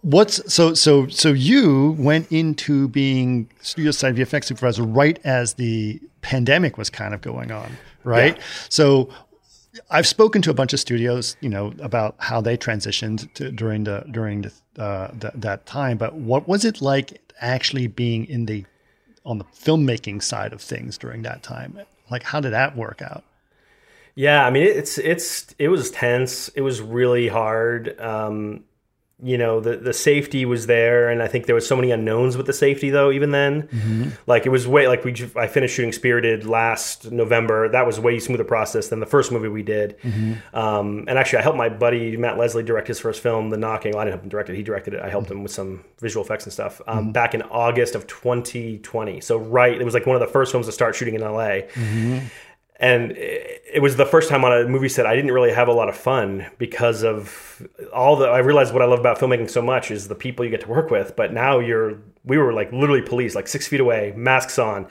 what's 0.04 0.52
so 0.52 0.74
so 0.74 1.08
so 1.08 1.30
you 1.30 1.96
went 1.98 2.30
into 2.30 2.88
being 2.88 3.48
studio 3.62 3.90
side 3.90 4.16
VFX 4.16 4.44
supervisor 4.44 4.82
right 4.82 5.18
as 5.24 5.54
the 5.54 6.00
pandemic 6.24 6.78
was 6.78 6.90
kind 6.90 7.14
of 7.14 7.20
going 7.20 7.52
on, 7.52 7.76
right? 8.02 8.36
Yeah. 8.36 8.42
So 8.70 9.10
I've 9.90 10.06
spoken 10.06 10.40
to 10.42 10.50
a 10.50 10.54
bunch 10.54 10.72
of 10.72 10.80
studios, 10.80 11.36
you 11.40 11.50
know, 11.50 11.74
about 11.80 12.16
how 12.18 12.40
they 12.40 12.56
transitioned 12.56 13.32
to, 13.34 13.52
during 13.52 13.84
the 13.84 14.04
during 14.10 14.42
the, 14.42 14.82
uh, 14.82 15.08
th- 15.20 15.34
that 15.36 15.66
time. 15.66 15.98
But 15.98 16.14
what 16.14 16.48
was 16.48 16.64
it 16.64 16.80
like 16.80 17.20
actually 17.40 17.86
being 17.86 18.24
in 18.26 18.46
the 18.46 18.64
on 19.26 19.38
the 19.38 19.44
filmmaking 19.44 20.22
side 20.22 20.52
of 20.52 20.62
things 20.62 20.96
during 20.96 21.22
that 21.22 21.42
time? 21.42 21.78
Like, 22.10 22.22
how 22.22 22.40
did 22.40 22.52
that 22.52 22.74
work 22.76 23.02
out? 23.02 23.22
Yeah, 24.14 24.46
I 24.46 24.50
mean 24.50 24.62
it's 24.62 24.96
it's 24.96 25.54
it 25.58 25.68
was 25.68 25.90
tense. 25.90 26.48
It 26.48 26.62
was 26.62 26.80
really 26.80 27.28
hard. 27.28 28.00
Um, 28.00 28.64
you 29.22 29.38
know, 29.38 29.60
the 29.60 29.76
the 29.76 29.92
safety 29.92 30.44
was 30.44 30.66
there, 30.66 31.08
and 31.08 31.22
I 31.22 31.28
think 31.28 31.46
there 31.46 31.54
was 31.54 31.66
so 31.66 31.76
many 31.76 31.92
unknowns 31.92 32.36
with 32.36 32.46
the 32.46 32.52
safety 32.52 32.90
though. 32.90 33.12
Even 33.12 33.30
then, 33.30 33.68
mm-hmm. 33.68 34.08
like 34.26 34.44
it 34.44 34.48
was 34.48 34.66
way 34.66 34.88
like 34.88 35.04
we 35.04 35.14
I 35.36 35.46
finished 35.46 35.76
shooting 35.76 35.92
Spirited 35.92 36.46
last 36.46 37.12
November. 37.12 37.68
That 37.68 37.86
was 37.86 38.00
way 38.00 38.18
smoother 38.18 38.44
process 38.44 38.88
than 38.88 38.98
the 38.98 39.06
first 39.06 39.30
movie 39.30 39.48
we 39.48 39.62
did. 39.62 39.98
Mm-hmm. 40.00 40.56
Um, 40.56 41.04
and 41.06 41.16
actually, 41.16 41.38
I 41.38 41.42
helped 41.42 41.58
my 41.58 41.68
buddy 41.68 42.16
Matt 42.16 42.38
Leslie 42.38 42.64
direct 42.64 42.88
his 42.88 42.98
first 42.98 43.22
film, 43.22 43.50
The 43.50 43.56
Knocking. 43.56 43.92
Well, 43.92 44.00
I 44.00 44.04
didn't 44.04 44.14
help 44.14 44.24
him 44.24 44.30
direct 44.30 44.50
it; 44.50 44.56
he 44.56 44.64
directed 44.64 44.94
it. 44.94 45.00
I 45.00 45.10
helped 45.10 45.28
mm-hmm. 45.28 45.38
him 45.38 45.42
with 45.44 45.52
some 45.52 45.84
visual 46.00 46.24
effects 46.24 46.44
and 46.44 46.52
stuff 46.52 46.82
um, 46.88 47.12
back 47.12 47.34
in 47.34 47.42
August 47.42 47.94
of 47.94 48.08
2020. 48.08 49.20
So 49.20 49.38
right, 49.38 49.80
it 49.80 49.84
was 49.84 49.94
like 49.94 50.06
one 50.06 50.16
of 50.16 50.20
the 50.20 50.32
first 50.32 50.50
films 50.50 50.66
to 50.66 50.72
start 50.72 50.96
shooting 50.96 51.14
in 51.14 51.20
LA 51.20 51.60
and 52.80 53.12
it 53.16 53.80
was 53.80 53.96
the 53.96 54.04
first 54.06 54.28
time 54.28 54.44
on 54.44 54.52
a 54.52 54.66
movie 54.68 54.88
set 54.88 55.06
I 55.06 55.14
didn't 55.14 55.30
really 55.32 55.52
have 55.52 55.68
a 55.68 55.72
lot 55.72 55.88
of 55.88 55.96
fun 55.96 56.46
because 56.58 57.02
of 57.04 57.62
all 57.92 58.16
the 58.16 58.26
I 58.26 58.38
realized 58.38 58.72
what 58.72 58.82
I 58.82 58.86
love 58.86 58.98
about 59.00 59.18
filmmaking 59.18 59.48
so 59.50 59.62
much 59.62 59.90
is 59.90 60.08
the 60.08 60.14
people 60.14 60.44
you 60.44 60.50
get 60.50 60.60
to 60.62 60.68
work 60.68 60.90
with 60.90 61.14
but 61.16 61.32
now 61.32 61.60
you're 61.60 61.98
we 62.24 62.36
were 62.38 62.52
like 62.52 62.72
literally 62.72 63.02
police 63.02 63.34
like 63.34 63.46
six 63.48 63.68
feet 63.68 63.80
away 63.80 64.12
masks 64.16 64.58
on 64.58 64.86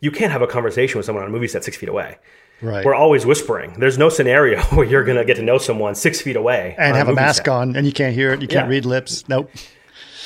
you 0.00 0.10
can't 0.10 0.30
have 0.32 0.42
a 0.42 0.46
conversation 0.46 0.98
with 0.98 1.06
someone 1.06 1.24
on 1.24 1.30
a 1.30 1.32
movie 1.32 1.48
set 1.48 1.64
six 1.64 1.76
feet 1.76 1.88
away 1.88 2.18
Right. 2.62 2.84
we're 2.84 2.94
always 2.94 3.26
whispering 3.26 3.74
there's 3.80 3.98
no 3.98 4.08
scenario 4.08 4.60
where 4.76 4.86
you're 4.86 5.04
gonna 5.04 5.24
get 5.24 5.36
to 5.36 5.42
know 5.42 5.58
someone 5.58 5.96
six 5.96 6.20
feet 6.20 6.36
away 6.36 6.76
and 6.78 6.96
have 6.96 7.08
a 7.08 7.10
movie 7.10 7.20
mask 7.22 7.46
set. 7.46 7.52
on 7.52 7.74
and 7.76 7.84
you 7.84 7.92
can't 7.92 8.14
hear 8.14 8.32
it 8.32 8.40
you 8.42 8.46
can't 8.48 8.66
Yeah. 8.68 8.70
read 8.70 8.86
lips 8.86 9.28
nope 9.28 9.50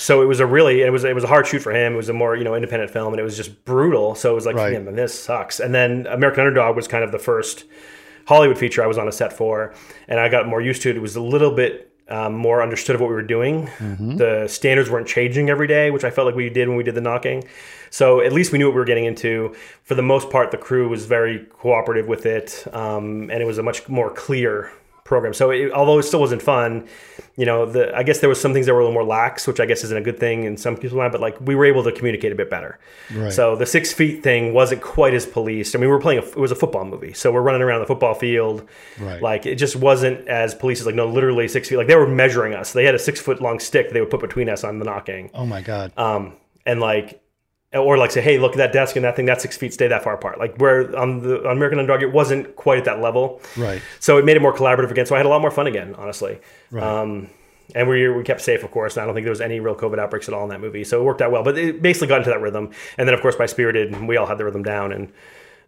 So 0.09 0.23
it 0.23 0.25
was 0.25 0.41
a 0.41 0.47
really 0.47 0.81
it 0.81 0.91
was 0.91 1.05
it 1.05 1.15
was 1.15 1.23
a 1.23 1.27
hard 1.27 1.47
shoot 1.47 1.59
for 1.59 1.71
him. 1.71 1.93
It 1.93 1.97
was 1.97 2.09
a 2.09 2.15
more 2.15 2.35
you 2.35 2.43
know 2.43 2.55
independent 2.55 2.91
film, 2.91 3.13
and 3.13 3.21
it 3.21 3.25
was 3.25 3.37
just 3.37 3.67
brutal. 3.67 4.15
So 4.15 4.33
it 4.33 4.35
was 4.35 4.47
like, 4.47 4.57
Right. 4.57 4.73
man, 4.73 4.95
this 4.95 5.13
sucks. 5.13 5.61
And 5.61 5.75
then 5.75 6.07
American 6.07 6.41
Underdog 6.47 6.77
was 6.77 6.89
kind 6.89 7.05
of 7.05 7.13
the 7.13 7.19
first 7.19 7.67
Hollywood 8.27 8.57
feature 8.57 8.83
I 8.83 8.87
was 8.87 8.97
on 8.97 9.07
a 9.07 9.13
set 9.13 9.35
for, 9.35 9.75
and 10.09 10.19
I 10.19 10.31
got 10.31 10.49
more 10.49 10.63
used 10.63 10.81
to 10.85 10.89
it. 10.89 10.97
It 10.97 11.01
was 11.01 11.17
a 11.17 11.21
little 11.21 11.51
bit 11.55 11.93
um, 12.09 12.33
more 12.33 12.63
understood 12.63 12.95
of 12.95 13.03
what 13.03 13.11
we 13.11 13.17
were 13.17 13.31
doing. 13.37 13.69
The 14.17 14.49
standards 14.49 14.89
weren't 14.89 15.09
changing 15.09 15.51
every 15.51 15.67
day, 15.67 15.91
which 15.91 16.05
I 16.05 16.11
felt 16.11 16.25
like 16.25 16.35
we 16.35 16.49
did 16.49 16.69
when 16.69 16.79
we 16.79 16.85
did 16.85 16.95
the 16.95 17.03
knocking. 17.03 17.45
So 17.91 18.23
at 18.23 18.33
least 18.33 18.51
we 18.51 18.57
knew 18.57 18.69
what 18.69 18.75
we 18.77 18.81
were 18.81 18.87
getting 18.87 19.05
into. 19.05 19.55
For 19.83 19.95
the 19.95 20.03
most 20.03 20.31
part, 20.31 20.53
the 20.53 20.57
crew 20.57 20.89
was 20.89 21.05
very 21.05 21.45
cooperative 21.59 22.09
with 22.09 22.25
it, 22.25 22.67
um, 22.73 23.29
and 23.31 23.43
it 23.43 23.47
was 23.47 23.59
a 23.59 23.63
much 23.63 23.87
more 23.91 24.11
clear 24.11 24.73
program. 25.09 25.35
So 25.35 25.51
it, 25.51 25.73
although 25.73 25.99
it 25.99 26.05
still 26.05 26.21
wasn't 26.21 26.43
fun, 26.43 26.87
you 27.37 27.47
know, 27.47 27.67
the 27.67 27.97
I 27.97 28.03
guess 28.03 28.21
there 28.21 28.29
was 28.29 28.41
some 28.41 28.53
things 28.53 28.67
that 28.67 28.75
were 28.75 28.81
a 28.81 28.85
little 28.85 28.95
more 28.95 29.05
lax, 29.05 29.47
which 29.47 29.59
I 29.59 29.67
guess 29.67 29.83
isn't 29.85 29.97
a 29.97 30.03
good 30.03 30.21
thing 30.21 30.45
in 30.45 30.57
some 30.57 30.77
people's 30.77 30.95
mind. 30.95 31.13
But 31.13 31.21
like 31.21 31.41
we 31.41 31.55
were 31.55 31.65
able 31.65 31.83
to 31.85 31.93
communicate 31.93 32.31
a 32.31 32.35
bit 32.35 32.51
better. 32.51 32.79
Right. 33.13 33.33
So 33.33 33.57
the 33.57 33.67
six 33.67 33.93
feet 33.93 34.23
thing 34.23 34.55
wasn't 34.55 34.83
quite 34.83 35.15
as 35.15 35.27
policed. 35.27 35.75
I 35.75 35.79
mean, 35.79 35.89
we 35.89 35.93
were 35.93 36.01
playing. 36.01 36.21
A, 36.21 36.27
it 36.27 36.37
was 36.37 36.53
a 36.53 36.57
football 36.57 36.85
movie, 36.85 37.15
so 37.15 37.33
we're 37.33 37.43
running 37.43 37.63
around 37.63 37.81
the 37.81 37.87
football 37.87 38.15
field. 38.15 38.69
Right. 39.01 39.21
Like 39.23 39.47
it 39.47 39.57
just 39.57 39.77
wasn't 39.77 40.29
as 40.29 40.55
policed 40.55 40.83
as 40.83 40.87
like 40.87 40.95
no, 40.95 41.09
literally 41.09 41.49
six 41.49 41.69
feet. 41.69 41.77
Like 41.77 41.89
they 41.89 41.97
were 41.97 42.09
measuring 42.09 42.55
us. 42.55 42.73
They 42.73 42.85
had 42.85 42.95
a 42.95 42.99
six 42.99 43.21
foot 43.21 43.41
long 43.41 43.59
stick 43.59 43.91
they 43.93 44.01
would 44.01 44.11
put 44.11 44.21
between 44.21 44.49
us 44.49 44.65
on 44.65 44.79
the 44.79 44.85
knocking 44.85 45.31
oh 45.35 45.47
my 45.47 45.61
god 45.61 45.93
um, 45.97 46.35
and 46.67 46.81
like 46.81 47.21
or 47.75 47.99
like 47.99 48.11
say, 48.11 48.23
hey, 48.23 48.39
look 48.39 48.53
at 48.53 48.59
that 48.59 48.73
desk 48.73 48.97
and 48.97 49.05
that 49.05 49.15
thing. 49.17 49.27
That's 49.27 49.43
six 49.43 49.57
feet. 49.57 49.75
Stay 49.75 49.89
that 49.89 50.03
far 50.03 50.15
apart. 50.15 50.39
Like 50.39 50.57
where 50.57 50.97
on 50.97 51.21
the 51.21 51.47
on 51.47 51.57
American 51.57 51.79
Underdog, 51.79 52.03
it 52.03 52.13
wasn't 52.13 52.57
quite 52.57 52.79
at 52.79 52.85
that 52.87 53.01
level. 53.01 53.41
Right. 53.57 53.83
So 54.01 54.17
it 54.17 54.25
made 54.25 54.37
it 54.37 54.41
more 54.43 54.55
collaborative 54.55 54.91
again. 54.91 55.07
So 55.07 55.15
I 55.15 55.19
had 55.19 55.27
a 55.27 55.29
lot 55.29 55.41
more 55.41 55.51
fun 55.51 55.67
again, 55.67 55.95
honestly. 55.97 56.41
Right. 56.71 56.83
Um, 56.83 57.29
and 57.75 57.87
we 57.87 58.09
we 58.09 58.23
kept 58.25 58.41
safe, 58.41 58.65
of 58.65 58.71
course. 58.71 58.97
And 58.97 59.03
I 59.03 59.07
don't 59.07 59.15
think 59.15 59.27
there 59.27 59.33
was 59.33 59.43
any 59.43 59.61
real 59.61 59.75
COVID 59.75 59.99
outbreaks 59.99 60.29
at 60.29 60.35
all 60.35 60.45
in 60.45 60.49
that 60.49 60.61
movie. 60.61 60.85
So 60.85 61.01
it 61.01 61.05
worked 61.05 61.21
out 61.21 61.31
well. 61.31 61.45
But 61.45 61.59
it 61.59 61.83
basically 61.83 62.09
got 62.09 62.19
into 62.19 62.31
that 62.31 62.41
rhythm. 62.41 62.71
And 62.97 63.07
then, 63.07 63.15
of 63.15 63.21
course, 63.21 63.37
by 63.37 63.45
Spirited, 63.45 64.07
we 64.07 64.17
all 64.17 64.27
had 64.27 64.39
the 64.39 64.47
rhythm 64.47 64.63
down. 64.63 64.93
And 64.93 65.13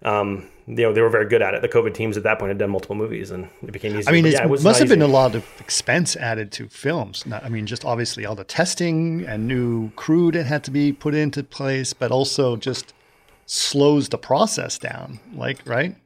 um, 0.02 0.48
you 0.78 0.84
know 0.84 0.92
they 0.92 1.00
were 1.00 1.10
very 1.10 1.26
good 1.26 1.42
at 1.42 1.54
it. 1.54 1.62
The 1.62 1.68
COVID 1.68 1.94
teams 1.94 2.16
at 2.16 2.22
that 2.22 2.38
point 2.38 2.50
had 2.50 2.58
done 2.58 2.70
multiple 2.70 2.96
movies, 2.96 3.30
and 3.30 3.48
it 3.62 3.72
became 3.72 3.96
easy. 3.96 4.08
I 4.08 4.12
mean, 4.12 4.24
But 4.24 4.34
it 4.34 4.62
must 4.62 4.78
have 4.78 4.88
been 4.88 5.02
a 5.02 5.06
lot 5.06 5.34
of 5.34 5.44
expense 5.58 6.16
added 6.16 6.52
to 6.52 6.68
films. 6.68 7.26
Not, 7.26 7.44
I 7.44 7.48
mean, 7.48 7.66
just 7.66 7.84
obviously 7.84 8.24
all 8.24 8.34
the 8.34 8.44
testing 8.44 9.24
and 9.26 9.48
new 9.48 9.90
crew 9.92 10.30
that 10.32 10.44
had 10.44 10.62
to 10.64 10.70
be 10.70 10.92
put 10.92 11.14
into 11.14 11.42
place, 11.42 11.92
but 11.92 12.10
also 12.12 12.56
just 12.56 12.94
slows 13.46 14.08
the 14.08 14.18
process 14.18 14.78
down. 14.78 15.18
Like, 15.34 15.58
right? 15.66 15.96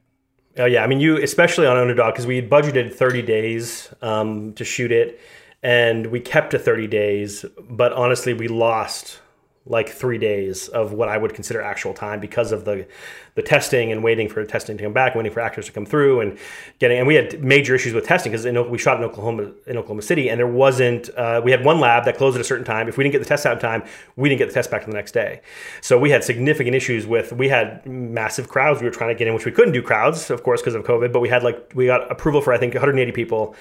Oh 0.56 0.66
yeah, 0.66 0.82
I 0.84 0.86
mean 0.86 1.00
you 1.00 1.20
especially 1.20 1.66
on 1.66 1.76
Underdog 1.76 2.14
because 2.14 2.26
we 2.26 2.36
had 2.36 2.48
budgeted 2.48 2.94
30 2.94 3.22
days 3.22 3.92
um, 4.02 4.54
to 4.54 4.64
shoot 4.64 4.92
it, 4.92 5.20
and 5.62 6.06
we 6.06 6.20
kept 6.20 6.52
to 6.52 6.58
30 6.58 6.86
days. 6.86 7.44
But 7.68 7.92
honestly, 7.92 8.34
we 8.34 8.48
lost 8.48 9.20
like 9.66 9.88
three 9.88 10.18
days 10.18 10.68
of 10.68 10.92
what 10.92 11.08
I 11.08 11.16
would 11.16 11.32
consider 11.32 11.62
actual 11.62 11.94
time 11.94 12.20
because 12.20 12.52
of 12.52 12.64
the 12.64 12.86
the 13.34 13.42
testing 13.42 13.90
and 13.90 14.04
waiting 14.04 14.28
for 14.28 14.44
testing 14.44 14.76
to 14.76 14.84
come 14.84 14.92
back, 14.92 15.12
and 15.12 15.18
waiting 15.18 15.32
for 15.32 15.40
actors 15.40 15.66
to 15.66 15.72
come 15.72 15.84
through, 15.84 16.20
and 16.20 16.38
getting. 16.78 16.98
And 16.98 17.06
we 17.06 17.16
had 17.16 17.42
major 17.42 17.74
issues 17.74 17.92
with 17.92 18.06
testing 18.06 18.30
because 18.30 18.44
we 18.44 18.78
shot 18.78 18.98
in 18.98 19.04
Oklahoma 19.04 19.50
in 19.66 19.76
Oklahoma 19.76 20.02
City, 20.02 20.28
and 20.28 20.38
there 20.38 20.46
wasn't. 20.46 21.08
Uh, 21.16 21.40
we 21.42 21.50
had 21.50 21.64
one 21.64 21.80
lab 21.80 22.04
that 22.04 22.16
closed 22.16 22.36
at 22.36 22.40
a 22.40 22.44
certain 22.44 22.64
time. 22.64 22.88
If 22.88 22.96
we 22.96 23.04
didn't 23.04 23.12
get 23.12 23.18
the 23.20 23.28
test 23.28 23.46
out 23.46 23.54
in 23.54 23.58
time, 23.58 23.82
we 24.16 24.28
didn't 24.28 24.38
get 24.38 24.48
the 24.48 24.54
test 24.54 24.70
back 24.70 24.84
the 24.84 24.92
next 24.92 25.12
day. 25.12 25.40
So 25.80 25.98
we 25.98 26.10
had 26.10 26.22
significant 26.22 26.76
issues 26.76 27.06
with. 27.06 27.32
We 27.32 27.48
had 27.48 27.84
massive 27.86 28.48
crowds. 28.48 28.80
We 28.80 28.86
were 28.86 28.94
trying 28.94 29.10
to 29.10 29.18
get 29.18 29.26
in, 29.26 29.34
which 29.34 29.46
we 29.46 29.52
couldn't 29.52 29.72
do 29.72 29.82
crowds, 29.82 30.30
of 30.30 30.42
course, 30.42 30.60
because 30.60 30.74
of 30.74 30.84
COVID. 30.84 31.12
But 31.12 31.20
we 31.20 31.28
had 31.28 31.42
like 31.42 31.72
we 31.74 31.86
got 31.86 32.10
approval 32.12 32.40
for 32.40 32.52
I 32.52 32.58
think 32.58 32.74
180 32.74 33.12
people. 33.12 33.56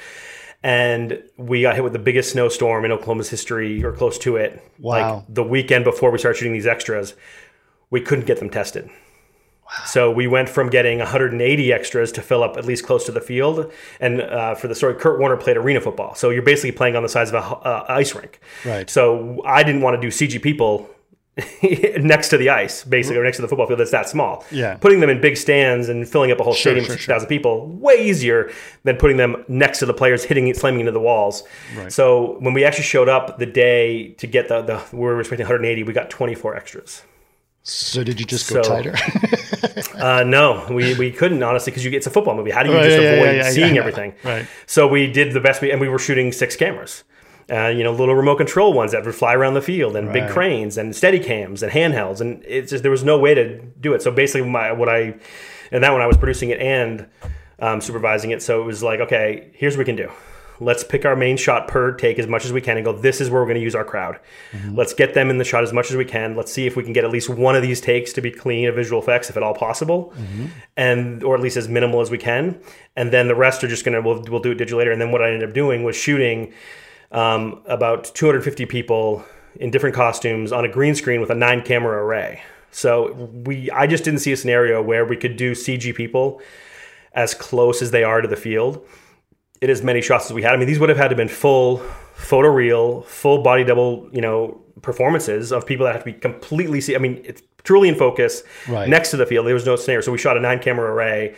And 0.63 1.21
we 1.37 1.61
got 1.61 1.75
hit 1.75 1.83
with 1.83 1.93
the 1.93 1.99
biggest 1.99 2.31
snowstorm 2.31 2.85
in 2.85 2.91
Oklahoma's 2.91 3.29
history, 3.29 3.83
or 3.83 3.91
close 3.91 4.17
to 4.19 4.37
it. 4.37 4.63
Wow. 4.79 5.15
Like 5.15 5.25
the 5.27 5.43
weekend 5.43 5.83
before 5.83 6.09
we 6.09 6.17
started 6.17 6.37
shooting 6.37 6.53
these 6.53 6.67
extras, 6.67 7.15
we 7.89 7.99
couldn't 7.99 8.25
get 8.25 8.39
them 8.39 8.49
tested. 8.49 8.89
So 9.85 10.11
we 10.11 10.27
went 10.27 10.49
from 10.49 10.69
getting 10.69 10.99
180 10.99 11.73
extras 11.73 12.11
to 12.13 12.21
fill 12.21 12.43
up 12.43 12.57
at 12.57 12.65
least 12.65 12.85
close 12.85 13.05
to 13.05 13.11
the 13.11 13.21
field. 13.21 13.71
And 13.99 14.21
uh, 14.21 14.55
for 14.55 14.67
the 14.67 14.75
story, 14.75 14.95
Kurt 14.95 15.19
Warner 15.19 15.37
played 15.37 15.57
arena 15.57 15.81
football. 15.81 16.15
So 16.15 16.29
you're 16.29 16.43
basically 16.43 16.71
playing 16.71 16.95
on 16.95 17.03
the 17.03 17.09
size 17.09 17.29
of 17.29 17.35
a 17.35 17.39
uh, 17.39 17.85
ice 17.89 18.13
rink. 18.13 18.39
Right. 18.63 18.89
So 18.89 19.41
I 19.45 19.63
didn't 19.63 19.81
want 19.81 19.99
to 19.99 20.01
do 20.01 20.09
CG 20.09 20.41
people 20.41 20.89
next 21.99 22.29
to 22.29 22.37
the 22.37 22.49
ice, 22.49 22.83
basically, 22.83 23.17
or 23.17 23.23
next 23.23 23.37
to 23.37 23.41
the 23.41 23.47
football 23.47 23.65
field 23.65 23.79
that's 23.79 23.91
that 23.91 24.07
small. 24.07 24.45
Yeah. 24.51 24.75
Putting 24.77 24.99
them 24.99 25.09
in 25.09 25.19
big 25.19 25.35
stands 25.37 25.89
and 25.89 26.07
filling 26.07 26.31
up 26.31 26.39
a 26.39 26.43
whole 26.43 26.53
Sure, 26.53 26.71
stadium 26.73 26.85
sure, 26.85 26.93
with 26.93 26.99
6,000 27.01 27.27
people, 27.27 27.67
way 27.69 27.95
easier 28.07 28.51
than 28.83 28.97
putting 28.97 29.17
them 29.17 29.43
next 29.47 29.79
to 29.79 29.85
the 29.87 29.93
players, 29.93 30.23
hitting, 30.23 30.53
slamming 30.53 30.81
into 30.81 30.91
the 30.91 30.99
walls. 30.99 31.43
Right. 31.75 31.91
So 31.91 32.37
when 32.39 32.53
we 32.53 32.63
actually 32.63 32.83
showed 32.83 33.09
up 33.09 33.39
the 33.39 33.47
day 33.47 34.09
to 34.13 34.27
get 34.27 34.47
the, 34.47 34.61
the 34.61 34.83
we 34.95 34.99
were 34.99 35.19
expecting 35.19 35.45
180, 35.45 35.83
we 35.83 35.93
got 35.93 36.09
24 36.11 36.55
extras. 36.55 37.01
So 37.63 38.03
did 38.03 38.19
you 38.19 38.25
just 38.25 38.49
go 38.53 38.61
So- 38.61 38.69
tighter? 38.69 38.95
Uh, 39.95 40.23
no, 40.23 40.65
we, 40.69 40.93
we 40.95 41.11
couldn't 41.11 41.41
honestly 41.43 41.71
because 41.71 41.85
you 41.85 41.91
it's 41.91 42.07
a 42.07 42.09
football 42.09 42.35
movie. 42.35 42.51
How 42.51 42.63
do 42.63 42.69
you 42.69 42.75
Right, 42.75 42.83
just 42.89 43.01
yeah, 43.01 43.09
avoid 43.11 43.25
yeah, 43.25 43.43
yeah, 43.43 43.49
seeing 43.51 43.77
everything? 43.77 44.13
Right. 44.23 44.45
So 44.65 44.87
we 44.87 45.09
did 45.09 45.33
the 45.33 45.39
best 45.39 45.61
we 45.61 45.71
and 45.71 45.79
we 45.79 45.87
were 45.87 45.99
shooting 45.99 46.31
six 46.31 46.55
cameras. 46.55 47.03
Uh, 47.51 47.67
you 47.67 47.83
know, 47.83 47.91
little 47.91 48.15
remote 48.15 48.37
control 48.37 48.71
ones 48.73 48.93
that 48.93 49.03
would 49.03 49.13
fly 49.13 49.35
around 49.35 49.53
the 49.53 49.61
field, 49.61 49.95
and 49.97 50.13
big 50.13 50.29
cranes, 50.29 50.77
and 50.77 50.95
steady 50.95 51.19
cams, 51.19 51.61
and 51.61 51.71
handhelds, 51.71 52.21
and 52.21 52.41
it's 52.45 52.69
just 52.69 52.83
there 52.83 52.91
was 52.91 53.03
no 53.03 53.19
way 53.19 53.33
to 53.33 53.59
do 53.81 53.93
it. 53.93 54.01
So 54.01 54.11
basically, 54.11 54.49
my 54.49 54.71
what 54.71 54.87
I 54.87 55.15
and 55.71 55.83
that 55.83 55.91
one 55.91 56.01
I 56.01 56.07
was 56.07 56.17
producing 56.17 56.51
it 56.51 56.61
and 56.61 57.05
um, 57.59 57.81
supervising 57.81 58.31
it. 58.31 58.41
So 58.41 58.61
it 58.61 58.65
was 58.65 58.81
like, 58.81 59.01
okay, 59.01 59.51
here's 59.53 59.75
what 59.75 59.79
we 59.79 59.85
can 59.85 59.95
do. 59.97 60.09
Let's 60.59 60.83
pick 60.83 61.03
our 61.03 61.15
main 61.15 61.35
shot 61.35 61.67
per 61.67 61.91
take 61.93 62.19
as 62.19 62.27
much 62.27 62.45
as 62.45 62.53
we 62.53 62.61
can 62.61 62.77
and 62.77 62.85
go, 62.85 62.93
this 62.93 63.19
is 63.19 63.29
where 63.29 63.41
we're 63.41 63.47
going 63.47 63.57
to 63.57 63.61
use 63.63 63.75
our 63.75 63.83
crowd. 63.83 64.19
Let's 64.75 64.93
get 64.93 65.13
them 65.13 65.29
in 65.29 65.37
the 65.39 65.43
shot 65.43 65.63
as 65.63 65.73
much 65.73 65.89
as 65.89 65.97
we 65.97 66.05
can. 66.05 66.35
Let's 66.37 66.53
see 66.53 66.67
if 66.67 66.75
we 66.77 66.83
can 66.83 66.93
get 66.93 67.03
at 67.03 67.09
least 67.09 67.27
one 67.27 67.55
of 67.55 67.63
these 67.63 67.81
takes 67.81 68.13
to 68.13 68.21
be 68.21 68.31
clean 68.31 68.67
of 68.69 68.75
visual 68.75 69.01
effects, 69.01 69.29
if 69.29 69.35
at 69.35 69.43
all 69.43 69.55
possible, 69.55 70.13
and 70.77 71.23
or 71.23 71.35
at 71.35 71.41
least 71.41 71.57
as 71.57 71.67
minimal 71.67 71.99
as 72.01 72.11
we 72.11 72.19
can. 72.19 72.59
And 72.95 73.11
then 73.11 73.27
the 73.27 73.35
rest 73.35 73.63
are 73.63 73.67
just 73.67 73.83
going 73.83 73.95
to, 73.95 74.01
we'll, 74.07 74.21
we'll 74.29 74.39
do 74.41 74.51
it 74.51 74.55
digital 74.55 74.77
later. 74.77 74.91
And 74.91 75.01
then 75.01 75.11
what 75.11 75.21
I 75.23 75.31
ended 75.31 75.49
up 75.49 75.55
doing 75.55 75.83
was 75.83 75.95
shooting 75.97 76.53
um, 77.13 77.61
about 77.67 78.05
250 78.15 78.65
people 78.65 79.23
in 79.55 79.69
different 79.71 79.95
costumes 79.95 80.51
on 80.51 80.65
a 80.65 80.67
green 80.69 80.95
screen 80.95 81.21
with 81.21 81.29
a 81.29 81.35
nine 81.35 81.61
camera 81.61 82.03
array. 82.03 82.41
So 82.71 83.13
we, 83.45 83.69
I 83.69 83.85
just 83.85 84.03
didn't 84.03 84.19
see 84.19 84.31
a 84.31 84.37
scenario 84.37 84.81
where 84.81 85.05
we 85.05 85.15
could 85.15 85.37
do 85.37 85.51
CG 85.51 85.93
people 85.95 86.41
as 87.13 87.35
close 87.35 87.81
as 87.83 87.91
they 87.91 88.03
are 88.03 88.21
to 88.21 88.27
the 88.27 88.35
field 88.35 88.83
in 89.61 89.69
as 89.69 89.83
many 89.83 90.01
shots 90.01 90.25
as 90.25 90.33
we 90.33 90.41
had. 90.41 90.53
I 90.53 90.57
mean, 90.57 90.67
these 90.67 90.79
would 90.79 90.89
have 90.89 90.97
had 90.97 91.09
to 91.09 91.11
have 91.11 91.17
been 91.17 91.27
full 91.29 91.77
photo 92.15 92.49
real, 92.49 93.03
full 93.03 93.43
body 93.43 93.63
double, 93.63 94.09
you 94.11 94.21
know, 94.21 94.59
performances 94.81 95.51
of 95.51 95.65
people 95.67 95.85
that 95.85 95.93
have 95.93 96.03
to 96.03 96.11
be 96.11 96.17
completely 96.19 96.81
see. 96.81 96.95
I 96.95 96.99
mean, 96.99 97.21
it's 97.23 97.43
truly 97.63 97.89
in 97.89 97.95
focus 97.95 98.41
Right. 98.67 98.89
next 98.89 99.11
to 99.11 99.17
the 99.17 99.25
field. 99.27 99.45
There 99.45 99.53
was 99.53 99.65
no 99.65 99.75
scenario, 99.75 100.01
so 100.01 100.11
we 100.11 100.17
shot 100.17 100.35
a 100.35 100.39
nine 100.39 100.59
camera 100.59 100.91
array 100.91 101.35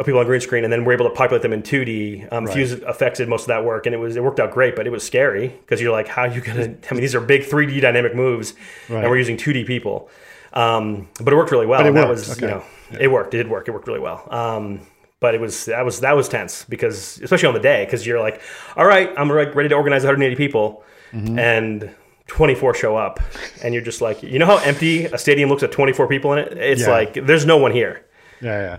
of 0.00 0.06
people 0.06 0.18
on 0.18 0.26
green 0.26 0.40
screen, 0.40 0.64
and 0.64 0.72
then 0.72 0.84
we're 0.84 0.94
able 0.94 1.08
to 1.08 1.14
populate 1.14 1.42
them 1.42 1.52
in 1.52 1.62
2D. 1.62 2.32
Um, 2.32 2.46
Fuse 2.48 2.72
effects 2.72 3.18
did 3.18 3.28
most 3.28 3.42
of 3.42 3.48
that 3.48 3.64
work, 3.64 3.86
and 3.86 3.94
it 3.94 3.98
was 3.98 4.16
it 4.16 4.22
worked 4.24 4.40
out 4.40 4.50
great, 4.50 4.74
but 4.74 4.86
it 4.86 4.90
was 4.90 5.04
scary 5.04 5.48
because 5.48 5.80
you're 5.80 5.92
like, 5.92 6.08
how 6.08 6.22
are 6.22 6.28
you 6.28 6.40
gonna? 6.40 6.62
I 6.90 6.94
mean, 6.94 7.00
these 7.02 7.14
are 7.14 7.20
big 7.20 7.42
3D 7.42 7.80
dynamic 7.80 8.14
moves, 8.14 8.54
Right. 8.88 9.00
and 9.02 9.10
we're 9.10 9.18
using 9.18 9.36
2D 9.36 9.66
people. 9.66 10.08
Um, 10.52 11.08
but 11.22 11.32
it 11.32 11.36
worked 11.36 11.52
really 11.52 11.66
well. 11.66 11.80
it 11.80 11.86
and 11.86 11.96
that 11.96 12.08
worked, 12.08 12.18
was 12.20 12.30
okay. 12.32 12.46
you 12.46 12.52
know 12.54 12.64
it 12.98 13.08
worked. 13.08 13.34
It 13.34 13.38
did 13.38 13.48
work. 13.48 13.68
It 13.68 13.70
worked 13.72 13.86
really 13.86 14.00
well. 14.00 14.26
Um, 14.30 14.80
but 15.20 15.34
it 15.34 15.40
was 15.40 15.66
that 15.66 15.84
was 15.84 16.00
that 16.00 16.16
was 16.16 16.28
tense 16.28 16.64
because 16.64 17.20
especially 17.22 17.48
on 17.48 17.54
the 17.54 17.60
day 17.60 17.84
because 17.84 18.06
you're 18.06 18.18
like, 18.20 18.40
all 18.76 18.86
right, 18.86 19.10
I'm 19.16 19.28
like 19.28 19.54
ready 19.54 19.68
to 19.68 19.74
organize 19.76 20.02
180 20.02 20.34
people, 20.36 20.82
Mm-hmm. 21.12 21.38
and 21.38 21.90
24 22.28 22.74
show 22.74 22.96
up, 22.96 23.18
and 23.64 23.74
you're 23.74 23.82
just 23.82 24.00
like, 24.00 24.22
you 24.22 24.38
know 24.38 24.46
how 24.46 24.58
empty 24.58 25.06
a 25.06 25.18
stadium 25.18 25.50
looks 25.50 25.64
at 25.64 25.72
24 25.72 26.06
people 26.06 26.32
in 26.32 26.38
it? 26.38 26.52
It's 26.56 26.82
Yeah. 26.82 26.90
like 26.90 27.14
there's 27.14 27.44
no 27.44 27.56
one 27.58 27.72
here. 27.72 28.06
yeah, 28.40 28.60
yeah. 28.60 28.76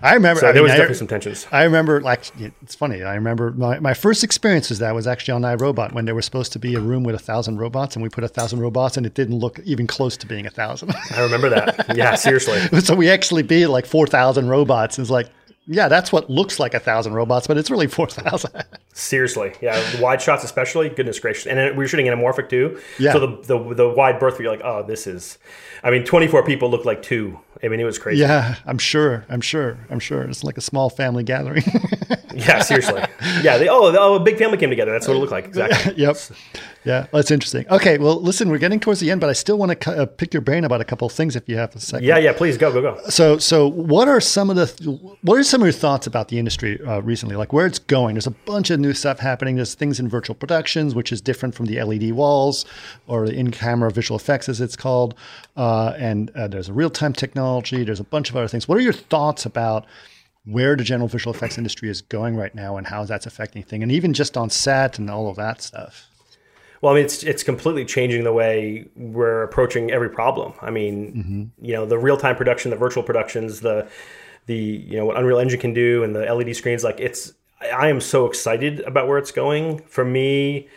I 0.00 0.14
remember. 0.14 0.40
So 0.40 0.48
I 0.48 0.52
there 0.52 0.62
mean, 0.62 0.64
was 0.64 0.72
I- 0.72 0.76
definitely 0.76 0.96
some 0.96 1.06
tensions. 1.08 1.46
I 1.52 1.64
remember, 1.64 2.00
like, 2.00 2.24
it's 2.62 2.74
funny. 2.74 3.02
I 3.02 3.14
remember 3.14 3.50
my, 3.52 3.78
my 3.80 3.94
first 3.94 4.24
experience 4.24 4.68
was 4.70 4.78
that 4.78 4.94
was 4.94 5.06
actually 5.06 5.32
on 5.32 5.44
I, 5.44 5.54
Robot 5.54 5.92
when 5.92 6.04
there 6.06 6.14
was 6.14 6.24
supposed 6.24 6.52
to 6.52 6.58
be 6.58 6.74
a 6.74 6.80
room 6.80 7.04
with 7.04 7.14
a 7.14 7.18
thousand 7.18 7.58
robots, 7.58 7.94
and 7.94 8.02
we 8.02 8.08
put 8.08 8.24
a 8.24 8.28
thousand 8.28 8.60
robots, 8.60 8.96
and 8.96 9.04
it 9.04 9.14
didn't 9.14 9.38
look 9.38 9.58
even 9.64 9.86
close 9.86 10.16
to 10.18 10.26
being 10.26 10.46
a 10.46 10.50
thousand. 10.50 10.94
I 11.14 11.20
remember 11.22 11.50
that. 11.50 11.96
Yeah, 11.96 12.14
seriously. 12.26 12.58
so 12.80 12.94
we 12.94 13.10
actually 13.10 13.42
beat 13.42 13.66
like 13.66 13.84
four 13.86 14.06
thousand 14.06 14.48
robots. 14.48 14.98
It's 14.98 15.10
like, 15.10 15.28
yeah, 15.66 15.88
that's 15.88 16.10
what 16.10 16.28
looks 16.30 16.58
like 16.58 16.74
a 16.74 16.80
thousand 16.80 17.12
robots, 17.14 17.46
but 17.46 17.56
it's 17.58 17.70
really 17.70 17.86
four 17.86 18.06
thousand. 18.08 18.64
Seriously, 18.94 19.52
yeah, 19.60 20.00
wide 20.00 20.20
shots 20.20 20.44
especially. 20.44 20.88
Goodness 20.88 21.18
gracious, 21.18 21.46
and 21.46 21.58
then 21.58 21.70
we 21.76 21.84
were 21.84 21.88
shooting 21.88 22.06
anamorphic 22.06 22.48
too. 22.48 22.80
Yeah. 22.98 23.12
So 23.12 23.20
the, 23.20 23.42
the 23.58 23.74
the 23.74 23.88
wide 23.90 24.18
berth, 24.18 24.38
you're 24.40 24.50
like, 24.50 24.62
oh, 24.64 24.82
this 24.82 25.06
is. 25.06 25.38
I 25.84 25.90
mean, 25.90 26.04
24 26.04 26.44
people 26.44 26.70
look 26.70 26.84
like 26.84 27.02
two. 27.02 27.38
I 27.64 27.68
mean, 27.68 27.78
it 27.78 27.84
was 27.84 27.98
crazy. 27.98 28.20
yeah, 28.20 28.56
I'm 28.66 28.78
sure. 28.78 29.24
I'm 29.28 29.40
sure. 29.40 29.78
I'm 29.88 30.00
sure. 30.00 30.22
It's 30.24 30.42
like 30.42 30.58
a 30.58 30.60
small 30.60 30.90
family 30.90 31.22
gathering. 31.24 31.64
Yeah, 32.34 32.60
seriously. 32.62 33.02
Yeah. 33.42 33.58
They, 33.58 33.68
oh, 33.68 33.94
oh, 33.94 34.14
a 34.14 34.20
big 34.20 34.38
family 34.38 34.56
came 34.56 34.70
together. 34.70 34.90
That's 34.90 35.06
what 35.06 35.18
it 35.18 35.20
looked 35.20 35.32
like. 35.32 35.44
Exactly. 35.44 35.94
yep. 36.02 36.16
Yeah, 36.84 37.06
that's 37.12 37.30
interesting. 37.30 37.64
Okay, 37.68 37.96
well, 37.98 38.20
listen, 38.20 38.48
we're 38.50 38.58
getting 38.58 38.80
towards 38.80 39.00
the 39.00 39.10
end, 39.10 39.20
but 39.20 39.30
I 39.30 39.34
still 39.34 39.56
want 39.56 39.80
to 39.80 40.02
uh, 40.02 40.06
pick 40.06 40.34
your 40.34 40.40
brain 40.40 40.64
about 40.64 40.80
a 40.80 40.84
couple 40.84 41.06
of 41.06 41.12
things 41.12 41.36
if 41.36 41.48
you 41.48 41.56
have 41.56 41.74
a 41.76 41.80
second. 41.80 42.06
Yeah, 42.06 42.18
yeah. 42.18 42.32
Please 42.32 42.58
go, 42.58 42.72
go, 42.72 42.82
go. 42.82 43.00
So, 43.08 43.38
so 43.38 43.68
what 43.68 44.08
are 44.08 44.20
some 44.20 44.50
of 44.50 44.56
the 44.56 44.66
what 45.22 45.38
are 45.38 45.44
some 45.44 45.62
of 45.62 45.66
your 45.66 45.72
thoughts 45.72 46.06
about 46.06 46.28
the 46.28 46.38
industry 46.38 46.80
uh, 46.84 47.00
recently? 47.00 47.36
Like 47.36 47.52
where 47.52 47.66
it's 47.66 47.78
going? 47.78 48.14
There's 48.14 48.26
a 48.26 48.32
bunch 48.32 48.70
of 48.70 48.80
new 48.80 48.94
stuff 48.94 49.20
happening. 49.20 49.56
There's 49.56 49.74
things 49.74 50.00
in 50.00 50.08
virtual 50.08 50.34
productions, 50.34 50.94
which 50.94 51.12
is 51.12 51.20
different 51.20 51.54
from 51.54 51.66
the 51.66 51.82
LED 51.82 52.12
walls 52.12 52.64
or 53.06 53.26
the 53.26 53.34
in-camera 53.34 53.90
visual 53.92 54.18
effects, 54.18 54.48
as 54.48 54.60
it's 54.60 54.76
called. 54.76 55.14
Uh, 55.56 55.94
and 55.96 56.30
uh, 56.30 56.48
there's 56.48 56.68
a 56.68 56.72
real-time 56.72 57.12
technology. 57.12 57.84
There's 57.84 58.00
a 58.00 58.04
bunch 58.04 58.30
of 58.30 58.36
other 58.36 58.48
things. 58.48 58.66
What 58.66 58.78
are 58.78 58.82
your 58.82 58.92
thoughts 58.92 59.46
about 59.46 59.86
where 60.44 60.74
the 60.74 60.82
general 60.82 61.06
visual 61.06 61.32
effects 61.32 61.56
industry 61.56 61.88
is 61.88 62.02
going 62.02 62.34
right 62.34 62.54
now 62.54 62.76
and 62.76 62.88
how 62.88 63.04
that's 63.04 63.26
affecting 63.26 63.62
things, 63.62 63.82
and 63.82 63.92
even 63.92 64.12
just 64.12 64.36
on 64.36 64.50
set 64.50 64.98
and 64.98 65.08
all 65.08 65.28
of 65.28 65.36
that 65.36 65.62
stuff? 65.62 66.08
Well, 66.82 66.92
I 66.92 66.96
mean, 66.96 67.04
it's 67.04 67.22
it's 67.22 67.44
completely 67.44 67.84
changing 67.84 68.24
the 68.24 68.32
way 68.32 68.86
we're 68.96 69.44
approaching 69.44 69.92
every 69.92 70.10
problem. 70.10 70.52
I 70.60 70.70
mean, 70.70 71.52
you 71.62 71.74
know, 71.74 71.86
the 71.86 71.96
real 71.96 72.16
time 72.16 72.34
production, 72.36 72.70
the 72.70 72.76
virtual 72.76 73.04
productions, 73.04 73.60
the 73.60 73.88
the 74.46 74.56
you 74.56 74.96
know 74.96 75.06
what 75.06 75.16
Unreal 75.16 75.38
Engine 75.38 75.60
can 75.60 75.72
do, 75.72 76.02
and 76.02 76.14
the 76.14 76.22
LED 76.22 76.56
screens. 76.56 76.82
Like, 76.82 76.98
it's 76.98 77.34
I 77.72 77.88
am 77.88 78.00
so 78.00 78.26
excited 78.26 78.80
about 78.80 79.06
where 79.06 79.16
it's 79.18 79.30
going. 79.30 79.78
For 79.86 80.04
me, 80.04 80.68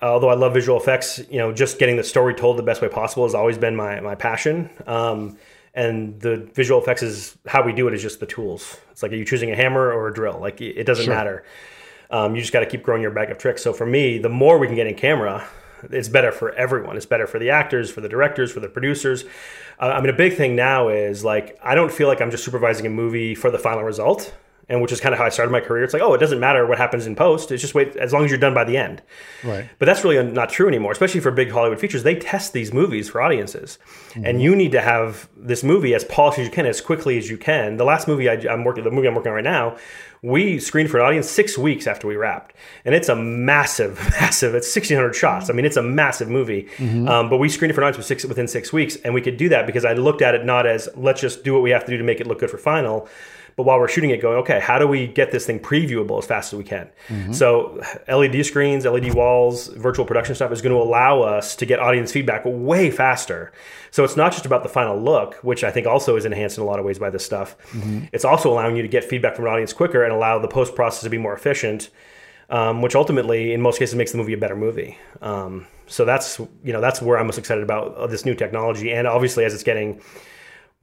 although 0.00 0.30
I 0.30 0.34
love 0.34 0.54
visual 0.54 0.80
effects, 0.80 1.20
you 1.30 1.36
know, 1.36 1.52
just 1.52 1.78
getting 1.78 1.96
the 1.96 2.04
story 2.04 2.32
told 2.34 2.56
the 2.56 2.62
best 2.62 2.80
way 2.80 2.88
possible 2.88 3.24
has 3.24 3.34
always 3.34 3.58
been 3.58 3.76
my 3.76 4.00
my 4.00 4.14
passion. 4.14 4.70
Um, 4.86 5.36
and 5.74 6.18
the 6.20 6.48
visual 6.54 6.80
effects 6.80 7.02
is 7.02 7.36
how 7.46 7.62
we 7.62 7.74
do 7.74 7.86
it 7.88 7.92
is 7.92 8.00
just 8.00 8.20
the 8.20 8.26
tools. 8.26 8.78
It's 8.90 9.02
like 9.02 9.12
are 9.12 9.16
you 9.16 9.26
choosing 9.26 9.50
a 9.50 9.56
hammer 9.56 9.92
or 9.92 10.08
a 10.08 10.14
drill? 10.14 10.38
Like 10.40 10.62
it 10.62 10.78
it 10.78 10.84
doesn't 10.84 11.04
matter. 11.14 11.44
Um, 12.10 12.34
you 12.34 12.40
just 12.40 12.52
got 12.52 12.60
to 12.60 12.66
keep 12.66 12.82
growing 12.82 13.02
your 13.02 13.10
bag 13.10 13.30
of 13.30 13.38
tricks. 13.38 13.62
So 13.62 13.72
for 13.72 13.86
me, 13.86 14.18
the 14.18 14.28
more 14.28 14.58
we 14.58 14.66
can 14.66 14.76
get 14.76 14.86
in 14.86 14.94
camera, 14.94 15.46
it's 15.90 16.08
better 16.08 16.32
for 16.32 16.52
everyone. 16.54 16.96
It's 16.96 17.06
better 17.06 17.26
for 17.26 17.38
the 17.38 17.50
actors, 17.50 17.90
for 17.90 18.00
the 18.00 18.08
directors, 18.08 18.52
for 18.52 18.60
the 18.60 18.68
producers. 18.68 19.24
Uh, 19.78 19.92
I 19.94 20.00
mean, 20.00 20.10
a 20.10 20.16
big 20.16 20.34
thing 20.34 20.56
now 20.56 20.88
is 20.88 21.24
like 21.24 21.58
I 21.62 21.74
don't 21.74 21.92
feel 21.92 22.08
like 22.08 22.20
I'm 22.20 22.30
just 22.30 22.44
supervising 22.44 22.86
a 22.86 22.90
movie 22.90 23.34
for 23.34 23.50
the 23.50 23.58
final 23.58 23.82
result, 23.82 24.34
and 24.68 24.82
which 24.82 24.90
is 24.90 25.00
kind 25.00 25.12
of 25.12 25.18
how 25.18 25.24
I 25.24 25.28
started 25.28 25.52
my 25.52 25.60
career. 25.60 25.84
It's 25.84 25.92
like, 25.92 26.02
oh, 26.02 26.12
it 26.14 26.18
doesn't 26.18 26.40
matter 26.40 26.66
what 26.66 26.78
happens 26.78 27.06
in 27.06 27.14
post. 27.14 27.52
It's 27.52 27.62
just 27.62 27.74
wait 27.74 27.94
as 27.96 28.12
long 28.12 28.24
as 28.24 28.30
you're 28.30 28.40
done 28.40 28.54
by 28.54 28.64
the 28.64 28.76
end. 28.76 29.00
Right. 29.44 29.68
But 29.78 29.86
that's 29.86 30.02
really 30.02 30.22
not 30.32 30.50
true 30.50 30.66
anymore, 30.66 30.90
especially 30.90 31.20
for 31.20 31.30
big 31.30 31.50
Hollywood 31.50 31.78
features. 31.78 32.02
They 32.02 32.16
test 32.16 32.52
these 32.52 32.72
movies 32.72 33.08
for 33.08 33.22
audiences, 33.22 33.78
and 34.16 34.42
you 34.42 34.56
need 34.56 34.72
to 34.72 34.80
have 34.80 35.28
this 35.36 35.62
movie 35.62 35.94
as 35.94 36.04
polished 36.04 36.38
as 36.38 36.46
you 36.46 36.52
can, 36.52 36.66
as 36.66 36.80
quickly 36.80 37.16
as 37.18 37.30
you 37.30 37.38
can. 37.38 37.76
The 37.76 37.84
last 37.84 38.08
movie 38.08 38.28
I, 38.28 38.34
I'm 38.50 38.64
working, 38.64 38.82
the 38.82 38.90
movie 38.90 39.06
I'm 39.06 39.14
working 39.14 39.30
on 39.30 39.36
right 39.36 39.44
now, 39.44 39.76
we 40.22 40.58
screened 40.58 40.90
for 40.90 40.98
an 40.98 41.06
audience 41.06 41.30
six 41.30 41.56
weeks 41.56 41.86
after 41.86 42.08
we 42.08 42.16
wrapped, 42.16 42.56
and 42.84 42.94
it's 42.94 43.08
a 43.08 43.14
massive, 43.14 43.98
massive. 44.20 44.54
It's 44.56 44.74
1,600 44.74 45.14
shots. 45.14 45.48
I 45.48 45.52
mean, 45.52 45.64
it's 45.64 45.76
a 45.76 45.82
massive 45.82 46.28
movie. 46.28 46.68
Um, 47.06 47.28
but 47.30 47.36
we 47.36 47.48
screened 47.48 47.70
it 47.70 47.74
for 47.74 47.82
an 47.82 47.88
audience 47.88 48.06
six, 48.06 48.24
within 48.24 48.48
six 48.48 48.72
weeks, 48.72 48.96
and 48.96 49.14
we 49.14 49.20
could 49.20 49.36
do 49.36 49.48
that 49.50 49.66
because 49.66 49.84
I 49.84 49.92
looked 49.92 50.22
at 50.22 50.34
it 50.34 50.44
not 50.44 50.66
as 50.66 50.88
let's 50.96 51.20
just 51.20 51.44
do 51.44 51.52
what 51.52 51.62
we 51.62 51.70
have 51.70 51.84
to 51.84 51.90
do 51.92 51.98
to 51.98 52.04
make 52.04 52.20
it 52.20 52.26
look 52.26 52.40
good 52.40 52.50
for 52.50 52.58
final. 52.58 53.08
But 53.56 53.64
while 53.64 53.78
we're 53.78 53.88
shooting 53.88 54.10
it, 54.10 54.20
going, 54.20 54.36
okay, 54.38 54.60
how 54.60 54.78
do 54.78 54.86
we 54.86 55.06
get 55.06 55.32
this 55.32 55.46
thing 55.46 55.58
previewable 55.60 56.18
as 56.18 56.26
fast 56.26 56.52
as 56.52 56.58
we 56.58 56.64
can? 56.64 56.90
So, 57.32 57.80
LED 58.06 58.44
screens, 58.44 58.84
LED 58.84 59.14
walls, 59.14 59.68
virtual 59.68 60.04
production 60.04 60.34
stuff 60.34 60.52
is 60.52 60.60
going 60.60 60.76
to 60.76 60.80
allow 60.82 61.22
us 61.22 61.56
to 61.56 61.64
get 61.64 61.80
audience 61.80 62.12
feedback 62.12 62.42
way 62.44 62.90
faster. 62.90 63.52
So, 63.90 64.04
it's 64.04 64.14
not 64.14 64.32
just 64.32 64.44
about 64.44 64.62
the 64.62 64.68
final 64.68 65.00
look, 65.00 65.36
which 65.36 65.64
I 65.64 65.70
think 65.70 65.86
also 65.86 66.16
is 66.16 66.26
enhanced 66.26 66.58
in 66.58 66.64
a 66.64 66.66
lot 66.66 66.78
of 66.78 66.84
ways 66.84 66.98
by 66.98 67.08
this 67.08 67.24
stuff. 67.24 67.56
It's 68.12 68.26
also 68.26 68.52
allowing 68.52 68.76
you 68.76 68.82
to 68.82 68.88
get 68.88 69.04
feedback 69.04 69.34
from 69.36 69.46
an 69.46 69.50
audience 69.52 69.72
quicker 69.72 70.04
and 70.04 70.12
allow 70.12 70.38
the 70.38 70.48
post 70.48 70.74
process 70.74 71.02
to 71.04 71.10
be 71.10 71.16
more 71.16 71.32
efficient, 71.32 71.88
um, 72.50 72.82
which 72.82 72.94
ultimately, 72.94 73.54
in 73.54 73.62
most 73.62 73.78
cases, 73.78 73.94
makes 73.94 74.12
the 74.12 74.18
movie 74.18 74.34
a 74.34 74.38
better 74.38 74.56
movie. 74.56 74.98
Um, 75.22 75.66
so, 75.86 76.04
that's 76.04 76.38
you 76.62 76.74
know 76.74 76.82
that's 76.82 77.00
where 77.00 77.16
I'm 77.18 77.24
most 77.24 77.38
excited 77.38 77.64
about 77.64 77.94
uh, 77.94 78.06
this 78.06 78.26
new 78.26 78.34
technology, 78.34 78.92
and 78.92 79.06
obviously, 79.06 79.46
as 79.46 79.54
it's 79.54 79.62
getting 79.62 80.02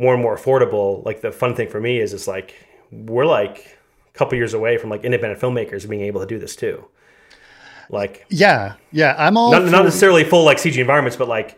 more 0.04 0.14
and 0.14 0.22
more 0.22 0.36
affordable, 0.38 1.04
like 1.06 1.22
the 1.22 1.32
fun 1.32 1.56
thing 1.56 1.70
for 1.70 1.80
me 1.80 2.00
is 2.00 2.14
it's 2.14 2.28
like 2.28 2.54
we're 2.92 3.26
like 3.26 3.78
a 4.14 4.18
couple 4.18 4.38
years 4.38 4.54
away 4.54 4.78
from 4.78 4.90
like 4.90 5.04
independent 5.04 5.42
filmmakers 5.42 5.90
being 5.90 6.02
able 6.04 6.20
to 6.22 6.28
do 6.28 6.38
this 6.38 6.56
too. 6.56 6.86
Like 7.90 8.26
Yeah, 8.30 8.76
yeah. 8.92 9.16
I'm 9.18 9.38
all 9.38 9.52
not, 9.52 9.64
for- 9.64 9.70
not 9.72 9.86
necessarily 9.86 10.24
full 10.24 10.44
like 10.44 10.58
CG 10.58 10.78
environments, 10.78 11.16
but 11.18 11.28
like 11.28 11.58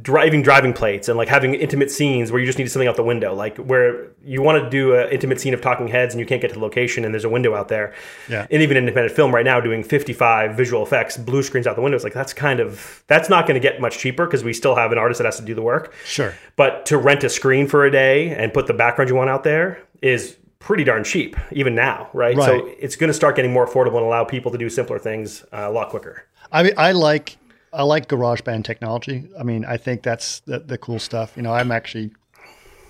driving 0.00 0.42
driving 0.42 0.72
plates 0.72 1.08
and 1.08 1.18
like 1.18 1.28
having 1.28 1.54
intimate 1.54 1.90
scenes 1.90 2.32
where 2.32 2.40
you 2.40 2.46
just 2.46 2.58
need 2.58 2.70
something 2.70 2.88
out 2.88 2.96
the 2.96 3.02
window, 3.02 3.34
like 3.34 3.58
where 3.58 4.08
you 4.24 4.40
want 4.40 4.62
to 4.62 4.70
do 4.70 4.94
an 4.94 5.10
intimate 5.10 5.38
scene 5.38 5.52
of 5.52 5.60
talking 5.60 5.86
heads 5.86 6.14
and 6.14 6.20
you 6.20 6.24
can't 6.24 6.40
get 6.40 6.48
to 6.48 6.54
the 6.54 6.60
location 6.60 7.04
and 7.04 7.12
there's 7.12 7.24
a 7.24 7.28
window 7.28 7.54
out 7.54 7.68
there. 7.68 7.92
Yeah. 8.28 8.46
And 8.50 8.62
even 8.62 8.78
independent 8.78 9.14
film 9.14 9.34
right 9.34 9.44
now 9.44 9.60
doing 9.60 9.82
55 9.82 10.56
visual 10.56 10.82
effects, 10.82 11.18
blue 11.18 11.42
screens 11.42 11.66
out 11.66 11.76
the 11.76 11.82
window. 11.82 11.96
It's 11.96 12.04
like 12.04 12.14
that's 12.14 12.32
kind 12.32 12.58
of 12.60 13.04
that's 13.06 13.28
not 13.28 13.46
going 13.46 13.60
to 13.60 13.68
get 13.68 13.80
much 13.80 13.98
cheaper 13.98 14.24
because 14.24 14.42
we 14.42 14.54
still 14.54 14.74
have 14.76 14.92
an 14.92 14.98
artist 14.98 15.18
that 15.18 15.26
has 15.26 15.36
to 15.36 15.44
do 15.44 15.54
the 15.54 15.62
work. 15.62 15.92
Sure. 16.04 16.34
But 16.56 16.86
to 16.86 16.96
rent 16.96 17.22
a 17.24 17.28
screen 17.28 17.66
for 17.66 17.84
a 17.84 17.90
day 17.90 18.34
and 18.34 18.54
put 18.54 18.66
the 18.66 18.74
background 18.74 19.10
you 19.10 19.16
want 19.16 19.28
out 19.28 19.44
there 19.44 19.82
is 20.00 20.38
pretty 20.58 20.84
darn 20.84 21.04
cheap, 21.04 21.36
even 21.50 21.74
now, 21.74 22.08
right? 22.14 22.36
right. 22.36 22.46
So 22.46 22.66
it's 22.78 22.96
going 22.96 23.08
to 23.08 23.14
start 23.14 23.36
getting 23.36 23.52
more 23.52 23.66
affordable 23.66 23.96
and 23.96 24.06
allow 24.06 24.24
people 24.24 24.52
to 24.52 24.58
do 24.58 24.70
simpler 24.70 24.98
things 24.98 25.42
uh, 25.52 25.68
a 25.68 25.70
lot 25.70 25.90
quicker. 25.90 26.24
I 26.52 26.62
mean, 26.62 26.74
I 26.76 26.92
like 26.92 27.36
I 27.72 27.82
like 27.84 28.08
GarageBand 28.08 28.64
technology. 28.64 29.28
I 29.38 29.42
mean, 29.42 29.64
I 29.64 29.76
think 29.76 30.02
that's 30.02 30.40
the, 30.40 30.58
the 30.58 30.78
cool 30.78 30.98
stuff. 30.98 31.32
You 31.36 31.42
know, 31.42 31.52
I'm 31.52 31.72
actually 31.72 32.12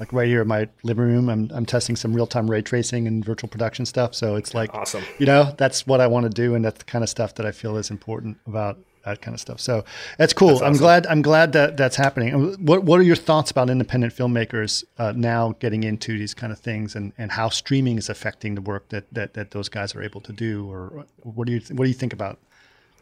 like 0.01 0.13
right 0.13 0.27
here 0.27 0.43
in 0.43 0.49
my 0.49 0.69
living 0.83 1.05
room. 1.05 1.29
I'm 1.29 1.51
I'm 1.55 1.65
testing 1.65 1.95
some 1.95 2.13
real 2.13 2.27
time 2.27 2.51
ray 2.51 2.63
tracing 2.63 3.07
and 3.07 3.25
virtual 3.25 3.49
production 3.49 3.87
stuff. 3.87 4.15
So 4.15 4.35
it's 4.35 4.55
like 4.55 4.75
awesome. 4.75 5.05
You 5.19 5.27
know, 5.27 5.55
that's 5.57 5.87
what 5.87 6.01
I 6.01 6.09
want 6.09 6.25
to 6.25 6.31
do, 6.31 6.55
and 6.57 6.65
that's 6.65 6.79
the 6.79 6.85
kind 6.85 7.05
of 7.05 7.09
stuff 7.09 7.37
that 7.37 7.47
I 7.47 7.53
feel 7.53 7.77
is 7.77 7.91
important 7.91 8.39
about 8.47 8.79
that 9.05 9.21
kind 9.21 9.35
of 9.35 9.41
stuff. 9.41 9.61
So 9.61 9.85
that's 10.19 10.33
cool. 10.33 10.49
That's 10.49 10.63
awesome. 10.63 10.75
I'm 10.75 10.79
glad. 10.79 11.07
I'm 11.07 11.23
glad 11.23 11.53
that 11.53 11.77
that's 11.77 11.97
happening. 11.97 12.57
What 12.65 12.83
What 12.83 12.99
are 12.99 13.05
your 13.05 13.17
thoughts 13.17 13.53
about 13.53 13.71
independent 13.71 14.15
filmmakers 14.15 14.83
uh, 14.99 15.13
now 15.15 15.55
getting 15.61 15.85
into 15.85 16.19
these 16.19 16.35
kind 16.35 16.53
of 16.53 16.59
things, 16.59 16.97
and, 16.97 17.13
and 17.17 17.31
how 17.31 17.49
streaming 17.49 17.99
is 17.99 18.09
affecting 18.09 18.57
the 18.57 18.61
work 18.63 18.89
that, 18.89 19.05
that 19.13 19.35
that 19.35 19.53
those 19.53 19.69
guys 19.69 19.95
are 19.95 20.03
able 20.03 20.21
to 20.23 20.33
do, 20.33 20.69
or 20.69 21.07
what 21.23 21.47
do 21.47 21.53
you 21.53 21.61
What 21.71 21.85
do 21.85 21.89
you 21.89 21.95
think 21.95 22.13
about 22.13 22.41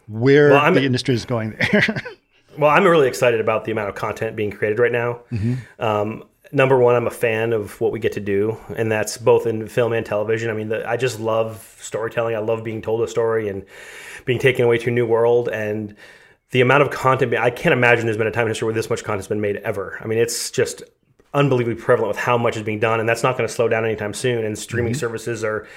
where 0.09 0.51
well, 0.51 0.73
the 0.73 0.85
industry 0.85 1.15
is 1.15 1.25
going 1.25 1.57
there? 1.73 2.03
well, 2.59 2.71
I'm 2.71 2.85
really 2.85 3.09
excited 3.09 3.41
about 3.41 3.65
the 3.65 3.73
amount 3.73 3.89
of 3.89 3.95
content 3.95 4.37
being 4.37 4.51
created 4.51 4.79
right 4.79 4.93
now. 4.93 5.21
Mm-hmm. 5.31 5.55
Um, 5.83 6.25
number 6.53 6.79
one, 6.79 6.95
I'm 6.95 7.07
a 7.07 7.13
fan 7.13 7.53
of 7.53 7.81
what 7.81 7.93
we 7.93 8.01
get 8.01 8.13
to 8.13 8.21
do, 8.21 8.59
and 8.77 8.91
that's 8.91 9.17
both 9.17 9.47
in 9.47 9.69
film 9.69 9.93
and 9.93 10.05
television. 10.05 10.51
I 10.51 10.55
mean, 10.55 10.69
the, 10.69 10.89
I 10.89 10.97
just 10.97 11.21
love 11.21 11.77
storytelling. 11.81 12.35
I 12.35 12.41
love 12.41 12.65
being 12.65 12.83
told 12.83 13.03
a 13.03 13.09
story 13.09 13.49
and 13.49 13.65
being 14.25 14.39
taken 14.39 14.65
away 14.65 14.79
to 14.79 14.91
a 14.91 14.93
new 14.93 15.07
world. 15.07 15.49
And 15.49 15.95
the 16.51 16.61
amount 16.61 16.83
of 16.83 16.91
content, 16.91 17.35
I 17.35 17.51
can't 17.51 17.73
imagine 17.73 18.07
there's 18.07 18.17
been 18.17 18.27
a 18.27 18.33
time 18.33 18.47
in 18.47 18.49
history 18.49 18.67
where 18.67 18.75
this 18.75 18.91
much 18.91 19.05
content 19.05 19.21
has 19.21 19.29
been 19.29 19.41
made 19.41 19.57
ever. 19.59 19.99
I 20.03 20.07
mean, 20.07 20.19
it's 20.19 20.51
just 20.51 20.83
unbelievably 21.33 21.81
prevalent 21.81 22.09
with 22.09 22.19
how 22.19 22.37
much 22.37 22.57
is 22.57 22.63
being 22.63 22.81
done, 22.81 23.01
and 23.01 23.09
that's 23.09 23.23
not 23.23 23.37
going 23.37 23.47
to 23.47 23.53
slow 23.55 23.69
down 23.69 23.85
anytime 23.85 24.15
soon. 24.15 24.45
And 24.45 24.59
streaming 24.59 24.93
mm-hmm. 24.93 24.99
services 24.99 25.45
are 25.45 25.69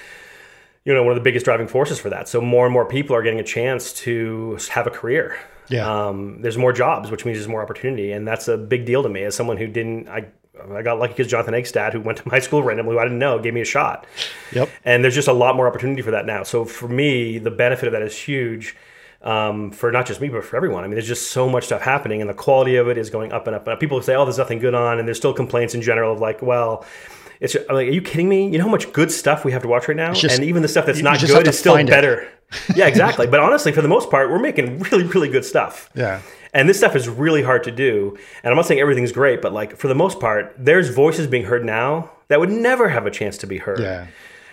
you 0.86 0.94
know 0.94 1.04
one 1.04 1.12
of 1.12 1.16
the 1.16 1.24
biggest 1.24 1.46
driving 1.46 1.68
forces 1.68 2.00
for 2.00 2.10
that. 2.10 2.28
So 2.28 2.42
more 2.42 2.66
and 2.66 2.74
more 2.74 2.86
people 2.86 3.16
are 3.16 3.24
getting 3.24 3.40
a 3.40 3.44
chance 3.44 3.94
to 3.94 4.58
have 4.70 4.88
a 4.88 4.92
career. 4.92 5.40
Yeah. 5.70 6.08
Um, 6.08 6.42
there's 6.42 6.58
more 6.58 6.74
jobs, 6.74 7.10
which 7.10 7.26
means 7.26 7.38
there's 7.38 7.48
more 7.48 7.62
opportunity, 7.62 8.12
and 8.12 8.28
that's 8.28 8.48
a 8.48 8.58
big 8.58 8.86
deal 8.86 9.04
to 9.04 9.10
me 9.10 9.24
as 9.24 9.36
someone 9.36 9.58
who 9.58 9.68
didn't. 9.68 10.08
I 10.10 10.28
I 10.72 10.82
got 10.82 11.00
lucky 11.00 11.14
because 11.14 11.28
Jonathan 11.28 11.54
Egstad, 11.54 11.94
who 11.94 12.02
went 12.02 12.20
to 12.20 12.28
my 12.30 12.40
school 12.40 12.64
randomly, 12.64 12.94
who 12.94 13.00
I 13.00 13.04
didn't 13.04 13.20
know, 13.20 13.40
gave 13.40 13.54
me 13.54 13.62
a 13.62 13.66
shot. 13.66 14.06
Yep. 14.52 14.70
And 14.86 15.04
there's 15.04 15.16
just 15.16 15.28
a 15.28 15.34
lot 15.34 15.56
more 15.56 15.68
opportunity 15.68 16.02
for 16.02 16.12
that 16.12 16.26
now. 16.26 16.44
So 16.44 16.66
for 16.66 16.88
me, 16.88 17.38
the 17.38 17.52
benefit 17.52 17.88
of 17.88 17.94
that 17.94 18.02
is 18.02 18.18
huge. 18.18 18.76
Um, 19.22 19.72
for 19.72 19.90
not 19.90 20.06
just 20.06 20.20
me, 20.20 20.28
but 20.28 20.44
for 20.44 20.58
everyone. 20.58 20.84
I 20.84 20.88
mean, 20.88 20.96
there's 20.96 21.08
just 21.08 21.32
so 21.32 21.48
much 21.48 21.64
stuff 21.64 21.82
happening, 21.82 22.20
and 22.20 22.30
the 22.30 22.34
quality 22.34 22.76
of 22.76 22.90
it 22.90 22.98
is 22.98 23.10
going 23.10 23.32
up 23.32 23.48
and 23.48 23.56
up 23.56 23.66
and 23.66 23.74
up. 23.74 23.80
People 23.80 24.02
say, 24.02 24.16
"Oh, 24.16 24.26
there's 24.26 24.38
nothing 24.38 24.60
good 24.60 24.76
on," 24.76 25.00
and 25.00 25.08
there's 25.08 25.16
still 25.16 25.34
complaints 25.34 25.74
in 25.74 25.82
general 25.82 26.12
of 26.12 26.20
like, 26.20 26.42
"Well, 26.42 26.86
it's 27.44 27.52
just, 27.54 27.70
I'm 27.70 27.76
like, 27.76 27.88
are 27.88 27.92
you 27.92 28.02
kidding 28.02 28.30
me? 28.30 28.46
You 28.46 28.58
know 28.58 28.64
how 28.64 28.70
much 28.72 28.92
good 28.94 29.12
stuff 29.12 29.44
we 29.44 29.52
have 29.52 29.62
to 29.64 29.68
watch 29.68 29.90
right 29.90 29.98
now, 29.98 30.14
just, 30.14 30.34
and 30.34 30.46
even 30.46 30.62
the 30.62 30.70
stuff 30.70 30.86
that's 30.86 31.02
not 31.02 31.20
good 31.20 31.46
is 31.46 31.60
still 31.60 31.76
better. 31.86 32.28
yeah, 32.76 32.88
exactly. 32.88 33.28
But 33.28 33.42
honestly, 33.42 33.74
for 33.74 33.82
the 33.82 33.90
most 33.90 34.10
part, 34.10 34.30
we're 34.30 34.40
making 34.40 34.80
really, 34.80 35.04
really 35.04 35.28
good 35.28 35.44
stuff. 35.44 35.90
Yeah. 35.94 36.22
And 36.54 36.70
this 36.70 36.78
stuff 36.78 36.96
is 36.96 37.10
really 37.10 37.42
hard 37.42 37.64
to 37.66 37.72
do. 37.72 38.18
And 38.44 38.52
I'm 38.52 38.56
not 38.56 38.66
saying 38.66 38.80
everything's 38.80 39.12
great, 39.12 39.42
but 39.42 39.52
like 39.52 39.76
for 39.76 39.90
the 39.90 39.96
most 39.96 40.22
part, 40.22 40.56
there's 40.58 40.90
voices 40.90 41.28
being 41.28 41.44
heard 41.44 41.66
now 41.66 42.12
that 42.30 42.40
would 42.40 42.50
never 42.52 42.88
have 42.88 43.06
a 43.06 43.12
chance 43.12 43.38
to 43.40 43.48
be 43.48 43.58
heard. 43.58 43.80
Yeah. 43.80 44.08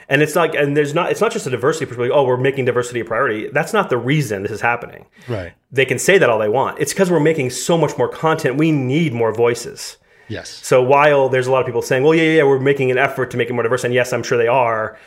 And 0.09 0.23
it's 0.23 0.35
like, 0.35 0.55
and 0.55 0.77
there's 0.77 0.93
not, 0.93 1.13
it's 1.13 1.21
not 1.21 1.31
just 1.31 1.47
a 1.47 1.51
diversity 1.51 1.87
perspective. 1.87 2.13
Oh, 2.13 2.25
we're 2.25 2.37
making 2.37 2.65
diversity 2.65 3.01
a 3.01 3.05
priority. 3.05 3.49
That's 3.51 3.73
not 3.73 3.91
the 3.91 3.99
reason 3.99 4.43
this 4.43 4.51
is 4.51 4.61
happening. 4.61 5.07
Right. 5.29 5.53
They 5.71 5.85
can 5.85 6.01
say 6.01 6.19
that 6.19 6.29
all 6.29 6.41
they 6.41 6.49
want. 6.49 6.81
It's 6.81 6.93
because 6.93 7.11
we're 7.11 7.21
making 7.21 7.51
so 7.51 7.79
much 7.79 7.97
more 7.97 8.09
content. 8.09 8.57
We 8.57 8.73
need 8.73 9.13
more 9.13 9.33
voices. 9.33 9.99
Yes. 10.31 10.49
So 10.65 10.83
while 10.83 11.29
there's 11.29 11.47
a 11.47 11.53
lot 11.53 11.61
of 11.61 11.67
people 11.67 11.83
saying, 11.83 12.03
well, 12.03 12.15
yeah, 12.15 12.23
yeah, 12.23 12.43
we're 12.45 12.61
making 12.61 12.91
an 12.91 12.99
effort 12.99 13.31
to 13.33 13.37
make 13.37 13.51
it 13.51 13.53
more 13.53 13.63
diverse, 13.63 13.85
and 13.85 13.93
yes, 13.93 14.13
I'm 14.13 14.23
sure 14.23 14.39
they 14.39 14.49
are. 14.49 14.99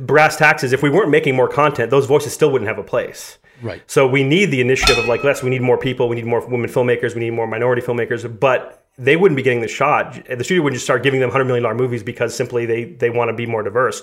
Brass 0.00 0.36
taxes, 0.36 0.72
if 0.72 0.82
we 0.82 0.90
weren't 0.90 1.10
making 1.10 1.36
more 1.36 1.48
content, 1.48 1.90
those 1.90 2.06
voices 2.06 2.32
still 2.32 2.50
wouldn't 2.50 2.68
have 2.68 2.78
a 2.78 2.82
place. 2.82 3.38
Right. 3.62 3.82
So 3.86 4.06
we 4.06 4.24
need 4.24 4.46
the 4.46 4.60
initiative 4.60 4.98
of 4.98 5.06
like, 5.06 5.22
yes, 5.22 5.42
we 5.42 5.50
need 5.50 5.62
more 5.62 5.78
people, 5.78 6.08
we 6.08 6.16
need 6.16 6.26
more 6.26 6.44
women 6.46 6.68
filmmakers, 6.68 7.14
we 7.14 7.20
need 7.20 7.30
more 7.30 7.46
minority 7.46 7.80
filmmakers, 7.80 8.40
but 8.40 8.84
they 8.98 9.16
wouldn't 9.16 9.36
be 9.36 9.42
getting 9.42 9.60
the 9.60 9.68
shot. 9.68 10.14
The 10.26 10.44
studio 10.44 10.62
wouldn't 10.62 10.76
just 10.76 10.86
start 10.86 11.02
giving 11.02 11.20
them 11.20 11.30
$100 11.30 11.46
million 11.46 11.76
movies 11.76 12.02
because 12.02 12.34
simply 12.34 12.66
they, 12.66 12.84
they 12.84 13.10
want 13.10 13.28
to 13.28 13.32
be 13.32 13.46
more 13.46 13.62
diverse 13.62 14.02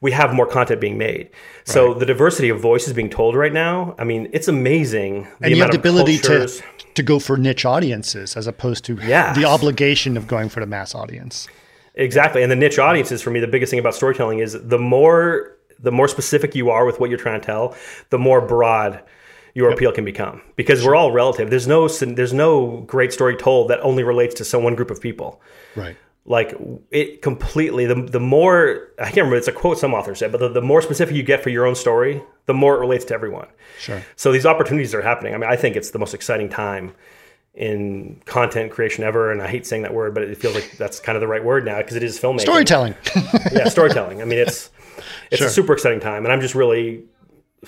we 0.00 0.12
have 0.12 0.32
more 0.32 0.46
content 0.46 0.80
being 0.80 0.98
made. 0.98 1.30
So 1.64 1.88
right. 1.88 1.98
the 1.98 2.06
diversity 2.06 2.48
of 2.48 2.60
voices 2.60 2.92
being 2.92 3.10
told 3.10 3.34
right 3.34 3.52
now, 3.52 3.94
I 3.98 4.04
mean, 4.04 4.28
it's 4.32 4.48
amazing. 4.48 5.24
The 5.40 5.46
and 5.46 5.56
you 5.56 5.62
have 5.62 5.72
the 5.72 5.78
ability 5.78 6.18
cultures. 6.18 6.58
to 6.58 6.64
to 6.94 7.02
go 7.02 7.18
for 7.18 7.36
niche 7.36 7.64
audiences 7.64 8.36
as 8.36 8.46
opposed 8.46 8.84
to 8.84 8.94
yes. 8.96 9.36
the 9.36 9.44
obligation 9.44 10.16
of 10.16 10.26
going 10.26 10.48
for 10.48 10.60
the 10.60 10.66
mass 10.66 10.94
audience. 10.94 11.46
Exactly. 11.94 12.42
And 12.42 12.50
the 12.50 12.56
niche 12.56 12.78
audiences 12.78 13.22
for 13.22 13.30
me, 13.30 13.40
the 13.40 13.46
biggest 13.46 13.70
thing 13.70 13.78
about 13.80 13.94
storytelling 13.94 14.38
is 14.40 14.56
the 14.60 14.78
more 14.78 15.56
the 15.80 15.92
more 15.92 16.08
specific 16.08 16.56
you 16.56 16.70
are 16.70 16.84
with 16.84 16.98
what 16.98 17.08
you're 17.08 17.18
trying 17.18 17.40
to 17.40 17.46
tell, 17.46 17.76
the 18.10 18.18
more 18.18 18.40
broad 18.40 19.00
your 19.54 19.70
yep. 19.70 19.78
appeal 19.78 19.92
can 19.92 20.04
become 20.04 20.42
because 20.56 20.84
we're 20.84 20.96
all 20.96 21.12
relative. 21.12 21.50
There's 21.50 21.66
no 21.66 21.88
there's 21.88 22.32
no 22.32 22.82
great 22.82 23.12
story 23.12 23.36
told 23.36 23.70
that 23.70 23.80
only 23.80 24.04
relates 24.04 24.34
to 24.36 24.44
some 24.44 24.62
one 24.62 24.74
group 24.74 24.90
of 24.90 25.00
people. 25.00 25.40
Right 25.74 25.96
like 26.28 26.54
it 26.90 27.22
completely 27.22 27.86
the, 27.86 27.94
the 27.94 28.20
more 28.20 28.88
i 28.98 29.04
can't 29.04 29.16
remember 29.16 29.36
it's 29.36 29.48
a 29.48 29.52
quote 29.52 29.78
some 29.78 29.94
author 29.94 30.14
said 30.14 30.30
but 30.30 30.38
the, 30.38 30.48
the 30.48 30.60
more 30.60 30.82
specific 30.82 31.16
you 31.16 31.22
get 31.22 31.42
for 31.42 31.48
your 31.48 31.66
own 31.66 31.74
story 31.74 32.22
the 32.46 32.54
more 32.54 32.76
it 32.76 32.80
relates 32.80 33.04
to 33.04 33.14
everyone. 33.14 33.46
Sure. 33.78 34.02
So 34.16 34.32
these 34.32 34.46
opportunities 34.46 34.94
are 34.94 35.02
happening. 35.02 35.34
I 35.34 35.38
mean 35.38 35.50
i 35.50 35.56
think 35.56 35.74
it's 35.74 35.90
the 35.90 35.98
most 35.98 36.14
exciting 36.14 36.48
time 36.48 36.94
in 37.54 38.20
content 38.24 38.70
creation 38.70 39.02
ever 39.02 39.32
and 39.32 39.42
i 39.42 39.48
hate 39.48 39.66
saying 39.66 39.82
that 39.82 39.92
word 39.92 40.14
but 40.14 40.22
it 40.22 40.38
feels 40.38 40.54
like 40.54 40.70
that's 40.78 41.00
kind 41.00 41.16
of 41.16 41.20
the 41.20 41.26
right 41.26 41.42
word 41.42 41.64
now 41.64 41.78
because 41.78 41.96
it 41.96 42.02
is 42.02 42.18
filmmaking. 42.18 42.40
Storytelling. 42.40 42.94
Yeah 43.52 43.68
storytelling. 43.68 44.22
I 44.22 44.24
mean 44.26 44.38
it's 44.38 44.70
it's 45.30 45.38
sure. 45.38 45.48
a 45.48 45.50
super 45.50 45.72
exciting 45.72 46.00
time 46.00 46.24
and 46.24 46.32
i'm 46.32 46.40
just 46.40 46.54
really 46.54 47.04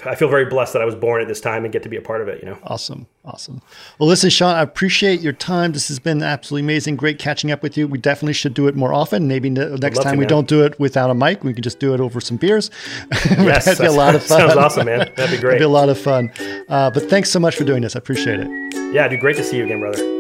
I 0.05 0.15
feel 0.15 0.29
very 0.29 0.45
blessed 0.45 0.73
that 0.75 0.83
I 0.83 0.85
was 0.85 0.95
born 0.95 1.21
at 1.21 1.27
this 1.27 1.41
time 1.41 1.65
and 1.65 1.73
get 1.73 1.83
to 1.83 1.89
be 1.89 1.97
a 1.97 2.01
part 2.01 2.21
of 2.21 2.29
it. 2.29 2.41
You 2.43 2.51
know, 2.51 2.59
awesome, 2.63 3.09
awesome. 3.25 3.61
Well, 3.99 4.09
listen, 4.09 4.31
Sean, 4.31 4.55
I 4.55 4.63
appreciate 4.63 5.21
your 5.21 5.33
time. 5.33 5.73
This 5.73 5.89
has 5.89 5.99
been 5.99 6.23
absolutely 6.23 6.65
amazing. 6.65 6.95
Great 6.95 7.19
catching 7.19 7.51
up 7.51 7.61
with 7.61 7.77
you. 7.77 7.89
We 7.89 7.99
definitely 7.99 8.35
should 8.35 8.55
do 8.55 8.69
it 8.69 8.77
more 8.77 8.95
often. 8.95 9.27
Maybe 9.27 9.51
next 9.51 9.99
time 9.99 10.15
to, 10.15 10.19
we 10.19 10.27
don't 10.27 10.47
do 10.47 10.65
it 10.65 10.79
without 10.79 11.11
a 11.11 11.15
mic, 11.15 11.43
we 11.43 11.53
can 11.53 11.63
just 11.63 11.81
do 11.81 11.93
it 11.93 12.01
over 12.01 12.21
some 12.21 12.37
beers. 12.37 12.71
Yes, 13.41 13.65
that'd 13.65 13.81
be 13.81 13.87
a 13.87 13.93
lot 13.97 14.15
of 14.15 14.23
fun. 14.23 14.39
Sounds 14.39 14.57
awesome, 14.57 14.87
man. 14.87 15.13
That'd 15.17 15.31
be 15.31 15.41
great. 15.41 15.43
That'd 15.43 15.59
be 15.59 15.65
a 15.65 15.69
lot 15.69 15.89
of 15.89 15.99
fun. 15.99 16.31
Uh, 16.69 16.91
but 16.91 17.09
thanks 17.11 17.31
so 17.31 17.41
much 17.41 17.57
for 17.57 17.65
doing 17.65 17.83
this. 17.83 17.97
I 17.97 17.99
appreciate 17.99 18.39
it. 18.41 18.95
Yeah, 18.95 19.09
dude. 19.09 19.21
Great 19.21 19.37
to 19.37 19.45
see 19.45 19.57
you 19.57 19.65
again, 19.65 19.81
brother. 19.81 20.20